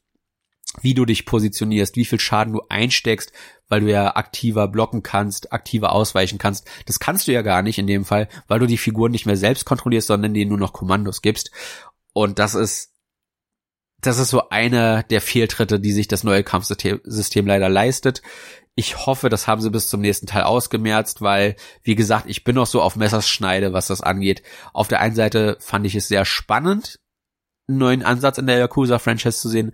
Wie 0.82 0.92
du 0.92 1.06
dich 1.06 1.24
positionierst, 1.24 1.96
wie 1.96 2.04
viel 2.04 2.20
Schaden 2.20 2.52
du 2.52 2.62
einsteckst, 2.68 3.32
weil 3.68 3.80
du 3.80 3.90
ja 3.90 4.16
aktiver 4.16 4.68
blocken 4.68 5.02
kannst, 5.02 5.52
aktiver 5.52 5.92
ausweichen 5.92 6.38
kannst. 6.38 6.68
Das 6.84 7.00
kannst 7.00 7.26
du 7.26 7.32
ja 7.32 7.42
gar 7.42 7.62
nicht 7.62 7.78
in 7.78 7.86
dem 7.86 8.04
Fall, 8.04 8.28
weil 8.48 8.58
du 8.58 8.66
die 8.66 8.76
Figuren 8.76 9.12
nicht 9.12 9.24
mehr 9.24 9.36
selbst 9.36 9.64
kontrollierst, 9.64 10.08
sondern 10.08 10.34
denen 10.34 10.50
nur 10.50 10.58
noch 10.58 10.74
Kommandos 10.74 11.22
gibst. 11.22 11.50
Und 12.12 12.38
das 12.38 12.54
ist, 12.54 12.92
das 14.00 14.18
ist 14.18 14.30
so 14.30 14.48
einer 14.50 15.02
der 15.02 15.20
Fehltritte, 15.20 15.80
die 15.80 15.92
sich 15.92 16.08
das 16.08 16.24
neue 16.24 16.44
Kampfsystem 16.44 17.46
leider 17.46 17.68
leistet. 17.68 18.22
Ich 18.76 19.06
hoffe, 19.06 19.28
das 19.28 19.48
haben 19.48 19.60
sie 19.60 19.70
bis 19.70 19.88
zum 19.88 20.00
nächsten 20.00 20.26
Teil 20.26 20.44
ausgemerzt, 20.44 21.20
weil, 21.20 21.56
wie 21.82 21.96
gesagt, 21.96 22.26
ich 22.28 22.44
bin 22.44 22.54
noch 22.54 22.66
so 22.66 22.80
auf 22.80 22.94
Messerschneide, 22.94 23.72
was 23.72 23.88
das 23.88 24.00
angeht. 24.00 24.42
Auf 24.72 24.86
der 24.86 25.00
einen 25.00 25.16
Seite 25.16 25.56
fand 25.58 25.84
ich 25.84 25.96
es 25.96 26.06
sehr 26.06 26.24
spannend, 26.24 27.00
einen 27.66 27.78
neuen 27.78 28.02
Ansatz 28.04 28.38
in 28.38 28.46
der 28.46 28.58
Yakuza-Franchise 28.58 29.40
zu 29.40 29.48
sehen, 29.48 29.72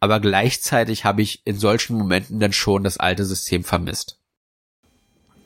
aber 0.00 0.18
gleichzeitig 0.18 1.04
habe 1.04 1.20
ich 1.20 1.46
in 1.46 1.58
solchen 1.58 1.98
Momenten 1.98 2.40
dann 2.40 2.54
schon 2.54 2.84
das 2.84 2.96
alte 2.96 3.26
System 3.26 3.64
vermisst. 3.64 4.17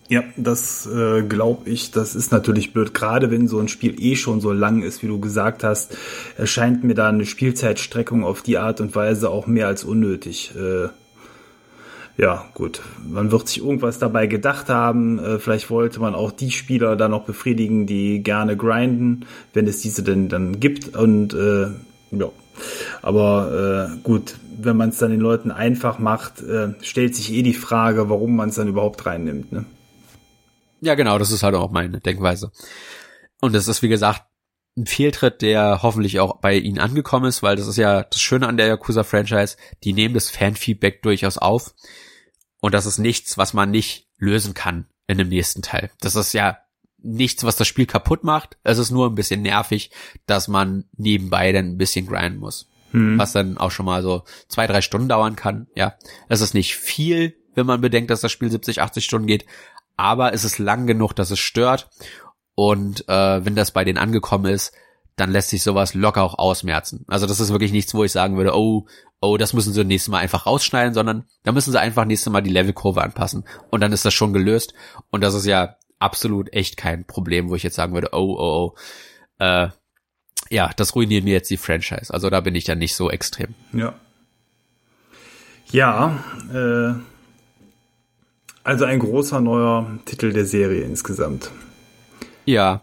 Ja, 0.09 0.25
das 0.37 0.87
äh, 0.87 1.23
glaube 1.23 1.71
ich, 1.71 1.91
das 1.91 2.15
ist 2.15 2.33
natürlich 2.33 2.73
blöd. 2.73 2.93
Gerade 2.93 3.31
wenn 3.31 3.49
so 3.49 3.59
ein 3.61 3.69
Spiel 3.69 4.03
eh 4.03 4.17
schon 4.17 4.41
so 4.41 4.53
lang 4.53 4.83
ist, 4.83 5.03
wie 5.03 5.07
du 5.07 5.21
gesagt 5.21 5.65
hast, 5.65 5.97
erscheint 6.37 6.85
mir 6.85 6.95
da 6.95 7.09
eine 7.09 7.25
Spielzeitstreckung 7.25 8.25
auf 8.25 8.43
die 8.43 8.59
Art 8.59 8.81
und 8.81 8.95
Weise 8.95 9.31
auch 9.31 9.47
mehr 9.47 9.69
als 9.69 9.85
unnötig. 9.85 10.53
Äh, 10.57 10.89
ja, 12.19 12.45
gut, 12.53 12.83
man 13.09 13.33
wird 13.33 13.49
sich 13.49 13.63
irgendwas 13.63 13.99
dabei 13.99 14.27
gedacht 14.27 14.69
haben. 14.69 15.19
Äh, 15.19 15.39
vielleicht 15.39 15.71
wollte 15.71 16.01
man 16.01 16.15
auch 16.15 16.31
die 16.31 16.51
Spieler 16.51 16.95
da 16.97 17.09
noch 17.09 17.25
befriedigen, 17.25 17.87
die 17.87 18.23
gerne 18.23 18.57
grinden, 18.57 19.25
wenn 19.55 19.67
es 19.67 19.81
diese 19.81 20.03
denn 20.03 20.29
dann 20.29 20.61
gibt. 20.61 20.95
Und 20.95 21.33
äh, 21.33 21.69
ja, 22.11 22.29
aber 23.01 23.91
äh, 23.95 23.99
gut, 24.03 24.37
wenn 24.61 24.77
man 24.77 24.91
es 24.91 24.99
dann 24.99 25.11
den 25.11 25.21
Leuten 25.21 25.51
einfach 25.51 25.99
macht, 25.99 26.43
äh, 26.43 26.75
stellt 26.83 27.17
sich 27.17 27.33
eh 27.33 27.43
die 27.43 27.55
Frage, 27.55 28.11
warum 28.11 28.37
man 28.37 28.51
es 28.51 28.57
dann 28.57 28.69
überhaupt 28.69 29.07
reinnimmt. 29.07 29.53
Ne? 29.53 29.65
Ja, 30.83 30.97
genau, 30.97 31.16
das 31.16 31.30
ist 31.30 31.45
halt 31.45 31.55
auch 31.55 31.70
meine 31.70 32.01
Denkweise. 32.01 32.51
Und 33.41 33.55
das 33.55 33.68
ist, 33.68 33.83
wie 33.83 33.89
gesagt, 33.89 34.24
ein 34.76 34.87
Fehltritt, 34.87 35.41
der 35.41 35.80
hoffentlich 35.83 36.18
auch 36.18 36.41
bei 36.41 36.57
ihnen 36.57 36.80
angekommen 36.80 37.26
ist, 37.26 37.43
weil 37.43 37.55
das 37.55 37.68
ist 37.68 37.76
ja 37.76 38.03
das 38.03 38.20
Schöne 38.20 38.49
an 38.49 38.57
der 38.57 38.66
Yakuza-Franchise, 38.66 39.57
die 39.85 39.93
nehmen 39.93 40.14
das 40.14 40.30
Fanfeedback 40.30 41.03
durchaus 41.03 41.39
auf. 41.39 41.74
Und 42.61 42.74
das 42.74 42.87
ist 42.87 42.99
nichts, 42.99 43.39
was 43.39 43.55
man 43.55 43.70
nicht 43.70 44.09
lösen 44.18 44.55
kann 44.55 44.87
in 45.07 45.18
dem 45.18 45.28
nächsten 45.28 45.62
Teil. 45.62 45.91
Das 46.01 46.16
ist 46.16 46.33
ja 46.33 46.59
nichts, 46.99 47.45
was 47.45 47.57
das 47.57 47.68
Spiel 47.68 47.87
kaputt 47.87 48.24
macht. 48.24 48.57
Es 48.64 48.78
ist 48.78 48.91
nur 48.91 49.09
ein 49.09 49.14
bisschen 49.14 49.43
nervig, 49.43 49.91
dass 50.26 50.49
man 50.49 50.85
nebenbei 50.97 51.53
dann 51.53 51.66
ein 51.66 51.78
bisschen 51.78 52.07
grinden 52.07 52.39
muss. 52.39 52.68
Hm. 52.91 53.18
Was 53.18 53.33
dann 53.33 53.57
auch 53.57 53.70
schon 53.70 53.87
mal 53.87 54.03
so 54.03 54.24
zwei, 54.49 54.66
drei 54.66 54.80
Stunden 54.80 55.09
dauern 55.09 55.37
kann. 55.37 55.68
Ja, 55.76 55.95
es 56.28 56.41
ist 56.41 56.55
nicht 56.55 56.76
viel, 56.76 57.37
wenn 57.55 57.66
man 57.66 57.80
bedenkt, 57.80 58.11
dass 58.11 58.20
das 58.20 58.33
Spiel 58.33 58.51
70, 58.51 58.80
80 58.80 59.05
Stunden 59.05 59.26
geht. 59.26 59.45
Aber 60.03 60.35
es 60.35 60.43
ist 60.43 60.59
lang 60.59 60.89
genug, 60.89 61.15
dass 61.15 61.31
es 61.31 61.39
stört. 61.39 61.89
Und 62.57 63.09
äh, 63.09 63.45
wenn 63.45 63.55
das 63.55 63.71
bei 63.71 63.85
denen 63.85 63.99
angekommen 63.99 64.53
ist, 64.53 64.73
dann 65.15 65.31
lässt 65.31 65.51
sich 65.51 65.63
sowas 65.63 65.95
locker 65.95 66.25
auch 66.25 66.37
ausmerzen. 66.37 67.05
Also 67.07 67.27
das 67.27 67.39
ist 67.39 67.53
wirklich 67.53 67.71
nichts, 67.71 67.95
wo 67.95 68.03
ich 68.03 68.11
sagen 68.11 68.37
würde, 68.37 68.57
oh, 68.57 68.89
oh, 69.21 69.37
das 69.37 69.53
müssen 69.53 69.73
sie 69.73 69.85
nächstes 69.85 70.11
Mal 70.11 70.19
einfach 70.19 70.45
rausschneiden, 70.45 70.93
sondern 70.93 71.27
da 71.45 71.53
müssen 71.53 71.71
sie 71.71 71.79
einfach 71.79 72.05
nächstes 72.05 72.33
Mal 72.33 72.41
die 72.41 72.51
Levelkurve 72.51 73.01
anpassen. 73.01 73.45
Und 73.71 73.81
dann 73.81 73.93
ist 73.93 74.05
das 74.05 74.13
schon 74.13 74.33
gelöst. 74.33 74.75
Und 75.11 75.21
das 75.21 75.35
ist 75.35 75.47
ja 75.47 75.77
absolut 76.01 76.53
echt 76.53 76.77
kein 76.77 77.07
Problem, 77.07 77.49
wo 77.49 77.55
ich 77.55 77.63
jetzt 77.63 77.77
sagen 77.77 77.95
würde, 77.95 78.09
oh, 78.11 78.37
oh, 78.37 78.75
oh, 78.75 78.75
äh, 79.39 79.69
ja, 80.51 80.73
das 80.77 80.97
ruiniert 80.97 81.23
mir 81.23 81.35
jetzt 81.35 81.51
die 81.51 81.57
Franchise. 81.57 82.13
Also 82.13 82.29
da 82.29 82.41
bin 82.41 82.57
ich 82.57 82.65
dann 82.65 82.79
nicht 82.79 82.97
so 82.97 83.09
extrem. 83.09 83.55
Ja. 83.73 83.95
Ja, 85.71 86.19
äh, 86.53 87.12
also 88.65 88.85
ein 88.85 88.99
großer 88.99 89.41
neuer 89.41 89.99
Titel 90.05 90.33
der 90.33 90.47
Serie 90.47 90.83
insgesamt. 90.83 91.51
Ja, 92.45 92.83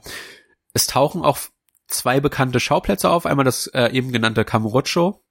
es 0.73 0.87
tauchen 0.87 1.23
auch 1.23 1.37
zwei 1.87 2.19
bekannte 2.19 2.59
Schauplätze 2.59 3.09
auf. 3.09 3.25
Einmal 3.25 3.45
das 3.45 3.67
äh, 3.67 3.89
eben 3.91 4.11
genannte 4.11 4.45
Kamurocho, 4.45 5.23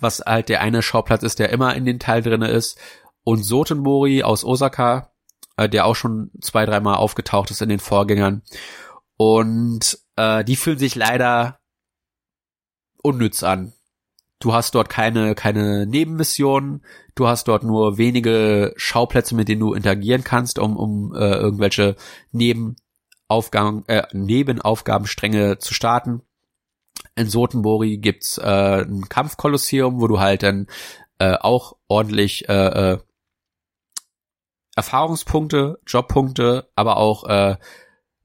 was 0.00 0.20
halt 0.20 0.48
der 0.48 0.60
eine 0.60 0.82
Schauplatz 0.82 1.22
ist, 1.22 1.38
der 1.38 1.50
immer 1.50 1.74
in 1.74 1.84
den 1.84 1.98
Teil 1.98 2.22
drinne 2.22 2.48
ist. 2.48 2.78
Und 3.22 3.42
Sotenmori 3.42 4.22
aus 4.22 4.44
Osaka, 4.44 5.12
äh, 5.56 5.68
der 5.68 5.86
auch 5.86 5.96
schon 5.96 6.30
zwei, 6.40 6.66
dreimal 6.66 6.96
aufgetaucht 6.96 7.50
ist 7.50 7.62
in 7.62 7.68
den 7.68 7.80
Vorgängern. 7.80 8.42
Und 9.16 9.98
äh, 10.16 10.44
die 10.44 10.56
fühlen 10.56 10.78
sich 10.78 10.94
leider 10.94 11.60
unnütz 13.02 13.42
an. 13.42 13.72
Du 14.44 14.52
hast 14.52 14.74
dort 14.74 14.90
keine, 14.90 15.34
keine 15.34 15.86
Nebenmissionen, 15.86 16.82
du 17.14 17.26
hast 17.26 17.48
dort 17.48 17.62
nur 17.62 17.96
wenige 17.96 18.74
Schauplätze, 18.76 19.34
mit 19.34 19.48
denen 19.48 19.60
du 19.60 19.72
interagieren 19.72 20.22
kannst, 20.22 20.58
um, 20.58 20.76
um 20.76 21.14
äh, 21.14 21.34
irgendwelche 21.34 21.96
Nebenaufgaben, 22.30 23.88
äh, 23.88 24.02
Nebenaufgabenstränge 24.12 25.56
zu 25.60 25.72
starten. 25.72 26.20
In 27.16 27.30
Sotenbori 27.30 27.96
gibt's 27.96 28.36
äh, 28.36 28.82
ein 28.82 29.08
Kampfkolosseum, 29.08 29.98
wo 30.02 30.08
du 30.08 30.20
halt 30.20 30.42
dann 30.42 30.66
äh, 31.18 31.36
auch 31.40 31.76
ordentlich 31.88 32.46
äh, 32.46 32.92
äh, 32.92 32.98
Erfahrungspunkte, 34.76 35.78
Jobpunkte, 35.86 36.68
aber 36.76 36.98
auch 36.98 37.24
äh, 37.30 37.56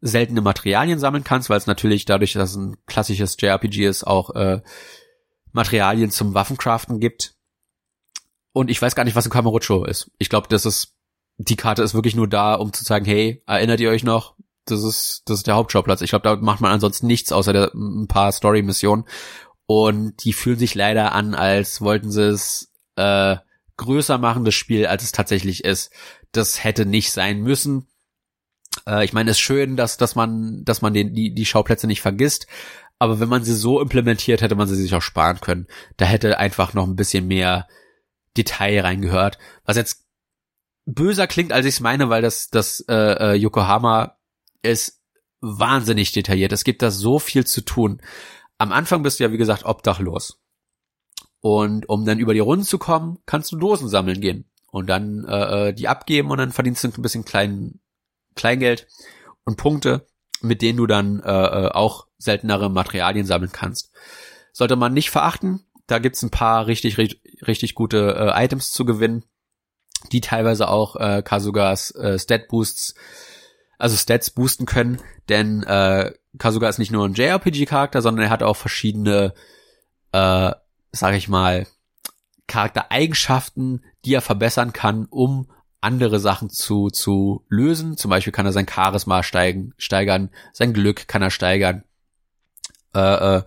seltene 0.02 0.42
Materialien 0.42 1.00
sammeln 1.00 1.24
kannst, 1.24 1.50
weil 1.50 1.60
es 1.60 1.68
natürlich 1.68 2.04
dadurch, 2.04 2.34
dass 2.34 2.52
es 2.52 2.56
ein 2.58 2.76
klassisches 2.88 3.38
JRPG 3.40 3.86
ist, 3.86 4.06
auch 4.06 4.36
äh, 4.36 4.60
Materialien 5.52 6.12
zum 6.12 6.34
Waffencraften 6.34 7.00
gibt. 7.00 7.36
Und 8.52 8.70
ich 8.70 8.82
weiß 8.82 8.96
gar 8.96 9.04
nicht, 9.04 9.16
was 9.16 9.26
ein 9.26 9.32
Kamurocho 9.32 9.86
ist. 9.86 10.12
Ich 10.18 10.30
glaube, 10.30 10.48
das 10.50 10.66
ist 10.66 10.96
die 11.40 11.56
Karte 11.56 11.84
ist 11.84 11.94
wirklich 11.94 12.16
nur 12.16 12.28
da, 12.28 12.56
um 12.56 12.74
zu 12.74 12.84
sagen, 12.84 13.06
hey, 13.06 13.42
erinnert 13.48 13.80
ihr 13.80 13.90
euch 13.90 14.04
noch? 14.04 14.36
Das 14.66 14.84
ist 14.84 15.24
das 15.26 15.38
ist 15.38 15.48
der 15.48 15.56
Hauptschauplatz. 15.56 16.02
Ich 16.02 16.10
glaube, 16.10 16.24
da 16.24 16.36
macht 16.36 16.60
man 16.60 16.72
ansonsten 16.72 17.08
nichts 17.08 17.32
außer 17.32 17.54
der, 17.54 17.72
ein 17.74 18.08
paar 18.08 18.32
Story-Missionen. 18.32 19.06
Und 19.66 20.24
die 20.26 20.34
fühlen 20.34 20.60
sich 20.60 20.76
leider 20.76 21.14
an, 21.14 21.34
als 21.36 21.80
wollten 21.80 22.12
sie 22.12 22.24
es 22.24 22.72
äh, 22.98 23.38
größer 23.78 24.18
machen, 24.18 24.44
das 24.44 24.56
Spiel, 24.56 24.86
als 24.86 25.04
es 25.04 25.12
tatsächlich 25.12 25.64
ist. 25.64 25.92
Das 26.34 26.64
hätte 26.64 26.86
nicht 26.86 27.12
sein 27.12 27.42
müssen. 27.42 27.88
Äh, 28.86 29.06
ich 29.06 29.14
meine, 29.14 29.32
es 29.32 29.38
ist 29.38 29.42
schön, 29.42 29.78
dass, 29.78 29.98
dass 29.98 30.16
man, 30.16 30.66
dass 30.66 30.82
man 30.82 30.94
den, 30.94 31.14
die, 31.14 31.34
die 31.34 31.46
Schauplätze 31.46 31.88
nicht 31.88 32.02
vergisst. 32.02 32.48
Aber 33.00 33.20
wenn 33.20 33.30
man 33.30 33.44
sie 33.44 33.56
so 33.56 33.82
implementiert, 33.82 34.42
hätte 34.42 34.56
man 34.56 34.68
sie 34.68 34.76
sich 34.76 34.94
auch 34.94 35.02
sparen 35.02 35.40
können. 35.40 35.68
Da 35.98 36.06
hätte 36.06 36.38
einfach 36.38 36.74
noch 36.74 36.86
ein 36.86 36.98
bisschen 36.98 37.28
mehr 37.28 37.68
Detail 38.36 38.82
reingehört. 38.82 39.38
Was 39.64 39.78
jetzt 39.78 40.06
böser 40.86 41.28
klingt, 41.28 41.54
als 41.54 41.66
ich 41.66 41.76
es 41.76 41.80
meine, 41.80 42.10
weil 42.10 42.22
das, 42.22 42.50
das 42.50 42.82
äh, 42.90 42.94
äh, 42.94 43.34
Yokohama 43.36 44.18
ist 44.62 45.02
wahnsinnig 45.42 46.12
detailliert. 46.12 46.52
Es 46.52 46.66
gibt 46.66 46.82
da 46.82 46.92
so 46.92 47.20
viel 47.20 47.46
zu 47.46 47.62
tun. 47.62 48.02
Am 48.58 48.74
Anfang 48.74 49.04
bist 49.04 49.20
du 49.20 49.24
ja, 49.24 49.32
wie 49.32 49.38
gesagt, 49.38 49.64
obdachlos. 49.66 50.42
Und 51.40 51.88
um 51.88 52.06
dann 52.06 52.20
über 52.20 52.34
die 52.34 52.42
Runden 52.42 52.66
zu 52.66 52.78
kommen, 52.78 53.20
kannst 53.26 53.52
du 53.52 53.58
Dosen 53.58 53.88
sammeln 53.88 54.20
gehen 54.20 54.50
und 54.72 54.88
dann 54.88 55.24
äh, 55.26 55.70
äh, 55.70 55.74
die 55.74 55.88
abgeben 55.88 56.32
und 56.32 56.38
dann 56.38 56.52
verdienst 56.52 56.84
du 56.84 56.90
ein 56.90 57.02
bisschen 57.02 57.24
klein, 57.24 57.80
Kleingeld 58.36 58.88
und 59.46 59.56
Punkte, 59.58 60.08
mit 60.42 60.62
denen 60.62 60.78
du 60.78 60.88
dann 60.88 61.22
äh, 61.22 61.32
äh, 61.32 61.68
auch 61.70 62.08
seltenere 62.18 62.70
Materialien 62.70 63.26
sammeln 63.26 63.52
kannst. 63.52 63.92
Sollte 64.52 64.76
man 64.76 64.94
nicht 64.94 65.10
verachten, 65.10 65.66
da 65.88 66.00
gibt's 66.00 66.22
ein 66.22 66.32
paar 66.32 66.68
richtig, 66.68 66.98
richtig, 66.98 67.48
richtig 67.48 67.76
gute 67.76 68.16
äh, 68.16 68.44
Items 68.46 68.72
zu 68.72 68.86
gewinnen, 68.86 69.24
die 70.12 70.22
teilweise 70.22 70.70
auch 70.70 70.96
äh, 70.96 71.22
Kasugas 71.24 71.92
äh, 71.96 72.20
Stat 72.20 72.48
Boosts, 72.48 72.96
also 73.78 73.96
Stats 73.96 74.30
boosten 74.30 74.66
können, 74.66 75.02
denn 75.30 75.64
äh, 75.64 76.14
Kasuga 76.38 76.68
ist 76.70 76.80
nicht 76.80 76.92
nur 76.92 77.08
ein 77.08 77.14
JRPG-Charakter, 77.14 78.02
sondern 78.02 78.26
er 78.26 78.30
hat 78.30 78.44
auch 78.44 78.56
verschiedene 78.56 79.34
äh, 80.12 80.52
sag 80.92 81.16
ich 81.16 81.28
mal, 81.28 81.68
Charaktereigenschaften, 82.48 83.84
die 84.06 84.14
er 84.14 84.22
verbessern 84.22 84.74
kann, 84.74 85.06
um 85.06 85.50
andere 85.82 86.20
Sachen 86.20 86.50
zu, 86.50 86.90
zu 86.90 87.46
lösen. 87.50 87.98
Zum 87.98 88.10
Beispiel 88.10 88.34
kann 88.34 88.46
er 88.46 88.52
sein 88.52 88.68
Charisma 88.68 89.24
steigen, 89.24 89.74
steigern, 89.78 90.30
sein 90.54 90.74
Glück 90.74 91.08
kann 91.08 91.22
er 91.22 91.32
steigern. 91.32 91.84
Äh, 92.94 93.38
äh, 93.38 93.44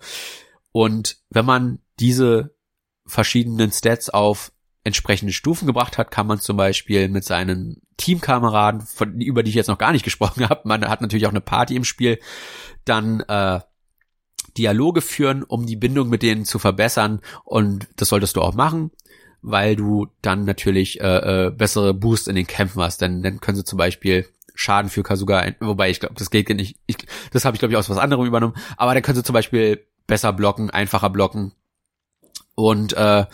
Und 0.71 1.17
wenn 1.29 1.45
man 1.45 1.79
diese 1.99 2.55
verschiedenen 3.05 3.71
Stats 3.71 4.09
auf 4.09 4.51
entsprechende 4.83 5.33
Stufen 5.33 5.65
gebracht 5.65 5.97
hat, 5.97 6.11
kann 6.11 6.27
man 6.27 6.39
zum 6.39 6.57
Beispiel 6.57 7.07
mit 7.07 7.23
seinen 7.23 7.81
Teamkameraden, 7.97 8.81
von, 8.81 9.21
über 9.21 9.43
die 9.43 9.49
ich 9.49 9.55
jetzt 9.55 9.67
noch 9.67 9.77
gar 9.77 9.91
nicht 9.91 10.03
gesprochen 10.05 10.49
habe, 10.49 10.61
man 10.65 10.87
hat 10.89 11.01
natürlich 11.01 11.25
auch 11.25 11.31
eine 11.31 11.41
Party 11.41 11.75
im 11.75 11.83
Spiel, 11.83 12.19
dann 12.85 13.21
äh, 13.21 13.59
Dialoge 14.57 15.01
führen, 15.01 15.43
um 15.43 15.65
die 15.65 15.75
Bindung 15.75 16.09
mit 16.09 16.21
denen 16.21 16.45
zu 16.45 16.59
verbessern 16.59 17.21
und 17.43 17.87
das 17.95 18.09
solltest 18.09 18.35
du 18.35 18.41
auch 18.41 18.53
machen, 18.53 18.91
weil 19.43 19.75
du 19.75 20.07
dann 20.21 20.45
natürlich 20.45 21.01
äh, 21.01 21.47
äh, 21.47 21.51
bessere 21.51 21.93
Boost 21.93 22.27
in 22.27 22.35
den 22.35 22.47
Kämpfen 22.47 22.81
hast, 22.81 23.01
denn 23.01 23.21
dann 23.21 23.41
können 23.41 23.57
sie 23.57 23.65
zum 23.65 23.77
Beispiel 23.77 24.25
Schaden 24.55 24.89
für 24.89 25.03
Kasuga, 25.03 25.39
ein, 25.39 25.55
wobei 25.59 25.89
ich 25.89 25.99
glaube, 25.99 26.15
das 26.17 26.29
geht 26.29 26.49
nicht, 26.49 26.77
ich, 26.85 26.97
das 27.31 27.43
habe 27.43 27.55
ich 27.55 27.59
glaube 27.59 27.73
ich 27.73 27.77
aus 27.77 27.89
was 27.89 27.97
anderem 27.97 28.25
übernommen, 28.25 28.55
aber 28.77 28.93
dann 28.93 29.03
können 29.03 29.17
sie 29.17 29.23
zum 29.23 29.33
Beispiel 29.33 29.85
besser 30.07 30.33
blocken, 30.33 30.69
einfacher 30.69 31.09
blocken. 31.09 31.53
Und 32.55 32.93
äh, 32.93 33.25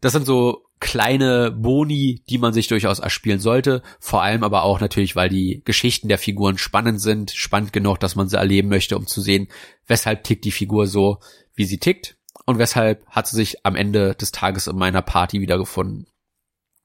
das 0.00 0.12
sind 0.12 0.26
so 0.26 0.64
kleine 0.80 1.50
Boni, 1.50 2.22
die 2.28 2.38
man 2.38 2.52
sich 2.52 2.68
durchaus 2.68 2.98
erspielen 2.98 3.40
sollte. 3.40 3.82
Vor 4.00 4.22
allem 4.22 4.44
aber 4.44 4.62
auch 4.62 4.80
natürlich, 4.80 5.16
weil 5.16 5.28
die 5.28 5.62
Geschichten 5.64 6.08
der 6.08 6.18
Figuren 6.18 6.58
spannend 6.58 7.00
sind, 7.00 7.30
spannend 7.30 7.72
genug, 7.72 7.98
dass 8.00 8.16
man 8.16 8.28
sie 8.28 8.36
erleben 8.36 8.68
möchte, 8.68 8.96
um 8.96 9.06
zu 9.06 9.20
sehen, 9.20 9.48
weshalb 9.86 10.24
tickt 10.24 10.44
die 10.44 10.52
Figur 10.52 10.86
so, 10.86 11.18
wie 11.54 11.64
sie 11.64 11.78
tickt 11.78 12.16
und 12.46 12.58
weshalb 12.58 13.06
hat 13.08 13.26
sie 13.26 13.36
sich 13.36 13.64
am 13.64 13.76
Ende 13.76 14.14
des 14.14 14.32
Tages 14.32 14.66
in 14.66 14.76
meiner 14.76 15.02
Party 15.02 15.40
wiedergefunden. 15.40 16.06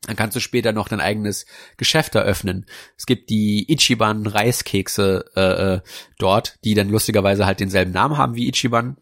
Dann 0.08 0.16
kannst 0.16 0.36
du 0.36 0.40
später 0.40 0.72
noch 0.72 0.88
dein 0.88 1.02
eigenes 1.02 1.46
Geschäft 1.76 2.16
eröffnen. 2.16 2.66
Es 2.98 3.06
gibt 3.06 3.30
die 3.30 3.70
Ichiban 3.70 4.26
Reiskekse 4.26 5.26
äh, 5.36 5.74
äh, 5.74 5.82
dort, 6.18 6.58
die 6.64 6.74
dann 6.74 6.90
lustigerweise 6.90 7.46
halt 7.46 7.60
denselben 7.60 7.92
Namen 7.92 8.18
haben 8.18 8.36
wie 8.36 8.48
Ichiban. 8.48 8.98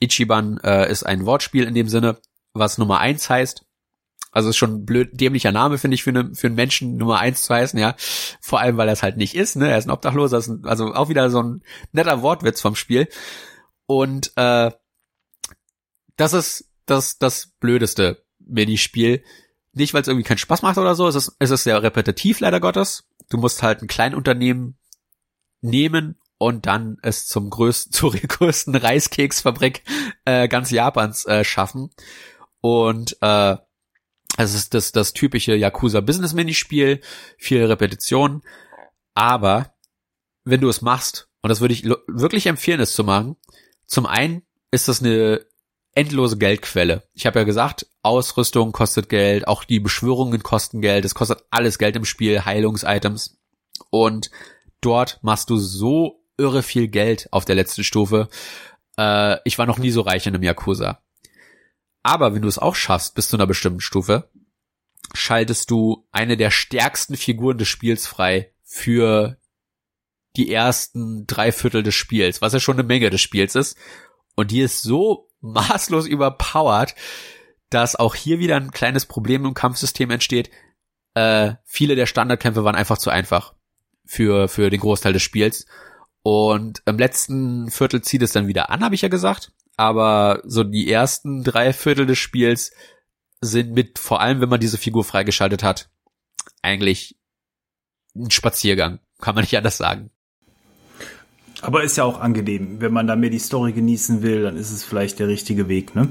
Ichiban 0.00 0.58
äh, 0.64 0.90
ist 0.90 1.04
ein 1.04 1.24
Wortspiel 1.24 1.64
in 1.64 1.74
dem 1.74 1.88
Sinne, 1.88 2.18
was 2.52 2.78
Nummer 2.78 2.98
eins 2.98 3.30
heißt. 3.30 3.64
Also 4.32 4.50
ist 4.50 4.56
schon 4.56 4.74
ein 4.74 4.84
blöd 4.86 5.20
dämlicher 5.20 5.52
Name, 5.52 5.78
finde 5.78 5.96
ich, 5.96 6.04
für, 6.04 6.10
eine, 6.10 6.34
für 6.34 6.46
einen 6.46 6.56
Menschen 6.56 6.96
Nummer 6.96 7.18
eins 7.18 7.42
zu 7.42 7.54
heißen, 7.54 7.78
ja. 7.78 7.94
Vor 8.40 8.60
allem, 8.60 8.76
weil 8.76 8.88
er 8.88 8.92
es 8.92 9.02
halt 9.02 9.16
nicht 9.16 9.34
ist, 9.34 9.56
ne? 9.56 9.70
Er 9.70 9.78
ist 9.78 9.86
ein 9.86 9.90
Obdachloser, 9.90 10.38
ist 10.38 10.48
ein, 10.48 10.64
also 10.64 10.94
auch 10.94 11.08
wieder 11.08 11.30
so 11.30 11.42
ein 11.42 11.62
netter 11.92 12.22
Wortwitz 12.22 12.60
vom 12.60 12.76
Spiel. 12.76 13.08
Und 13.86 14.32
äh, 14.36 14.70
das 16.20 16.34
ist 16.34 16.70
das, 16.84 17.18
das 17.18 17.52
blödeste 17.60 18.24
Minispiel. 18.38 19.24
Nicht, 19.72 19.94
weil 19.94 20.02
es 20.02 20.08
irgendwie 20.08 20.26
keinen 20.26 20.38
Spaß 20.38 20.62
macht 20.62 20.76
oder 20.76 20.94
so, 20.94 21.08
es 21.08 21.14
ist, 21.14 21.36
es 21.38 21.50
ist 21.50 21.64
sehr 21.64 21.82
repetitiv, 21.82 22.40
leider 22.40 22.60
Gottes. 22.60 23.08
Du 23.30 23.38
musst 23.38 23.62
halt 23.62 23.80
ein 23.80 23.88
Kleinunternehmen 23.88 24.76
nehmen 25.62 26.18
und 26.36 26.66
dann 26.66 26.98
es 27.02 27.26
zum 27.26 27.48
größten, 27.48 27.92
zur 27.92 28.12
größten 28.12 28.74
Reiskeksfabrik 28.74 29.82
äh, 30.26 30.48
ganz 30.48 30.70
Japans 30.70 31.24
äh, 31.24 31.42
schaffen. 31.42 31.90
Und 32.60 33.16
äh, 33.22 33.56
es 34.36 34.54
ist 34.54 34.74
das, 34.74 34.92
das 34.92 35.14
typische 35.14 35.54
Yakuza 35.54 36.00
Business 36.00 36.34
Minispiel, 36.34 37.00
viel 37.38 37.64
Repetition. 37.64 38.42
Aber 39.14 39.74
wenn 40.44 40.60
du 40.60 40.68
es 40.68 40.82
machst, 40.82 41.28
und 41.40 41.48
das 41.48 41.62
würde 41.62 41.72
ich 41.72 41.84
wirklich 41.84 42.46
empfehlen, 42.46 42.80
es 42.80 42.92
zu 42.92 43.04
machen, 43.04 43.36
zum 43.86 44.04
einen 44.04 44.42
ist 44.70 44.88
das 44.88 45.00
eine 45.00 45.46
endlose 46.00 46.38
Geldquelle. 46.38 47.02
Ich 47.12 47.26
habe 47.26 47.40
ja 47.40 47.44
gesagt, 47.44 47.86
Ausrüstung 48.02 48.72
kostet 48.72 49.10
Geld, 49.10 49.46
auch 49.46 49.64
die 49.64 49.80
Beschwörungen 49.80 50.42
kosten 50.42 50.80
Geld, 50.80 51.04
es 51.04 51.14
kostet 51.14 51.44
alles 51.50 51.78
Geld 51.78 51.94
im 51.94 52.06
Spiel, 52.06 52.46
Heilungsitems. 52.46 53.38
Und 53.90 54.30
dort 54.80 55.18
machst 55.22 55.50
du 55.50 55.58
so 55.58 56.24
irre 56.38 56.62
viel 56.62 56.88
Geld 56.88 57.28
auf 57.32 57.44
der 57.44 57.54
letzten 57.54 57.84
Stufe. 57.84 58.30
Äh, 58.96 59.36
ich 59.44 59.58
war 59.58 59.66
noch 59.66 59.78
nie 59.78 59.90
so 59.90 60.00
reich 60.00 60.26
in 60.26 60.34
einem 60.34 60.42
Yakuza. 60.42 61.02
Aber 62.02 62.34
wenn 62.34 62.40
du 62.40 62.48
es 62.48 62.58
auch 62.58 62.76
schaffst, 62.76 63.14
bis 63.14 63.28
zu 63.28 63.36
einer 63.36 63.46
bestimmten 63.46 63.82
Stufe, 63.82 64.30
schaltest 65.12 65.70
du 65.70 66.06
eine 66.12 66.38
der 66.38 66.50
stärksten 66.50 67.16
Figuren 67.16 67.58
des 67.58 67.68
Spiels 67.68 68.06
frei 68.06 68.54
für 68.64 69.36
die 70.36 70.50
ersten 70.50 71.26
drei 71.26 71.52
Viertel 71.52 71.82
des 71.82 71.94
Spiels, 71.94 72.40
was 72.40 72.54
ja 72.54 72.60
schon 72.60 72.76
eine 72.76 72.84
Menge 72.84 73.10
des 73.10 73.20
Spiels 73.20 73.54
ist. 73.54 73.76
Und 74.34 74.50
die 74.50 74.60
ist 74.60 74.82
so 74.82 75.29
maßlos 75.40 76.06
überpowered, 76.06 76.94
dass 77.70 77.96
auch 77.96 78.14
hier 78.14 78.38
wieder 78.38 78.56
ein 78.56 78.70
kleines 78.70 79.06
Problem 79.06 79.44
im 79.44 79.54
Kampfsystem 79.54 80.10
entsteht. 80.10 80.50
Äh, 81.14 81.54
viele 81.64 81.96
der 81.96 82.06
Standardkämpfe 82.06 82.64
waren 82.64 82.76
einfach 82.76 82.98
zu 82.98 83.10
einfach 83.10 83.54
für, 84.04 84.48
für 84.48 84.70
den 84.70 84.80
Großteil 84.80 85.12
des 85.12 85.22
Spiels. 85.22 85.66
Und 86.22 86.82
im 86.84 86.98
letzten 86.98 87.70
Viertel 87.70 88.02
zieht 88.02 88.22
es 88.22 88.32
dann 88.32 88.46
wieder 88.46 88.70
an, 88.70 88.84
habe 88.84 88.94
ich 88.94 89.02
ja 89.02 89.08
gesagt 89.08 89.52
aber 89.80 90.42
so 90.44 90.62
die 90.62 90.92
ersten 90.92 91.42
drei 91.42 91.72
Viertel 91.72 92.04
des 92.04 92.18
Spiels 92.18 92.70
sind 93.40 93.72
mit, 93.72 93.98
vor 93.98 94.20
allem 94.20 94.42
wenn 94.42 94.50
man 94.50 94.60
diese 94.60 94.76
Figur 94.76 95.04
freigeschaltet 95.04 95.62
hat, 95.62 95.88
eigentlich 96.60 97.18
ein 98.14 98.30
Spaziergang. 98.30 99.00
Kann 99.20 99.34
man 99.34 99.42
nicht 99.42 99.56
anders 99.56 99.78
sagen. 99.78 100.10
Aber 101.62 101.82
ist 101.82 101.96
ja 101.96 102.04
auch 102.04 102.20
angenehm. 102.20 102.80
Wenn 102.80 102.92
man 102.92 103.06
da 103.06 103.16
mehr 103.16 103.30
die 103.30 103.38
Story 103.38 103.72
genießen 103.72 104.22
will, 104.22 104.42
dann 104.42 104.56
ist 104.56 104.70
es 104.70 104.84
vielleicht 104.84 105.18
der 105.18 105.28
richtige 105.28 105.68
Weg, 105.68 105.94
ne? 105.94 106.08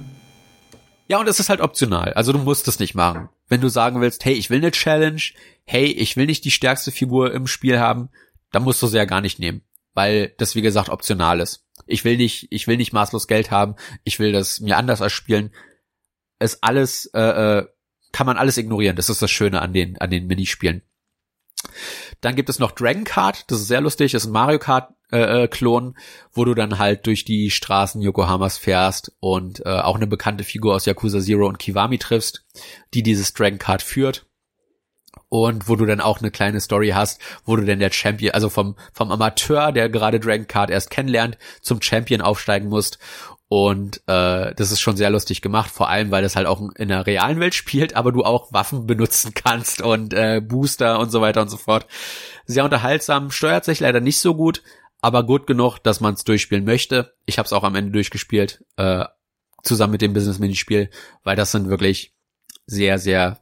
Ja, 1.07 1.19
und 1.19 1.27
es 1.27 1.39
ist 1.39 1.49
halt 1.49 1.59
optional. 1.59 2.13
Also 2.13 2.31
du 2.31 2.37
musst 2.37 2.67
es 2.67 2.77
nicht 2.77 2.93
machen. 2.93 3.29
Wenn 3.47 3.61
du 3.61 3.67
sagen 3.67 3.99
willst, 3.99 4.23
hey, 4.25 4.33
ich 4.33 4.51
will 4.51 4.59
eine 4.59 4.69
Challenge, 4.69 5.21
hey, 5.65 5.85
ich 5.85 6.15
will 6.15 6.27
nicht 6.27 6.45
die 6.45 6.51
stärkste 6.51 6.91
Figur 6.91 7.33
im 7.33 7.47
Spiel 7.47 7.79
haben, 7.79 8.09
dann 8.51 8.63
musst 8.63 8.81
du 8.81 8.87
sie 8.87 8.97
ja 8.97 9.05
gar 9.05 9.21
nicht 9.21 9.39
nehmen. 9.39 9.63
Weil 9.95 10.35
das, 10.37 10.53
wie 10.53 10.61
gesagt, 10.61 10.89
optional 10.89 11.39
ist. 11.39 11.65
Ich 11.87 12.05
will 12.05 12.15
nicht, 12.15 12.47
ich 12.51 12.67
will 12.67 12.77
nicht 12.77 12.93
maßlos 12.93 13.27
Geld 13.27 13.49
haben. 13.49 13.75
Ich 14.03 14.19
will 14.19 14.31
das 14.31 14.59
mir 14.59 14.77
anders 14.77 15.01
erspielen. 15.01 15.51
Es 16.37 16.61
alles, 16.61 17.07
äh, 17.15 17.21
äh, 17.59 17.67
kann 18.11 18.27
man 18.27 18.37
alles 18.37 18.57
ignorieren. 18.57 18.95
Das 18.95 19.09
ist 19.09 19.21
das 19.21 19.31
Schöne 19.31 19.61
an 19.61 19.73
den, 19.73 19.97
an 19.97 20.11
den 20.11 20.27
Minispielen. 20.27 20.83
Dann 22.21 22.35
gibt 22.35 22.49
es 22.49 22.59
noch 22.59 22.71
Dragon 22.71 23.03
Kart, 23.03 23.45
das 23.51 23.59
ist 23.59 23.67
sehr 23.67 23.81
lustig, 23.81 24.13
ist 24.13 24.25
ein 24.25 24.31
Mario 24.31 24.59
Kart 24.59 24.93
äh, 25.11 25.43
äh, 25.43 25.47
Klon, 25.47 25.97
wo 26.31 26.45
du 26.45 26.53
dann 26.53 26.77
halt 26.77 27.07
durch 27.07 27.25
die 27.25 27.49
Straßen 27.49 28.01
Yokohamas 28.01 28.57
fährst 28.57 29.11
und 29.19 29.65
äh, 29.65 29.69
auch 29.69 29.95
eine 29.95 30.07
bekannte 30.07 30.43
Figur 30.43 30.75
aus 30.75 30.85
Yakuza 30.85 31.19
Zero 31.19 31.47
und 31.47 31.59
Kiwami 31.59 31.97
triffst, 31.97 32.45
die 32.93 33.03
dieses 33.03 33.33
Dragon 33.33 33.59
Kart 33.59 33.81
führt 33.81 34.27
und 35.29 35.67
wo 35.69 35.75
du 35.75 35.85
dann 35.85 36.01
auch 36.01 36.19
eine 36.19 36.31
kleine 36.31 36.59
Story 36.59 36.89
hast, 36.89 37.21
wo 37.45 37.55
du 37.55 37.63
denn 37.63 37.79
der 37.79 37.91
Champion, 37.91 38.33
also 38.33 38.49
vom, 38.49 38.75
vom 38.93 39.11
Amateur, 39.11 39.71
der 39.71 39.89
gerade 39.89 40.19
Dragon 40.19 40.47
Card 40.47 40.69
erst 40.69 40.89
kennenlernt, 40.89 41.37
zum 41.61 41.81
Champion 41.81 42.21
aufsteigen 42.21 42.69
musst. 42.69 42.99
Und 43.51 43.97
äh, 44.05 44.53
das 44.53 44.71
ist 44.71 44.79
schon 44.79 44.95
sehr 44.95 45.09
lustig 45.09 45.41
gemacht, 45.41 45.71
vor 45.71 45.89
allem 45.89 46.11
weil 46.11 46.21
das 46.21 46.35
halt 46.35 46.45
auch 46.45 46.61
in 46.75 46.89
der 46.89 47.07
realen 47.07 47.39
Welt 47.39 47.55
spielt, 47.55 47.95
aber 47.95 48.11
du 48.11 48.23
auch 48.23 48.53
Waffen 48.53 48.85
benutzen 48.85 49.33
kannst 49.33 49.81
und 49.81 50.13
äh, 50.13 50.39
Booster 50.39 50.99
und 50.99 51.09
so 51.09 51.19
weiter 51.19 51.41
und 51.41 51.49
so 51.49 51.57
fort. 51.57 51.87
Sehr 52.45 52.63
unterhaltsam, 52.63 53.31
steuert 53.31 53.65
sich 53.65 53.79
leider 53.79 54.01
nicht 54.01 54.19
so 54.19 54.35
gut, 54.35 54.61
aber 55.01 55.23
gut 55.23 55.47
genug, 55.47 55.79
dass 55.79 55.99
man 55.99 56.13
es 56.13 56.23
durchspielen 56.23 56.63
möchte. 56.63 57.15
Ich 57.25 57.39
habe 57.39 57.47
es 57.47 57.53
auch 57.53 57.63
am 57.63 57.73
Ende 57.73 57.91
durchgespielt, 57.91 58.63
äh, 58.77 59.05
zusammen 59.63 59.93
mit 59.93 60.01
dem 60.01 60.13
Business-Minispiel, 60.13 60.91
weil 61.23 61.35
das 61.35 61.51
sind 61.51 61.69
wirklich 61.69 62.13
sehr, 62.67 62.99
sehr 62.99 63.39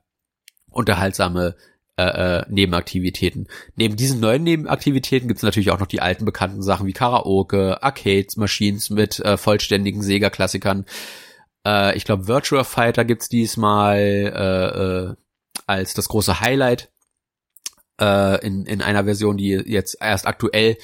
unterhaltsame 0.71 1.57
äh, 1.97 2.03
äh, 2.39 2.45
Nebenaktivitäten. 2.47 3.47
Neben 3.75 3.95
diesen 3.95 4.19
neuen 4.19 4.43
Nebenaktivitäten 4.43 5.27
gibt 5.27 5.39
es 5.39 5.43
natürlich 5.43 5.71
auch 5.71 5.79
noch 5.79 5.87
die 5.87 6.01
alten 6.01 6.25
bekannten 6.25 6.61
Sachen 6.61 6.85
wie 6.85 6.93
Karaoke, 6.93 7.81
Arcades, 7.81 8.37
Machines 8.37 8.89
mit 8.91 9.19
äh, 9.19 9.35
vollständigen 9.35 10.03
Sega-Klassikern. 10.03 10.85
Äh, 11.65 11.97
ich 11.97 12.05
glaube, 12.05 12.27
Virtua 12.27 12.63
Fighter 12.63 13.03
gibt's 13.03 13.29
diesmal 13.29 13.97
äh, 13.97 15.11
äh, 15.11 15.15
als 15.65 15.95
das 15.95 16.07
große 16.07 16.39
Highlight 16.39 16.91
äh, 17.99 18.45
in, 18.45 18.67
in 18.67 18.83
einer 18.83 19.05
Version, 19.05 19.37
die 19.37 19.49
jetzt 19.49 19.97
erst 19.99 20.27
aktuell 20.27 20.77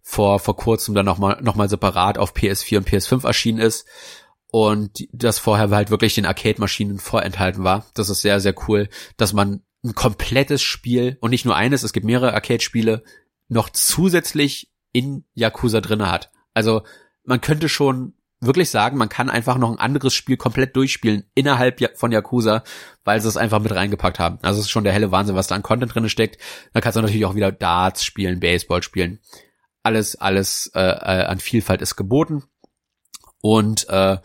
vor, 0.00 0.38
vor 0.38 0.56
kurzem 0.56 0.94
dann 0.94 1.04
nochmal 1.04 1.38
noch 1.42 1.56
mal 1.56 1.68
separat 1.68 2.16
auf 2.16 2.34
PS4 2.34 2.78
und 2.78 2.88
PS5 2.88 3.26
erschienen 3.26 3.58
ist 3.58 3.86
und 4.50 5.06
das 5.12 5.38
vorher 5.38 5.68
halt 5.68 5.90
wirklich 5.90 6.14
den 6.14 6.24
Arcade-Maschinen 6.24 6.98
vorenthalten 6.98 7.62
war. 7.62 7.84
Das 7.92 8.08
ist 8.08 8.22
sehr, 8.22 8.40
sehr 8.40 8.54
cool, 8.68 8.88
dass 9.18 9.34
man 9.34 9.65
ein 9.86 9.94
komplettes 9.94 10.62
Spiel 10.62 11.16
und 11.20 11.30
nicht 11.30 11.44
nur 11.44 11.56
eines, 11.56 11.82
es 11.82 11.92
gibt 11.92 12.06
mehrere 12.06 12.34
Arcade-Spiele, 12.34 13.04
noch 13.48 13.70
zusätzlich 13.70 14.72
in 14.92 15.24
Yakuza 15.34 15.80
drinne 15.80 16.10
hat. 16.10 16.30
Also 16.54 16.82
man 17.24 17.40
könnte 17.40 17.68
schon 17.68 18.14
wirklich 18.40 18.70
sagen, 18.70 18.98
man 18.98 19.08
kann 19.08 19.30
einfach 19.30 19.56
noch 19.58 19.70
ein 19.70 19.78
anderes 19.78 20.14
Spiel 20.14 20.36
komplett 20.36 20.76
durchspielen 20.76 21.24
innerhalb 21.34 21.98
von 21.98 22.12
Yakuza, 22.12 22.64
weil 23.04 23.20
sie 23.20 23.28
es 23.28 23.36
einfach 23.36 23.60
mit 23.60 23.74
reingepackt 23.74 24.18
haben. 24.18 24.38
Also 24.42 24.60
es 24.60 24.66
ist 24.66 24.70
schon 24.70 24.84
der 24.84 24.92
helle 24.92 25.10
Wahnsinn, 25.10 25.36
was 25.36 25.46
da 25.46 25.54
an 25.54 25.62
Content 25.62 25.94
drinne 25.94 26.08
steckt. 26.08 26.40
Da 26.72 26.80
kannst 26.80 26.96
du 26.96 27.02
natürlich 27.02 27.24
auch 27.24 27.34
wieder 27.34 27.52
Darts 27.52 28.04
spielen, 28.04 28.40
Baseball 28.40 28.82
spielen. 28.82 29.20
Alles, 29.82 30.16
alles 30.16 30.70
äh, 30.74 30.80
äh, 30.80 31.24
an 31.24 31.38
Vielfalt 31.38 31.80
ist 31.80 31.96
geboten. 31.96 32.44
Und 33.40 33.88
äh, 33.88 34.18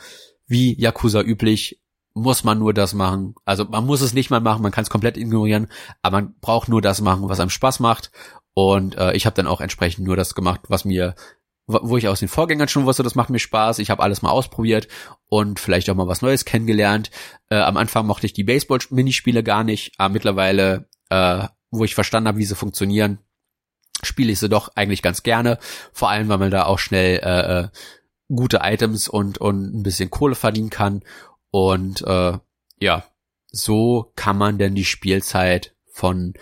wie 0.47 0.79
Yakuza 0.79 1.21
üblich 1.21 1.80
muss 2.13 2.43
man 2.43 2.59
nur 2.59 2.73
das 2.73 2.93
machen. 2.93 3.35
Also 3.45 3.65
man 3.65 3.85
muss 3.85 4.01
es 4.01 4.13
nicht 4.13 4.29
mal 4.29 4.41
machen, 4.41 4.61
man 4.61 4.71
kann 4.71 4.83
es 4.83 4.89
komplett 4.89 5.17
ignorieren, 5.17 5.67
aber 6.01 6.21
man 6.21 6.35
braucht 6.41 6.69
nur 6.69 6.81
das 6.81 7.01
machen, 7.01 7.29
was 7.29 7.39
einem 7.39 7.49
Spaß 7.49 7.79
macht. 7.79 8.11
Und 8.53 8.97
äh, 8.97 9.13
ich 9.13 9.25
habe 9.25 9.35
dann 9.35 9.47
auch 9.47 9.61
entsprechend 9.61 10.05
nur 10.05 10.17
das 10.17 10.35
gemacht, 10.35 10.61
was 10.67 10.83
mir 10.83 11.15
wo 11.67 11.97
ich 11.97 12.07
aus 12.07 12.19
den 12.19 12.27
Vorgängern 12.27 12.67
schon 12.67 12.85
wusste, 12.85 13.03
das 13.03 13.15
macht 13.15 13.29
mir 13.29 13.39
Spaß. 13.39 13.79
Ich 13.79 13.89
habe 13.89 14.03
alles 14.03 14.21
mal 14.21 14.31
ausprobiert 14.31 14.87
und 15.27 15.59
vielleicht 15.59 15.89
auch 15.89 15.95
mal 15.95 16.07
was 16.07 16.21
Neues 16.21 16.45
kennengelernt. 16.45 17.11
Äh, 17.49 17.59
am 17.59 17.77
Anfang 17.77 18.05
mochte 18.05 18.25
ich 18.25 18.33
die 18.33 18.43
Baseball-Minispiele 18.43 19.43
gar 19.43 19.63
nicht, 19.63 19.93
aber 19.97 20.13
mittlerweile, 20.13 20.89
äh, 21.09 21.47
wo 21.69 21.83
ich 21.83 21.95
verstanden 21.95 22.27
habe, 22.27 22.39
wie 22.39 22.45
sie 22.45 22.55
funktionieren, 22.55 23.19
spiele 24.03 24.31
ich 24.31 24.39
sie 24.39 24.49
doch 24.49 24.75
eigentlich 24.75 25.01
ganz 25.01 25.23
gerne. 25.23 25.59
Vor 25.93 26.09
allem, 26.09 26.27
weil 26.29 26.39
man 26.39 26.51
da 26.51 26.65
auch 26.65 26.79
schnell 26.79 27.19
äh, 27.23 27.59
äh 27.59 27.67
gute 28.33 28.61
Items 28.63 29.09
und, 29.09 29.39
und 29.39 29.75
ein 29.75 29.83
bisschen 29.83 30.09
Kohle 30.09 30.35
verdienen 30.35 30.69
kann. 30.69 31.03
Und 31.51 32.01
äh, 32.01 32.37
ja, 32.79 33.03
so 33.51 34.11
kann 34.15 34.37
man 34.37 34.57
denn 34.57 34.75
die 34.75 34.85
Spielzeit 34.85 35.75
von 35.91 36.33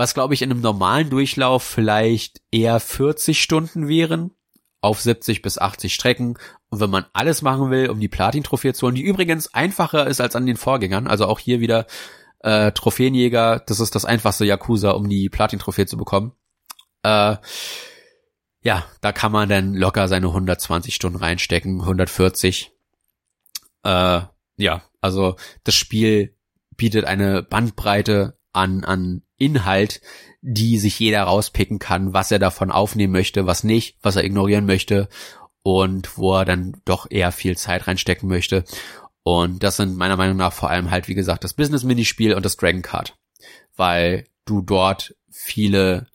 was 0.00 0.14
glaube 0.14 0.32
ich 0.32 0.40
in 0.40 0.50
einem 0.50 0.62
normalen 0.62 1.10
Durchlauf 1.10 1.62
vielleicht 1.62 2.40
eher 2.50 2.80
40 2.80 3.40
Stunden 3.42 3.86
wären, 3.86 4.30
auf 4.80 5.00
70 5.00 5.42
bis 5.42 5.58
80 5.58 5.94
Strecken. 5.94 6.38
Und 6.70 6.80
wenn 6.80 6.88
man 6.88 7.04
alles 7.12 7.42
machen 7.42 7.70
will, 7.70 7.90
um 7.90 8.00
die 8.00 8.08
Platin-Trophäe 8.08 8.72
zu 8.72 8.86
holen, 8.86 8.94
die 8.94 9.02
übrigens 9.02 9.52
einfacher 9.52 10.06
ist 10.06 10.22
als 10.22 10.36
an 10.36 10.46
den 10.46 10.56
Vorgängern, 10.56 11.06
also 11.06 11.26
auch 11.26 11.38
hier 11.38 11.60
wieder 11.60 11.86
äh, 12.38 12.72
Trophäenjäger, 12.72 13.62
das 13.66 13.78
ist 13.78 13.94
das 13.94 14.06
einfachste 14.06 14.46
Yakuza, 14.46 14.92
um 14.92 15.08
die 15.08 15.28
Platin-Trophäe 15.28 15.86
zu 15.86 15.98
bekommen. 15.98 16.32
Äh, 17.02 17.36
ja, 18.62 18.84
da 19.02 19.12
kann 19.12 19.32
man 19.32 19.48
dann 19.48 19.74
locker 19.74 20.08
seine 20.08 20.28
120 20.28 20.94
Stunden 20.94 21.18
reinstecken, 21.18 21.80
140. 21.80 22.72
Äh, 23.82 24.20
ja, 24.60 24.82
also 25.00 25.36
das 25.64 25.74
Spiel 25.74 26.36
bietet 26.76 27.04
eine 27.04 27.42
Bandbreite 27.42 28.38
an, 28.52 28.84
an 28.84 29.22
Inhalt, 29.36 30.00
die 30.42 30.78
sich 30.78 30.98
jeder 30.98 31.22
rauspicken 31.22 31.78
kann, 31.78 32.12
was 32.12 32.30
er 32.30 32.38
davon 32.38 32.70
aufnehmen 32.70 33.12
möchte, 33.12 33.46
was 33.46 33.64
nicht, 33.64 33.98
was 34.02 34.16
er 34.16 34.24
ignorieren 34.24 34.66
möchte 34.66 35.08
und 35.62 36.16
wo 36.16 36.36
er 36.36 36.44
dann 36.44 36.80
doch 36.84 37.06
eher 37.10 37.32
viel 37.32 37.56
Zeit 37.56 37.86
reinstecken 37.86 38.28
möchte. 38.28 38.64
Und 39.22 39.62
das 39.62 39.76
sind 39.76 39.96
meiner 39.96 40.16
Meinung 40.16 40.36
nach 40.36 40.52
vor 40.52 40.70
allem 40.70 40.90
halt, 40.90 41.08
wie 41.08 41.14
gesagt, 41.14 41.44
das 41.44 41.54
Business-Minispiel 41.54 42.34
und 42.34 42.44
das 42.44 42.56
Dragon 42.56 42.82
Card. 42.82 43.16
Weil 43.76 44.26
du 44.46 44.62
dort 44.62 45.14
viele, 45.30 46.06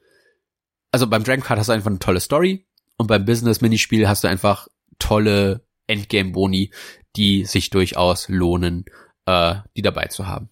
also 0.91 1.07
beim 1.07 1.23
Dragon 1.23 1.43
Card 1.43 1.59
hast 1.59 1.69
du 1.69 1.73
einfach 1.73 1.89
eine 1.89 1.99
tolle 1.99 2.19
Story 2.19 2.65
und 2.97 3.07
beim 3.07 3.25
Business-Minispiel 3.25 4.07
hast 4.07 4.23
du 4.23 4.27
einfach 4.27 4.67
tolle 4.97 5.65
Endgame-Boni, 5.87 6.71
die 7.15 7.45
sich 7.45 7.69
durchaus 7.69 8.29
lohnen, 8.29 8.85
äh, 9.25 9.55
die 9.75 9.81
dabei 9.81 10.07
zu 10.07 10.27
haben. 10.27 10.49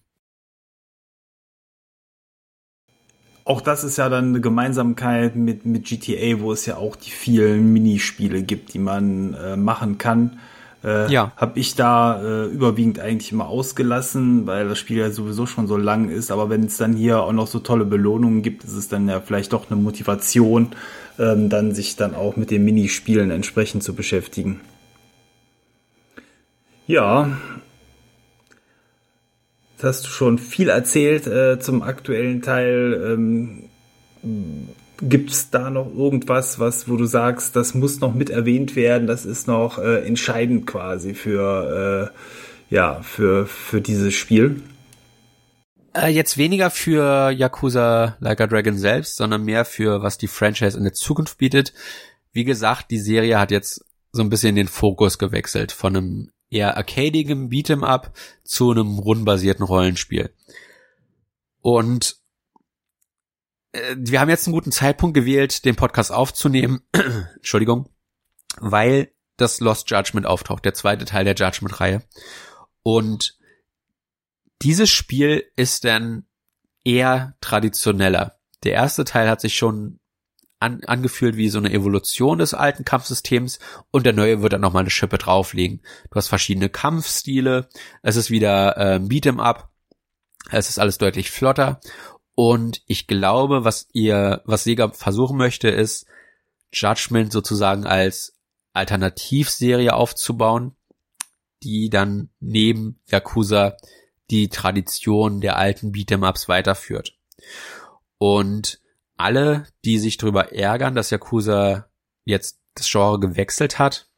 Auch 3.46 3.60
das 3.60 3.84
ist 3.84 3.98
ja 3.98 4.08
dann 4.08 4.28
eine 4.28 4.40
Gemeinsamkeit 4.40 5.36
mit, 5.36 5.66
mit 5.66 5.84
GTA, 5.84 6.40
wo 6.40 6.52
es 6.52 6.64
ja 6.64 6.76
auch 6.76 6.96
die 6.96 7.10
vielen 7.10 7.72
Minispiele 7.74 8.42
gibt, 8.42 8.72
die 8.72 8.78
man 8.78 9.34
äh, 9.34 9.56
machen 9.56 9.98
kann. 9.98 10.38
Äh, 10.82 11.12
ja. 11.12 11.32
Habe 11.36 11.58
ich 11.60 11.74
da 11.74 12.22
äh, 12.22 12.44
überwiegend 12.46 13.00
eigentlich 13.00 13.32
immer 13.32 13.46
ausgelassen, 13.48 14.46
weil 14.46 14.68
das 14.68 14.78
Spiel 14.78 14.96
ja 14.96 15.10
sowieso 15.10 15.44
schon 15.44 15.66
so 15.66 15.76
lang 15.76 16.08
ist. 16.08 16.30
Aber 16.30 16.48
wenn 16.48 16.64
es 16.64 16.78
dann 16.78 16.94
hier 16.94 17.22
auch 17.22 17.32
noch 17.32 17.46
so 17.46 17.58
tolle 17.58 17.84
Belohnungen 17.84 18.40
gibt, 18.40 18.64
ist 18.64 18.74
es 18.74 18.88
dann 18.88 19.08
ja 19.08 19.20
vielleicht 19.20 19.52
doch 19.52 19.70
eine 19.70 19.80
Motivation, 19.80 20.68
ähm, 21.18 21.50
dann 21.50 21.74
sich 21.74 21.96
dann 21.96 22.14
auch 22.14 22.36
mit 22.36 22.50
den 22.50 22.64
Minispielen 22.64 23.30
entsprechend 23.30 23.82
zu 23.82 23.94
beschäftigen. 23.94 24.60
Ja, 26.86 27.30
hast 29.84 30.06
du 30.06 30.08
schon 30.08 30.38
viel 30.38 30.68
erzählt 30.68 31.26
äh, 31.26 31.58
zum 31.60 31.82
aktuellen 31.82 32.42
Teil. 32.42 33.00
Ähm, 33.12 33.68
Gibt 35.00 35.30
es 35.30 35.50
da 35.50 35.70
noch 35.70 35.92
irgendwas, 35.94 36.58
was, 36.58 36.88
wo 36.88 36.96
du 36.96 37.04
sagst, 37.04 37.56
das 37.56 37.74
muss 37.74 38.00
noch 38.00 38.14
mit 38.14 38.30
erwähnt 38.30 38.76
werden, 38.76 39.06
das 39.06 39.26
ist 39.26 39.46
noch 39.46 39.78
äh, 39.78 40.06
entscheidend 40.06 40.66
quasi 40.66 41.14
für, 41.14 42.12
äh, 42.70 42.74
ja, 42.74 43.02
für, 43.02 43.46
für 43.46 43.80
dieses 43.80 44.14
Spiel? 44.14 44.62
Äh, 45.94 46.08
jetzt 46.08 46.38
weniger 46.38 46.70
für 46.70 47.30
Yakuza 47.30 48.16
Like 48.20 48.40
a 48.40 48.46
Dragon 48.46 48.78
selbst, 48.78 49.16
sondern 49.16 49.44
mehr 49.44 49.64
für 49.64 50.02
was 50.02 50.16
die 50.16 50.28
Franchise 50.28 50.78
in 50.78 50.84
der 50.84 50.94
Zukunft 50.94 51.38
bietet. 51.38 51.72
Wie 52.32 52.44
gesagt, 52.44 52.90
die 52.90 52.98
Serie 52.98 53.38
hat 53.38 53.50
jetzt 53.50 53.84
so 54.12 54.22
ein 54.22 54.30
bisschen 54.30 54.54
den 54.54 54.68
Fokus 54.68 55.18
gewechselt 55.18 55.72
von 55.72 55.96
einem 55.96 56.30
eher 56.54 56.76
arcadigem 56.76 57.48
Beat'em 57.48 57.84
Up 57.84 58.16
zu 58.44 58.70
einem 58.70 58.98
rundenbasierten 58.98 59.64
Rollenspiel. 59.64 60.34
Und 61.60 62.16
äh, 63.72 63.96
wir 63.98 64.20
haben 64.20 64.30
jetzt 64.30 64.46
einen 64.46 64.54
guten 64.54 64.72
Zeitpunkt 64.72 65.14
gewählt, 65.14 65.64
den 65.64 65.76
Podcast 65.76 66.12
aufzunehmen. 66.12 66.82
Entschuldigung, 67.36 67.88
weil 68.58 69.12
das 69.36 69.60
Lost 69.60 69.90
Judgment 69.90 70.26
auftaucht, 70.26 70.64
der 70.64 70.74
zweite 70.74 71.04
Teil 71.04 71.24
der 71.24 71.34
Judgment-Reihe. 71.34 72.02
Und 72.82 73.36
dieses 74.62 74.90
Spiel 74.90 75.44
ist 75.56 75.84
dann 75.84 76.26
eher 76.84 77.36
traditioneller. 77.40 78.38
Der 78.62 78.72
erste 78.72 79.04
Teil 79.04 79.28
hat 79.28 79.40
sich 79.40 79.56
schon 79.56 79.98
an, 80.64 80.82
angefühlt 80.84 81.36
wie 81.36 81.48
so 81.48 81.58
eine 81.58 81.72
Evolution 81.72 82.38
des 82.38 82.54
alten 82.54 82.84
Kampfsystems 82.84 83.58
und 83.90 84.06
der 84.06 84.12
neue 84.14 84.42
wird 84.42 84.54
dann 84.54 84.62
nochmal 84.62 84.80
eine 84.80 84.90
Schippe 84.90 85.18
drauflegen. 85.18 85.80
Du 86.10 86.16
hast 86.16 86.28
verschiedene 86.28 86.68
Kampfstile, 86.68 87.68
es 88.02 88.16
ist 88.16 88.30
wieder 88.30 88.76
äh, 88.76 88.98
Beat'em 88.98 89.40
Up, 89.40 89.70
es 90.50 90.68
ist 90.68 90.78
alles 90.78 90.98
deutlich 90.98 91.30
flotter 91.30 91.80
und 92.34 92.82
ich 92.86 93.06
glaube, 93.06 93.64
was 93.64 93.88
ihr, 93.92 94.42
was 94.44 94.64
Sega 94.64 94.88
versuchen 94.88 95.36
möchte, 95.36 95.68
ist 95.68 96.06
Judgment 96.72 97.32
sozusagen 97.32 97.86
als 97.86 98.34
Alternativserie 98.72 99.94
aufzubauen, 99.94 100.74
die 101.62 101.90
dann 101.90 102.30
neben 102.40 103.00
Yakuza 103.06 103.76
die 104.30 104.48
Tradition 104.48 105.40
der 105.40 105.56
alten 105.56 105.92
Beat'em 105.92 106.28
Ups 106.28 106.48
weiterführt. 106.48 107.16
Und 108.18 108.80
alle, 109.16 109.66
die 109.84 109.98
sich 109.98 110.16
darüber 110.16 110.52
ärgern, 110.52 110.94
dass 110.94 111.10
Yakuza 111.10 111.88
jetzt 112.24 112.60
das 112.74 112.90
Genre 112.90 113.20
gewechselt 113.20 113.78
hat, 113.78 114.08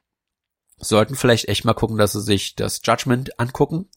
sollten 0.79 1.15
vielleicht 1.15 1.49
echt 1.49 1.65
mal 1.65 1.75
gucken, 1.75 1.99
dass 1.99 2.13
sie 2.13 2.23
sich 2.23 2.55
das 2.55 2.81
Judgment 2.85 3.39
angucken. 3.39 3.89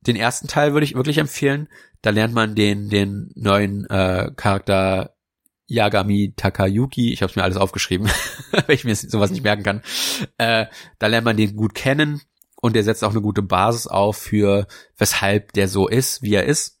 Den 0.00 0.16
ersten 0.16 0.48
Teil 0.48 0.72
würde 0.72 0.84
ich 0.84 0.94
wirklich 0.94 1.18
empfehlen. 1.18 1.68
Da 2.02 2.10
lernt 2.10 2.34
man 2.34 2.54
den, 2.54 2.88
den 2.88 3.32
neuen 3.34 3.84
äh, 3.86 4.30
Charakter 4.36 5.16
Yagami 5.66 6.32
Takayuki, 6.34 7.12
ich 7.12 7.20
habe 7.20 7.30
es 7.30 7.36
mir 7.36 7.42
alles 7.42 7.58
aufgeschrieben, 7.58 8.08
weil 8.50 8.74
ich 8.74 8.84
mir 8.84 8.96
sowas 8.96 9.30
nicht 9.30 9.42
merken 9.42 9.62
kann. 9.62 9.82
Äh, 10.38 10.66
da 10.98 11.06
lernt 11.08 11.26
man 11.26 11.36
den 11.36 11.56
gut 11.56 11.74
kennen 11.74 12.22
und 12.60 12.74
der 12.74 12.84
setzt 12.84 13.04
auch 13.04 13.10
eine 13.10 13.20
gute 13.20 13.42
Basis 13.42 13.86
auf 13.86 14.16
für 14.16 14.66
weshalb 14.96 15.52
der 15.52 15.68
so 15.68 15.86
ist, 15.86 16.22
wie 16.22 16.34
er 16.34 16.44
ist. 16.44 16.77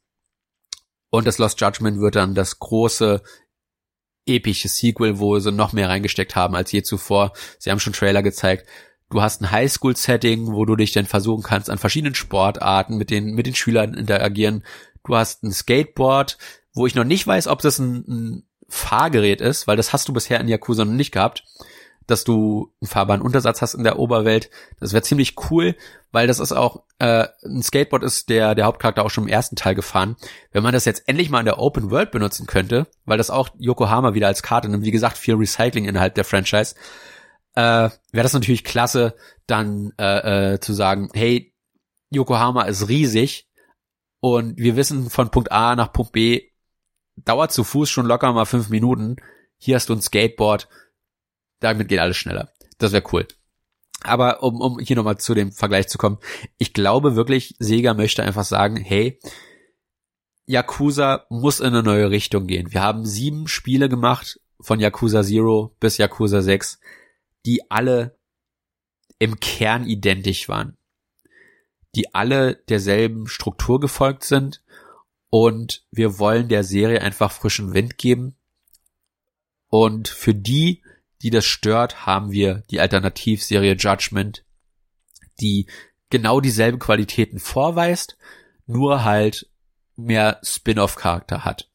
Und 1.10 1.26
das 1.26 1.38
Lost 1.38 1.60
Judgment 1.60 2.00
wird 2.00 2.16
dann 2.16 2.34
das 2.34 2.58
große 2.58 3.22
epische 4.26 4.68
Sequel, 4.68 5.18
wo 5.18 5.38
sie 5.38 5.52
noch 5.52 5.72
mehr 5.72 5.88
reingesteckt 5.88 6.36
haben 6.36 6.54
als 6.54 6.70
je 6.72 6.82
zuvor. 6.82 7.32
Sie 7.58 7.70
haben 7.70 7.80
schon 7.80 7.94
Trailer 7.94 8.22
gezeigt. 8.22 8.66
Du 9.10 9.22
hast 9.22 9.40
ein 9.40 9.50
Highschool-Setting, 9.50 10.52
wo 10.52 10.66
du 10.66 10.76
dich 10.76 10.92
dann 10.92 11.06
versuchen 11.06 11.42
kannst, 11.42 11.70
an 11.70 11.78
verschiedenen 11.78 12.14
Sportarten 12.14 12.98
mit 12.98 13.08
den, 13.08 13.34
mit 13.34 13.46
den 13.46 13.54
Schülern 13.54 13.94
interagieren. 13.94 14.64
Du 15.06 15.16
hast 15.16 15.42
ein 15.42 15.52
Skateboard, 15.52 16.36
wo 16.74 16.86
ich 16.86 16.94
noch 16.94 17.04
nicht 17.04 17.26
weiß, 17.26 17.46
ob 17.46 17.62
das 17.62 17.78
ein, 17.78 18.04
ein 18.06 18.42
Fahrgerät 18.68 19.40
ist, 19.40 19.66
weil 19.66 19.78
das 19.78 19.94
hast 19.94 20.08
du 20.08 20.12
bisher 20.12 20.40
in 20.40 20.48
Yakuza 20.48 20.84
noch 20.84 20.92
nicht 20.92 21.12
gehabt 21.12 21.44
dass 22.08 22.24
du 22.24 22.72
einen 22.80 22.88
fahrbaren 22.88 23.22
Untersatz 23.22 23.62
hast 23.62 23.74
in 23.74 23.84
der 23.84 23.98
Oberwelt. 23.98 24.50
Das 24.80 24.92
wäre 24.92 25.02
ziemlich 25.02 25.36
cool, 25.50 25.76
weil 26.10 26.26
das 26.26 26.40
ist 26.40 26.52
auch 26.52 26.82
äh, 26.98 27.28
ein 27.44 27.62
Skateboard 27.62 28.02
ist 28.02 28.30
der 28.30 28.54
der 28.54 28.64
Hauptcharakter 28.64 29.04
auch 29.04 29.10
schon 29.10 29.24
im 29.24 29.30
ersten 29.30 29.56
Teil 29.56 29.74
gefahren. 29.74 30.16
Wenn 30.50 30.62
man 30.62 30.72
das 30.72 30.86
jetzt 30.86 31.06
endlich 31.06 31.28
mal 31.28 31.40
in 31.40 31.44
der 31.44 31.58
Open 31.58 31.90
World 31.90 32.10
benutzen 32.10 32.46
könnte, 32.46 32.86
weil 33.04 33.18
das 33.18 33.30
auch 33.30 33.50
Yokohama 33.58 34.14
wieder 34.14 34.26
als 34.26 34.42
Karte 34.42 34.68
nimmt, 34.68 34.84
wie 34.84 34.90
gesagt 34.90 35.18
viel 35.18 35.34
Recycling 35.34 35.84
innerhalb 35.84 36.14
der 36.14 36.24
Franchise, 36.24 36.74
äh, 37.54 37.60
wäre 37.60 38.22
das 38.22 38.32
natürlich 38.32 38.64
klasse, 38.64 39.14
dann 39.46 39.92
äh, 39.98 40.54
äh, 40.54 40.60
zu 40.60 40.72
sagen, 40.72 41.10
hey, 41.12 41.54
Yokohama 42.10 42.62
ist 42.62 42.88
riesig 42.88 43.48
und 44.20 44.56
wir 44.56 44.76
wissen 44.76 45.10
von 45.10 45.30
Punkt 45.30 45.52
A 45.52 45.76
nach 45.76 45.92
Punkt 45.92 46.12
B 46.12 46.48
dauert 47.16 47.52
zu 47.52 47.64
Fuß 47.64 47.90
schon 47.90 48.06
locker 48.06 48.32
mal 48.32 48.46
fünf 48.46 48.70
Minuten. 48.70 49.16
Hier 49.58 49.76
hast 49.76 49.88
du 49.88 49.92
ein 49.92 50.00
Skateboard 50.00 50.68
damit 51.60 51.88
geht 51.88 51.98
alles 51.98 52.16
schneller. 52.16 52.52
Das 52.78 52.92
wäre 52.92 53.04
cool. 53.12 53.26
Aber 54.02 54.42
um, 54.42 54.60
um 54.60 54.78
hier 54.78 54.96
nochmal 54.96 55.18
zu 55.18 55.34
dem 55.34 55.52
Vergleich 55.52 55.88
zu 55.88 55.98
kommen, 55.98 56.18
ich 56.56 56.72
glaube 56.72 57.16
wirklich, 57.16 57.56
Sega 57.58 57.94
möchte 57.94 58.22
einfach 58.22 58.44
sagen, 58.44 58.76
hey, 58.76 59.18
Yakuza 60.46 61.26
muss 61.28 61.60
in 61.60 61.66
eine 61.66 61.82
neue 61.82 62.10
Richtung 62.10 62.46
gehen. 62.46 62.72
Wir 62.72 62.82
haben 62.82 63.04
sieben 63.04 63.48
Spiele 63.48 63.88
gemacht, 63.88 64.40
von 64.60 64.80
Yakuza 64.80 65.22
Zero 65.22 65.74
bis 65.80 65.98
Yakuza 65.98 66.42
6, 66.42 66.80
die 67.46 67.70
alle 67.70 68.18
im 69.18 69.40
Kern 69.40 69.86
identisch 69.86 70.48
waren. 70.48 70.76
Die 71.94 72.14
alle 72.14 72.56
derselben 72.68 73.26
Struktur 73.26 73.80
gefolgt 73.80 74.24
sind 74.24 74.62
und 75.30 75.84
wir 75.90 76.18
wollen 76.18 76.48
der 76.48 76.64
Serie 76.64 77.02
einfach 77.02 77.32
frischen 77.32 77.74
Wind 77.74 77.98
geben. 77.98 78.36
Und 79.68 80.08
für 80.08 80.34
die 80.34 80.82
die 81.22 81.30
das 81.30 81.44
stört, 81.44 82.06
haben 82.06 82.30
wir 82.30 82.62
die 82.70 82.80
Alternativserie 82.80 83.74
Judgment, 83.74 84.44
die 85.40 85.66
genau 86.10 86.40
dieselben 86.40 86.78
Qualitäten 86.78 87.38
vorweist, 87.38 88.16
nur 88.66 89.04
halt 89.04 89.48
mehr 89.96 90.38
Spin-off-Charakter 90.42 91.44
hat. 91.44 91.68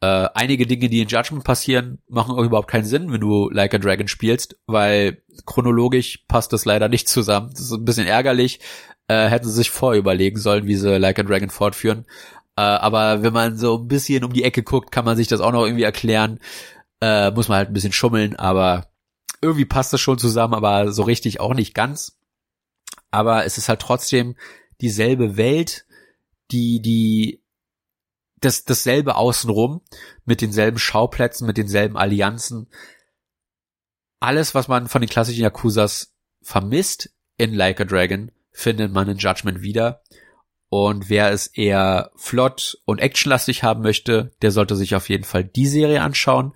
Äh, 0.00 0.28
einige 0.34 0.66
Dinge, 0.66 0.88
die 0.88 1.00
in 1.00 1.08
Judgment 1.08 1.44
passieren, 1.44 1.98
machen 2.08 2.34
auch 2.34 2.42
überhaupt 2.42 2.68
keinen 2.68 2.84
Sinn, 2.84 3.12
wenn 3.12 3.20
du 3.20 3.48
Like 3.50 3.74
a 3.74 3.78
Dragon 3.78 4.08
spielst, 4.08 4.56
weil 4.66 5.22
chronologisch 5.46 6.24
passt 6.28 6.52
das 6.52 6.64
leider 6.64 6.88
nicht 6.88 7.08
zusammen. 7.08 7.50
Das 7.52 7.60
ist 7.60 7.72
ein 7.72 7.84
bisschen 7.84 8.06
ärgerlich. 8.06 8.60
Äh, 9.08 9.28
hätten 9.28 9.46
sie 9.46 9.54
sich 9.54 9.70
vorüberlegen 9.70 10.40
sollen, 10.40 10.66
wie 10.66 10.76
sie 10.76 10.98
Like 10.98 11.18
a 11.18 11.22
Dragon 11.22 11.50
fortführen. 11.50 12.04
Äh, 12.56 12.62
aber 12.62 13.22
wenn 13.22 13.32
man 13.32 13.56
so 13.58 13.78
ein 13.78 13.88
bisschen 13.88 14.24
um 14.24 14.32
die 14.32 14.44
Ecke 14.44 14.62
guckt, 14.62 14.90
kann 14.90 15.04
man 15.04 15.16
sich 15.16 15.28
das 15.28 15.40
auch 15.40 15.52
noch 15.52 15.64
irgendwie 15.64 15.84
erklären. 15.84 16.40
Äh, 17.02 17.32
muss 17.32 17.48
man 17.48 17.58
halt 17.58 17.68
ein 17.68 17.72
bisschen 17.72 17.92
schummeln, 17.92 18.36
aber 18.36 18.92
irgendwie 19.40 19.64
passt 19.64 19.92
das 19.92 20.00
schon 20.00 20.18
zusammen, 20.18 20.54
aber 20.54 20.92
so 20.92 21.02
richtig 21.02 21.40
auch 21.40 21.52
nicht 21.52 21.74
ganz. 21.74 22.16
Aber 23.10 23.44
es 23.44 23.58
ist 23.58 23.68
halt 23.68 23.80
trotzdem 23.80 24.36
dieselbe 24.80 25.36
Welt, 25.36 25.84
die, 26.52 26.80
die 26.80 27.42
das, 28.40 28.64
dasselbe 28.64 29.16
außenrum, 29.16 29.80
mit 30.24 30.42
denselben 30.42 30.78
Schauplätzen, 30.78 31.44
mit 31.44 31.56
denselben 31.56 31.96
Allianzen. 31.96 32.68
Alles, 34.20 34.54
was 34.54 34.68
man 34.68 34.86
von 34.86 35.00
den 35.00 35.10
klassischen 35.10 35.42
Yakuzas 35.42 36.14
vermisst 36.40 37.10
in 37.36 37.52
Like 37.52 37.80
a 37.80 37.84
Dragon, 37.84 38.30
findet 38.52 38.92
man 38.92 39.08
in 39.08 39.18
Judgment 39.18 39.60
wieder. 39.62 40.02
Und 40.68 41.10
wer 41.10 41.32
es 41.32 41.48
eher 41.48 42.12
flott 42.14 42.78
und 42.84 43.00
actionlastig 43.00 43.64
haben 43.64 43.82
möchte, 43.82 44.32
der 44.40 44.52
sollte 44.52 44.76
sich 44.76 44.94
auf 44.94 45.08
jeden 45.08 45.24
Fall 45.24 45.44
die 45.44 45.66
Serie 45.66 46.00
anschauen. 46.00 46.54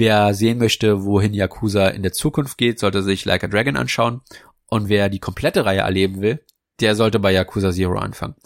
Wer 0.00 0.32
sehen 0.32 0.56
möchte, 0.56 1.04
wohin 1.04 1.34
Yakuza 1.34 1.88
in 1.88 2.02
der 2.02 2.14
Zukunft 2.14 2.56
geht, 2.56 2.78
sollte 2.78 3.02
sich 3.02 3.26
Like 3.26 3.44
a 3.44 3.48
Dragon 3.48 3.76
anschauen. 3.76 4.22
Und 4.64 4.88
wer 4.88 5.10
die 5.10 5.18
komplette 5.18 5.66
Reihe 5.66 5.80
erleben 5.80 6.22
will, 6.22 6.42
der 6.80 6.96
sollte 6.96 7.18
bei 7.18 7.32
Yakuza 7.32 7.70
Zero 7.70 7.98
anfangen. 7.98 8.36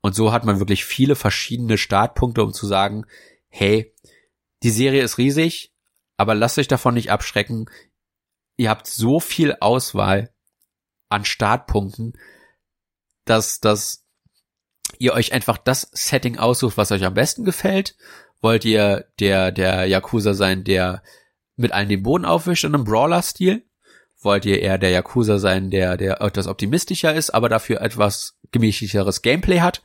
Und 0.00 0.16
so 0.16 0.32
hat 0.32 0.44
man 0.44 0.58
wirklich 0.58 0.84
viele 0.84 1.14
verschiedene 1.14 1.78
Startpunkte, 1.78 2.42
um 2.42 2.52
zu 2.52 2.66
sagen, 2.66 3.04
hey, 3.48 3.94
die 4.64 4.70
Serie 4.70 5.04
ist 5.04 5.16
riesig, 5.16 5.72
aber 6.16 6.34
lasst 6.34 6.58
euch 6.58 6.66
davon 6.66 6.94
nicht 6.94 7.12
abschrecken. 7.12 7.66
Ihr 8.56 8.68
habt 8.68 8.88
so 8.88 9.20
viel 9.20 9.54
Auswahl 9.60 10.34
an 11.10 11.24
Startpunkten, 11.24 12.18
dass, 13.24 13.60
dass 13.60 14.04
ihr 14.98 15.12
euch 15.12 15.32
einfach 15.32 15.58
das 15.58 15.88
Setting 15.92 16.38
aussucht, 16.38 16.76
was 16.76 16.90
euch 16.90 17.04
am 17.04 17.14
besten 17.14 17.44
gefällt. 17.44 17.94
Wollt 18.44 18.66
ihr 18.66 19.06
der, 19.20 19.52
der 19.52 19.86
Yakuza 19.86 20.34
sein, 20.34 20.64
der 20.64 21.02
mit 21.56 21.72
allen 21.72 21.88
den 21.88 22.02
Boden 22.02 22.26
aufwischt 22.26 22.64
in 22.64 22.74
einem 22.74 22.84
Brawler-Stil? 22.84 23.64
Wollt 24.20 24.44
ihr 24.44 24.60
eher 24.60 24.76
der 24.76 24.90
Yakuza 24.90 25.38
sein, 25.38 25.70
der, 25.70 25.96
der 25.96 26.20
etwas 26.20 26.46
optimistischer 26.46 27.14
ist, 27.14 27.30
aber 27.30 27.48
dafür 27.48 27.80
etwas 27.80 28.38
gemächlicheres 28.52 29.22
Gameplay 29.22 29.60
hat? 29.60 29.82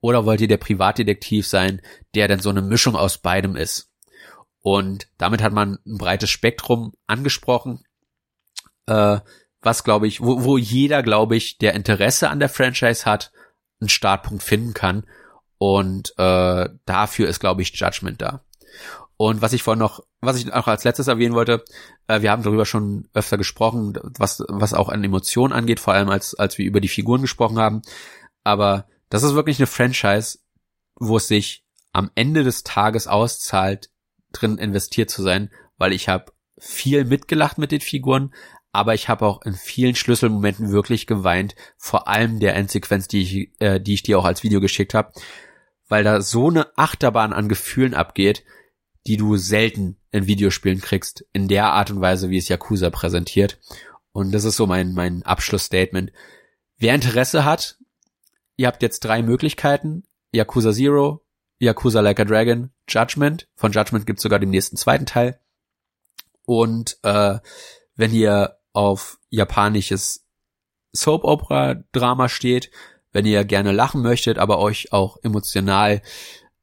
Oder 0.00 0.24
wollt 0.24 0.40
ihr 0.40 0.48
der 0.48 0.56
Privatdetektiv 0.56 1.46
sein, 1.46 1.82
der 2.14 2.28
dann 2.28 2.40
so 2.40 2.48
eine 2.48 2.62
Mischung 2.62 2.96
aus 2.96 3.18
beidem 3.18 3.56
ist? 3.56 3.92
Und 4.62 5.10
damit 5.18 5.42
hat 5.42 5.52
man 5.52 5.78
ein 5.84 5.98
breites 5.98 6.30
Spektrum 6.30 6.94
angesprochen, 7.06 7.84
äh, 8.86 9.18
was 9.60 9.84
glaube 9.84 10.06
ich, 10.06 10.22
wo, 10.22 10.44
wo 10.44 10.56
jeder, 10.56 11.02
glaube 11.02 11.36
ich, 11.36 11.58
der 11.58 11.74
Interesse 11.74 12.30
an 12.30 12.40
der 12.40 12.48
Franchise 12.48 13.04
hat, 13.04 13.32
einen 13.82 13.90
Startpunkt 13.90 14.42
finden 14.42 14.72
kann. 14.72 15.04
Und 15.58 16.14
äh, 16.18 16.68
dafür 16.86 17.28
ist, 17.28 17.40
glaube 17.40 17.62
ich, 17.62 17.74
Judgment 17.74 18.22
da. 18.22 18.44
Und 19.16 19.42
was 19.42 19.52
ich 19.52 19.64
vorhin 19.64 19.80
noch, 19.80 20.04
was 20.20 20.36
ich 20.36 20.52
auch 20.52 20.68
als 20.68 20.84
letztes 20.84 21.08
erwähnen 21.08 21.34
wollte, 21.34 21.64
äh, 22.06 22.22
wir 22.22 22.30
haben 22.30 22.44
darüber 22.44 22.64
schon 22.64 23.08
öfter 23.14 23.36
gesprochen, 23.36 23.98
was, 24.16 24.44
was 24.48 24.74
auch 24.74 24.88
an 24.88 25.02
Emotionen 25.02 25.52
angeht, 25.52 25.80
vor 25.80 25.94
allem 25.94 26.08
als, 26.08 26.36
als 26.36 26.56
wir 26.56 26.64
über 26.64 26.80
die 26.80 26.88
Figuren 26.88 27.22
gesprochen 27.22 27.58
haben. 27.58 27.82
Aber 28.44 28.86
das 29.10 29.24
ist 29.24 29.34
wirklich 29.34 29.58
eine 29.58 29.66
Franchise, 29.66 30.38
wo 30.94 31.16
es 31.16 31.26
sich 31.26 31.64
am 31.92 32.10
Ende 32.14 32.44
des 32.44 32.62
Tages 32.62 33.08
auszahlt, 33.08 33.90
drin 34.32 34.58
investiert 34.58 35.10
zu 35.10 35.22
sein, 35.22 35.50
weil 35.78 35.92
ich 35.92 36.08
habe 36.08 36.32
viel 36.58 37.04
mitgelacht 37.04 37.58
mit 37.58 37.72
den 37.72 37.80
Figuren, 37.80 38.32
aber 38.70 38.94
ich 38.94 39.08
habe 39.08 39.26
auch 39.26 39.42
in 39.42 39.54
vielen 39.54 39.96
Schlüsselmomenten 39.96 40.70
wirklich 40.70 41.06
geweint, 41.06 41.56
vor 41.76 42.06
allem 42.06 42.38
der 42.38 42.54
Endsequenz, 42.54 43.08
die 43.08 43.22
ich, 43.22 43.60
äh, 43.60 43.80
die 43.80 43.94
ich 43.94 44.02
dir 44.02 44.18
auch 44.18 44.24
als 44.24 44.44
Video 44.44 44.60
geschickt 44.60 44.94
habe, 44.94 45.12
weil 45.88 46.04
da 46.04 46.20
so 46.20 46.48
eine 46.48 46.76
Achterbahn 46.76 47.32
an 47.32 47.48
Gefühlen 47.48 47.94
abgeht, 47.94 48.44
die 49.06 49.16
du 49.16 49.36
selten 49.36 49.96
in 50.10 50.26
Videospielen 50.26 50.80
kriegst, 50.80 51.24
in 51.32 51.48
der 51.48 51.72
Art 51.72 51.90
und 51.90 52.00
Weise, 52.00 52.30
wie 52.30 52.38
es 52.38 52.48
Yakuza 52.48 52.90
präsentiert. 52.90 53.58
Und 54.12 54.32
das 54.32 54.44
ist 54.44 54.56
so 54.56 54.66
mein, 54.66 54.92
mein 54.92 55.22
Abschlussstatement. 55.22 56.12
Wer 56.76 56.94
Interesse 56.94 57.44
hat, 57.44 57.78
ihr 58.56 58.66
habt 58.66 58.82
jetzt 58.82 59.00
drei 59.00 59.22
Möglichkeiten. 59.22 60.04
Yakuza 60.32 60.72
Zero, 60.72 61.24
Yakuza 61.58 62.00
Like 62.00 62.20
a 62.20 62.24
Dragon, 62.24 62.70
Judgment. 62.88 63.48
Von 63.54 63.72
Judgment 63.72 64.06
gibt's 64.06 64.22
sogar 64.22 64.38
den 64.38 64.50
nächsten 64.50 64.76
zweiten 64.76 65.06
Teil. 65.06 65.40
Und 66.44 66.98
äh, 67.02 67.38
wenn 67.96 68.12
ihr 68.12 68.58
auf 68.72 69.18
japanisches 69.30 70.26
Soap-Opera-Drama 70.92 72.28
steht, 72.28 72.70
wenn 73.12 73.26
ihr 73.26 73.44
gerne 73.44 73.72
lachen 73.72 74.02
möchtet, 74.02 74.38
aber 74.38 74.58
euch 74.58 74.92
auch 74.92 75.18
emotional 75.22 76.02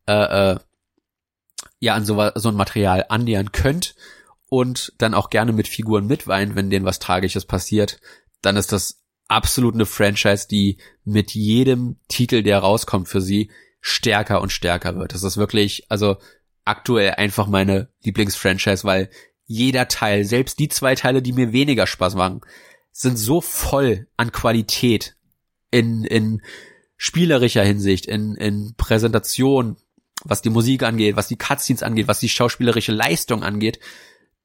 äh, 0.08 0.52
äh, 0.52 0.60
ja 1.80 1.96
an 1.96 2.06
so, 2.06 2.30
so 2.36 2.50
ein 2.50 2.56
Material 2.56 3.06
annähern 3.10 3.52
könnt 3.52 3.96
und 4.50 4.94
dann 4.98 5.14
auch 5.14 5.30
gerne 5.30 5.52
mit 5.52 5.68
Figuren 5.68 6.08
mitweint, 6.08 6.56
wenn 6.56 6.70
denen 6.70 6.86
was 6.86 7.00
Tragisches 7.00 7.46
passiert, 7.46 8.00
dann 8.42 8.58
ist 8.58 8.72
das 8.72 9.02
absolut 9.28 9.74
eine 9.74 9.86
Franchise, 9.86 10.48
die 10.48 10.78
mit 11.04 11.32
jedem 11.32 11.98
Titel, 12.08 12.44
der 12.44 12.60
rauskommt 12.60 13.08
für 13.08 13.22
sie, 13.22 13.52
stärker 13.82 14.42
und 14.42 14.52
stärker 14.52 14.96
wird. 14.96 15.14
Das 15.14 15.24
ist 15.24 15.38
wirklich, 15.38 15.86
also 15.90 16.18
aktuell 16.64 17.12
einfach 17.12 17.48
meine 17.48 17.90
Lieblingsfranchise, 18.04 18.84
weil 18.84 19.10
jeder 19.46 19.88
Teil, 19.88 20.24
selbst 20.26 20.58
die 20.60 20.70
zwei 20.70 20.96
Teile, 20.96 21.22
die 21.22 21.34
mir 21.34 21.54
weniger 21.54 21.86
Spaß 21.86 22.16
machen, 22.16 22.42
sind 22.92 23.18
so 23.18 23.42
voll 23.42 24.08
an 24.18 24.32
Qualität 24.32 25.15
in, 25.76 26.06
in 26.06 26.42
spielerischer 26.96 27.64
Hinsicht, 27.64 28.06
in, 28.06 28.36
in 28.36 28.76
Präsentation, 28.78 29.76
was 30.24 30.42
die 30.42 30.50
Musik 30.50 30.84
angeht, 30.84 31.18
was 31.18 31.28
die 31.28 31.38
Cutscenes 31.38 31.84
angeht, 31.84 32.08
was 32.08 32.22
die 32.22 32.30
schauspielerische 32.30 32.94
Leistung 32.94 33.44
angeht, 33.44 33.80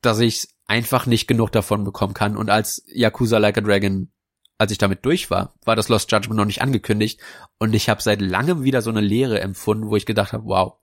dass 0.03 0.19
ich 0.19 0.49
einfach 0.67 1.07
nicht 1.07 1.29
genug 1.29 1.53
davon 1.53 1.85
bekommen 1.85 2.15
kann. 2.15 2.37
Und 2.37 2.51
als 2.51 2.83
Yakuza 2.89 3.39
Like 3.39 3.59
a 3.59 3.61
Dragon, 3.61 4.11
als 4.59 4.73
ich 4.73 4.79
damit 4.79 5.05
durch 5.05 5.31
war, 5.31 5.55
war 5.65 5.77
das 5.77 5.89
Lost 5.89 6.11
Judgment 6.11 6.37
noch 6.37 6.47
nicht 6.47 6.63
angekündigt. 6.63 7.21
Und 7.59 7.75
ich 7.75 7.89
habe 7.89 8.03
seit 8.03 8.21
langem 8.21 8.65
wieder 8.65 8.83
so 8.83 8.91
eine 8.91 9.01
Leere 9.01 9.41
empfunden, 9.41 9.89
wo 9.89 9.95
ich 9.95 10.07
gedacht 10.07 10.33
habe, 10.33 10.47
wow, 10.47 10.79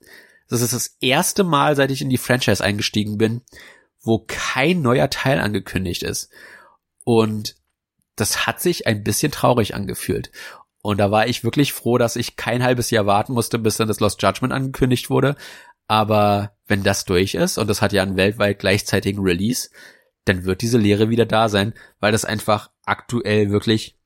das 0.48 0.62
ist 0.62 0.72
das 0.72 0.96
erste 1.02 1.44
Mal, 1.44 1.76
seit 1.76 1.92
ich 1.92 2.02
in 2.02 2.10
die 2.10 2.18
Franchise 2.18 2.64
eingestiegen 2.64 3.18
bin, 3.18 3.42
wo 4.02 4.24
kein 4.26 4.82
neuer 4.82 5.10
Teil 5.10 5.42
angekündigt 5.42 6.04
ist. 6.04 6.30
Und 7.04 7.58
das 8.18 8.46
hat 8.46 8.60
sich 8.60 8.88
ein 8.88 9.04
bisschen 9.04 9.32
traurig 9.32 9.74
angefühlt. 9.74 10.32
Und 10.82 10.98
da 11.00 11.12
war 11.12 11.28
ich 11.28 11.44
wirklich 11.44 11.74
froh, 11.74 11.98
dass 11.98 12.16
ich 12.16 12.36
kein 12.36 12.64
halbes 12.64 12.92
Jahr 12.92 13.06
warten 13.06 13.34
musste, 13.34 13.60
bis 13.60 13.78
dann 13.78 13.88
das 13.88 14.00
Lost 14.00 14.22
Judgment 14.22 14.54
angekündigt 14.54 15.10
wurde. 15.10 15.36
Aber 15.88 16.56
wenn 16.66 16.84
das 16.84 17.06
durch 17.06 17.34
ist, 17.34 17.58
und 17.58 17.68
das 17.68 17.82
hat 17.82 17.94
ja 17.94 18.04
einen 18.04 18.18
weltweit 18.18 18.60
gleichzeitigen 18.60 19.22
Release, 19.22 19.70
dann 20.26 20.44
wird 20.44 20.62
diese 20.62 20.78
Lehre 20.78 21.10
wieder 21.10 21.26
da 21.26 21.48
sein, 21.48 21.74
weil 22.00 22.12
das 22.12 22.26
einfach 22.26 22.70
aktuell 22.86 23.50
wirklich 23.50 23.98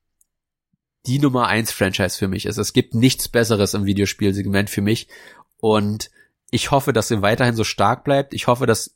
die 1.07 1.19
Nummer 1.19 1.47
eins 1.47 1.71
Franchise 1.71 2.17
für 2.17 2.27
mich 2.27 2.45
ist. 2.45 2.57
Es 2.57 2.73
gibt 2.73 2.93
nichts 2.93 3.27
Besseres 3.27 3.73
im 3.73 3.85
Videospielsegment 3.85 4.69
für 4.69 4.81
mich. 4.81 5.07
Und 5.57 6.11
ich 6.51 6.69
hoffe, 6.69 6.93
dass 6.93 7.07
sie 7.07 7.21
weiterhin 7.21 7.55
so 7.55 7.63
stark 7.63 8.03
bleibt. 8.03 8.33
Ich 8.33 8.47
hoffe, 8.47 8.67
dass 8.67 8.95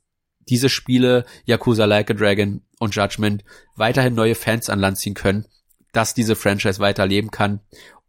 diese 0.50 0.70
Spiele, 0.70 1.26
Yakuza 1.46 1.86
Like 1.86 2.12
a 2.12 2.14
Dragon 2.14 2.62
und 2.80 2.96
Judgment, 2.96 3.44
weiterhin 3.76 4.14
neue 4.14 4.36
Fans 4.36 4.70
an 4.70 4.80
Land 4.80 4.98
ziehen 4.98 5.14
können 5.14 5.46
dass 5.96 6.14
diese 6.14 6.36
Franchise 6.36 6.80
weiterleben 6.80 7.32
kann 7.32 7.62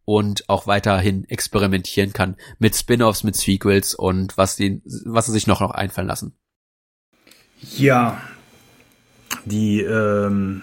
und 0.04 0.48
auch 0.48 0.66
weiterhin 0.66 1.24
experimentieren 1.28 2.12
kann 2.12 2.36
mit 2.58 2.74
Spin-offs, 2.74 3.24
mit 3.24 3.36
Sequels 3.36 3.94
und 3.94 4.36
was 4.36 4.56
den, 4.56 4.82
was 5.04 5.26
sie 5.26 5.32
sich 5.32 5.46
noch 5.46 5.60
noch 5.60 5.70
einfallen 5.70 6.08
lassen. 6.08 6.34
Ja, 7.76 8.20
die, 9.44 9.80
ähm, 9.80 10.62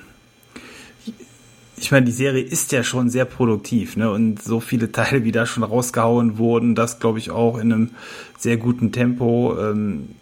ich 1.77 1.91
meine, 1.91 2.05
die 2.05 2.11
Serie 2.11 2.43
ist 2.43 2.71
ja 2.71 2.83
schon 2.83 3.09
sehr 3.09 3.25
produktiv, 3.25 3.97
ne? 3.97 4.11
Und 4.11 4.41
so 4.41 4.59
viele 4.59 4.91
Teile, 4.91 5.23
wie 5.23 5.31
da 5.31 5.45
schon 5.45 5.63
rausgehauen 5.63 6.37
wurden, 6.37 6.75
das 6.75 6.99
glaube 6.99 7.19
ich 7.19 7.31
auch 7.31 7.57
in 7.57 7.73
einem 7.73 7.91
sehr 8.37 8.57
guten 8.57 8.91
Tempo. 8.91 9.57
Ähm, 9.59 10.15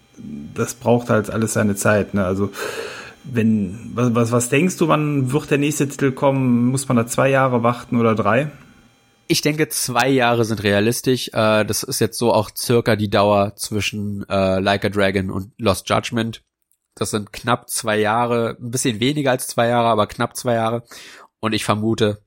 das 0.53 0.73
braucht 0.73 1.09
halt 1.09 1.29
alles 1.29 1.53
seine 1.53 1.75
Zeit, 1.75 2.13
ne? 2.13 2.25
Also 2.25 2.51
wenn, 3.23 3.91
was, 3.93 4.15
was, 4.15 4.31
was 4.31 4.49
denkst 4.49 4.77
du, 4.77 4.87
wann 4.87 5.31
wird 5.31 5.51
der 5.51 5.57
nächste 5.57 5.87
Titel 5.87 6.11
kommen? 6.11 6.67
Muss 6.67 6.87
man 6.87 6.97
da 6.97 7.05
zwei 7.07 7.29
Jahre 7.29 7.63
warten 7.63 7.99
oder 7.99 8.15
drei? 8.15 8.51
Ich 9.27 9.41
denke, 9.41 9.69
zwei 9.69 10.09
Jahre 10.09 10.43
sind 10.43 10.63
realistisch. 10.63 11.29
Äh, 11.29 11.63
das 11.63 11.83
ist 11.83 11.99
jetzt 11.99 12.17
so 12.17 12.33
auch 12.33 12.49
circa 12.57 12.95
die 12.95 13.09
Dauer 13.09 13.55
zwischen 13.55 14.27
äh, 14.27 14.59
Like 14.59 14.85
a 14.85 14.89
Dragon 14.89 15.29
und 15.29 15.53
Lost 15.57 15.87
Judgment. 15.89 16.43
Das 16.95 17.11
sind 17.11 17.31
knapp 17.31 17.69
zwei 17.69 17.97
Jahre, 17.99 18.57
ein 18.59 18.71
bisschen 18.71 18.99
weniger 18.99 19.31
als 19.31 19.47
zwei 19.47 19.69
Jahre, 19.69 19.87
aber 19.87 20.07
knapp 20.07 20.35
zwei 20.35 20.55
Jahre. 20.55 20.83
Und 21.39 21.53
ich 21.53 21.63
vermute, 21.63 22.21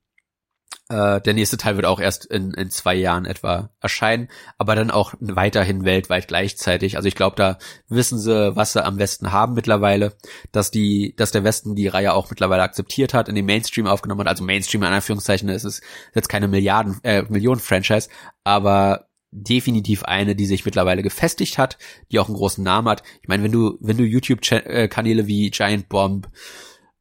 äh, 0.88 1.20
der 1.20 1.32
nächste 1.32 1.56
Teil 1.56 1.76
wird 1.76 1.86
auch 1.86 1.98
erst 1.98 2.26
in, 2.26 2.52
in 2.52 2.68
zwei 2.70 2.94
Jahren 2.94 3.24
etwa 3.24 3.70
erscheinen, 3.80 4.28
aber 4.58 4.74
dann 4.74 4.90
auch 4.90 5.14
weiterhin 5.20 5.84
weltweit 5.84 6.28
gleichzeitig. 6.28 6.96
Also 6.96 7.08
ich 7.08 7.14
glaube, 7.14 7.36
da 7.36 7.58
wissen 7.88 8.18
sie, 8.18 8.54
was 8.54 8.74
sie 8.74 8.84
am 8.84 8.98
Westen 8.98 9.32
haben 9.32 9.54
mittlerweile, 9.54 10.14
dass 10.52 10.70
die, 10.70 11.14
dass 11.16 11.32
der 11.32 11.42
Westen 11.42 11.74
die 11.74 11.88
Reihe 11.88 12.12
auch 12.12 12.28
mittlerweile 12.28 12.62
akzeptiert 12.62 13.14
hat, 13.14 13.28
in 13.30 13.34
den 13.34 13.46
Mainstream 13.46 13.86
aufgenommen 13.86 14.20
hat. 14.20 14.28
Also 14.28 14.44
Mainstream 14.44 14.82
in 14.82 14.92
Anführungszeichen 14.92 15.48
ist 15.48 15.64
es 15.64 15.80
jetzt 16.14 16.28
keine 16.28 16.48
Milliarden, 16.48 17.00
äh, 17.02 17.22
Millionen-Franchise, 17.22 18.10
aber 18.44 19.08
definitiv 19.30 20.04
eine, 20.04 20.36
die 20.36 20.46
sich 20.46 20.64
mittlerweile 20.64 21.02
gefestigt 21.02 21.56
hat, 21.58 21.78
die 22.12 22.18
auch 22.18 22.28
einen 22.28 22.36
großen 22.36 22.62
Namen 22.62 22.88
hat. 22.88 23.02
Ich 23.22 23.28
meine, 23.28 23.42
wenn 23.42 23.52
du, 23.52 23.78
wenn 23.80 23.96
du 23.96 24.04
YouTube-Kanäle 24.04 25.26
wie 25.26 25.50
Giant 25.50 25.88
Bomb, 25.88 26.28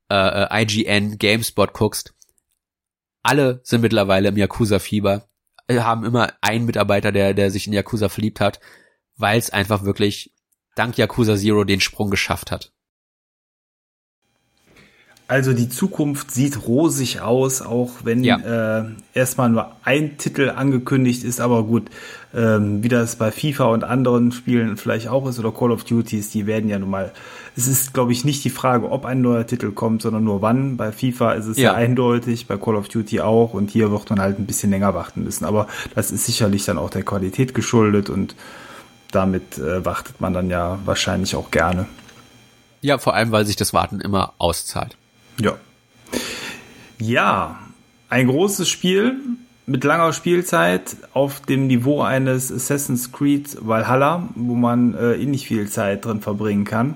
äh, 0.09 0.15
äh 0.45 0.63
IGN, 0.63 1.17
GameSpot 1.17 1.73
guckst, 1.73 2.12
alle 3.23 3.61
sind 3.63 3.81
mittlerweile 3.81 4.29
im 4.29 4.37
Yakuza-Fieber, 4.37 5.27
äh, 5.67 5.79
haben 5.79 6.05
immer 6.05 6.33
einen 6.41 6.65
Mitarbeiter, 6.65 7.11
der, 7.11 7.33
der 7.33 7.49
sich 7.49 7.67
in 7.67 7.73
Yakuza 7.73 8.09
verliebt 8.09 8.39
hat, 8.39 8.59
weil 9.15 9.39
es 9.39 9.49
einfach 9.49 9.83
wirklich 9.83 10.33
dank 10.75 10.97
Yakuza 10.97 11.37
Zero 11.37 11.63
den 11.63 11.79
Sprung 11.79 12.09
geschafft 12.09 12.51
hat. 12.51 12.72
Also 15.27 15.53
die 15.53 15.69
Zukunft 15.69 16.31
sieht 16.31 16.67
rosig 16.67 17.21
aus, 17.21 17.61
auch 17.61 17.91
wenn 18.03 18.23
ja. 18.23 18.81
äh, 18.81 18.85
erstmal 19.13 19.49
nur 19.49 19.71
ein 19.83 20.17
Titel 20.17 20.49
angekündigt 20.49 21.23
ist, 21.23 21.39
aber 21.39 21.63
gut, 21.63 21.89
ähm, 22.35 22.83
wie 22.83 22.89
das 22.89 23.15
bei 23.15 23.31
FIFA 23.31 23.65
und 23.65 23.83
anderen 23.83 24.31
Spielen 24.31 24.77
vielleicht 24.77 25.07
auch 25.07 25.27
ist 25.27 25.39
oder 25.39 25.51
Call 25.51 25.71
of 25.71 25.85
Duties, 25.85 26.29
die 26.29 26.45
werden 26.45 26.69
ja 26.69 26.77
nun 26.77 26.89
mal 26.89 27.13
es 27.55 27.67
ist, 27.67 27.93
glaube 27.93 28.11
ich, 28.11 28.25
nicht 28.25 28.43
die 28.43 28.49
Frage, 28.49 28.89
ob 28.91 29.05
ein 29.05 29.21
neuer 29.21 29.45
Titel 29.45 29.71
kommt, 29.71 30.01
sondern 30.01 30.23
nur 30.23 30.41
wann. 30.41 30.77
Bei 30.77 30.91
FIFA 30.91 31.33
ist 31.33 31.45
es 31.45 31.57
ja. 31.57 31.71
ja 31.71 31.73
eindeutig, 31.73 32.47
bei 32.47 32.57
Call 32.57 32.75
of 32.75 32.89
Duty 32.89 33.21
auch 33.21 33.53
und 33.53 33.69
hier 33.69 33.91
wird 33.91 34.09
man 34.09 34.19
halt 34.19 34.39
ein 34.39 34.45
bisschen 34.45 34.71
länger 34.71 34.93
warten 34.95 35.23
müssen. 35.23 35.45
Aber 35.45 35.67
das 35.93 36.11
ist 36.11 36.25
sicherlich 36.25 36.65
dann 36.65 36.77
auch 36.77 36.89
der 36.89 37.03
Qualität 37.03 37.53
geschuldet 37.53 38.09
und 38.09 38.35
damit 39.11 39.59
äh, 39.59 39.85
wartet 39.85 40.19
man 40.19 40.33
dann 40.33 40.49
ja 40.49 40.79
wahrscheinlich 40.85 41.35
auch 41.35 41.51
gerne. 41.51 41.85
Ja, 42.81 42.97
vor 42.97 43.13
allem, 43.13 43.31
weil 43.31 43.45
sich 43.45 43.55
das 43.55 43.73
Warten 43.73 44.01
immer 44.01 44.33
auszahlt. 44.39 44.97
Ja. 45.39 45.57
Ja, 46.99 47.59
ein 48.09 48.27
großes 48.27 48.69
Spiel 48.69 49.17
mit 49.65 49.83
langer 49.83 50.13
Spielzeit 50.13 50.97
auf 51.13 51.41
dem 51.41 51.67
Niveau 51.67 52.01
eines 52.01 52.51
Assassin's 52.51 53.11
Creed 53.11 53.57
Valhalla, 53.61 54.29
wo 54.35 54.55
man 54.55 54.93
äh, 54.95 55.13
ähnlich 55.13 55.47
viel 55.47 55.69
Zeit 55.69 56.05
drin 56.05 56.21
verbringen 56.21 56.65
kann 56.65 56.95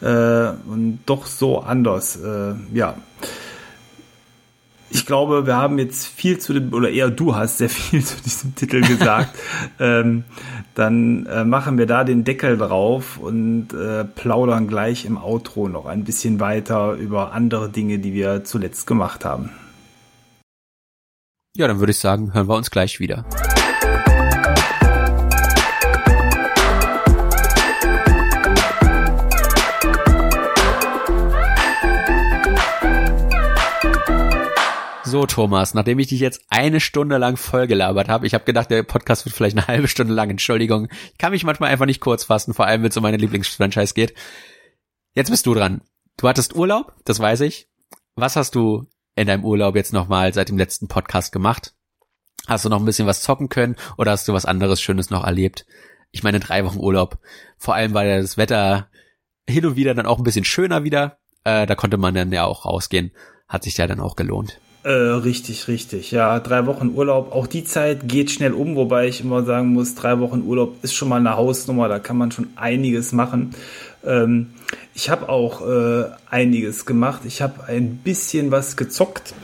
äh, 0.00 0.50
und 0.66 1.00
doch 1.06 1.26
so 1.26 1.60
anders. 1.60 2.16
Äh, 2.16 2.54
ja, 2.72 2.96
ich 4.90 5.06
glaube, 5.06 5.46
wir 5.46 5.56
haben 5.56 5.78
jetzt 5.78 6.06
viel 6.06 6.38
zu 6.38 6.52
dem, 6.52 6.72
oder 6.72 6.90
eher 6.90 7.10
du 7.10 7.36
hast 7.36 7.58
sehr 7.58 7.70
viel 7.70 8.04
zu 8.04 8.20
diesem 8.22 8.54
Titel 8.54 8.80
gesagt. 8.80 9.36
ähm, 9.78 10.24
dann 10.74 11.26
äh, 11.26 11.44
machen 11.44 11.78
wir 11.78 11.86
da 11.86 12.04
den 12.04 12.24
Deckel 12.24 12.56
drauf 12.56 13.18
und 13.18 13.72
äh, 13.72 14.04
plaudern 14.04 14.66
gleich 14.66 15.04
im 15.04 15.16
Outro 15.16 15.68
noch 15.68 15.86
ein 15.86 16.04
bisschen 16.04 16.40
weiter 16.40 16.92
über 16.94 17.32
andere 17.32 17.68
Dinge, 17.70 17.98
die 17.98 18.12
wir 18.12 18.44
zuletzt 18.44 18.86
gemacht 18.86 19.24
haben. 19.24 19.50
Ja, 21.56 21.66
dann 21.66 21.80
würde 21.80 21.90
ich 21.90 21.98
sagen, 21.98 22.32
hören 22.32 22.48
wir 22.48 22.56
uns 22.56 22.70
gleich 22.70 23.00
wieder. 23.00 23.24
So, 35.10 35.26
Thomas, 35.26 35.74
nachdem 35.74 35.98
ich 35.98 36.06
dich 36.06 36.20
jetzt 36.20 36.44
eine 36.50 36.78
Stunde 36.78 37.18
lang 37.18 37.36
vollgelabert 37.36 38.08
habe, 38.08 38.28
ich 38.28 38.34
habe 38.34 38.44
gedacht, 38.44 38.70
der 38.70 38.84
Podcast 38.84 39.24
wird 39.24 39.34
vielleicht 39.34 39.58
eine 39.58 39.66
halbe 39.66 39.88
Stunde 39.88 40.14
lang, 40.14 40.30
Entschuldigung. 40.30 40.86
Ich 41.10 41.18
kann 41.18 41.32
mich 41.32 41.42
manchmal 41.42 41.70
einfach 41.70 41.86
nicht 41.86 42.00
kurz 42.00 42.22
fassen, 42.22 42.54
vor 42.54 42.66
allem 42.66 42.84
wenn 42.84 42.90
es 42.90 42.96
um 42.96 43.02
meine 43.02 43.16
Lieblingsfranchise 43.16 43.92
geht. 43.92 44.14
Jetzt 45.12 45.28
bist 45.28 45.46
du 45.46 45.54
dran. 45.54 45.80
Du 46.16 46.28
hattest 46.28 46.54
Urlaub, 46.54 46.94
das 47.06 47.18
weiß 47.18 47.40
ich. 47.40 47.68
Was 48.14 48.36
hast 48.36 48.54
du 48.54 48.86
in 49.16 49.26
deinem 49.26 49.44
Urlaub 49.44 49.74
jetzt 49.74 49.92
nochmal 49.92 50.32
seit 50.32 50.48
dem 50.48 50.58
letzten 50.58 50.86
Podcast 50.86 51.32
gemacht? 51.32 51.74
Hast 52.46 52.64
du 52.64 52.68
noch 52.68 52.78
ein 52.78 52.84
bisschen 52.84 53.08
was 53.08 53.20
zocken 53.20 53.48
können 53.48 53.74
oder 53.98 54.12
hast 54.12 54.28
du 54.28 54.32
was 54.32 54.46
anderes 54.46 54.80
Schönes 54.80 55.10
noch 55.10 55.24
erlebt? 55.24 55.66
Ich 56.12 56.22
meine, 56.22 56.38
drei 56.38 56.64
Wochen 56.64 56.78
Urlaub. 56.78 57.18
Vor 57.58 57.74
allem 57.74 57.94
war 57.94 58.04
das 58.04 58.36
Wetter 58.36 58.86
hin 59.48 59.66
und 59.66 59.74
wieder 59.74 59.94
dann 59.94 60.06
auch 60.06 60.18
ein 60.18 60.24
bisschen 60.24 60.44
schöner 60.44 60.84
wieder. 60.84 61.18
Äh, 61.42 61.66
da 61.66 61.74
konnte 61.74 61.96
man 61.96 62.14
dann 62.14 62.30
ja 62.30 62.44
auch 62.44 62.64
rausgehen. 62.64 63.10
Hat 63.48 63.64
sich 63.64 63.76
ja 63.76 63.88
dann 63.88 63.98
auch 63.98 64.14
gelohnt. 64.14 64.60
Äh, 64.82 64.90
richtig, 64.90 65.68
richtig. 65.68 66.10
Ja, 66.10 66.40
drei 66.40 66.64
Wochen 66.64 66.92
Urlaub. 66.94 67.32
Auch 67.32 67.46
die 67.46 67.64
Zeit 67.64 68.08
geht 68.08 68.30
schnell 68.30 68.54
um, 68.54 68.76
wobei 68.76 69.08
ich 69.08 69.20
immer 69.20 69.42
sagen 69.42 69.68
muss, 69.68 69.94
drei 69.94 70.18
Wochen 70.20 70.42
Urlaub 70.46 70.76
ist 70.82 70.94
schon 70.94 71.10
mal 71.10 71.16
eine 71.16 71.36
Hausnummer. 71.36 71.88
Da 71.88 71.98
kann 71.98 72.16
man 72.16 72.32
schon 72.32 72.48
einiges 72.56 73.12
machen. 73.12 73.54
Ähm, 74.06 74.52
ich 74.94 75.10
habe 75.10 75.28
auch 75.28 75.66
äh, 75.66 76.04
einiges 76.30 76.86
gemacht. 76.86 77.22
Ich 77.26 77.42
habe 77.42 77.64
ein 77.64 77.96
bisschen 77.96 78.50
was 78.50 78.78
gezockt. 78.78 79.34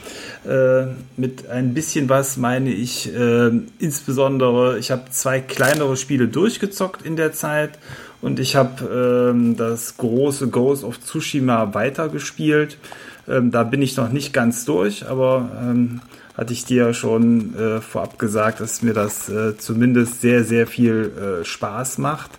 Äh, 0.47 0.87
mit 1.17 1.51
ein 1.51 1.75
bisschen 1.75 2.09
was 2.09 2.37
meine 2.37 2.71
ich 2.71 3.13
äh, 3.13 3.51
insbesondere, 3.79 4.79
ich 4.79 4.91
habe 4.91 5.11
zwei 5.11 5.41
kleinere 5.41 5.97
Spiele 5.97 6.29
durchgezockt 6.29 7.05
in 7.05 7.17
der 7.17 7.33
Zeit 7.33 7.79
und 8.23 8.39
ich 8.39 8.55
habe 8.55 9.33
ähm, 9.33 9.57
das 9.57 9.97
große 9.97 10.49
Ghost 10.49 10.85
of 10.85 11.01
Tsushima 11.01 11.75
weitergespielt. 11.75 12.79
Ähm, 13.29 13.51
da 13.51 13.65
bin 13.65 13.83
ich 13.83 13.97
noch 13.97 14.11
nicht 14.11 14.33
ganz 14.33 14.65
durch, 14.65 15.09
aber 15.09 15.51
ähm, 15.61 16.01
hatte 16.37 16.53
ich 16.53 16.65
dir 16.65 16.93
schon 16.93 17.55
äh, 17.57 17.81
vorab 17.81 18.19
gesagt, 18.19 18.61
dass 18.61 18.83
mir 18.83 18.93
das 18.93 19.29
äh, 19.29 19.57
zumindest 19.57 20.21
sehr, 20.21 20.45
sehr 20.45 20.67
viel 20.67 21.41
äh, 21.41 21.45
Spaß 21.45 21.99
macht. 21.99 22.31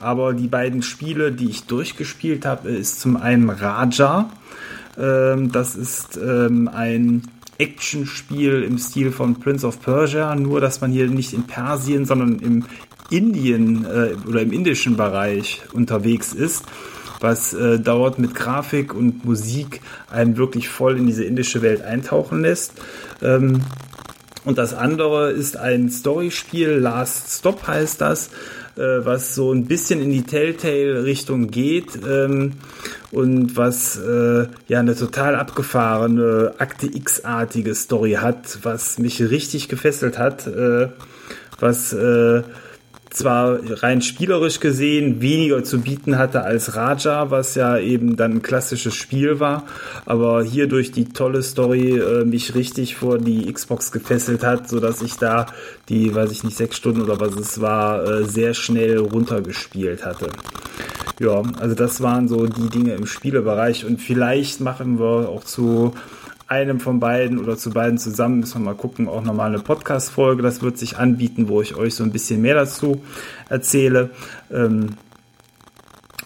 Aber 0.00 0.32
die 0.32 0.48
beiden 0.48 0.82
Spiele, 0.82 1.30
die 1.30 1.50
ich 1.50 1.64
durchgespielt 1.64 2.46
habe, 2.46 2.70
ist 2.70 3.00
zum 3.00 3.16
einen 3.16 3.50
Raja. 3.50 4.30
Ähm, 4.98 5.52
das 5.52 5.76
ist 5.76 6.16
ähm, 6.16 6.68
ein 6.72 7.22
Actionspiel 7.58 8.62
im 8.62 8.78
Stil 8.78 9.12
von 9.12 9.38
Prince 9.38 9.66
of 9.66 9.80
Persia, 9.80 10.34
nur 10.34 10.60
dass 10.60 10.80
man 10.80 10.90
hier 10.90 11.08
nicht 11.08 11.34
in 11.34 11.46
Persien, 11.46 12.06
sondern 12.06 12.38
im 12.38 12.64
Indien 13.10 13.84
äh, 13.84 14.14
oder 14.26 14.40
im 14.40 14.52
indischen 14.52 14.96
Bereich 14.96 15.62
unterwegs 15.72 16.32
ist 16.32 16.64
was 17.24 17.54
äh, 17.54 17.80
dauert 17.80 18.20
mit 18.20 18.34
Grafik 18.34 18.94
und 18.94 19.24
Musik 19.24 19.80
einen 20.10 20.36
wirklich 20.36 20.68
voll 20.68 20.98
in 20.98 21.06
diese 21.06 21.24
indische 21.24 21.62
Welt 21.62 21.82
eintauchen 21.82 22.42
lässt. 22.42 22.74
Ähm, 23.22 23.62
und 24.44 24.58
das 24.58 24.74
andere 24.74 25.32
ist 25.32 25.56
ein 25.56 25.88
Storyspiel, 25.88 26.68
Last 26.68 27.38
Stop 27.38 27.66
heißt 27.66 28.00
das, 28.02 28.28
äh, 28.76 29.04
was 29.04 29.34
so 29.34 29.52
ein 29.52 29.64
bisschen 29.64 30.02
in 30.02 30.10
die 30.10 30.24
Telltale-Richtung 30.24 31.50
geht 31.50 31.98
ähm, 32.06 32.52
und 33.10 33.56
was 33.56 33.96
äh, 33.96 34.46
ja 34.68 34.80
eine 34.80 34.94
total 34.94 35.34
abgefahrene 35.36 36.54
Akte 36.58 36.86
X-artige 36.86 37.74
Story 37.74 38.18
hat, 38.20 38.58
was 38.62 38.98
mich 38.98 39.22
richtig 39.22 39.70
gefesselt 39.70 40.18
hat, 40.18 40.46
äh, 40.46 40.88
was 41.58 41.94
äh, 41.94 42.42
zwar 43.14 43.60
rein 43.82 44.02
spielerisch 44.02 44.60
gesehen 44.60 45.22
weniger 45.22 45.64
zu 45.64 45.80
bieten 45.80 46.18
hatte 46.18 46.42
als 46.42 46.76
Raja, 46.76 47.30
was 47.30 47.54
ja 47.54 47.78
eben 47.78 48.16
dann 48.16 48.32
ein 48.32 48.42
klassisches 48.42 48.94
Spiel 48.94 49.40
war, 49.40 49.64
aber 50.04 50.42
hier 50.42 50.66
durch 50.66 50.92
die 50.92 51.06
tolle 51.06 51.42
Story 51.42 51.98
äh, 51.98 52.24
mich 52.24 52.54
richtig 52.54 52.96
vor 52.96 53.18
die 53.18 53.50
Xbox 53.52 53.92
gefesselt 53.92 54.42
hat, 54.42 54.68
so 54.68 54.80
dass 54.80 55.00
ich 55.00 55.14
da 55.16 55.46
die, 55.88 56.14
weiß 56.14 56.32
ich 56.32 56.44
nicht, 56.44 56.56
sechs 56.56 56.76
Stunden 56.76 57.02
oder 57.02 57.20
was 57.20 57.34
es 57.36 57.60
war, 57.60 58.04
äh, 58.04 58.24
sehr 58.24 58.52
schnell 58.52 58.98
runtergespielt 58.98 60.04
hatte. 60.04 60.28
Ja, 61.20 61.42
also 61.60 61.76
das 61.76 62.00
waren 62.00 62.26
so 62.26 62.46
die 62.46 62.68
Dinge 62.68 62.94
im 62.94 63.06
Spielebereich 63.06 63.84
und 63.84 64.00
vielleicht 64.00 64.60
machen 64.60 64.98
wir 64.98 65.28
auch 65.28 65.44
zu 65.44 65.94
einem 66.46 66.80
von 66.80 67.00
beiden 67.00 67.38
oder 67.38 67.56
zu 67.56 67.70
beiden 67.70 67.98
zusammen, 67.98 68.40
müssen 68.40 68.60
wir 68.62 68.72
mal 68.72 68.74
gucken, 68.74 69.08
auch 69.08 69.22
nochmal 69.22 69.48
eine 69.48 69.60
Podcast-Folge. 69.62 70.42
Das 70.42 70.62
wird 70.62 70.78
sich 70.78 70.98
anbieten, 70.98 71.48
wo 71.48 71.62
ich 71.62 71.74
euch 71.74 71.94
so 71.94 72.04
ein 72.04 72.12
bisschen 72.12 72.42
mehr 72.42 72.54
dazu 72.54 73.02
erzähle. 73.48 74.10
Ähm, 74.52 74.90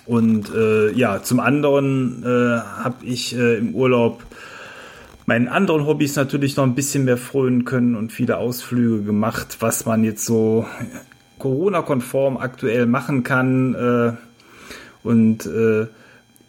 und 0.07 0.53
äh, 0.55 0.91
ja, 0.93 1.23
zum 1.23 1.39
anderen 1.39 2.23
äh, 2.25 2.61
habe 2.83 3.05
ich 3.05 3.37
äh, 3.37 3.59
im 3.59 3.75
Urlaub 3.75 4.23
meinen 5.27 5.49
anderen 5.49 5.85
Hobbys 5.85 6.17
natürlich 6.17 6.57
noch 6.57 6.65
ein 6.65 6.75
bisschen 6.75 7.05
mehr 7.05 7.19
frönen 7.19 7.67
können 7.67 7.95
und 7.95 8.13
viele 8.13 8.39
Ausflüge 8.39 9.03
gemacht, 9.03 9.59
was 9.61 9.85
man 9.85 10.03
jetzt 10.05 10.25
so 10.25 10.67
Corona-konform 11.39 12.39
aktuell 12.39 12.87
machen 12.87 13.23
kann. 13.23 13.75
Äh, 13.75 14.13
und 15.07 15.47
äh, 15.47 15.87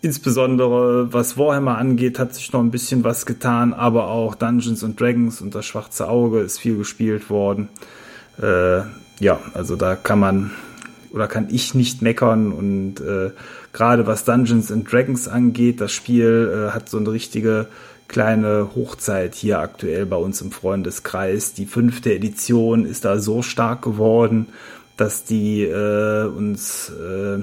Insbesondere 0.01 1.11
was 1.11 1.37
Warhammer 1.37 1.77
angeht, 1.77 2.19
hat 2.19 2.33
sich 2.33 2.53
noch 2.53 2.61
ein 2.61 2.71
bisschen 2.71 3.03
was 3.03 3.25
getan, 3.25 3.73
aber 3.73 4.07
auch 4.07 4.35
Dungeons 4.35 4.83
and 4.83 4.99
Dragons 4.99 5.41
und 5.41 5.55
das 5.55 5.65
Schwarze 5.65 6.07
Auge 6.07 6.39
ist 6.39 6.57
viel 6.57 6.77
gespielt 6.77 7.29
worden. 7.29 7.67
Äh, 8.41 8.81
ja, 9.19 9.39
also 9.53 9.75
da 9.75 9.95
kann 9.95 10.19
man 10.19 10.51
oder 11.11 11.27
kann 11.27 11.47
ich 11.51 11.75
nicht 11.75 12.01
meckern 12.01 12.53
und 12.53 13.01
äh, 13.01 13.31
gerade 13.73 14.07
was 14.07 14.23
Dungeons 14.23 14.71
and 14.71 14.89
Dragons 14.89 15.27
angeht, 15.27 15.81
das 15.81 15.91
Spiel 15.91 16.69
äh, 16.69 16.71
hat 16.71 16.87
so 16.87 16.97
eine 16.97 17.11
richtige 17.11 17.67
kleine 18.07 18.69
Hochzeit 18.75 19.35
hier 19.35 19.59
aktuell 19.59 20.05
bei 20.05 20.15
uns 20.15 20.41
im 20.41 20.51
Freundeskreis. 20.51 21.53
Die 21.53 21.65
fünfte 21.65 22.13
Edition 22.13 22.85
ist 22.85 23.05
da 23.05 23.19
so 23.19 23.41
stark 23.41 23.81
geworden, 23.81 24.47
dass 24.97 25.25
die 25.25 25.63
äh, 25.63 26.25
uns 26.25 26.89
äh, 26.89 27.39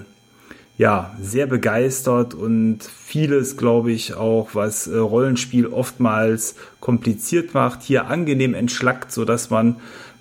ja 0.79 1.15
sehr 1.21 1.47
begeistert 1.47 2.35
und 2.35 2.81
vieles, 2.83 3.57
glaube 3.57 3.93
ich, 3.93 4.15
auch 4.15 4.51
was 4.55 4.87
äh, 4.87 4.97
Rollenspiel 4.97 5.67
oftmals 5.67 6.57
kompliziert 6.81 7.55
macht, 7.55 7.83
hier 7.83 8.09
angenehm 8.09 8.55
entschlackt, 8.55 9.11
so 9.11 9.25
dass 9.25 9.49
man 9.49 9.77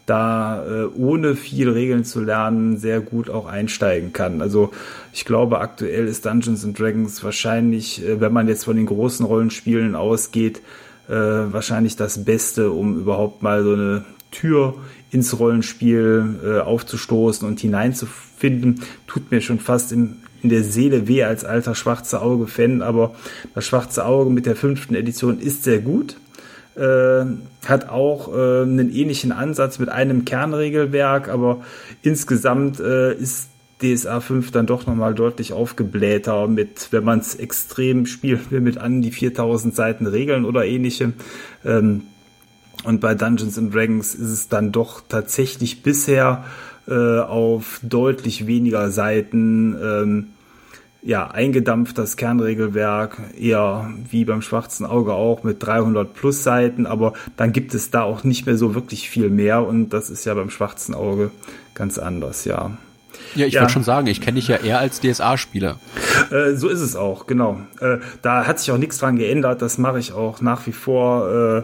da 0.05 0.63
äh, 0.65 0.85
ohne 0.95 1.35
viel 1.35 1.69
Regeln 1.69 2.05
zu 2.05 2.21
lernen 2.21 2.77
sehr 2.77 3.01
gut 3.01 3.29
auch 3.29 3.47
einsteigen 3.47 4.13
kann. 4.13 4.41
Also 4.41 4.71
ich 5.11 5.25
glaube, 5.25 5.59
aktuell 5.59 6.07
ist 6.07 6.25
Dungeons 6.25 6.63
and 6.63 6.79
Dragons 6.79 7.23
wahrscheinlich, 7.23 8.05
äh, 8.05 8.21
wenn 8.21 8.31
man 8.31 8.47
jetzt 8.47 8.65
von 8.65 8.77
den 8.77 8.85
großen 8.85 9.25
Rollenspielen 9.25 9.95
ausgeht, 9.95 10.61
wahrscheinlich 11.07 11.95
das 11.97 12.25
Beste, 12.25 12.71
um 12.71 12.99
überhaupt 12.99 13.43
mal 13.43 13.63
so 13.63 13.73
eine 13.73 14.05
Tür 14.31 14.73
ins 15.11 15.37
Rollenspiel 15.37 16.63
aufzustoßen 16.65 17.47
und 17.47 17.59
hineinzufinden. 17.59 18.81
Tut 19.05 19.29
mir 19.29 19.39
schon 19.39 19.59
fast 19.59 19.91
im, 19.91 20.15
in 20.45 20.49
der 20.49 20.63
Seele 20.63 21.07
weh 21.07 21.23
als 21.23 21.43
alter 21.43 21.75
schwarze 21.75 22.21
Auge-Fan, 22.21 22.81
aber 22.81 23.15
das 23.53 23.65
schwarze 23.65 24.05
Auge 24.05 24.29
mit 24.29 24.45
der 24.45 24.55
fünften 24.55 24.95
Edition 24.95 25.39
ist 25.39 25.63
sehr 25.63 25.79
gut 25.79 26.15
äh, 26.75 27.25
hat 27.65 27.89
auch 27.89 28.33
äh, 28.33 28.61
einen 28.63 28.93
ähnlichen 28.93 29.31
Ansatz 29.31 29.79
mit 29.79 29.89
einem 29.89 30.25
Kernregelwerk, 30.25 31.29
aber 31.29 31.61
insgesamt 32.01 32.79
äh, 32.79 33.13
ist 33.13 33.49
DSA 33.81 34.21
5 34.21 34.51
dann 34.51 34.67
doch 34.67 34.85
nochmal 34.85 35.13
deutlich 35.13 35.53
aufgeblähter 35.53 36.47
mit, 36.47 36.89
wenn 36.91 37.03
man 37.03 37.19
es 37.19 37.35
extrem 37.35 38.05
spielt, 38.05 38.51
mit 38.51 38.77
an 38.77 39.01
die 39.01 39.11
4000 39.11 39.75
Seiten 39.75 40.05
Regeln 40.07 40.45
oder 40.45 40.65
ähnlichem. 40.65 41.13
Ähm, 41.65 42.03
und 42.83 43.01
bei 43.01 43.15
Dungeons 43.15 43.57
and 43.57 43.73
Dragons 43.73 44.13
ist 44.13 44.29
es 44.29 44.47
dann 44.47 44.71
doch 44.71 45.01
tatsächlich 45.07 45.81
bisher 45.81 46.45
äh, 46.87 47.19
auf 47.19 47.79
deutlich 47.83 48.47
weniger 48.47 48.91
Seiten 48.91 49.75
ähm, 49.81 50.27
ja, 51.05 51.27
eingedampft 51.27 51.99
das 51.99 52.17
Kernregelwerk, 52.17 53.21
eher 53.39 53.91
wie 54.09 54.25
beim 54.25 54.41
schwarzen 54.41 54.87
Auge 54.87 55.13
auch 55.13 55.43
mit 55.43 55.63
300 55.63 56.11
plus 56.13 56.43
Seiten, 56.43 56.87
aber 56.87 57.13
dann 57.37 57.51
gibt 57.53 57.75
es 57.75 57.91
da 57.91 58.01
auch 58.01 58.23
nicht 58.23 58.47
mehr 58.47 58.57
so 58.57 58.73
wirklich 58.73 59.07
viel 59.07 59.29
mehr 59.29 59.65
und 59.65 59.89
das 59.89 60.09
ist 60.09 60.25
ja 60.25 60.33
beim 60.33 60.49
schwarzen 60.49 60.95
Auge 60.95 61.29
ganz 61.75 61.99
anders, 61.99 62.45
ja. 62.45 62.71
Ja, 63.35 63.45
ich 63.45 63.53
ja. 63.53 63.61
würde 63.61 63.73
schon 63.73 63.83
sagen, 63.83 64.07
ich 64.07 64.21
kenne 64.21 64.35
dich 64.35 64.47
ja 64.47 64.57
eher 64.57 64.79
als 64.79 65.01
DSA-Spieler. 65.01 65.79
Äh, 66.31 66.55
so 66.55 66.69
ist 66.69 66.81
es 66.81 66.95
auch, 66.95 67.27
genau. 67.27 67.59
Äh, 67.79 67.97
da 68.21 68.45
hat 68.45 68.59
sich 68.59 68.71
auch 68.71 68.77
nichts 68.77 68.97
dran 68.97 69.17
geändert. 69.17 69.61
Das 69.61 69.77
mache 69.77 69.99
ich 69.99 70.13
auch 70.13 70.41
nach 70.41 70.65
wie 70.67 70.71
vor 70.71 71.29
äh, 71.29 71.63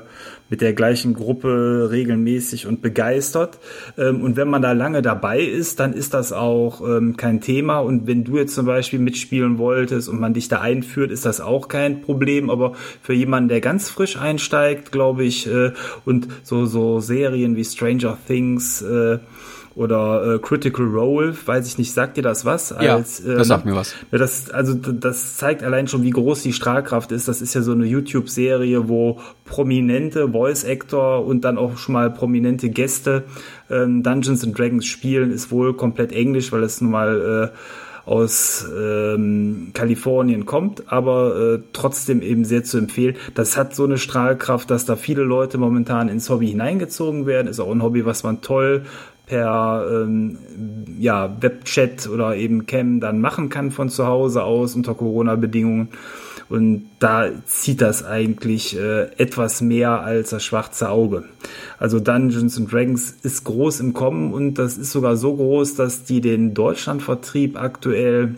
mit 0.52 0.60
der 0.60 0.74
gleichen 0.74 1.14
Gruppe 1.14 1.88
regelmäßig 1.92 2.68
und 2.68 2.82
begeistert. 2.82 3.58
Ähm, 3.98 4.22
und 4.22 4.36
wenn 4.36 4.50
man 4.50 4.62
da 4.62 4.74
lange 4.74 5.02
dabei 5.02 5.40
ist, 5.40 5.80
dann 5.80 5.94
ist 5.94 6.14
das 6.14 6.34
auch 6.34 6.82
ähm, 6.82 7.16
kein 7.16 7.40
Thema. 7.40 7.80
Und 7.80 8.06
wenn 8.06 8.26
du 8.26 8.38
jetzt 8.38 8.54
zum 8.54 8.66
Beispiel 8.66 9.00
mitspielen 9.00 9.58
wolltest 9.58 10.10
und 10.10 10.20
man 10.20 10.34
dich 10.34 10.50
da 10.50 10.60
einführt, 10.60 11.10
ist 11.10 11.26
das 11.26 11.40
auch 11.40 11.70
kein 11.70 12.02
Problem. 12.02 12.50
Aber 12.50 12.74
für 13.02 13.14
jemanden, 13.14 13.48
der 13.48 13.62
ganz 13.62 13.90
frisch 13.90 14.18
einsteigt, 14.18 14.92
glaube 14.92 15.24
ich, 15.24 15.48
äh, 15.48 15.72
und 16.04 16.28
so, 16.44 16.66
so 16.66 17.00
Serien 17.00 17.56
wie 17.56 17.64
Stranger 17.64 18.18
Things, 18.28 18.82
äh, 18.82 19.20
oder 19.76 20.36
äh, 20.36 20.40
Critical 20.40 20.86
Role, 20.86 21.36
weiß 21.46 21.68
ich 21.68 21.78
nicht, 21.78 21.94
sagt 21.94 22.18
dir 22.18 22.22
das 22.22 22.46
was? 22.46 22.72
Als, 22.72 22.86
ja, 22.86 22.98
das 22.98 23.42
äh, 23.42 23.44
sagt 23.46 23.66
mir 23.66 23.76
was. 23.76 23.96
Das, 24.12 24.50
also 24.50 24.74
das 24.74 25.38
zeigt 25.38 25.64
allein 25.64 25.88
schon, 25.88 26.04
wie 26.04 26.10
groß 26.10 26.44
die 26.44 26.54
Strahlkraft 26.54 27.12
ist. 27.12 27.28
Das 27.28 27.42
ist 27.42 27.54
ja 27.54 27.62
so 27.62 27.72
eine 27.72 27.86
YouTube-Serie, 27.86 28.90
wo 28.90 29.20
prominente 29.46 30.30
Voice-Actor 30.30 31.26
und 31.26 31.42
dann 31.42 31.58
auch 31.58 31.78
schon 31.78 31.94
mal 31.94 32.12
prominente 32.12 32.70
Gäste 32.70 33.24
ähm, 33.70 34.04
Dungeons 34.04 34.44
and 34.44 34.58
Dragons 34.58 34.86
spielen, 34.86 35.32
ist 35.32 35.52
wohl 35.52 35.74
komplett 35.74 36.12
Englisch, 36.12 36.52
weil 36.52 36.64
es 36.64 36.82
nun 36.82 36.92
mal 36.92 37.52
äh, 37.54 37.58
aus 38.06 38.68
ähm, 38.78 39.72
Kalifornien 39.74 40.46
kommt, 40.46 40.92
aber 40.92 41.36
äh, 41.36 41.60
trotzdem 41.72 42.22
eben 42.22 42.46
sehr 42.46 42.64
zu 42.64 42.78
empfehlen. 42.78 43.16
Das 43.36 43.58
hat 43.58 43.76
so 43.76 43.84
eine 43.84 43.98
Strahlkraft, 43.98 44.72
dass 44.72 44.86
da 44.86 44.96
viele 44.96 45.22
Leute 45.22 45.58
momentan 45.58 46.10
ins 46.10 46.30
Hobby 46.30 46.48
hineingezogen 46.48 47.26
werden. 47.26 47.48
Ist 47.48 47.60
auch 47.60 47.72
ein 47.72 47.84
Hobby, 47.84 48.06
was 48.06 48.24
man 48.24 48.42
toll 48.42 48.86
per 49.32 49.88
ähm, 49.90 50.38
ja, 51.00 51.38
Webchat 51.40 52.10
oder 52.10 52.36
eben 52.36 52.66
Cam 52.66 53.00
dann 53.00 53.22
machen 53.22 53.48
kann 53.48 53.72
von 53.72 53.88
zu 53.88 54.06
Hause 54.06 54.44
aus 54.44 54.76
unter 54.76 54.94
Corona-Bedingungen. 54.94 55.88
Und 56.50 56.90
da 57.00 57.30
zieht 57.46 57.80
das 57.80 58.04
eigentlich 58.04 58.78
äh, 58.78 59.04
etwas 59.16 59.62
mehr 59.62 60.02
als 60.02 60.32
das 60.32 60.44
schwarze 60.44 60.90
Auge. 60.90 61.24
Also 61.80 62.02
Dungeons 62.02 62.58
and 62.58 62.70
Dragons 62.74 63.16
ist 63.24 63.46
groß 63.46 63.80
im 63.80 63.94
Kommen 63.94 64.34
und 64.34 64.56
das 64.56 64.78
ist 64.78 64.92
sogar 64.92 65.16
so 65.16 65.34
groß, 65.34 65.76
dass 65.76 66.04
die 66.04 66.20
den 66.20 66.54
Deutschlandvertrieb 66.54 67.58
aktuell 67.58 68.36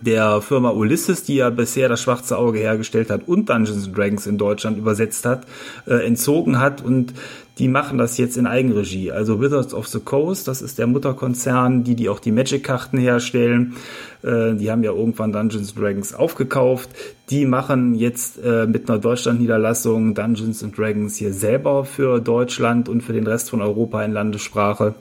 der 0.00 0.40
Firma 0.40 0.70
Ulysses, 0.70 1.22
die 1.22 1.36
ja 1.36 1.50
bisher 1.50 1.88
das 1.88 2.02
schwarze 2.02 2.36
Auge 2.38 2.58
hergestellt 2.58 3.08
hat 3.08 3.28
und 3.28 3.48
Dungeons 3.48 3.90
Dragons 3.92 4.26
in 4.26 4.36
Deutschland 4.36 4.78
übersetzt 4.78 5.24
hat, 5.24 5.46
äh, 5.86 6.04
entzogen 6.04 6.58
hat 6.58 6.84
und 6.84 7.14
die 7.58 7.68
machen 7.68 7.96
das 7.96 8.18
jetzt 8.18 8.36
in 8.36 8.46
Eigenregie. 8.46 9.12
Also 9.12 9.40
Wizards 9.40 9.72
of 9.72 9.86
the 9.86 10.00
Coast, 10.00 10.46
das 10.46 10.60
ist 10.60 10.78
der 10.78 10.86
Mutterkonzern, 10.86 11.84
die 11.84 11.94
die 11.94 12.08
auch 12.08 12.18
die 12.18 12.32
Magic-Karten 12.32 12.98
herstellen. 12.98 13.76
Äh, 14.22 14.54
die 14.56 14.70
haben 14.70 14.82
ja 14.82 14.92
irgendwann 14.92 15.32
Dungeons 15.32 15.74
Dragons 15.74 16.14
aufgekauft. 16.14 16.90
Die 17.30 17.46
machen 17.46 17.94
jetzt 17.94 18.38
äh, 18.44 18.66
mit 18.66 18.90
einer 18.90 18.98
Deutschland-Niederlassung 18.98 20.14
Dungeons 20.14 20.64
Dragons 20.76 21.16
hier 21.16 21.32
selber 21.32 21.84
für 21.84 22.20
Deutschland 22.20 22.88
und 22.88 23.02
für 23.02 23.12
den 23.12 23.26
Rest 23.26 23.50
von 23.50 23.62
Europa 23.62 24.04
in 24.04 24.12
Landessprache. 24.12 24.94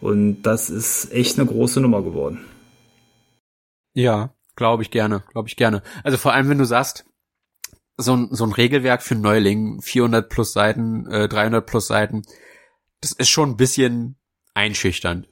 Und 0.00 0.42
das 0.42 0.70
ist 0.70 1.12
echt 1.12 1.38
eine 1.38 1.48
große 1.48 1.80
Nummer 1.80 2.02
geworden. 2.02 2.38
Ja, 3.96 4.34
glaube 4.56 4.82
ich 4.82 4.90
gerne, 4.90 5.22
glaube 5.32 5.48
ich 5.48 5.56
gerne. 5.56 5.82
Also 6.04 6.18
vor 6.18 6.34
allem, 6.34 6.50
wenn 6.50 6.58
du 6.58 6.66
sagst, 6.66 7.06
so 7.96 8.14
ein, 8.14 8.28
so 8.30 8.44
ein 8.44 8.52
Regelwerk 8.52 9.02
für 9.02 9.14
Neuling, 9.14 9.80
400 9.80 10.28
plus 10.28 10.52
Seiten, 10.52 11.10
äh, 11.10 11.28
300 11.28 11.64
plus 11.64 11.86
Seiten, 11.86 12.22
das 13.00 13.12
ist 13.12 13.30
schon 13.30 13.50
ein 13.50 13.56
bisschen 13.56 14.16
einschüchternd. 14.52 15.28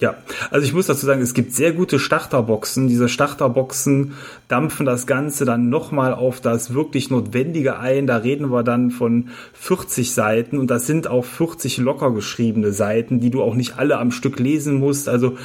Ja, 0.00 0.14
also 0.50 0.64
ich 0.64 0.72
muss 0.72 0.86
dazu 0.86 1.04
sagen, 1.04 1.20
es 1.20 1.34
gibt 1.34 1.52
sehr 1.52 1.72
gute 1.72 1.98
Starterboxen. 1.98 2.88
Diese 2.88 3.10
Starterboxen 3.10 4.14
dampfen 4.46 4.86
das 4.86 5.06
Ganze 5.06 5.44
dann 5.44 5.68
nochmal 5.68 6.14
auf 6.14 6.40
das 6.40 6.72
wirklich 6.72 7.10
Notwendige 7.10 7.78
ein. 7.78 8.06
Da 8.06 8.18
reden 8.18 8.50
wir 8.50 8.62
dann 8.62 8.90
von 8.90 9.28
40 9.52 10.14
Seiten 10.14 10.56
und 10.56 10.70
das 10.70 10.86
sind 10.86 11.08
auch 11.08 11.26
40 11.26 11.76
locker 11.78 12.12
geschriebene 12.12 12.72
Seiten, 12.72 13.20
die 13.20 13.30
du 13.30 13.42
auch 13.42 13.54
nicht 13.54 13.78
alle 13.78 13.98
am 13.98 14.12
Stück 14.12 14.38
lesen 14.38 14.78
musst. 14.78 15.08
Also 15.10 15.36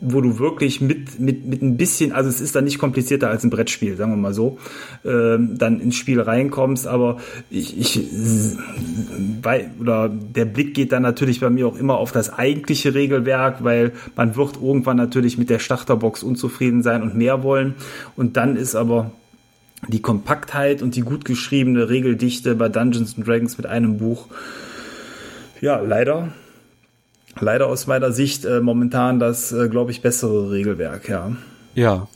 wo 0.00 0.20
du 0.20 0.38
wirklich 0.38 0.80
mit, 0.80 1.18
mit, 1.20 1.46
mit 1.46 1.62
ein 1.62 1.76
bisschen, 1.76 2.12
also 2.12 2.28
es 2.28 2.40
ist 2.40 2.54
dann 2.54 2.64
nicht 2.64 2.78
komplizierter 2.78 3.30
als 3.30 3.44
ein 3.44 3.50
Brettspiel, 3.50 3.96
sagen 3.96 4.12
wir 4.12 4.16
mal 4.16 4.34
so, 4.34 4.58
ähm, 5.04 5.56
dann 5.56 5.80
ins 5.80 5.96
Spiel 5.96 6.20
reinkommst, 6.20 6.86
aber 6.86 7.18
ich, 7.50 7.78
ich 7.78 8.06
bei, 9.40 9.70
oder 9.80 10.08
der 10.08 10.44
Blick 10.44 10.74
geht 10.74 10.92
dann 10.92 11.02
natürlich 11.02 11.40
bei 11.40 11.48
mir 11.48 11.66
auch 11.66 11.76
immer 11.76 11.96
auf 11.96 12.12
das 12.12 12.32
eigentliche 12.32 12.94
Regelwerk, 12.94 13.62
weil 13.64 13.92
man 14.16 14.36
wird 14.36 14.56
irgendwann 14.60 14.96
natürlich 14.96 15.38
mit 15.38 15.48
der 15.48 15.58
Starterbox 15.58 16.22
unzufrieden 16.22 16.82
sein 16.82 17.02
und 17.02 17.16
mehr 17.16 17.42
wollen. 17.42 17.74
Und 18.16 18.36
dann 18.36 18.56
ist 18.56 18.74
aber 18.74 19.12
die 19.88 20.02
Kompaktheit 20.02 20.82
und 20.82 20.96
die 20.96 21.02
gut 21.02 21.24
geschriebene 21.24 21.88
Regeldichte 21.88 22.54
bei 22.54 22.68
Dungeons 22.68 23.16
Dragons 23.16 23.56
mit 23.56 23.66
einem 23.66 23.98
Buch 23.98 24.26
ja, 25.60 25.80
leider 25.80 26.28
leider 27.40 27.66
aus 27.66 27.86
meiner 27.86 28.12
Sicht 28.12 28.44
äh, 28.44 28.60
momentan 28.60 29.18
das, 29.18 29.52
äh, 29.52 29.68
glaube 29.68 29.90
ich, 29.90 30.02
bessere 30.02 30.50
Regelwerk, 30.50 31.08
ja. 31.08 31.32
Ja. 31.74 32.08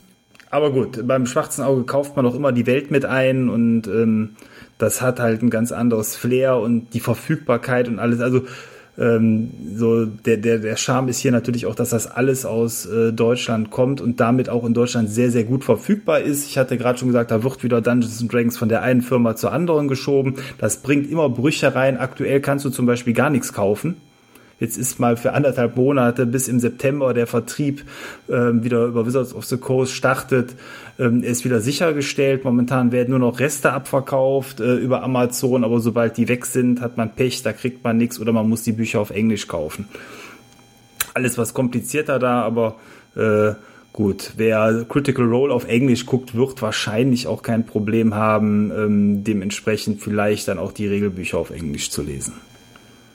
Aber 0.51 0.73
gut, 0.73 1.07
beim 1.07 1.27
schwarzen 1.27 1.63
Auge 1.63 1.85
kauft 1.85 2.17
man 2.17 2.25
auch 2.25 2.35
immer 2.35 2.53
die 2.53 2.67
Welt 2.67 2.91
mit 2.91 3.05
ein 3.05 3.49
und 3.49 3.87
ähm, 3.87 4.31
das 4.79 5.03
hat 5.03 5.21
halt 5.21 5.43
ein 5.43 5.51
ganz 5.51 5.73
anderes 5.73 6.17
Flair 6.17 6.57
und 6.57 6.95
die 6.95 7.01
Verfügbarkeit 7.01 7.89
und 7.89 7.99
alles. 7.99 8.21
Also 8.21 8.43
ähm, 8.97 9.51
so 9.77 10.07
der, 10.07 10.39
der, 10.39 10.59
der 10.59 10.77
Charme 10.77 11.09
ist 11.09 11.19
hier 11.19 11.33
natürlich 11.33 11.67
auch, 11.67 11.75
dass 11.75 11.91
das 11.91 12.07
alles 12.07 12.47
aus 12.47 12.87
äh, 12.87 13.13
Deutschland 13.13 13.71
kommt 13.71 14.01
und 14.01 14.21
damit 14.21 14.49
auch 14.49 14.65
in 14.65 14.73
Deutschland 14.73 15.11
sehr, 15.11 15.31
sehr 15.31 15.45
gut 15.45 15.65
verfügbar 15.65 16.21
ist. 16.21 16.47
Ich 16.49 16.57
hatte 16.57 16.79
gerade 16.79 16.99
schon 16.99 17.09
gesagt, 17.09 17.31
da 17.31 17.43
wird 17.43 17.63
wieder 17.63 17.83
Dungeons 17.83 18.27
Dragons 18.27 18.57
von 18.57 18.69
der 18.69 18.83
einen 18.83 19.03
Firma 19.03 19.37
zur 19.37 19.53
anderen 19.53 19.87
geschoben. 19.87 20.37
Das 20.59 20.79
bringt 20.79 21.11
immer 21.11 21.29
Brüche 21.29 21.75
rein. 21.75 21.99
Aktuell 21.99 22.41
kannst 22.41 22.65
du 22.65 22.71
zum 22.71 22.87
Beispiel 22.87 23.13
gar 23.13 23.29
nichts 23.29 23.53
kaufen 23.53 23.97
Jetzt 24.61 24.77
ist 24.77 24.99
mal 24.99 25.17
für 25.17 25.35
anderthalb 25.35 25.77
Monate 25.77 26.27
bis 26.27 26.49
im 26.49 26.59
September 26.59 27.15
der 27.15 27.29
Vertrieb 27.29 27.85
ähm, 28.29 28.65
wieder 28.65 28.87
über 28.87 29.07
Wizards 29.07 29.33
of 29.33 29.45
the 29.45 29.57
Coast 29.57 29.93
startet. 29.93 30.55
Ähm, 30.99 31.23
ist 31.23 31.45
wieder 31.45 31.61
sichergestellt. 31.61 32.45
Momentan 32.45 32.91
werden 32.91 33.11
nur 33.11 33.21
noch 33.21 33.39
Reste 33.39 33.73
abverkauft 33.73 34.61
äh, 34.61 34.75
über 34.75 35.03
Amazon, 35.03 35.63
aber 35.63 35.79
sobald 35.81 36.17
die 36.17 36.29
weg 36.29 36.45
sind, 36.45 36.81
hat 36.81 36.97
man 36.97 37.15
Pech, 37.15 37.43
da 37.43 37.53
kriegt 37.53 37.85
man 37.85 37.99
nichts 37.99 38.19
oder 38.19 38.33
man 38.33 38.49
muss 38.49 38.65
die 38.65 38.73
Bücher 38.73 39.01
auf 39.01 39.11
Englisch 39.11 39.47
kaufen. 39.47 39.87
alles 41.15 41.39
was 41.39 41.55
komplizierter 41.55 42.19
da, 42.19 42.43
aber 42.43 42.77
äh, 43.17 43.55
gut, 43.93 44.33
wer 44.37 44.85
Critical 44.89 45.27
Role 45.27 45.53
auf 45.53 45.67
Englisch 45.67 46.07
guckt, 46.07 46.35
wird 46.35 46.63
wahrscheinlich 46.63 47.27
auch 47.27 47.43
kein 47.43 47.67
Problem 47.67 48.15
haben, 48.15 48.71
ähm, 48.71 49.25
dementsprechend 49.25 50.01
vielleicht 50.01 50.49
dann 50.49 50.59
auch 50.59 50.73
die 50.73 50.87
Regelbücher 50.87 51.39
auf 51.39 51.51
Englisch 51.51 51.91
zu 51.91 52.03
lesen. 52.03 52.35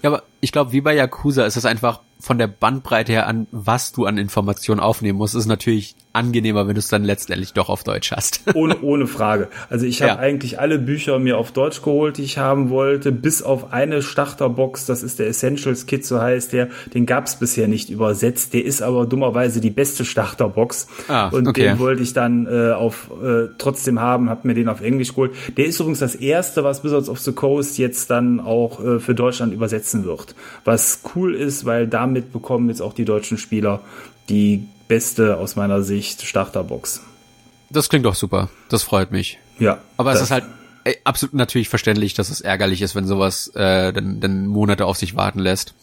Ja, 0.04 0.10
aber 0.10 0.24
ich 0.42 0.52
glaube, 0.52 0.74
wie 0.74 0.82
bei 0.82 0.96
Yakuza 0.96 1.46
ist 1.46 1.56
es 1.56 1.66
einfach 1.66 2.02
von 2.20 2.38
der 2.38 2.48
Bandbreite 2.48 3.14
her 3.14 3.28
an, 3.28 3.48
was 3.52 3.94
du 3.94 4.06
an 4.06 4.18
Informationen 4.18 4.82
aufnehmen 4.82 5.18
musst, 5.18 5.34
ist 5.34 5.46
natürlich 5.46 5.96
angenehmer, 6.14 6.68
wenn 6.68 6.76
du 6.76 6.80
es 6.80 6.88
dann 6.88 7.04
letztendlich 7.04 7.54
doch 7.54 7.70
auf 7.70 7.84
Deutsch 7.84 8.12
hast. 8.12 8.42
Ohne, 8.54 8.80
ohne 8.82 9.08
Frage. 9.08 9.48
Also 9.70 9.86
ich 9.86 10.02
habe 10.02 10.12
Ja. 10.14 10.20
eigentlich 10.20 10.60
alle 10.60 10.78
Bücher 10.80 11.18
mir 11.20 11.38
auf 11.38 11.52
Deutsch 11.52 11.82
geholt, 11.82 12.18
die 12.18 12.24
ich 12.24 12.38
haben 12.38 12.70
wollte, 12.70 13.12
bis 13.12 13.42
auf 13.42 13.74
eine 13.74 14.02
Starterbox, 14.02 14.86
das 14.86 15.02
ist 15.04 15.18
der 15.20 15.28
Essentials 15.28 15.86
Kit, 15.88 16.06
so 16.06 16.22
heißt 16.22 16.54
der. 16.54 16.70
Den 16.94 17.06
gab 17.06 17.26
es 17.26 17.36
bisher 17.36 17.68
nicht 17.68 17.90
übersetzt. 17.90 18.54
Der 18.54 18.64
ist 18.64 18.82
aber 18.82 19.06
dummerweise 19.06 19.60
die 19.60 19.72
beste 19.72 20.06
Starterbox. 20.06 20.88
Ah, 21.08 21.30
Und 21.30 21.48
okay. 21.48 21.64
den 21.64 21.80
wollte 21.80 22.04
ich 22.04 22.14
dann 22.14 22.46
äh, 22.46 22.72
auf 22.72 23.10
äh, 23.24 23.48
trotzdem 23.58 24.00
haben, 24.00 24.30
habe 24.30 24.48
mir 24.48 24.54
den 24.54 24.70
auf 24.70 24.82
Englisch 24.82 25.10
geholt. 25.10 25.32
Der 25.58 25.66
ist 25.66 25.80
übrigens 25.80 26.00
das 26.00 26.16
erste, 26.16 26.64
was 26.64 26.84
Wizards 26.84 27.10
of 27.10 27.20
the 27.20 27.32
Coast 27.32 27.78
jetzt 27.80 28.10
dann 28.12 28.40
auch 28.40 28.84
äh, 28.84 29.00
für 29.00 29.16
Deutschland 29.16 29.54
übersetzen 29.54 30.06
wird. 30.06 30.36
Was 30.64 31.02
cool 31.16 31.34
ist, 31.34 31.66
weil 31.66 31.88
damit 31.88 32.32
bekommen 32.32 32.70
jetzt 32.70 32.82
auch 32.82 32.94
die 32.94 33.06
deutschen 33.06 33.38
Spieler 33.40 33.82
die 34.30 34.68
beste 34.88 35.38
aus 35.38 35.56
meiner 35.56 35.82
Sicht 35.82 36.22
Starterbox. 36.22 37.02
Das 37.70 37.90
klingt 37.90 38.06
doch 38.06 38.16
super. 38.16 38.50
Das 38.70 38.84
freut 38.84 39.12
mich. 39.12 39.40
Ja. 39.60 39.80
Aber 39.98 40.14
es 40.14 40.22
ist 40.22 40.32
halt 40.32 40.46
äh, 40.84 40.96
absolut 41.04 41.34
natürlich 41.34 41.70
verständlich, 41.70 42.14
dass 42.14 42.30
es 42.30 42.42
ärgerlich 42.42 42.82
ist, 42.82 42.96
wenn 42.96 43.08
sowas 43.08 43.48
äh, 43.56 43.94
dann, 43.94 44.20
dann 44.20 44.48
Monate 44.48 44.86
auf 44.86 44.98
sich 44.98 45.16
warten 45.16 45.40
lässt. 45.40 45.74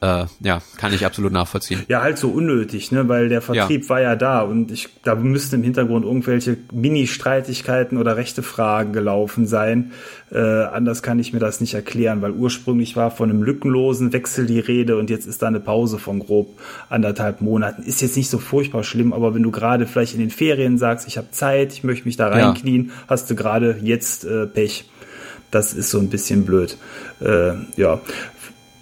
Äh, 0.00 0.26
ja, 0.40 0.62
kann 0.76 0.92
ich 0.94 1.04
absolut 1.04 1.32
nachvollziehen. 1.32 1.82
Ja, 1.88 2.02
halt 2.02 2.18
so 2.18 2.28
unnötig, 2.28 2.92
ne, 2.92 3.08
weil 3.08 3.28
der 3.28 3.40
Vertrieb 3.42 3.88
war 3.88 4.00
ja 4.00 4.14
da 4.14 4.42
und 4.42 4.70
ich, 4.70 4.88
da 5.02 5.16
müssten 5.16 5.56
im 5.56 5.62
Hintergrund 5.64 6.04
irgendwelche 6.04 6.56
Mini-Streitigkeiten 6.72 7.98
oder 7.98 8.16
rechte 8.16 8.42
Fragen 8.44 8.92
gelaufen 8.92 9.46
sein. 9.46 9.90
Äh, 10.30 10.38
anders 10.38 11.02
kann 11.02 11.18
ich 11.18 11.32
mir 11.32 11.40
das 11.40 11.60
nicht 11.60 11.74
erklären, 11.74 12.22
weil 12.22 12.30
ursprünglich 12.30 12.94
war 12.96 13.10
von 13.10 13.30
einem 13.30 13.42
lückenlosen 13.42 14.12
Wechsel 14.12 14.46
die 14.46 14.60
Rede 14.60 14.98
und 14.98 15.10
jetzt 15.10 15.26
ist 15.26 15.42
da 15.42 15.48
eine 15.48 15.58
Pause 15.60 15.98
von 15.98 16.20
grob 16.20 16.48
anderthalb 16.88 17.40
Monaten. 17.40 17.82
Ist 17.82 18.00
jetzt 18.00 18.16
nicht 18.16 18.30
so 18.30 18.38
furchtbar 18.38 18.84
schlimm, 18.84 19.12
aber 19.12 19.34
wenn 19.34 19.42
du 19.42 19.50
gerade 19.50 19.86
vielleicht 19.86 20.14
in 20.14 20.20
den 20.20 20.30
Ferien 20.30 20.78
sagst, 20.78 21.08
ich 21.08 21.16
habe 21.18 21.30
Zeit, 21.32 21.72
ich 21.72 21.82
möchte 21.82 22.06
mich 22.06 22.16
da 22.16 22.28
Ja. 22.28 22.44
reinknien, 22.46 22.92
hast 23.08 23.30
du 23.30 23.34
gerade 23.34 23.78
jetzt 23.82 24.24
äh, 24.24 24.46
Pech. 24.46 24.88
Das 25.50 25.72
ist 25.72 25.90
so 25.90 25.98
ein 25.98 26.10
bisschen 26.10 26.44
blöd. 26.44 26.76
Äh, 27.22 27.52
ja, 27.76 28.00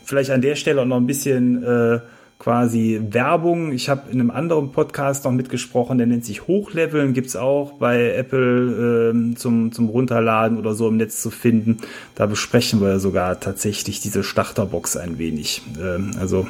vielleicht 0.06 0.30
an 0.30 0.40
der 0.40 0.56
Stelle 0.56 0.80
auch 0.80 0.86
noch 0.86 0.96
ein 0.96 1.06
bisschen 1.06 1.62
äh, 1.62 2.00
quasi 2.38 3.00
Werbung. 3.10 3.72
Ich 3.72 3.88
habe 3.88 4.10
in 4.10 4.20
einem 4.20 4.30
anderen 4.30 4.72
Podcast 4.72 5.24
noch 5.24 5.32
mitgesprochen, 5.32 5.98
der 5.98 6.06
nennt 6.06 6.24
sich 6.24 6.46
Hochleveln, 6.46 7.12
gibt's 7.12 7.34
auch 7.34 7.72
bei 7.78 8.14
Apple 8.14 9.10
ähm, 9.10 9.36
zum, 9.36 9.72
zum 9.72 9.88
Runterladen 9.88 10.58
oder 10.58 10.74
so 10.74 10.88
im 10.88 10.96
Netz 10.96 11.20
zu 11.20 11.30
finden. 11.30 11.78
Da 12.14 12.26
besprechen 12.26 12.80
wir 12.80 13.00
sogar 13.00 13.40
tatsächlich 13.40 14.00
diese 14.00 14.22
Starterbox 14.22 14.96
ein 14.96 15.18
wenig. 15.18 15.62
Ähm, 15.80 16.12
also 16.20 16.46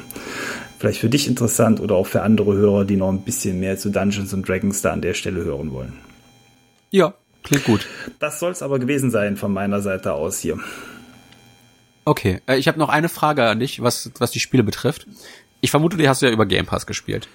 vielleicht 0.77 0.99
für 0.99 1.09
dich 1.09 1.27
interessant 1.27 1.79
oder 1.79 1.95
auch 1.95 2.07
für 2.07 2.21
andere 2.21 2.53
Hörer, 2.53 2.85
die 2.85 2.97
noch 2.97 3.09
ein 3.09 3.21
bisschen 3.21 3.59
mehr 3.59 3.77
zu 3.77 3.89
Dungeons 3.89 4.33
and 4.33 4.47
Dragons 4.47 4.81
da 4.81 4.91
an 4.91 5.01
der 5.01 5.13
Stelle 5.13 5.43
hören 5.43 5.71
wollen. 5.71 5.93
Ja, 6.91 7.13
klingt 7.43 7.63
gut. 7.63 7.87
Das 8.19 8.39
soll's 8.39 8.61
aber 8.61 8.77
gewesen 8.77 9.09
sein 9.09 9.35
von 9.35 9.51
meiner 9.51 9.81
Seite 9.81 10.13
aus 10.13 10.39
hier. 10.39 10.59
Okay, 12.07 12.39
äh, 12.47 12.57
ich 12.57 12.67
habe 12.69 12.79
noch 12.79 12.87
eine 12.89 13.09
Frage 13.09 13.43
an 13.43 13.59
dich, 13.59 13.81
was, 13.81 14.11
was 14.17 14.31
die 14.31 14.39
Spiele 14.39 14.63
betrifft. 14.63 15.07
Ich 15.59 15.71
vermute, 15.71 15.97
die 15.97 16.07
hast 16.07 16.21
du 16.21 16.25
ja 16.27 16.31
über 16.31 16.45
Game 16.45 16.65
Pass 16.65 16.85
gespielt. 16.87 17.27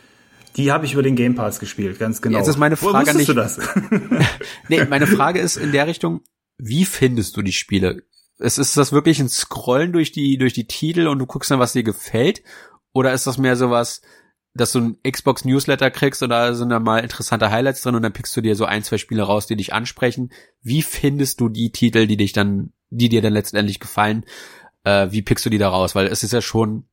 Die 0.56 0.72
habe 0.72 0.86
ich 0.86 0.94
über 0.94 1.02
den 1.02 1.14
Game 1.16 1.34
Pass 1.34 1.60
gespielt, 1.60 1.98
ganz 1.98 2.22
genau. 2.22 2.38
Jetzt 2.38 2.48
ist 2.48 2.56
meine 2.58 2.80
Woher 2.80 3.04
Frage 3.04 3.18
wusstest 3.18 3.18
nicht- 3.18 3.28
du 3.28 3.34
das? 3.34 3.58
Nee, 4.68 4.84
meine 4.86 5.06
Frage 5.18 5.40
ist 5.40 5.56
in 5.58 5.72
der 5.72 5.86
Richtung, 5.86 6.22
wie 6.56 6.86
findest 6.86 7.36
du 7.36 7.42
die 7.42 7.52
Spiele? 7.52 8.02
Ist, 8.38 8.56
ist 8.58 8.76
das 8.78 8.92
wirklich 8.92 9.20
ein 9.20 9.28
Scrollen 9.28 9.92
durch 9.92 10.10
die, 10.10 10.38
durch 10.38 10.54
die 10.54 10.66
Titel 10.66 11.06
und 11.06 11.18
du 11.18 11.26
guckst 11.26 11.50
dann, 11.50 11.58
was 11.60 11.74
dir 11.74 11.82
gefällt? 11.82 12.42
Oder 12.94 13.12
ist 13.12 13.26
das 13.26 13.36
mehr 13.38 13.56
sowas, 13.56 14.00
dass 14.54 14.72
du 14.72 14.80
ein 14.80 14.96
Xbox 15.10 15.44
Newsletter 15.44 15.90
kriegst 15.90 16.22
und 16.22 16.30
da 16.30 16.54
sind 16.54 16.70
dann 16.70 16.82
mal 16.82 16.98
interessante 17.00 17.50
Highlights 17.50 17.82
drin 17.82 17.94
und 17.94 18.02
dann 18.02 18.12
pickst 18.14 18.34
du 18.36 18.40
dir 18.40 18.56
so 18.56 18.64
ein, 18.64 18.82
zwei 18.84 18.96
Spiele 18.98 19.22
raus, 19.22 19.46
die 19.46 19.56
dich 19.56 19.72
ansprechen? 19.74 20.32
Wie 20.62 20.80
findest 20.82 21.40
du 21.40 21.48
die 21.50 21.72
Titel, 21.72 22.06
die 22.06 22.16
dich 22.16 22.32
dann, 22.32 22.72
die 22.90 23.08
dir 23.08 23.20
dann 23.22 23.32
letztendlich 23.34 23.80
gefallen? 23.80 24.24
Äh, 24.84 25.08
wie 25.10 25.22
pickst 25.22 25.44
du 25.46 25.50
die 25.50 25.58
da 25.58 25.68
raus? 25.68 25.94
Weil 25.94 26.06
es 26.06 26.22
ist 26.22 26.32
ja 26.32 26.42
schon 26.42 26.84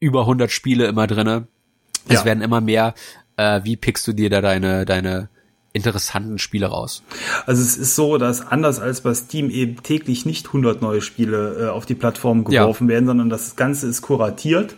über 0.00 0.22
100 0.22 0.50
Spiele 0.50 0.86
immer 0.86 1.06
drinne. 1.06 1.46
Es 2.08 2.20
Ja. 2.20 2.24
werden 2.24 2.42
immer 2.42 2.60
mehr. 2.60 2.94
Äh, 3.36 3.60
wie 3.64 3.76
pickst 3.76 4.06
du 4.06 4.12
dir 4.12 4.30
da 4.30 4.40
deine, 4.40 4.84
deine 4.84 5.28
interessanten 5.72 6.38
Spiele 6.38 6.66
raus? 6.66 7.02
Also 7.46 7.62
es 7.62 7.76
ist 7.76 7.94
so, 7.94 8.18
dass 8.18 8.46
anders 8.46 8.80
als 8.80 9.02
bei 9.02 9.14
Steam 9.14 9.50
eben 9.50 9.82
täglich 9.82 10.24
nicht 10.26 10.46
100 10.46 10.80
neue 10.82 11.00
Spiele 11.02 11.66
äh, 11.66 11.68
auf 11.68 11.86
die 11.86 11.94
Plattform 11.94 12.44
Ja. 12.48 12.62
geworfen 12.62 12.88
werden, 12.88 13.06
sondern 13.06 13.28
das 13.30 13.54
Ganze 13.56 13.86
ist 13.86 14.02
kuratiert. 14.02 14.74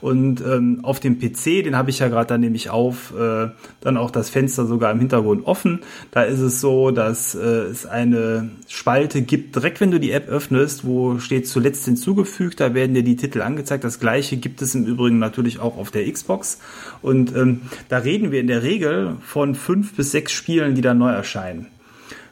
Und 0.00 0.40
ähm, 0.40 0.80
auf 0.82 0.98
dem 0.98 1.20
PC, 1.20 1.62
den 1.62 1.76
habe 1.76 1.90
ich 1.90 2.00
ja 2.00 2.08
gerade 2.08 2.26
dann 2.26 2.40
nämlich 2.40 2.70
auf, 2.70 3.14
äh, 3.16 3.50
dann 3.80 3.96
auch 3.96 4.10
das 4.10 4.30
Fenster 4.30 4.66
sogar 4.66 4.90
im 4.90 4.98
Hintergrund 4.98 5.46
offen. 5.46 5.80
Da 6.10 6.22
ist 6.24 6.40
es 6.40 6.60
so, 6.60 6.90
dass 6.90 7.36
äh, 7.36 7.38
es 7.38 7.86
eine 7.86 8.50
Spalte 8.66 9.22
gibt, 9.22 9.54
direkt 9.54 9.80
wenn 9.80 9.92
du 9.92 10.00
die 10.00 10.10
App 10.10 10.28
öffnest, 10.28 10.84
wo 10.84 11.20
steht 11.20 11.46
zuletzt 11.46 11.84
hinzugefügt, 11.84 12.58
da 12.58 12.74
werden 12.74 12.94
dir 12.94 13.04
die 13.04 13.14
Titel 13.16 13.42
angezeigt. 13.42 13.84
Das 13.84 14.00
gleiche 14.00 14.38
gibt 14.38 14.60
es 14.60 14.74
im 14.74 14.86
Übrigen 14.86 15.20
natürlich 15.20 15.60
auch 15.60 15.76
auf 15.78 15.92
der 15.92 16.10
Xbox. 16.10 16.58
Und 17.00 17.34
ähm, 17.36 17.62
da 17.88 17.98
reden 17.98 18.32
wir 18.32 18.40
in 18.40 18.48
der 18.48 18.64
Regel 18.64 19.16
von 19.24 19.54
fünf 19.54 19.94
bis 19.94 20.10
sechs 20.10 20.32
Spielen, 20.42 20.74
die 20.74 20.80
da 20.80 20.92
neu 20.92 21.10
erscheinen. 21.10 21.68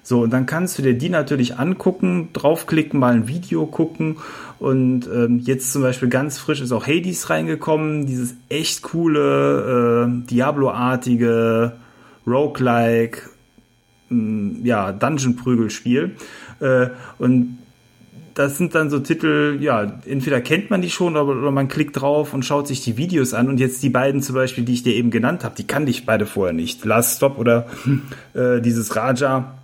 So, 0.03 0.23
und 0.23 0.31
dann 0.32 0.45
kannst 0.45 0.77
du 0.77 0.82
dir 0.82 0.95
die 0.95 1.09
natürlich 1.09 1.61
angucken, 1.61 2.31
draufklicken, 2.32 2.99
mal 2.99 3.15
ein 3.15 3.28
Video 3.28 3.66
gucken. 3.66 4.16
Und 4.59 5.07
ähm, 5.07 5.39
jetzt 5.39 5.73
zum 5.73 5.82
Beispiel 5.82 6.09
ganz 6.09 6.37
frisch 6.37 6.61
ist 6.61 6.73
auch 6.73 6.89
Hades 6.89 7.31
reingekommen, 7.31 8.07
dieses 8.07 8.35
echt 8.49 8.82
coole, 8.82 10.09
äh, 10.09 10.27
Diablo-artige, 10.27 11.74
Roguelike, 12.27 13.20
mh, 14.09 14.66
ja, 14.66 14.91
Dungeon-Prügelspiel. 14.91 16.16
Äh, 16.59 16.89
und 17.19 17.60
das 18.41 18.57
sind 18.57 18.75
dann 18.75 18.89
so 18.89 19.01
Titel, 19.01 19.59
ja, 19.61 19.93
entweder 20.07 20.41
kennt 20.41 20.71
man 20.71 20.81
die 20.81 20.89
schon 20.89 21.15
oder, 21.17 21.39
oder 21.39 21.51
man 21.51 21.69
klickt 21.69 22.01
drauf 22.01 22.33
und 22.33 22.43
schaut 22.43 22.67
sich 22.67 22.83
die 22.83 22.97
Videos 22.97 23.35
an. 23.35 23.49
Und 23.49 23.61
jetzt 23.61 23.83
die 23.83 23.91
beiden 23.91 24.23
zum 24.23 24.35
Beispiel, 24.35 24.65
die 24.65 24.73
ich 24.73 24.83
dir 24.83 24.95
eben 24.95 25.11
genannt 25.11 25.45
habe, 25.45 25.55
die 25.55 25.67
kannte 25.67 25.91
ich 25.91 26.07
beide 26.07 26.25
vorher 26.25 26.55
nicht. 26.55 26.85
Last 26.87 27.19
Stop 27.19 27.39
oder 27.39 27.67
äh, 28.35 28.61
dieses 28.62 28.97
Raja. 28.97 29.60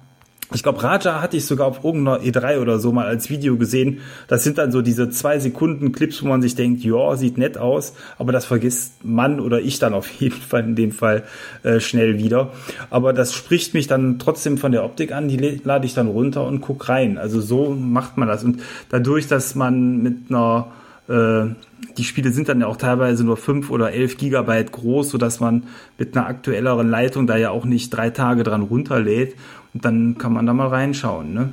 Ich 0.55 0.63
glaube, 0.63 0.81
Raja 0.81 1.21
hatte 1.21 1.37
ich 1.37 1.45
sogar 1.45 1.67
auf 1.67 1.83
irgendeiner 1.83 2.21
E3 2.21 2.61
oder 2.61 2.79
so 2.79 2.93
mal 2.93 3.07
als 3.07 3.31
Video 3.31 3.57
gesehen. 3.57 4.01
Das 4.29 4.45
sind 4.45 4.59
dann 4.59 4.71
so 4.71 4.81
diese 4.81 5.11
zwei 5.11 5.41
Sekunden 5.41 5.91
Clips, 5.91 6.23
wo 6.23 6.29
man 6.29 6.41
sich 6.41 6.55
denkt, 6.55 6.85
ja, 6.85 7.17
sieht 7.17 7.37
nett 7.37 7.59
aus, 7.59 7.95
aber 8.17 8.31
das 8.31 8.45
vergisst 8.45 9.05
man 9.05 9.41
oder 9.41 9.61
ich 9.61 9.81
dann 9.81 9.93
auf 9.93 10.09
jeden 10.21 10.41
Fall 10.41 10.63
in 10.63 10.77
dem 10.77 10.93
Fall 10.93 11.25
äh, 11.65 11.81
schnell 11.81 12.19
wieder. 12.19 12.53
Aber 12.91 13.13
das 13.13 13.35
spricht 13.35 13.75
mich 13.75 13.89
dann 13.89 14.21
trotzdem 14.21 14.57
von 14.57 14.71
der 14.71 14.85
Optik 14.85 15.11
an, 15.11 15.27
die 15.27 15.61
lade 15.65 15.85
ich 15.85 15.95
dann 15.95 16.07
runter 16.07 16.47
und 16.47 16.61
guck 16.61 16.89
rein. 16.89 17.19
Also 17.19 17.41
so 17.41 17.71
macht 17.71 18.17
man 18.17 18.29
das. 18.29 18.45
Und 18.45 18.63
dadurch, 18.89 19.27
dass 19.27 19.57
man 19.57 20.01
mit 20.01 20.31
einer 20.31 20.69
die 21.09 22.05
Spiele 22.05 22.33
sind 22.33 22.49
dann 22.49 22.61
ja 22.61 22.67
auch 22.67 22.77
teilweise 22.77 23.25
nur 23.25 23.37
fünf 23.37 23.71
oder 23.71 23.93
elf 23.93 24.17
Gigabyte 24.17 24.73
groß, 24.73 25.11
so 25.11 25.19
dass 25.19 25.41
man 25.41 25.65
mit 25.99 26.17
einer 26.17 26.27
aktuelleren 26.27 26.89
Leitung 26.89 27.27
da 27.27 27.37
ja 27.37 27.51
auch 27.51 27.65
nicht 27.65 27.91
drei 27.91 28.11
Tage 28.11 28.43
dran 28.43 28.63
runterlädt. 28.63 29.37
Und 29.73 29.85
dann 29.85 30.19
kann 30.19 30.33
man 30.33 30.47
da 30.47 30.53
mal 30.53 30.69
reinschauen. 30.69 31.33
Ne? 31.33 31.53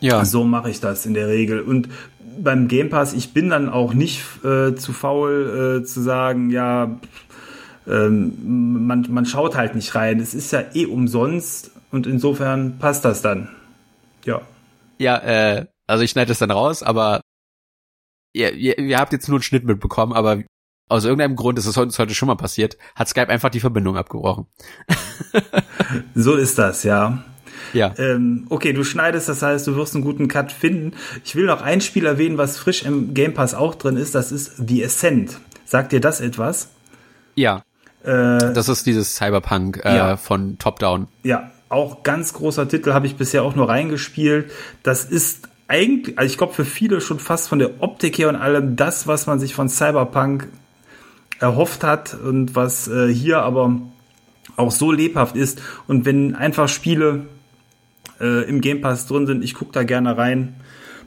Ja. 0.00 0.24
So 0.24 0.44
mache 0.44 0.70
ich 0.70 0.80
das 0.80 1.06
in 1.06 1.14
der 1.14 1.28
Regel. 1.28 1.60
Und 1.60 1.88
beim 2.38 2.68
Game 2.68 2.90
Pass, 2.90 3.12
ich 3.12 3.32
bin 3.32 3.50
dann 3.50 3.68
auch 3.68 3.92
nicht 3.92 4.22
äh, 4.44 4.74
zu 4.74 4.92
faul 4.92 5.80
äh, 5.80 5.84
zu 5.84 6.00
sagen, 6.00 6.50
ja, 6.50 6.98
ähm, 7.86 8.86
man, 8.86 9.06
man 9.10 9.26
schaut 9.26 9.56
halt 9.56 9.74
nicht 9.74 9.94
rein. 9.94 10.20
Es 10.20 10.34
ist 10.34 10.52
ja 10.52 10.62
eh 10.74 10.86
umsonst 10.86 11.72
und 11.90 12.06
insofern 12.06 12.78
passt 12.78 13.04
das 13.04 13.22
dann. 13.22 13.48
Ja. 14.24 14.40
Ja, 14.98 15.16
äh, 15.18 15.66
also 15.86 16.04
ich 16.04 16.10
schneide 16.10 16.28
das 16.28 16.38
dann 16.38 16.50
raus, 16.50 16.82
aber 16.82 17.19
ihr, 18.32 18.52
ihr, 18.54 18.78
ihr 18.78 18.98
habt 18.98 19.12
jetzt 19.12 19.28
nur 19.28 19.36
einen 19.36 19.42
Schnitt 19.42 19.64
mitbekommen, 19.64 20.12
aber 20.12 20.42
aus 20.88 21.04
irgendeinem 21.04 21.36
Grund, 21.36 21.56
das 21.58 21.66
ist 21.66 21.76
uns 21.78 21.98
heute 21.98 22.14
schon 22.14 22.26
mal 22.26 22.34
passiert, 22.36 22.76
hat 22.96 23.08
Skype 23.08 23.28
einfach 23.28 23.50
die 23.50 23.60
Verbindung 23.60 23.96
abgebrochen. 23.96 24.46
So 26.14 26.34
ist 26.36 26.58
das, 26.58 26.82
ja. 26.84 27.24
Ja. 27.72 27.94
Ähm, 27.98 28.46
okay, 28.48 28.72
du 28.72 28.84
schneidest, 28.84 29.28
das 29.28 29.42
heißt, 29.42 29.66
du 29.66 29.76
wirst 29.76 29.94
einen 29.94 30.04
guten 30.04 30.28
Cut 30.28 30.50
finden. 30.52 30.92
Ich 31.24 31.36
will 31.36 31.46
noch 31.46 31.62
ein 31.62 31.80
Spiel 31.80 32.06
erwähnen, 32.06 32.38
was 32.38 32.58
frisch 32.58 32.84
im 32.84 33.14
Game 33.14 33.34
Pass 33.34 33.54
auch 33.54 33.74
drin 33.74 33.96
ist. 33.96 34.14
Das 34.14 34.32
ist 34.32 34.52
The 34.68 34.84
Ascent. 34.84 35.38
Sagt 35.64 35.92
dir 35.92 36.00
das 36.00 36.20
etwas? 36.20 36.70
Ja. 37.34 37.62
Äh, 38.02 38.52
Das 38.52 38.68
ist 38.68 38.86
dieses 38.86 39.14
Cyberpunk 39.16 39.80
äh, 39.84 39.96
Ja. 39.96 40.16
von 40.16 40.58
Top 40.58 40.78
Down. 40.80 41.06
ja, 41.22 41.50
auch 41.68 42.02
ganz 42.02 42.32
großer 42.32 42.68
Titel, 42.68 42.92
habe 42.92 43.06
ich 43.06 43.14
bisher 43.16 43.44
auch 43.44 43.54
nur 43.54 43.68
reingespielt. 43.68 44.50
Das 44.82 45.04
ist 45.04 45.48
eigentlich, 45.70 46.18
also 46.18 46.30
ich 46.30 46.36
glaube 46.36 46.52
für 46.52 46.64
viele 46.64 47.00
schon 47.00 47.20
fast 47.20 47.48
von 47.48 47.60
der 47.60 47.80
Optik 47.80 48.18
her 48.18 48.28
und 48.28 48.34
allem 48.36 48.74
das, 48.74 49.06
was 49.06 49.26
man 49.28 49.38
sich 49.38 49.54
von 49.54 49.68
Cyberpunk 49.68 50.48
erhofft 51.38 51.84
hat 51.84 52.12
und 52.12 52.56
was 52.56 52.88
äh, 52.88 53.12
hier 53.14 53.42
aber 53.42 53.80
auch 54.56 54.72
so 54.72 54.90
lebhaft 54.90 55.36
ist. 55.36 55.62
Und 55.86 56.04
wenn 56.04 56.34
einfach 56.34 56.68
Spiele 56.68 57.26
äh, 58.20 58.48
im 58.48 58.60
Game 58.60 58.80
Pass 58.80 59.06
drin 59.06 59.26
sind, 59.26 59.44
ich 59.44 59.54
gucke 59.54 59.70
da 59.70 59.84
gerne 59.84 60.18
rein, 60.18 60.56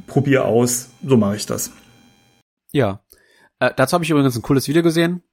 probiere 0.08 0.46
aus, 0.46 0.92
so 1.06 1.18
mache 1.18 1.36
ich 1.36 1.46
das. 1.46 1.74
Ja. 2.72 3.04
Äh, 3.60 3.72
dazu 3.76 3.96
habe 3.96 4.06
ich 4.06 4.10
übrigens 4.10 4.38
ein 4.38 4.42
cooles 4.42 4.70
Video 4.70 4.82
gesehen. 4.82 5.24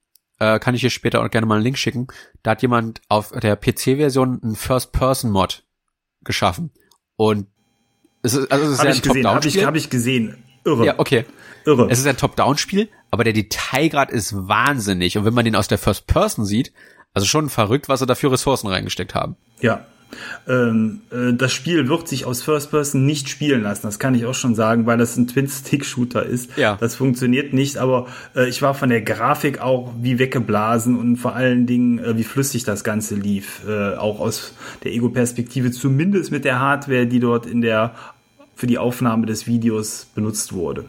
Äh, 0.41 0.59
kann 0.59 0.75
ich 0.75 0.81
hier 0.81 0.91
später 0.91 1.23
auch 1.23 1.31
gerne 1.31 1.47
mal 1.47 1.55
einen 1.55 1.65
Link 1.65 1.79
schicken. 1.79 2.09
Da 2.43 2.53
hat 2.53 2.63
jemand 2.63 3.01
auf 3.09 3.31
der 3.31 3.55
PC-Version 3.55 4.41
einen 4.43 4.57
First-Person-Mod 4.57 5.65
geschaffen. 6.25 6.73
Und 7.15 7.47
es 8.23 8.35
ist, 8.35 8.51
also 8.53 8.67
es 8.67 8.73
ist 8.73 8.79
Hab 8.79 8.85
ja 8.87 8.91
ich 8.91 8.99
ein 8.99 9.03
gesehen, 9.03 9.27
habe 9.27 9.49
ich, 9.49 9.65
hab 9.65 9.77
ich 9.77 9.91
gesehen. 9.91 10.45
Irre. 10.65 10.85
Ja, 10.85 10.95
okay. 10.99 11.25
Irre. 11.65 11.89
Es 11.91 11.99
ist 11.99 12.07
ein 12.07 12.17
Top-Down-Spiel, 12.17 12.89
aber 13.11 13.25
der 13.25 13.33
Detailgrad 13.33 14.11
ist 14.11 14.35
wahnsinnig. 14.35 15.17
Und 15.17 15.25
wenn 15.25 15.35
man 15.35 15.45
den 15.45 15.57
aus 15.57 15.69
der 15.69 15.79
First 15.79 16.07
Person 16.07 16.45
sieht, 16.45 16.73
also 17.15 17.27
schon 17.27 17.49
verrückt, 17.49 17.89
was 17.89 18.01
sie 18.01 18.07
da 18.07 18.15
für 18.15 18.31
Ressourcen 18.31 18.69
reingesteckt 18.69 19.15
haben. 19.15 19.37
Ja. 19.61 19.87
Ähm, 20.49 21.01
äh, 21.11 21.33
das 21.33 21.53
Spiel 21.53 21.89
wird 21.89 22.09
sich 22.09 22.25
aus 22.25 22.43
First 22.43 22.71
Person 22.71 23.07
nicht 23.07 23.29
spielen 23.29 23.63
lassen, 23.63 23.83
das 23.87 23.99
kann 23.99 24.15
ich 24.15 24.27
auch 24.27 24.35
schon 24.35 24.55
sagen, 24.55 24.87
weil 24.87 24.99
das 24.99 25.17
ein 25.17 25.27
Twin-Stick-Shooter 25.27 26.25
ist. 26.25 26.57
Ja. 26.57 26.77
Das 26.81 26.95
funktioniert 26.95 27.53
nicht, 27.53 27.79
aber 27.79 28.07
äh, 28.35 28.49
ich 28.49 28.63
war 28.63 28.75
von 28.75 28.89
der 28.89 29.03
Grafik 29.03 29.61
auch 29.61 29.93
wie 30.01 30.19
weggeblasen 30.19 30.99
und 30.99 31.17
vor 31.17 31.35
allen 31.35 31.67
Dingen, 31.67 31.99
äh, 31.99 32.17
wie 32.17 32.25
flüssig 32.25 32.65
das 32.65 32.85
Ganze 32.85 33.15
lief. 33.15 33.63
Äh, 33.69 33.97
auch 33.97 34.21
aus 34.21 34.55
der 34.85 34.93
Ego-Perspektive, 34.93 35.71
zumindest 35.71 36.31
mit 36.31 36.45
der 36.45 36.61
Hardware, 36.61 37.07
die 37.07 37.21
dort 37.21 37.47
in 37.47 37.61
der 37.61 37.95
für 38.61 38.67
die 38.67 38.77
Aufnahme 38.77 39.25
des 39.25 39.47
Videos 39.47 40.07
benutzt 40.15 40.53
wurde. 40.53 40.85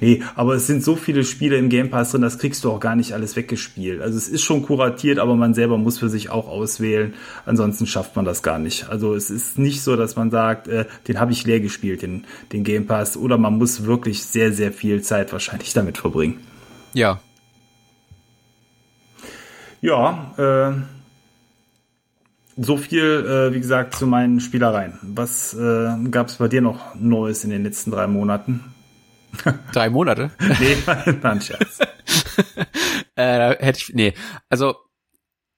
Nee, 0.00 0.24
aber 0.34 0.56
es 0.56 0.66
sind 0.66 0.82
so 0.82 0.96
viele 0.96 1.22
Spiele 1.22 1.56
im 1.58 1.68
Game 1.68 1.88
Pass 1.88 2.10
drin, 2.10 2.22
das 2.22 2.40
kriegst 2.40 2.64
du 2.64 2.72
auch 2.72 2.80
gar 2.80 2.96
nicht 2.96 3.12
alles 3.12 3.36
weggespielt. 3.36 4.02
Also 4.02 4.18
es 4.18 4.26
ist 4.26 4.42
schon 4.42 4.62
kuratiert, 4.62 5.20
aber 5.20 5.36
man 5.36 5.54
selber 5.54 5.78
muss 5.78 5.96
für 5.96 6.08
sich 6.08 6.30
auch 6.30 6.48
auswählen. 6.48 7.14
Ansonsten 7.46 7.86
schafft 7.86 8.16
man 8.16 8.24
das 8.24 8.42
gar 8.42 8.58
nicht. 8.58 8.88
Also 8.88 9.14
es 9.14 9.30
ist 9.30 9.60
nicht 9.60 9.82
so, 9.82 9.94
dass 9.94 10.16
man 10.16 10.32
sagt, 10.32 10.66
äh, 10.66 10.86
den 11.06 11.20
habe 11.20 11.30
ich 11.30 11.46
leer 11.46 11.60
gespielt, 11.60 12.02
den, 12.02 12.24
den 12.52 12.64
Game 12.64 12.88
Pass. 12.88 13.16
Oder 13.16 13.38
man 13.38 13.58
muss 13.58 13.84
wirklich 13.84 14.24
sehr, 14.24 14.52
sehr 14.52 14.72
viel 14.72 15.00
Zeit 15.02 15.32
wahrscheinlich 15.32 15.72
damit 15.72 15.98
verbringen. 15.98 16.40
Ja. 16.94 17.20
Ja, 19.80 20.34
äh, 20.36 20.93
so 22.56 22.76
viel, 22.76 23.02
äh, 23.02 23.54
wie 23.54 23.60
gesagt, 23.60 23.94
zu 23.96 24.06
meinen 24.06 24.40
Spielereien. 24.40 24.98
Was 25.02 25.54
äh, 25.54 25.96
gab 26.10 26.28
es 26.28 26.36
bei 26.36 26.48
dir 26.48 26.60
noch 26.60 26.94
Neues 26.94 27.44
in 27.44 27.50
den 27.50 27.64
letzten 27.64 27.90
drei 27.90 28.06
Monaten? 28.06 28.74
Drei 29.72 29.90
Monate? 29.90 30.30
Nee, 30.60 30.76
nein, 31.22 31.40
Scherz. 31.40 31.80
äh, 33.16 33.38
da 33.38 33.50
hätte 33.58 33.78
ich, 33.78 33.92
nee. 33.92 34.14
Also, 34.48 34.76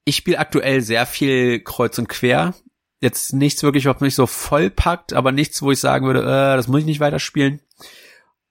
ich 0.06 0.16
spiele 0.16 0.38
aktuell 0.38 0.80
sehr 0.80 1.04
viel 1.04 1.60
kreuz 1.60 1.98
und 1.98 2.08
quer. 2.08 2.54
Jetzt 3.02 3.34
nichts 3.34 3.62
wirklich, 3.62 3.84
was 3.84 4.00
mich 4.00 4.14
so 4.14 4.26
voll 4.26 4.70
packt, 4.70 5.12
aber 5.12 5.30
nichts, 5.30 5.60
wo 5.60 5.70
ich 5.72 5.80
sagen 5.80 6.06
würde, 6.06 6.20
äh, 6.22 6.56
das 6.56 6.68
muss 6.68 6.80
ich 6.80 6.86
nicht 6.86 7.00
weiterspielen. 7.00 7.60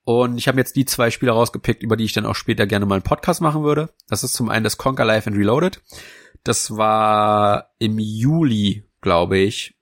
Und 0.04 0.38
ich 0.38 0.46
habe 0.46 0.58
jetzt 0.58 0.76
die 0.76 0.84
zwei 0.84 1.10
Spiele 1.10 1.32
rausgepickt, 1.32 1.82
über 1.82 1.96
die 1.96 2.04
ich 2.04 2.12
dann 2.12 2.26
auch 2.26 2.36
später 2.36 2.64
gerne 2.68 2.86
mal 2.86 2.94
einen 2.94 3.02
Podcast 3.02 3.40
machen 3.40 3.64
würde. 3.64 3.88
Das 4.08 4.22
ist 4.22 4.34
zum 4.34 4.48
einen 4.48 4.62
das 4.62 4.78
Conquer 4.78 5.04
Life 5.04 5.28
and 5.28 5.36
Reloaded. 5.36 5.82
Das 6.46 6.76
war 6.76 7.74
im 7.80 7.98
Juli, 7.98 8.84
glaube 9.00 9.36
ich, 9.36 9.74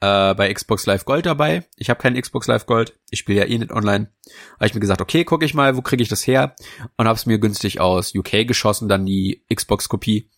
äh, 0.00 0.34
bei 0.34 0.52
Xbox 0.52 0.84
Live 0.84 1.04
Gold 1.04 1.26
dabei. 1.26 1.64
Ich 1.76 1.90
habe 1.90 2.00
keinen 2.00 2.20
Xbox 2.20 2.48
Live 2.48 2.66
Gold. 2.66 2.98
Ich 3.10 3.20
spiele 3.20 3.38
ja 3.38 3.46
eh 3.46 3.56
nicht 3.56 3.70
online. 3.70 4.10
Habe 4.56 4.66
ich 4.66 4.74
mir 4.74 4.80
gesagt, 4.80 5.00
okay, 5.00 5.24
gucke 5.24 5.44
ich 5.44 5.54
mal, 5.54 5.76
wo 5.76 5.80
kriege 5.80 6.02
ich 6.02 6.08
das 6.08 6.26
her? 6.26 6.56
Und 6.96 7.06
habe 7.06 7.16
es 7.16 7.24
mir 7.24 7.38
günstig 7.38 7.80
aus 7.80 8.16
UK 8.16 8.48
geschossen, 8.48 8.88
dann 8.88 9.06
die 9.06 9.44
Xbox-Kopie. 9.54 10.28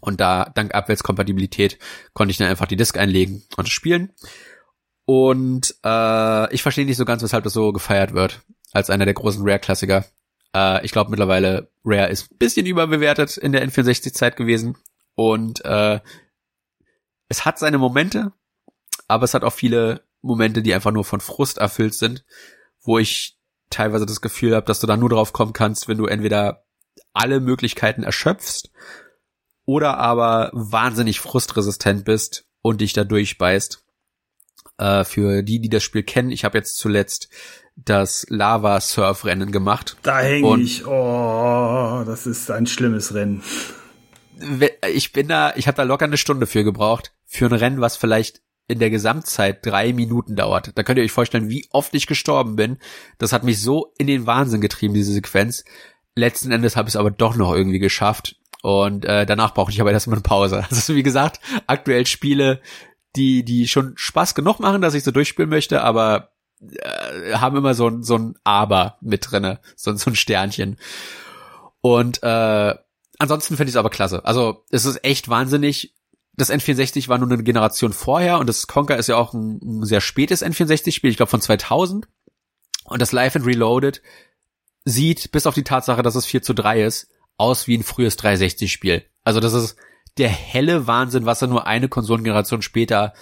Und 0.00 0.22
da, 0.22 0.50
dank 0.54 0.74
Abwärtskompatibilität, 0.74 1.78
konnte 2.14 2.30
ich 2.30 2.38
dann 2.38 2.48
einfach 2.48 2.66
die 2.66 2.76
Disk 2.76 2.96
einlegen 2.96 3.44
und 3.58 3.68
spielen. 3.68 4.14
Und 5.04 5.74
äh, 5.84 6.54
ich 6.54 6.62
verstehe 6.62 6.86
nicht 6.86 6.96
so 6.96 7.04
ganz, 7.04 7.22
weshalb 7.22 7.44
das 7.44 7.52
so 7.52 7.72
gefeiert 7.72 8.14
wird, 8.14 8.40
als 8.72 8.88
einer 8.88 9.04
der 9.04 9.12
großen 9.12 9.42
Rare-Klassiker. 9.46 10.06
Äh, 10.54 10.82
ich 10.82 10.92
glaube 10.92 11.10
mittlerweile, 11.10 11.70
Rare 11.84 12.08
ist 12.08 12.32
ein 12.32 12.38
bisschen 12.38 12.64
überbewertet 12.64 13.36
in 13.36 13.52
der 13.52 13.68
N64-Zeit 13.68 14.36
gewesen. 14.36 14.78
Und 15.14 15.64
äh, 15.64 16.00
es 17.28 17.44
hat 17.44 17.58
seine 17.58 17.78
Momente, 17.78 18.32
aber 19.08 19.24
es 19.24 19.34
hat 19.34 19.44
auch 19.44 19.52
viele 19.52 20.02
Momente, 20.22 20.62
die 20.62 20.74
einfach 20.74 20.92
nur 20.92 21.04
von 21.04 21.20
Frust 21.20 21.58
erfüllt 21.58 21.94
sind, 21.94 22.24
wo 22.80 22.98
ich 22.98 23.38
teilweise 23.70 24.06
das 24.06 24.20
Gefühl 24.20 24.54
habe, 24.54 24.66
dass 24.66 24.80
du 24.80 24.86
da 24.86 24.96
nur 24.96 25.08
drauf 25.08 25.32
kommen 25.32 25.52
kannst, 25.52 25.88
wenn 25.88 25.98
du 25.98 26.06
entweder 26.06 26.64
alle 27.12 27.40
Möglichkeiten 27.40 28.02
erschöpfst 28.02 28.70
oder 29.64 29.98
aber 29.98 30.50
wahnsinnig 30.52 31.20
frustresistent 31.20 32.04
bist 32.04 32.46
und 32.62 32.80
dich 32.80 32.92
da 32.92 33.04
durchbeißt. 33.04 33.84
Äh, 34.78 35.04
für 35.04 35.42
die, 35.42 35.60
die 35.60 35.68
das 35.68 35.82
Spiel 35.82 36.02
kennen, 36.02 36.30
ich 36.30 36.44
habe 36.44 36.58
jetzt 36.58 36.76
zuletzt 36.76 37.28
das 37.76 38.26
Lava-Surf-Rennen 38.28 39.52
gemacht. 39.52 39.96
Da 40.02 40.20
hänge 40.20 40.60
ich. 40.60 40.86
Oh, 40.86 42.02
das 42.06 42.26
ist 42.26 42.50
ein 42.50 42.66
schlimmes 42.66 43.14
Rennen. 43.14 43.42
Ich 44.92 45.12
bin 45.12 45.28
da, 45.28 45.54
ich 45.56 45.66
habe 45.66 45.76
da 45.76 45.82
locker 45.82 46.04
eine 46.04 46.16
Stunde 46.16 46.46
für 46.46 46.64
gebraucht, 46.64 47.12
für 47.24 47.46
ein 47.46 47.52
Rennen, 47.52 47.80
was 47.80 47.96
vielleicht 47.96 48.42
in 48.66 48.78
der 48.78 48.90
Gesamtzeit 48.90 49.64
drei 49.64 49.92
Minuten 49.92 50.36
dauert. 50.36 50.72
Da 50.74 50.82
könnt 50.82 50.98
ihr 50.98 51.04
euch 51.04 51.12
vorstellen, 51.12 51.50
wie 51.50 51.66
oft 51.70 51.94
ich 51.94 52.06
gestorben 52.06 52.56
bin. 52.56 52.78
Das 53.18 53.32
hat 53.32 53.44
mich 53.44 53.60
so 53.60 53.92
in 53.98 54.06
den 54.06 54.26
Wahnsinn 54.26 54.60
getrieben, 54.60 54.94
diese 54.94 55.12
Sequenz. 55.12 55.64
Letzten 56.14 56.50
Endes 56.50 56.76
habe 56.76 56.88
ich 56.88 56.94
es 56.94 57.00
aber 57.00 57.10
doch 57.10 57.36
noch 57.36 57.52
irgendwie 57.52 57.78
geschafft. 57.78 58.36
Und 58.62 59.04
äh, 59.04 59.26
danach 59.26 59.52
brauchte 59.52 59.72
ich 59.72 59.80
aber 59.80 59.92
erstmal 59.92 60.16
eine 60.16 60.22
Pause. 60.22 60.64
Also 60.70 60.94
wie 60.94 61.02
gesagt, 61.02 61.40
aktuell 61.66 62.06
Spiele, 62.06 62.62
die, 63.16 63.44
die 63.44 63.68
schon 63.68 63.92
Spaß 63.96 64.34
genug 64.34 64.60
machen, 64.60 64.80
dass 64.80 64.94
ich 64.94 65.04
so 65.04 65.10
durchspielen 65.10 65.50
möchte, 65.50 65.82
aber 65.82 66.30
äh, 66.60 67.34
haben 67.34 67.56
immer 67.56 67.74
so 67.74 67.88
ein, 67.88 68.02
so 68.02 68.16
ein 68.16 68.34
Aber 68.42 68.96
mit 69.02 69.30
drinne, 69.30 69.60
so, 69.76 69.94
so 69.94 70.10
ein 70.10 70.16
Sternchen. 70.16 70.78
Und 71.82 72.22
äh, 72.22 72.74
ansonsten 73.18 73.56
finde 73.56 73.68
ich 73.68 73.74
es 73.74 73.78
aber 73.78 73.90
klasse. 73.90 74.24
Also 74.24 74.64
es 74.70 74.84
ist 74.84 75.04
echt 75.04 75.28
wahnsinnig. 75.28 75.94
Das 76.36 76.50
N64 76.50 77.08
war 77.08 77.18
nur 77.18 77.30
eine 77.30 77.42
Generation 77.42 77.92
vorher 77.92 78.38
und 78.38 78.48
das 78.48 78.66
Conker 78.66 78.96
ist 78.96 79.08
ja 79.08 79.16
auch 79.16 79.34
ein, 79.34 79.60
ein 79.62 79.84
sehr 79.84 80.00
spätes 80.00 80.44
N64-Spiel, 80.44 81.10
ich 81.10 81.16
glaube 81.16 81.30
von 81.30 81.40
2000. 81.40 82.08
Und 82.84 83.00
das 83.00 83.12
Live 83.12 83.36
and 83.36 83.46
Reloaded 83.46 84.02
sieht, 84.84 85.32
bis 85.32 85.46
auf 85.46 85.54
die 85.54 85.64
Tatsache, 85.64 86.02
dass 86.02 86.16
es 86.16 86.26
4 86.26 86.42
zu 86.42 86.54
3 86.54 86.82
ist, 86.82 87.08
aus 87.36 87.66
wie 87.66 87.78
ein 87.78 87.82
frühes 87.82 88.18
360-Spiel. 88.18 89.04
Also 89.22 89.40
das 89.40 89.54
ist 89.54 89.76
der 90.18 90.28
helle 90.28 90.86
Wahnsinn, 90.86 91.26
was 91.26 91.42
er 91.42 91.48
nur 91.48 91.66
eine 91.66 91.88
Konsolengeneration 91.88 92.62
später 92.62 93.14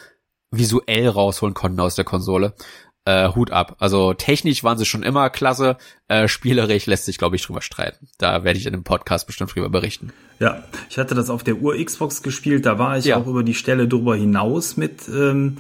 visuell 0.51 1.09
rausholen 1.09 1.55
konnten 1.55 1.81
aus 1.81 1.95
der 1.95 2.05
Konsole. 2.05 2.55
Äh, 3.05 3.31
Hut 3.35 3.51
ab. 3.51 3.77
Also 3.81 4.15
technisch 4.15 4.63
waren 4.63 4.79
sie 4.79 4.85
schon 4.87 5.03
immer 5.03 5.29
klasse. 5.29 5.77
Äh, 6.07 6.29
spielerisch 6.29 6.87
lässt 6.87 7.05
sich, 7.05 7.19
glaube 7.19 7.35
ich, 7.35 7.43
drüber 7.45 7.61
streiten. 7.61 8.07
Da 8.19 8.45
werde 8.45 8.59
ich 8.61 8.67
in 8.67 8.75
einem 8.75 8.85
Podcast 8.85 9.27
bestimmt 9.27 9.55
drüber 9.55 9.69
berichten. 9.71 10.13
Ja, 10.39 10.63
ich 10.89 10.99
hatte 10.99 11.15
das 11.17 11.29
auf 11.29 11.43
der 11.43 11.57
Ur-Xbox 11.57 12.23
gespielt, 12.23 12.65
da 12.65 12.79
war 12.79 12.97
ich 12.99 13.07
Ja. 13.07 13.17
auch 13.17 13.27
über 13.27 13.43
die 13.43 13.55
Stelle 13.55 13.89
drüber 13.89 14.15
hinaus 14.15 14.77
mit 14.77 15.09
ähm, 15.09 15.59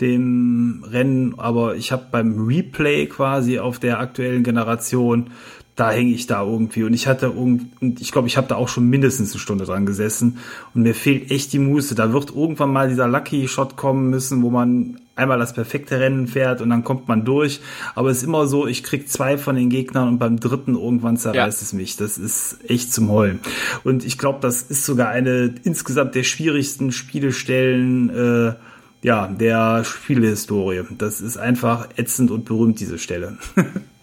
dem 0.00 0.84
Rennen, 0.88 1.38
aber 1.38 1.76
ich 1.76 1.92
habe 1.92 2.06
beim 2.10 2.46
Replay 2.46 3.06
quasi 3.06 3.58
auf 3.58 3.78
der 3.78 3.98
aktuellen 4.00 4.42
Generation, 4.42 5.30
da 5.76 5.90
hänge 5.90 6.12
ich 6.12 6.26
da 6.28 6.42
irgendwie 6.44 6.84
und 6.84 6.94
ich 6.94 7.08
hatte 7.08 7.26
irgend, 7.26 7.80
und 7.82 8.00
ich 8.00 8.12
glaube, 8.12 8.28
ich 8.28 8.36
habe 8.36 8.46
da 8.46 8.54
auch 8.54 8.68
schon 8.68 8.88
mindestens 8.88 9.32
eine 9.32 9.40
Stunde 9.40 9.64
dran 9.64 9.86
gesessen 9.86 10.38
und 10.72 10.82
mir 10.82 10.94
fehlt 10.94 11.30
echt 11.32 11.52
die 11.52 11.58
Muße. 11.58 11.94
Da 11.96 12.12
wird 12.12 12.30
irgendwann 12.34 12.72
mal 12.72 12.88
dieser 12.88 13.08
Lucky 13.08 13.48
Shot 13.48 13.76
kommen 13.76 14.08
müssen, 14.08 14.42
wo 14.42 14.50
man 14.50 15.00
einmal 15.16 15.38
das 15.38 15.52
perfekte 15.52 15.98
Rennen 15.98 16.26
fährt 16.28 16.60
und 16.60 16.70
dann 16.70 16.84
kommt 16.84 17.08
man 17.08 17.24
durch. 17.24 17.60
Aber 17.96 18.10
es 18.10 18.18
ist 18.18 18.22
immer 18.24 18.46
so, 18.46 18.66
ich 18.68 18.82
krieg 18.84 19.08
zwei 19.08 19.36
von 19.36 19.56
den 19.56 19.68
Gegnern 19.68 20.08
und 20.08 20.18
beim 20.18 20.38
dritten 20.38 20.74
irgendwann 20.76 21.16
zerreißt 21.16 21.60
Ja. 21.60 21.64
es 21.64 21.72
mich. 21.72 21.96
Das 21.96 22.18
ist 22.18 22.58
echt 22.68 22.92
zum 22.92 23.10
Heulen. 23.10 23.40
Und 23.82 24.04
ich 24.04 24.16
glaube, 24.18 24.38
das 24.40 24.62
ist 24.62 24.84
sogar 24.84 25.08
eine 25.08 25.54
insgesamt 25.64 26.14
der 26.14 26.22
schwierigsten 26.24 26.92
Spielestellen 26.92 28.10
äh, 28.10 28.54
ja, 29.02 29.26
der 29.26 29.84
Spielehistorie. 29.84 30.82
Das 30.98 31.20
ist 31.20 31.36
einfach 31.36 31.88
ätzend 31.96 32.30
und 32.30 32.44
berühmt, 32.44 32.78
diese 32.80 32.98
Stelle. 32.98 33.38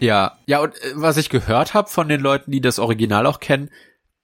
Ja, 0.00 0.38
ja, 0.46 0.60
und 0.60 0.74
äh, 0.82 0.92
was 0.94 1.16
ich 1.16 1.28
gehört 1.28 1.74
habe 1.74 1.88
von 1.88 2.08
den 2.08 2.20
Leuten, 2.20 2.50
die 2.50 2.60
das 2.60 2.78
Original 2.78 3.26
auch 3.26 3.40
kennen, 3.40 3.70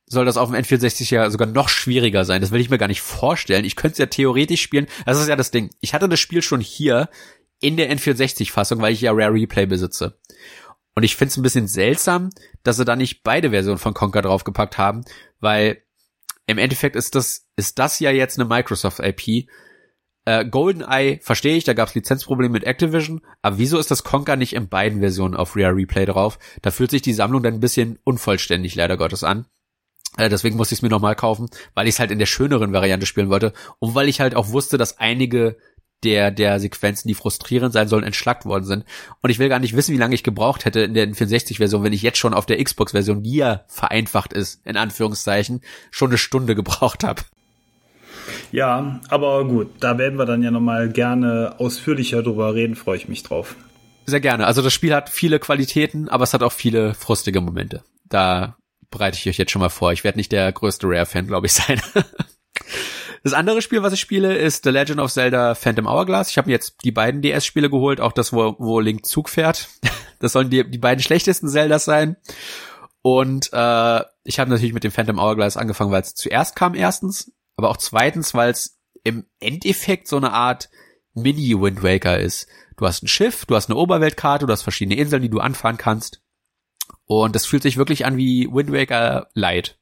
soll 0.07 0.25
das 0.25 0.37
auf 0.37 0.51
dem 0.51 0.57
N64 0.57 1.13
ja 1.13 1.31
sogar 1.31 1.49
noch 1.49 1.69
schwieriger 1.69 2.25
sein. 2.25 2.41
Das 2.41 2.51
will 2.51 2.61
ich 2.61 2.71
mir 2.71 2.79
gar 2.79 2.89
nicht 2.89 3.01
vorstellen. 3.01 3.65
Ich 3.65 3.77
könnte 3.77 3.93
es 3.93 3.99
ja 3.99 4.07
theoretisch 4.07 4.63
spielen. 4.63 4.87
Das 5.07 5.21
ist 5.21 5.29
ja 5.29 5.37
das 5.37 5.51
Ding. 5.51 5.71
Ich 5.81 5.95
hatte 5.95 6.09
das 6.09 6.21
Spiel 6.21 6.43
schon 6.43 6.61
hier 6.61 7.09
in 7.61 7.77
der 7.77 7.91
N64-Fassung, 7.91 8.81
weil 8.81 8.93
ich 8.93 9.01
ja 9.01 9.13
Rare 9.13 9.33
Replay 9.33 9.67
besitze. 9.67 10.19
Und 10.95 11.03
ich 11.03 11.17
finde 11.17 11.31
es 11.31 11.37
ein 11.37 11.43
bisschen 11.43 11.67
seltsam, 11.67 12.31
dass 12.63 12.77
sie 12.77 12.85
da 12.85 12.95
nicht 12.95 13.23
beide 13.25 13.51
Versionen 13.51 13.79
von 13.79 13.95
Conker 13.95 14.23
draufgepackt 14.23 14.79
haben, 14.79 15.05
weil 15.41 15.83
im 16.47 16.59
Endeffekt 16.59 16.95
ist 16.95 17.15
das, 17.15 17.47
ist 17.57 17.79
das 17.79 17.99
ja 17.99 18.11
jetzt 18.11 18.39
eine 18.39 18.49
Microsoft-IP. 18.49 19.49
Äh, 20.27 20.47
GoldenEye 20.47 21.19
verstehe 21.21 21.57
ich, 21.57 21.65
da 21.65 21.75
gab 21.75 21.89
es 21.89 21.95
Lizenzprobleme 21.95 22.53
mit 22.53 22.65
Activision, 22.65 23.21
aber 23.43 23.59
wieso 23.59 23.79
ist 23.79 23.91
das 23.91 24.05
Conker 24.05 24.37
nicht 24.37 24.55
in 24.55 24.69
beiden 24.69 25.01
Versionen 25.01 25.37
auf 25.37 25.55
Rare 25.57 25.77
Replay 25.77 26.07
drauf? 26.07 26.39
Da 26.63 26.71
fühlt 26.71 26.91
sich 26.91 27.03
die 27.03 27.13
Sammlung 27.13 27.43
dann 27.43 27.55
ein 27.55 27.61
bisschen 27.61 27.99
unvollständig 28.05 28.75
leider 28.75 28.97
Gottes 28.97 29.23
an. 29.23 29.47
Äh, 30.17 30.29
deswegen 30.31 30.57
musste 30.57 30.75
ich 30.75 30.79
es 30.79 30.83
mir 30.83 30.89
nochmal 30.89 31.17
kaufen, 31.17 31.51
weil 31.75 31.89
ich 31.89 31.95
es 31.95 31.99
halt 31.99 32.11
in 32.11 32.19
der 32.19 32.27
schöneren 32.27 32.73
Variante 32.73 33.07
spielen 33.07 33.29
wollte 33.29 33.53
und 33.81 33.95
weil 33.95 34.09
ich 34.09 34.21
halt 34.21 34.35
auch 34.35 34.49
wusste, 34.49 34.79
dass 34.79 34.99
einige 34.99 35.57
der, 36.05 36.31
der 36.31 36.61
Sequenzen, 36.61 37.09
die 37.09 37.15
frustrierend 37.15 37.73
sein 37.73 37.89
sollen, 37.89 38.05
entschlackt 38.05 38.45
worden 38.45 38.65
sind. 38.65 38.85
Und 39.23 39.31
ich 39.31 39.39
will 39.39 39.49
gar 39.49 39.59
nicht 39.59 39.75
wissen, 39.75 39.95
wie 39.95 39.99
lange 39.99 40.15
ich 40.15 40.23
gebraucht 40.23 40.65
hätte 40.65 40.81
in 40.81 40.95
der 40.95 41.09
64-Version, 41.09 41.83
wenn 41.83 41.93
ich 41.93 42.03
jetzt 42.03 42.19
schon 42.19 42.35
auf 42.35 42.47
der 42.47 42.63
Xbox-Version, 42.63 43.23
die 43.23 43.37
ja 43.37 43.65
vereinfacht 43.69 44.33
ist, 44.33 44.65
in 44.67 44.77
Anführungszeichen, 44.77 45.63
schon 45.91 46.11
eine 46.11 46.19
Stunde 46.19 46.55
gebraucht 46.55 47.05
habe. 47.05 47.23
Ja, 48.55 49.01
aber 49.09 49.45
gut, 49.49 49.69
da 49.81 49.99
werden 49.99 50.17
wir 50.17 50.27
dann 50.27 50.45
ja 50.45 50.53
nochmal 50.53 50.89
gerne 50.89 51.57
ausführlicher 51.59 52.23
drüber 52.23 52.55
reden, 52.55 52.77
freue 52.77 52.97
ich 52.97 53.09
mich 53.09 53.25
drauf. 53.25 53.57
Sehr 54.07 54.21
gerne. 54.21 54.47
Also 54.47 54.63
das 54.63 54.73
Spiel 54.73 54.95
hat 54.95 55.11
viele 55.11 55.41
Qualitäten, 55.41 56.09
aber 56.09 56.23
es 56.23 56.35
hat 56.35 56.45
auch 56.45 56.53
viele 56.53 56.95
frustige 56.95 57.41
Momente. 57.41 57.83
Da 58.05 58.57
bereite 58.93 59.19
ich 59.19 59.29
euch 59.29 59.39
jetzt 59.39 59.51
schon 59.51 59.59
mal 59.59 59.71
vor. 59.71 59.91
Ich 59.91 60.05
werde 60.05 60.19
nicht 60.19 60.31
der 60.31 60.53
größte 60.53 60.87
Rare-Fan, 60.87 61.27
glaube 61.27 61.47
ich, 61.47 61.53
sein. 61.55 61.83
Das 63.25 63.33
andere 63.33 63.61
Spiel, 63.61 63.83
was 63.83 63.93
ich 63.93 63.99
spiele, 63.99 64.37
ist 64.37 64.63
The 64.63 64.71
Legend 64.71 65.01
of 65.01 65.13
Zelda 65.13 65.57
Phantom 65.57 65.89
Hourglass. 65.89 66.31
Ich 66.31 66.39
habe 66.39 66.53
jetzt 66.53 66.77
die 66.85 66.93
beiden 66.93 67.23
DS-Spiele 67.23 67.71
geholt, 67.71 68.01
auch 68.01 68.13
das, 68.13 68.33
wo, 68.33 68.55
wo 68.61 68.79
Link 68.79 69.05
Zug 69.05 69.29
fährt. 69.29 69.69
Das 70.21 70.33
sollen 70.33 70.49
die, 70.49 70.71
die 70.71 70.79
beiden 70.79 71.03
schlechtesten 71.03 71.49
Zeldas 71.49 71.85
sein. 71.85 72.17
Und 73.03 73.51
äh, 73.53 74.01
ich 74.23 74.39
habe 74.39 74.49
natürlich 74.49 74.73
mit 74.73 74.85
dem 74.85 74.93
Phantom 74.93 75.21
Hourglass 75.21 75.59
angefangen, 75.59 75.91
weil 75.91 76.01
es 76.01 76.15
zuerst 76.15 76.57
kam 76.57 76.75
erstens, 76.75 77.31
aber 77.57 77.71
auch 77.71 77.77
zweitens, 77.77 78.35
weil 78.35 78.51
es 78.51 78.79
im 79.03 79.27
Endeffekt 79.41 80.09
so 80.09 80.17
eine 80.17 80.33
Art 80.33 80.71
Mini-Wind 81.15 81.83
Waker 81.83 82.19
ist. 82.19 82.49
Du 82.77 82.87
hast 82.87 83.03
ein 83.03 83.09
Schiff, 83.09 83.47
du 83.47 83.55
hast 83.55 83.71
eine 83.71 83.79
Oberweltkarte, 83.79 84.47
du 84.47 84.53
hast 84.53 84.63
verschiedene 84.63 85.01
Inseln, 85.01 85.23
die 85.23 85.31
du 85.31 85.41
anfahren 85.41 85.77
kannst. 85.77 86.23
Und 87.07 87.35
das 87.35 87.47
fühlt 87.47 87.63
sich 87.63 87.77
wirklich 87.77 88.07
an 88.07 88.17
wie 88.17 88.49
Wind 88.51 88.73
Waker 88.73 89.29
Light. 89.35 89.79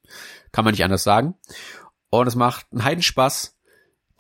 Kann 0.51 0.65
man 0.65 0.73
nicht 0.73 0.85
anders 0.85 1.05
sagen. 1.05 1.35
Und 2.11 2.27
es 2.27 2.35
macht 2.35 2.67
einen 2.73 2.85
Heidenspaß. 2.85 3.57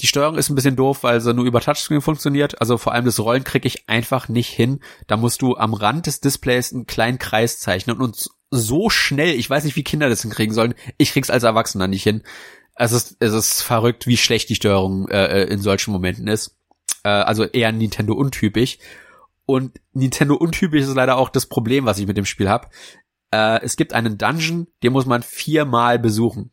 Die 0.01 0.07
Steuerung 0.07 0.39
ist 0.39 0.49
ein 0.49 0.55
bisschen 0.55 0.77
doof, 0.77 1.03
weil 1.03 1.21
sie 1.21 1.35
nur 1.35 1.45
über 1.45 1.61
Touchscreen 1.61 2.01
funktioniert. 2.01 2.61
Also 2.61 2.79
vor 2.79 2.93
allem 2.93 3.05
das 3.05 3.21
Rollen 3.21 3.45
kriege 3.45 3.69
ich 3.69 3.89
einfach 3.89 4.29
nicht 4.29 4.49
hin. 4.49 4.81
Da 5.07 5.17
musst 5.17 5.43
du 5.43 5.57
am 5.57 5.75
Rand 5.75 6.07
des 6.07 6.21
Displays 6.21 6.73
einen 6.73 6.87
kleinen 6.87 7.19
Kreis 7.19 7.59
zeichnen 7.61 8.01
und 8.01 8.31
so 8.51 8.91
schnell, 8.91 9.35
ich 9.35 9.49
weiß 9.49 9.65
nicht, 9.65 9.77
wie 9.77 9.85
Kinder 9.85 10.09
das 10.09 10.23
hinkriegen 10.23 10.55
sollen. 10.55 10.75
Ich 10.99 11.13
krieg's 11.13 11.31
als 11.31 11.43
Erwachsener 11.43 11.89
nicht 11.89 12.03
hin. 12.03 12.23
Es 12.75 12.93
ist, 12.93 13.17
es 13.21 13.33
ist 13.33 13.63
verrückt, 13.63 14.07
wie 14.07 14.17
schlecht 14.17 14.49
die 14.49 14.55
Steuerung 14.55 15.09
äh, 15.09 15.45
in 15.45 15.61
solchen 15.61 15.93
Momenten 15.93 16.27
ist. 16.27 16.57
Äh, 17.05 17.09
also 17.09 17.45
eher 17.45 17.73
Nintendo 17.73 18.15
untypisch. 18.15 18.79
Und 19.45 19.81
Nintendo 19.93 20.35
untypisch 20.35 20.83
ist 20.83 20.95
leider 20.95 21.17
auch 21.17 21.29
das 21.29 21.47
Problem, 21.47 21.85
was 21.85 21.99
ich 21.99 22.07
mit 22.07 22.17
dem 22.17 22.25
Spiel 22.25 22.49
habe. 22.49 22.69
Äh, 23.33 23.61
es 23.63 23.77
gibt 23.77 23.93
einen 23.93 24.19
Dungeon, 24.19 24.69
den 24.83 24.93
muss 24.93 25.07
man 25.07 25.23
viermal 25.23 25.99
besuchen. 25.99 26.51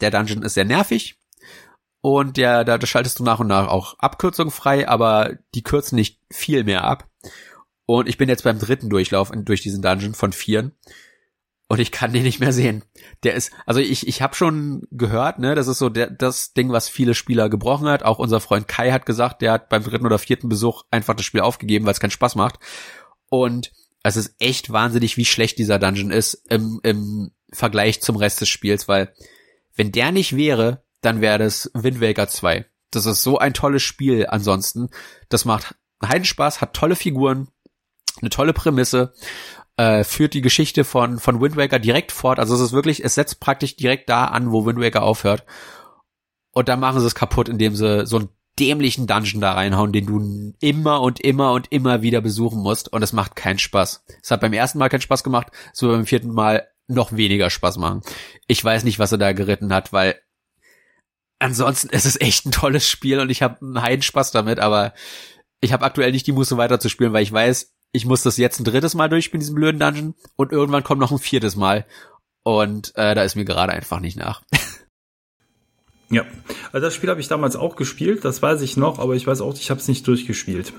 Der 0.00 0.10
Dungeon 0.10 0.42
ist 0.42 0.54
sehr 0.54 0.64
nervig 0.64 1.18
und 2.00 2.36
der, 2.36 2.64
da, 2.64 2.76
da 2.76 2.86
schaltest 2.86 3.18
du 3.18 3.24
nach 3.24 3.40
und 3.40 3.46
nach 3.46 3.68
auch 3.68 3.98
Abkürzungen 3.98 4.50
frei, 4.50 4.86
aber 4.88 5.38
die 5.54 5.62
kürzen 5.62 5.96
nicht 5.96 6.20
viel 6.30 6.62
mehr 6.64 6.84
ab. 6.84 7.08
Und 7.86 8.08
ich 8.08 8.18
bin 8.18 8.28
jetzt 8.28 8.44
beim 8.44 8.58
dritten 8.58 8.90
Durchlauf 8.90 9.32
durch 9.34 9.62
diesen 9.62 9.80
Dungeon 9.82 10.14
von 10.14 10.32
vieren 10.32 10.72
und 11.68 11.80
ich 11.80 11.90
kann 11.90 12.12
den 12.12 12.24
nicht 12.24 12.40
mehr 12.40 12.52
sehen. 12.52 12.84
Der 13.22 13.34
ist, 13.34 13.52
also 13.64 13.80
ich, 13.80 14.06
ich 14.06 14.20
habe 14.20 14.34
schon 14.34 14.82
gehört, 14.90 15.38
ne, 15.38 15.54
das 15.54 15.66
ist 15.66 15.78
so 15.78 15.88
der, 15.88 16.10
das 16.10 16.52
Ding, 16.52 16.70
was 16.70 16.88
viele 16.88 17.14
Spieler 17.14 17.48
gebrochen 17.48 17.88
hat. 17.88 18.02
Auch 18.02 18.18
unser 18.18 18.40
Freund 18.40 18.68
Kai 18.68 18.92
hat 18.92 19.06
gesagt, 19.06 19.40
der 19.40 19.52
hat 19.52 19.68
beim 19.68 19.82
dritten 19.82 20.06
oder 20.06 20.18
vierten 20.18 20.48
Besuch 20.48 20.82
einfach 20.90 21.14
das 21.14 21.24
Spiel 21.24 21.40
aufgegeben, 21.40 21.86
weil 21.86 21.92
es 21.92 22.00
keinen 22.00 22.10
Spaß 22.10 22.34
macht. 22.34 22.58
Und 23.30 23.72
es 24.02 24.16
ist 24.16 24.34
echt 24.38 24.70
wahnsinnig, 24.70 25.16
wie 25.16 25.24
schlecht 25.24 25.58
dieser 25.58 25.78
Dungeon 25.78 26.10
ist 26.10 26.34
im, 26.50 26.80
im 26.82 27.30
Vergleich 27.50 28.02
zum 28.02 28.16
Rest 28.16 28.42
des 28.42 28.50
Spiels, 28.50 28.86
weil 28.86 29.14
wenn 29.74 29.90
der 29.90 30.12
nicht 30.12 30.36
wäre, 30.36 30.84
dann 31.00 31.20
wäre 31.20 31.38
das 31.38 31.70
Wind 31.74 32.00
Waker 32.00 32.28
2. 32.28 32.66
Das 32.90 33.06
ist 33.06 33.22
so 33.22 33.38
ein 33.38 33.54
tolles 33.54 33.82
Spiel 33.82 34.26
ansonsten. 34.28 34.88
Das 35.28 35.44
macht 35.44 35.74
Heidenspaß, 36.04 36.60
hat 36.60 36.74
tolle 36.74 36.96
Figuren, 36.96 37.48
eine 38.20 38.30
tolle 38.30 38.52
Prämisse, 38.52 39.14
äh, 39.76 40.04
führt 40.04 40.34
die 40.34 40.40
Geschichte 40.40 40.84
von, 40.84 41.18
von 41.18 41.40
Wind 41.40 41.56
Waker 41.56 41.78
direkt 41.78 42.12
fort. 42.12 42.38
Also 42.38 42.54
es 42.54 42.60
ist 42.60 42.72
wirklich, 42.72 43.04
es 43.04 43.14
setzt 43.14 43.40
praktisch 43.40 43.76
direkt 43.76 44.08
da 44.08 44.26
an, 44.26 44.52
wo 44.52 44.66
Wind 44.66 44.80
Waker 44.80 45.02
aufhört. 45.02 45.44
Und 46.52 46.68
dann 46.68 46.80
machen 46.80 47.00
sie 47.00 47.06
es 47.06 47.14
kaputt, 47.14 47.48
indem 47.48 47.74
sie 47.74 48.06
so 48.06 48.18
einen 48.18 48.28
dämlichen 48.58 49.08
Dungeon 49.08 49.40
da 49.40 49.52
reinhauen, 49.52 49.92
den 49.92 50.06
du 50.06 50.54
immer 50.60 51.00
und 51.00 51.20
immer 51.20 51.52
und 51.52 51.72
immer 51.72 52.02
wieder 52.02 52.20
besuchen 52.20 52.62
musst. 52.62 52.92
Und 52.92 53.02
es 53.02 53.12
macht 53.12 53.34
keinen 53.34 53.58
Spaß. 53.58 54.04
Es 54.22 54.30
hat 54.30 54.40
beim 54.40 54.52
ersten 54.52 54.78
Mal 54.78 54.88
keinen 54.88 55.00
Spaß 55.00 55.24
gemacht, 55.24 55.48
so 55.72 55.88
beim 55.88 56.06
vierten 56.06 56.32
Mal 56.32 56.68
noch 56.86 57.12
weniger 57.12 57.50
Spaß 57.50 57.78
machen. 57.78 58.02
Ich 58.46 58.62
weiß 58.64 58.84
nicht, 58.84 58.98
was 58.98 59.10
er 59.10 59.18
da 59.18 59.32
geritten 59.32 59.72
hat, 59.72 59.92
weil 59.92 60.20
ansonsten 61.40 61.88
ist 61.88 62.04
es 62.04 62.20
echt 62.20 62.46
ein 62.46 62.52
tolles 62.52 62.88
Spiel 62.88 63.18
und 63.18 63.30
ich 63.30 63.42
habe 63.42 63.60
einen 63.60 63.82
heiden 63.82 64.02
Spaß 64.02 64.30
damit, 64.30 64.60
aber 64.60 64.94
ich 65.60 65.72
habe 65.72 65.84
aktuell 65.84 66.12
nicht 66.12 66.26
die 66.26 66.32
Muße 66.32 66.56
weiterzuspielen, 66.56 67.12
weil 67.12 67.22
ich 67.22 67.32
weiß, 67.32 67.73
ich 67.94 68.04
muss 68.04 68.22
das 68.22 68.36
jetzt 68.36 68.58
ein 68.58 68.64
drittes 68.64 68.94
Mal 68.94 69.08
durchspielen, 69.08 69.40
diesen 69.40 69.54
blöden 69.54 69.78
Dungeon, 69.78 70.14
und 70.34 70.50
irgendwann 70.50 70.82
kommt 70.82 71.00
noch 71.00 71.12
ein 71.12 71.18
viertes 71.18 71.54
Mal. 71.54 71.86
Und 72.42 72.92
äh, 72.96 73.14
da 73.14 73.22
ist 73.22 73.36
mir 73.36 73.44
gerade 73.44 73.72
einfach 73.72 74.00
nicht 74.00 74.18
nach. 74.18 74.42
ja, 76.10 76.24
also 76.72 76.86
das 76.86 76.94
Spiel 76.94 77.08
habe 77.08 77.20
ich 77.20 77.28
damals 77.28 77.54
auch 77.54 77.76
gespielt, 77.76 78.24
das 78.24 78.42
weiß 78.42 78.62
ich 78.62 78.76
noch, 78.76 78.98
aber 78.98 79.14
ich 79.14 79.26
weiß 79.26 79.40
auch, 79.40 79.54
ich 79.54 79.70
habe 79.70 79.80
es 79.80 79.86
nicht 79.86 80.06
durchgespielt. 80.08 80.72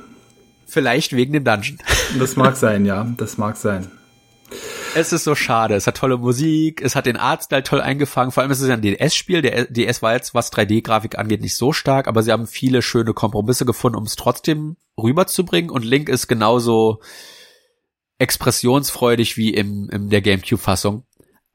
Vielleicht 0.68 1.14
wegen 1.14 1.32
dem 1.32 1.46
Dungeon. 1.46 1.78
Das 2.20 2.36
mag 2.36 2.58
sein, 2.58 2.86
ja, 2.86 3.08
das 3.18 3.38
mag 3.38 3.56
sein. 3.56 3.90
Es 4.96 5.12
ist 5.12 5.26
so 5.26 5.36
schade. 5.36 5.76
Es 5.76 5.88
hat 5.88 5.98
tolle 5.98 6.18
Musik, 6.18 6.82
es 6.82 6.96
hat 6.96 7.06
den 7.06 7.18
Artstyle 7.18 7.64
toll 7.64 7.82
eingefangen. 7.82 8.32
Vor 8.32 8.42
allem 8.42 8.52
ist 8.52 8.62
es 8.62 8.70
ein 8.70 8.82
DS-Spiel. 8.82 9.42
Der 9.42 9.66
DS 9.66 10.02
war 10.02 10.14
jetzt, 10.14 10.34
was 10.34 10.54
3D-Grafik 10.54 11.18
angeht, 11.18 11.42
nicht 11.42 11.58
so 11.58 11.74
stark, 11.74 12.08
aber 12.08 12.24
sie 12.24 12.32
haben 12.32 12.48
viele 12.48 12.82
schöne 12.82 13.14
Kompromisse 13.14 13.66
gefunden, 13.66 13.98
um 13.98 14.06
es 14.06 14.16
trotzdem 14.16 14.78
rüberzubringen. 14.98 15.70
Und 15.70 15.84
Link 15.84 16.08
ist 16.08 16.28
genauso 16.28 17.02
expressionsfreudig 18.20 19.36
wie 19.36 19.54
im, 19.54 19.90
in 19.90 20.10
der 20.10 20.22
GameCube-Fassung. 20.22 21.06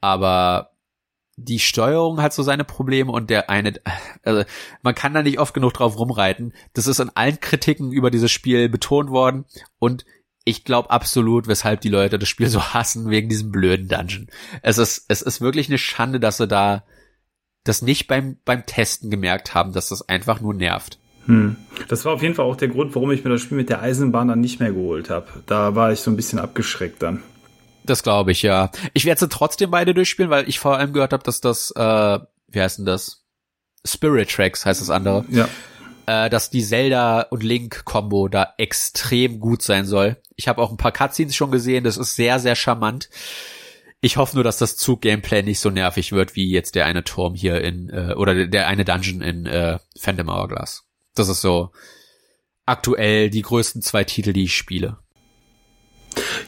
Aber 0.03 0.73
die 1.37 1.61
Steuerung 1.61 2.21
hat 2.21 2.35
so 2.35 2.43
seine 2.43 2.65
Probleme 2.65 3.11
und 3.11 3.31
der 3.31 3.49
eine, 3.49 3.81
also 4.23 4.45
man 4.83 4.95
kann 4.95 5.15
da 5.15 5.23
nicht 5.23 5.39
oft 5.39 5.55
genug 5.55 5.73
drauf 5.73 5.99
rumreiten. 5.99 6.53
Das 6.75 6.87
ist 6.87 7.01
in 7.01 7.09
allen 7.15 7.41
Kritiken 7.41 7.91
über 7.91 8.11
dieses 8.11 8.31
Spiel 8.31 8.69
betont 8.69 9.09
worden 9.09 9.47
und 9.79 10.05
ich 10.45 10.65
glaube 10.65 10.91
absolut, 10.91 11.49
weshalb 11.49 11.81
die 11.81 11.89
Leute 11.89 12.19
das 12.19 12.29
Spiel 12.29 12.49
so 12.49 12.63
hassen, 12.63 13.11
wegen 13.11 13.29
diesem 13.29 13.51
blöden 13.51 13.89
Dungeon. 13.89 14.29
Es 14.63 14.79
ist, 14.79 15.05
es 15.09 15.23
ist 15.23 15.41
wirklich 15.41 15.69
eine 15.69 15.79
Schande, 15.79 16.21
dass 16.21 16.39
sie 16.39 16.49
da 16.49 16.85
das 17.65 17.83
nicht 17.83 18.07
beim, 18.07 18.39
beim 18.45 18.65
Testen 18.65 19.11
gemerkt 19.11 19.55
haben, 19.55 19.73
dass 19.73 19.91
das 19.91 20.09
einfach 20.09 20.41
nur 20.41 20.55
nervt. 20.55 20.99
Hm. 21.27 21.57
Das 21.89 22.07
war 22.07 22.15
auf 22.15 22.23
jeden 22.23 22.35
Fall 22.35 22.47
auch 22.47 22.57
der 22.57 22.69
Grund, 22.69 22.95
warum 22.95 23.11
ich 23.11 23.23
mir 23.23 23.31
das 23.31 23.43
Spiel 23.43 23.59
mit 23.59 23.69
der 23.69 23.83
Eisenbahn 23.83 24.29
dann 24.29 24.41
nicht 24.41 24.61
mehr 24.61 24.73
geholt 24.73 25.11
habe. 25.11 25.27
Da 25.47 25.75
war 25.75 25.93
ich 25.93 26.01
so 26.01 26.11
ein 26.11 26.17
bisschen 26.17 26.39
abgeschreckt 26.39 27.03
dann. 27.03 27.23
Das 27.85 28.03
glaube 28.03 28.33
ich, 28.33 28.43
ja. 28.43 28.71
Ich 28.95 29.05
werde 29.05 29.21
sie 29.21 29.29
trotzdem 29.29 29.71
beide 29.71 29.93
durchspielen, 29.93 30.31
weil 30.31 30.49
ich 30.49 30.59
vor 30.59 30.79
allem 30.79 30.95
gehört 30.95 31.13
habe, 31.13 31.23
dass 31.23 31.43
das, 31.43 31.71
äh, 31.73 32.19
wie 32.49 32.61
heißt 32.61 32.79
denn 32.79 32.87
das? 32.87 33.25
Spirit 33.85 34.31
Tracks 34.31 34.65
heißt 34.65 34.81
das 34.81 34.91
andere. 34.91 35.25
Ja 35.31 35.49
äh, 36.11 36.29
dass 36.29 36.51
die 36.51 36.65
Zelda 36.65 37.21
und 37.23 37.45
Link 37.45 37.85
Combo 37.85 38.27
da 38.27 38.55
extrem 38.59 39.39
gut 39.39 39.63
sein 39.63 39.87
soll. 39.87 40.17
Ich 40.35 40.49
habe 40.49 40.61
auch 40.61 40.73
ein 40.73 40.77
paar 40.77 40.91
Cutscenes 40.91 41.37
schon 41.37 41.53
gesehen, 41.53 41.85
das 41.85 41.97
ist 41.97 42.17
sehr 42.17 42.41
sehr 42.41 42.57
charmant. 42.57 43.09
Ich 44.01 44.17
hoffe 44.17 44.35
nur, 44.35 44.43
dass 44.43 44.57
das 44.57 44.77
Zug-Gameplay 44.77 45.43
nicht 45.43 45.61
so 45.61 45.71
nervig 45.71 46.11
wird 46.11 46.35
wie 46.35 46.51
jetzt 46.51 46.75
der 46.75 46.87
eine 46.87 47.05
Turm 47.05 47.35
hier 47.35 47.61
in 47.61 47.91
äh, 47.91 48.15
oder 48.15 48.49
der 48.49 48.67
eine 48.67 48.85
Dungeon 48.85 49.21
in 49.21 49.47
äh, 49.47 49.79
Phantom 49.97 50.31
Hourglass. 50.31 50.85
Das 51.15 51.29
ist 51.29 51.43
so 51.43 51.71
aktuell 52.67 53.31
die 53.31 53.43
größten 53.43 53.81
zwei 53.81 54.03
Titel, 54.03 54.33
die 54.33 54.45
ich 54.45 54.57
spiele. 54.57 54.99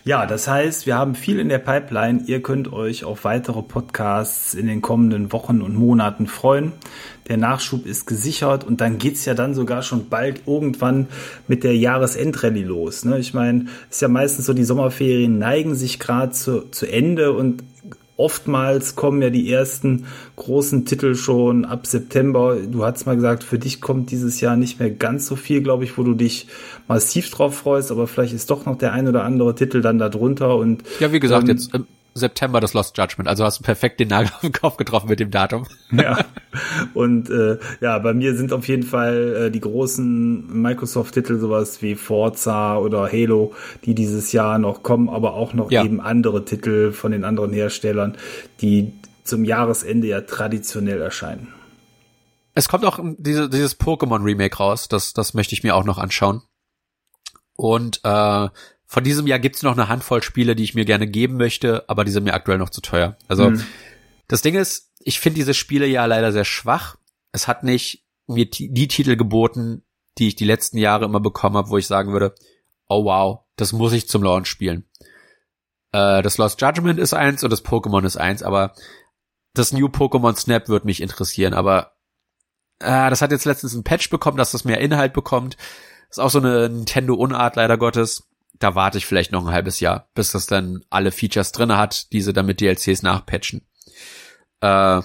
Ja, 0.04 0.26
das 0.26 0.48
heißt, 0.48 0.86
wir 0.86 0.96
haben 0.96 1.14
viel 1.14 1.38
in 1.38 1.48
der 1.48 1.58
Pipeline. 1.58 2.24
Ihr 2.26 2.42
könnt 2.42 2.72
euch 2.72 3.04
auf 3.04 3.24
weitere 3.24 3.62
Podcasts 3.62 4.52
in 4.54 4.66
den 4.66 4.82
kommenden 4.82 5.32
Wochen 5.32 5.62
und 5.62 5.76
Monaten 5.76 6.26
freuen. 6.26 6.72
Der 7.28 7.36
Nachschub 7.36 7.86
ist 7.86 8.06
gesichert 8.06 8.64
und 8.64 8.80
dann 8.80 8.98
geht's 8.98 9.24
ja 9.24 9.34
dann 9.34 9.54
sogar 9.54 9.82
schon 9.82 10.08
bald 10.08 10.42
irgendwann 10.46 11.06
mit 11.46 11.62
der 11.62 11.76
Jahresendrallye 11.76 12.64
los. 12.64 13.04
Ne? 13.04 13.18
Ich 13.20 13.32
meine, 13.32 13.66
ist 13.90 14.02
ja 14.02 14.08
meistens 14.08 14.46
so, 14.46 14.54
die 14.54 14.64
Sommerferien 14.64 15.38
neigen 15.38 15.76
sich 15.76 16.00
gerade 16.00 16.32
zu, 16.32 16.68
zu 16.70 16.86
Ende 16.86 17.32
und 17.32 17.62
oftmals 18.22 18.94
kommen 18.94 19.20
ja 19.20 19.30
die 19.30 19.50
ersten 19.52 20.06
großen 20.36 20.84
Titel 20.84 21.16
schon 21.16 21.64
ab 21.64 21.88
September. 21.88 22.56
Du 22.56 22.84
hast 22.84 23.04
mal 23.04 23.16
gesagt, 23.16 23.42
für 23.42 23.58
dich 23.58 23.80
kommt 23.80 24.12
dieses 24.12 24.40
Jahr 24.40 24.54
nicht 24.54 24.78
mehr 24.78 24.90
ganz 24.90 25.26
so 25.26 25.34
viel, 25.34 25.60
glaube 25.60 25.82
ich, 25.82 25.98
wo 25.98 26.04
du 26.04 26.14
dich 26.14 26.46
massiv 26.86 27.30
drauf 27.30 27.56
freust, 27.56 27.90
aber 27.90 28.06
vielleicht 28.06 28.32
ist 28.32 28.48
doch 28.48 28.64
noch 28.64 28.78
der 28.78 28.92
ein 28.92 29.08
oder 29.08 29.24
andere 29.24 29.56
Titel 29.56 29.82
dann 29.82 29.98
da 29.98 30.08
drunter 30.08 30.56
und 30.56 30.84
ja, 31.00 31.12
wie 31.12 31.18
gesagt, 31.18 31.48
ähm, 31.48 31.56
jetzt 31.56 31.72
September 32.14 32.60
das 32.60 32.74
Lost 32.74 32.96
Judgment. 32.98 33.28
Also 33.28 33.44
hast 33.44 33.60
du 33.60 33.64
perfekt 33.64 34.00
den 34.00 34.08
Nagel 34.08 34.30
auf 34.34 34.40
den 34.40 34.52
Kopf 34.52 34.76
getroffen 34.76 35.08
mit 35.08 35.20
dem 35.20 35.30
Datum. 35.30 35.66
Ja. 35.90 36.18
Und 36.94 37.30
äh, 37.30 37.58
ja, 37.80 37.98
bei 37.98 38.12
mir 38.14 38.36
sind 38.36 38.52
auf 38.52 38.68
jeden 38.68 38.82
Fall 38.82 39.46
äh, 39.46 39.50
die 39.50 39.60
großen 39.60 40.60
Microsoft-Titel, 40.62 41.38
sowas 41.38 41.82
wie 41.82 41.94
Forza 41.94 42.76
oder 42.76 43.10
Halo, 43.10 43.54
die 43.84 43.94
dieses 43.94 44.32
Jahr 44.32 44.58
noch 44.58 44.82
kommen, 44.82 45.08
aber 45.08 45.34
auch 45.34 45.54
noch 45.54 45.70
ja. 45.70 45.84
eben 45.84 46.00
andere 46.00 46.44
Titel 46.44 46.92
von 46.92 47.12
den 47.12 47.24
anderen 47.24 47.52
Herstellern, 47.52 48.16
die 48.60 48.92
zum 49.24 49.44
Jahresende 49.44 50.08
ja 50.08 50.20
traditionell 50.20 51.00
erscheinen. 51.00 51.48
Es 52.54 52.68
kommt 52.68 52.84
auch 52.84 52.98
diese, 53.18 53.48
dieses 53.48 53.78
Pokémon 53.80 54.22
Remake 54.22 54.56
raus, 54.56 54.88
das, 54.88 55.14
das 55.14 55.32
möchte 55.32 55.54
ich 55.54 55.62
mir 55.62 55.74
auch 55.74 55.84
noch 55.84 55.98
anschauen. 55.98 56.42
Und 57.56 58.00
äh, 58.04 58.48
von 58.92 59.04
diesem 59.04 59.26
Jahr 59.26 59.38
gibt's 59.38 59.62
noch 59.62 59.72
eine 59.72 59.88
Handvoll 59.88 60.22
Spiele, 60.22 60.54
die 60.54 60.64
ich 60.64 60.74
mir 60.74 60.84
gerne 60.84 61.06
geben 61.06 61.38
möchte, 61.38 61.88
aber 61.88 62.04
die 62.04 62.10
sind 62.10 62.24
mir 62.24 62.34
aktuell 62.34 62.58
noch 62.58 62.68
zu 62.68 62.82
teuer. 62.82 63.16
Also 63.26 63.46
hm. 63.46 63.64
das 64.28 64.42
Ding 64.42 64.54
ist, 64.54 64.92
ich 65.00 65.18
finde 65.18 65.36
diese 65.36 65.54
Spiele 65.54 65.86
ja 65.86 66.04
leider 66.04 66.30
sehr 66.30 66.44
schwach. 66.44 66.96
Es 67.32 67.48
hat 67.48 67.64
nicht 67.64 68.04
mir 68.26 68.44
die 68.50 68.88
Titel 68.88 69.16
geboten, 69.16 69.82
die 70.18 70.28
ich 70.28 70.36
die 70.36 70.44
letzten 70.44 70.76
Jahre 70.76 71.06
immer 71.06 71.20
bekommen 71.20 71.56
habe, 71.56 71.70
wo 71.70 71.78
ich 71.78 71.86
sagen 71.86 72.12
würde, 72.12 72.34
oh 72.86 73.06
wow, 73.06 73.40
das 73.56 73.72
muss 73.72 73.94
ich 73.94 74.10
zum 74.10 74.22
Launch 74.22 74.46
spielen. 74.46 74.84
Äh, 75.92 76.20
das 76.20 76.36
Lost 76.36 76.60
Judgment 76.60 76.98
ist 76.98 77.14
eins 77.14 77.42
und 77.42 77.50
das 77.50 77.64
Pokémon 77.64 78.04
ist 78.04 78.18
eins, 78.18 78.42
aber 78.42 78.74
das 79.54 79.72
New 79.72 79.86
Pokémon 79.86 80.36
Snap 80.36 80.68
wird 80.68 80.84
mich 80.84 81.00
interessieren, 81.00 81.54
aber 81.54 81.94
äh, 82.78 83.08
das 83.08 83.22
hat 83.22 83.32
jetzt 83.32 83.46
letztens 83.46 83.72
ein 83.72 83.84
Patch 83.84 84.10
bekommen, 84.10 84.36
dass 84.36 84.52
das 84.52 84.66
mehr 84.66 84.82
Inhalt 84.82 85.14
bekommt. 85.14 85.56
Ist 86.10 86.20
auch 86.20 86.28
so 86.28 86.40
eine 86.40 86.68
Nintendo-Unart, 86.68 87.56
leider 87.56 87.78
Gottes. 87.78 88.28
Da 88.62 88.76
warte 88.76 88.98
ich 88.98 89.06
vielleicht 89.06 89.32
noch 89.32 89.44
ein 89.44 89.52
halbes 89.52 89.80
Jahr, 89.80 90.08
bis 90.14 90.30
das 90.30 90.46
dann 90.46 90.84
alle 90.88 91.10
Features 91.10 91.50
drinne 91.50 91.78
hat, 91.78 92.12
diese 92.12 92.32
dann 92.32 92.46
mit 92.46 92.60
DLCs 92.60 93.02
nachpatchen. 93.02 93.66
Äh, 94.60 95.02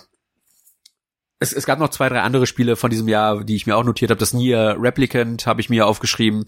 es, 1.39 1.53
es 1.53 1.65
gab 1.65 1.79
noch 1.79 1.89
zwei, 1.89 2.07
drei 2.09 2.21
andere 2.21 2.45
Spiele 2.45 2.75
von 2.75 2.91
diesem 2.91 3.07
Jahr, 3.07 3.43
die 3.43 3.55
ich 3.55 3.65
mir 3.65 3.75
auch 3.75 3.83
notiert 3.83 4.11
habe. 4.11 4.19
Das 4.19 4.33
Nier 4.33 4.77
Replicant 4.79 5.47
habe 5.47 5.61
ich 5.61 5.69
mir 5.69 5.87
aufgeschrieben. 5.87 6.45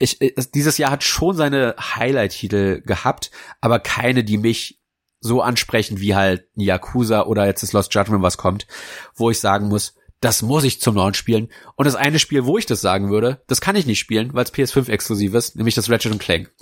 Ich, 0.00 0.20
es, 0.20 0.50
dieses 0.50 0.78
Jahr 0.78 0.90
hat 0.90 1.04
schon 1.04 1.36
seine 1.36 1.76
Highlight-Titel 1.78 2.82
gehabt, 2.82 3.30
aber 3.60 3.78
keine, 3.78 4.24
die 4.24 4.38
mich 4.38 4.80
so 5.20 5.42
ansprechen 5.42 6.00
wie 6.00 6.16
halt 6.16 6.48
Yakuza 6.54 7.22
oder 7.26 7.46
jetzt 7.46 7.62
das 7.62 7.72
Lost 7.72 7.94
Judgment, 7.94 8.22
was 8.22 8.36
kommt, 8.36 8.66
wo 9.14 9.30
ich 9.30 9.38
sagen 9.38 9.68
muss, 9.68 9.94
das 10.20 10.42
muss 10.42 10.64
ich 10.64 10.80
zum 10.80 10.96
Launch 10.96 11.16
spielen. 11.16 11.48
Und 11.76 11.86
das 11.86 11.94
eine 11.94 12.18
Spiel, 12.18 12.44
wo 12.44 12.58
ich 12.58 12.66
das 12.66 12.80
sagen 12.80 13.10
würde, 13.10 13.42
das 13.46 13.60
kann 13.60 13.76
ich 13.76 13.86
nicht 13.86 13.98
spielen, 13.98 14.34
weil 14.34 14.44
es 14.44 14.52
PS5 14.52 14.88
exklusiv 14.88 15.34
ist, 15.34 15.56
nämlich 15.56 15.74
das 15.74 15.90
Ratchet 15.90 16.18
Clank. 16.18 16.52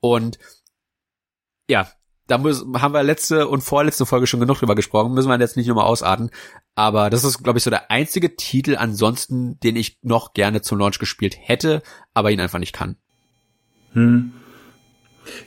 Und 0.00 0.38
ja, 1.68 1.88
da 2.26 2.38
müssen, 2.38 2.80
haben 2.80 2.94
wir 2.94 3.02
letzte 3.02 3.48
und 3.48 3.62
vorletzte 3.62 4.06
Folge 4.06 4.26
schon 4.26 4.40
genug 4.40 4.58
drüber 4.58 4.74
gesprochen, 4.74 5.12
müssen 5.12 5.28
wir 5.28 5.38
jetzt 5.38 5.56
nicht 5.56 5.66
nochmal 5.66 5.86
ausarten. 5.86 6.30
Aber 6.74 7.10
das 7.10 7.24
ist, 7.24 7.42
glaube 7.42 7.58
ich, 7.58 7.62
so 7.62 7.70
der 7.70 7.90
einzige 7.90 8.34
Titel 8.36 8.76
ansonsten, 8.76 9.60
den 9.60 9.76
ich 9.76 9.98
noch 10.02 10.32
gerne 10.32 10.62
zum 10.62 10.78
Launch 10.78 10.98
gespielt 10.98 11.36
hätte, 11.38 11.82
aber 12.14 12.30
ihn 12.30 12.40
einfach 12.40 12.58
nicht 12.58 12.72
kann. 12.72 12.96
Hm. 13.92 14.32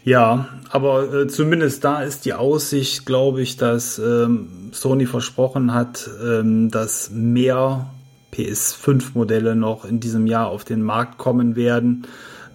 Ja, 0.04 0.48
aber 0.70 1.14
äh, 1.14 1.28
zumindest 1.28 1.84
da 1.84 2.02
ist 2.02 2.26
die 2.26 2.34
Aussicht, 2.34 3.06
glaube 3.06 3.42
ich, 3.42 3.58
dass 3.58 4.00
ähm, 4.00 4.70
Sony 4.72 5.06
versprochen 5.06 5.74
hat, 5.74 6.10
ähm, 6.24 6.72
dass 6.72 7.10
mehr 7.12 7.90
PS5-Modelle 8.34 9.56
noch 9.56 9.86
in 9.86 10.00
diesem 10.00 10.28
Jahr 10.28 10.48
auf 10.48 10.64
den 10.64 10.82
Markt 10.82 11.18
kommen 11.18 11.56
werden. 11.56 12.08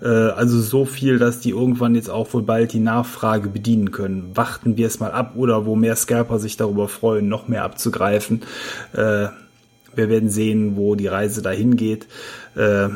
Äh, 0.03 0.09
also 0.09 0.61
so 0.61 0.85
viel, 0.85 1.19
dass 1.19 1.41
die 1.41 1.51
irgendwann 1.51 1.95
jetzt 1.95 2.11
auch 2.11 2.33
wohl 2.35 2.43
bald 2.43 2.73
die 2.73 2.81
Nachfrage 2.81 3.49
bedienen 3.49 3.91
können. 3.93 4.33
Warten 4.35 4.77
wir 4.77 4.87
es 4.87 5.01
mal 5.01 5.13
ab 5.13 5.33
oder 5.37 5.67
wo 5.67 5.77
mehr 5.77 5.97
Scalper 5.97 6.39
sich 6.39 6.57
darüber 6.57 6.89
freuen, 6.89 7.29
noch 7.29 7.49
mehr 7.49 7.65
abzugreifen. 7.65 8.43
Äh, 8.93 9.29
wir 9.95 10.09
werden 10.09 10.31
sehen, 10.31 10.77
wo 10.77 10.95
die 10.95 11.07
Reise 11.07 11.43
dahin 11.43 11.77
geht. 11.77 12.07
Äh, 12.57 12.89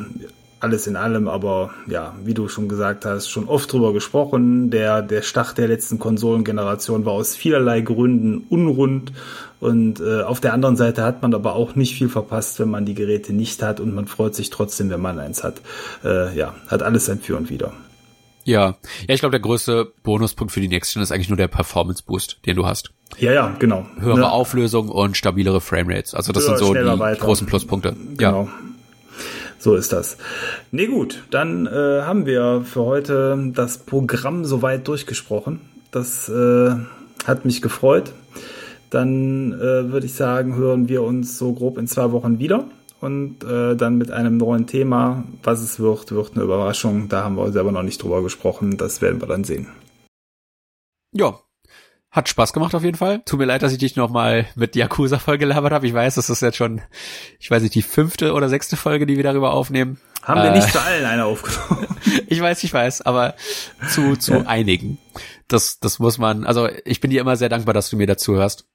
alles 0.66 0.86
in 0.86 0.96
allem, 0.96 1.28
aber 1.28 1.70
ja, 1.86 2.14
wie 2.24 2.34
du 2.34 2.48
schon 2.48 2.68
gesagt 2.68 3.04
hast, 3.04 3.28
schon 3.28 3.48
oft 3.48 3.72
drüber 3.72 3.92
gesprochen. 3.92 4.70
Der, 4.70 5.00
der 5.00 5.22
Start 5.22 5.56
der 5.58 5.68
letzten 5.68 5.98
Konsolengeneration 5.98 7.04
war 7.04 7.12
aus 7.12 7.36
vielerlei 7.36 7.80
Gründen 7.80 8.44
unrund 8.50 9.12
und 9.60 10.00
äh, 10.00 10.22
auf 10.22 10.40
der 10.40 10.52
anderen 10.52 10.76
Seite 10.76 11.02
hat 11.02 11.22
man 11.22 11.34
aber 11.34 11.54
auch 11.54 11.76
nicht 11.76 11.94
viel 11.94 12.08
verpasst, 12.08 12.58
wenn 12.58 12.68
man 12.68 12.84
die 12.84 12.94
Geräte 12.94 13.32
nicht 13.32 13.62
hat 13.62 13.80
und 13.80 13.94
man 13.94 14.06
freut 14.06 14.34
sich 14.34 14.50
trotzdem, 14.50 14.90
wenn 14.90 15.00
man 15.00 15.18
eins 15.18 15.44
hat. 15.44 15.62
Äh, 16.04 16.36
ja, 16.36 16.54
hat 16.68 16.82
alles 16.82 17.06
sein 17.06 17.20
Für 17.20 17.36
und 17.36 17.48
Wider. 17.48 17.72
Ja, 18.44 18.76
ja, 19.08 19.14
ich 19.14 19.20
glaube, 19.20 19.32
der 19.32 19.40
größte 19.40 19.92
Bonuspunkt 20.02 20.52
für 20.52 20.60
die 20.60 20.68
Next 20.68 20.92
Gen 20.92 21.02
ist 21.02 21.10
eigentlich 21.10 21.28
nur 21.28 21.36
der 21.36 21.48
Performance 21.48 22.02
Boost, 22.04 22.38
den 22.46 22.56
du 22.56 22.66
hast. 22.66 22.92
Ja, 23.18 23.32
ja, 23.32 23.56
genau. 23.58 23.86
Höhere 23.98 24.18
ne? 24.18 24.30
Auflösung 24.30 24.88
und 24.88 25.16
stabilere 25.16 25.60
Framerates. 25.60 26.14
Also 26.14 26.32
das 26.32 26.44
Höher, 26.44 26.58
sind 26.58 26.66
so 26.66 26.74
die 26.74 26.98
weiter. 26.98 27.20
großen 27.20 27.46
Pluspunkte. 27.46 27.96
Genau. 28.16 28.44
Ja. 28.44 28.48
So 29.66 29.74
ist 29.74 29.92
das. 29.92 30.16
Nee, 30.70 30.86
gut, 30.86 31.24
dann 31.32 31.66
äh, 31.66 32.02
haben 32.02 32.24
wir 32.24 32.62
für 32.64 32.82
heute 32.82 33.50
das 33.52 33.78
Programm 33.78 34.44
soweit 34.44 34.86
durchgesprochen. 34.86 35.58
Das 35.90 36.28
äh, 36.28 36.76
hat 37.26 37.44
mich 37.44 37.62
gefreut 37.62 38.12
dann 38.90 39.52
äh, 39.52 39.90
würde 39.90 40.06
ich 40.06 40.14
sagen, 40.14 40.54
hören 40.54 40.88
wir 40.88 41.02
uns 41.02 41.38
so 41.38 41.52
grob 41.52 41.78
in 41.78 41.88
zwei 41.88 42.12
Wochen 42.12 42.38
wieder. 42.38 42.68
Und 43.00 43.42
äh, 43.44 43.76
dann 43.76 43.98
mit 43.98 44.10
einem 44.10 44.36
neuen 44.36 44.66
Thema. 44.66 45.24
Was 45.42 45.60
es 45.60 45.80
wird, 45.80 46.12
wird 46.12 46.34
eine 46.34 46.44
Überraschung. 46.44 47.08
Da 47.08 47.24
haben 47.24 47.36
wir 47.36 47.50
selber 47.52 47.72
noch 47.72 47.82
nicht 47.82 48.02
drüber 48.02 48.22
gesprochen. 48.22 48.76
Das 48.76 49.02
werden 49.02 49.20
wir 49.20 49.26
dann 49.26 49.44
sehen. 49.44 49.66
Ja, 51.12 51.40
hat 52.16 52.30
Spaß 52.30 52.54
gemacht 52.54 52.74
auf 52.74 52.82
jeden 52.82 52.96
Fall. 52.96 53.20
Tut 53.26 53.38
mir 53.38 53.44
leid, 53.44 53.62
dass 53.62 53.72
ich 53.72 53.78
dich 53.78 53.94
nochmal 53.94 54.46
mit 54.54 54.74
Yakuza 54.74 55.18
voll 55.18 55.36
gelabert 55.36 55.72
habe. 55.72 55.86
Ich 55.86 55.92
weiß, 55.92 56.14
das 56.14 56.30
ist 56.30 56.40
jetzt 56.40 56.56
schon, 56.56 56.80
ich 57.38 57.50
weiß 57.50 57.62
nicht, 57.62 57.74
die 57.74 57.82
fünfte 57.82 58.32
oder 58.32 58.48
sechste 58.48 58.76
Folge, 58.76 59.04
die 59.04 59.18
wir 59.18 59.22
darüber 59.22 59.52
aufnehmen. 59.52 60.00
Haben 60.22 60.40
äh, 60.40 60.44
wir 60.44 60.50
nicht 60.52 60.72
zu 60.72 60.80
allen 60.80 61.04
eine 61.04 61.26
aufgenommen. 61.26 61.86
ich 62.26 62.40
weiß, 62.40 62.64
ich 62.64 62.72
weiß, 62.72 63.02
aber 63.02 63.34
zu, 63.90 64.16
zu 64.16 64.32
ja. 64.32 64.40
einigen. 64.46 64.96
Das, 65.46 65.78
das 65.78 65.98
muss 65.98 66.16
man, 66.16 66.44
also 66.44 66.70
ich 66.86 67.00
bin 67.00 67.10
dir 67.10 67.20
immer 67.20 67.36
sehr 67.36 67.50
dankbar, 67.50 67.74
dass 67.74 67.90
du 67.90 67.98
mir 67.98 68.06
dazu 68.06 68.34
hörst. 68.34 68.66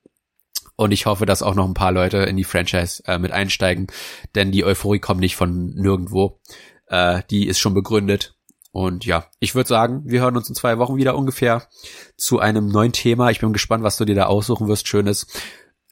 Und 0.76 0.92
ich 0.92 1.08
hoffe, 1.08 1.26
dass 1.26 1.42
auch 1.42 1.56
noch 1.56 1.68
ein 1.68 1.74
paar 1.74 1.92
Leute 1.92 2.18
in 2.18 2.38
die 2.38 2.44
Franchise 2.44 3.04
äh, 3.08 3.18
mit 3.18 3.32
einsteigen, 3.32 3.88
denn 4.36 4.52
die 4.52 4.64
Euphorie 4.64 5.00
kommt 5.00 5.20
nicht 5.20 5.36
von 5.36 5.74
nirgendwo. 5.74 6.40
Äh, 6.88 7.24
die 7.32 7.48
ist 7.48 7.60
schon 7.60 7.74
begründet. 7.74 8.36
Und 8.72 9.06
ja, 9.06 9.26
ich 9.40 9.54
würde 9.54 9.68
sagen, 9.68 10.04
wir 10.06 10.22
hören 10.22 10.38
uns 10.38 10.48
in 10.48 10.56
zwei 10.56 10.78
Wochen 10.78 10.96
wieder 10.96 11.18
ungefähr 11.18 11.68
zu 12.16 12.40
einem 12.40 12.68
neuen 12.68 12.94
Thema. 12.94 13.30
Ich 13.30 13.40
bin 13.40 13.52
gespannt, 13.54 13.84
was 13.84 13.98
du 13.98 14.06
dir 14.06 14.16
da 14.16 14.26
aussuchen 14.28 14.68
wirst. 14.68 14.88
Schönes 14.88 15.28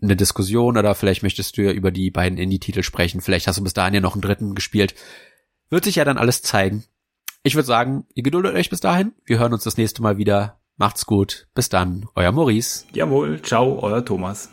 eine 0.01 0.15
Diskussion 0.15 0.77
oder 0.77 0.95
vielleicht 0.95 1.23
möchtest 1.23 1.57
du 1.57 1.63
ja 1.63 1.71
über 1.71 1.91
die 1.91 2.09
beiden 2.09 2.37
Indie-Titel 2.37 2.83
sprechen. 2.83 3.21
Vielleicht 3.21 3.47
hast 3.47 3.59
du 3.59 3.63
bis 3.63 3.73
dahin 3.73 3.93
ja 3.93 3.99
noch 3.99 4.13
einen 4.13 4.21
dritten 4.21 4.55
gespielt. 4.55 4.95
Wird 5.69 5.83
sich 5.83 5.95
ja 5.95 6.05
dann 6.05 6.17
alles 6.17 6.41
zeigen. 6.41 6.85
Ich 7.43 7.55
würde 7.55 7.67
sagen, 7.67 8.05
ihr 8.13 8.23
geduldet 8.23 8.55
euch 8.55 8.69
bis 8.69 8.79
dahin. 8.79 9.13
Wir 9.25 9.39
hören 9.39 9.53
uns 9.53 9.63
das 9.63 9.77
nächste 9.77 10.01
Mal 10.01 10.17
wieder. 10.17 10.59
Macht's 10.77 11.05
gut. 11.05 11.47
Bis 11.53 11.69
dann. 11.69 12.07
Euer 12.15 12.31
Maurice. 12.31 12.85
Jawohl. 12.93 13.41
Ciao. 13.41 13.79
Euer 13.81 14.03
Thomas. 14.03 14.49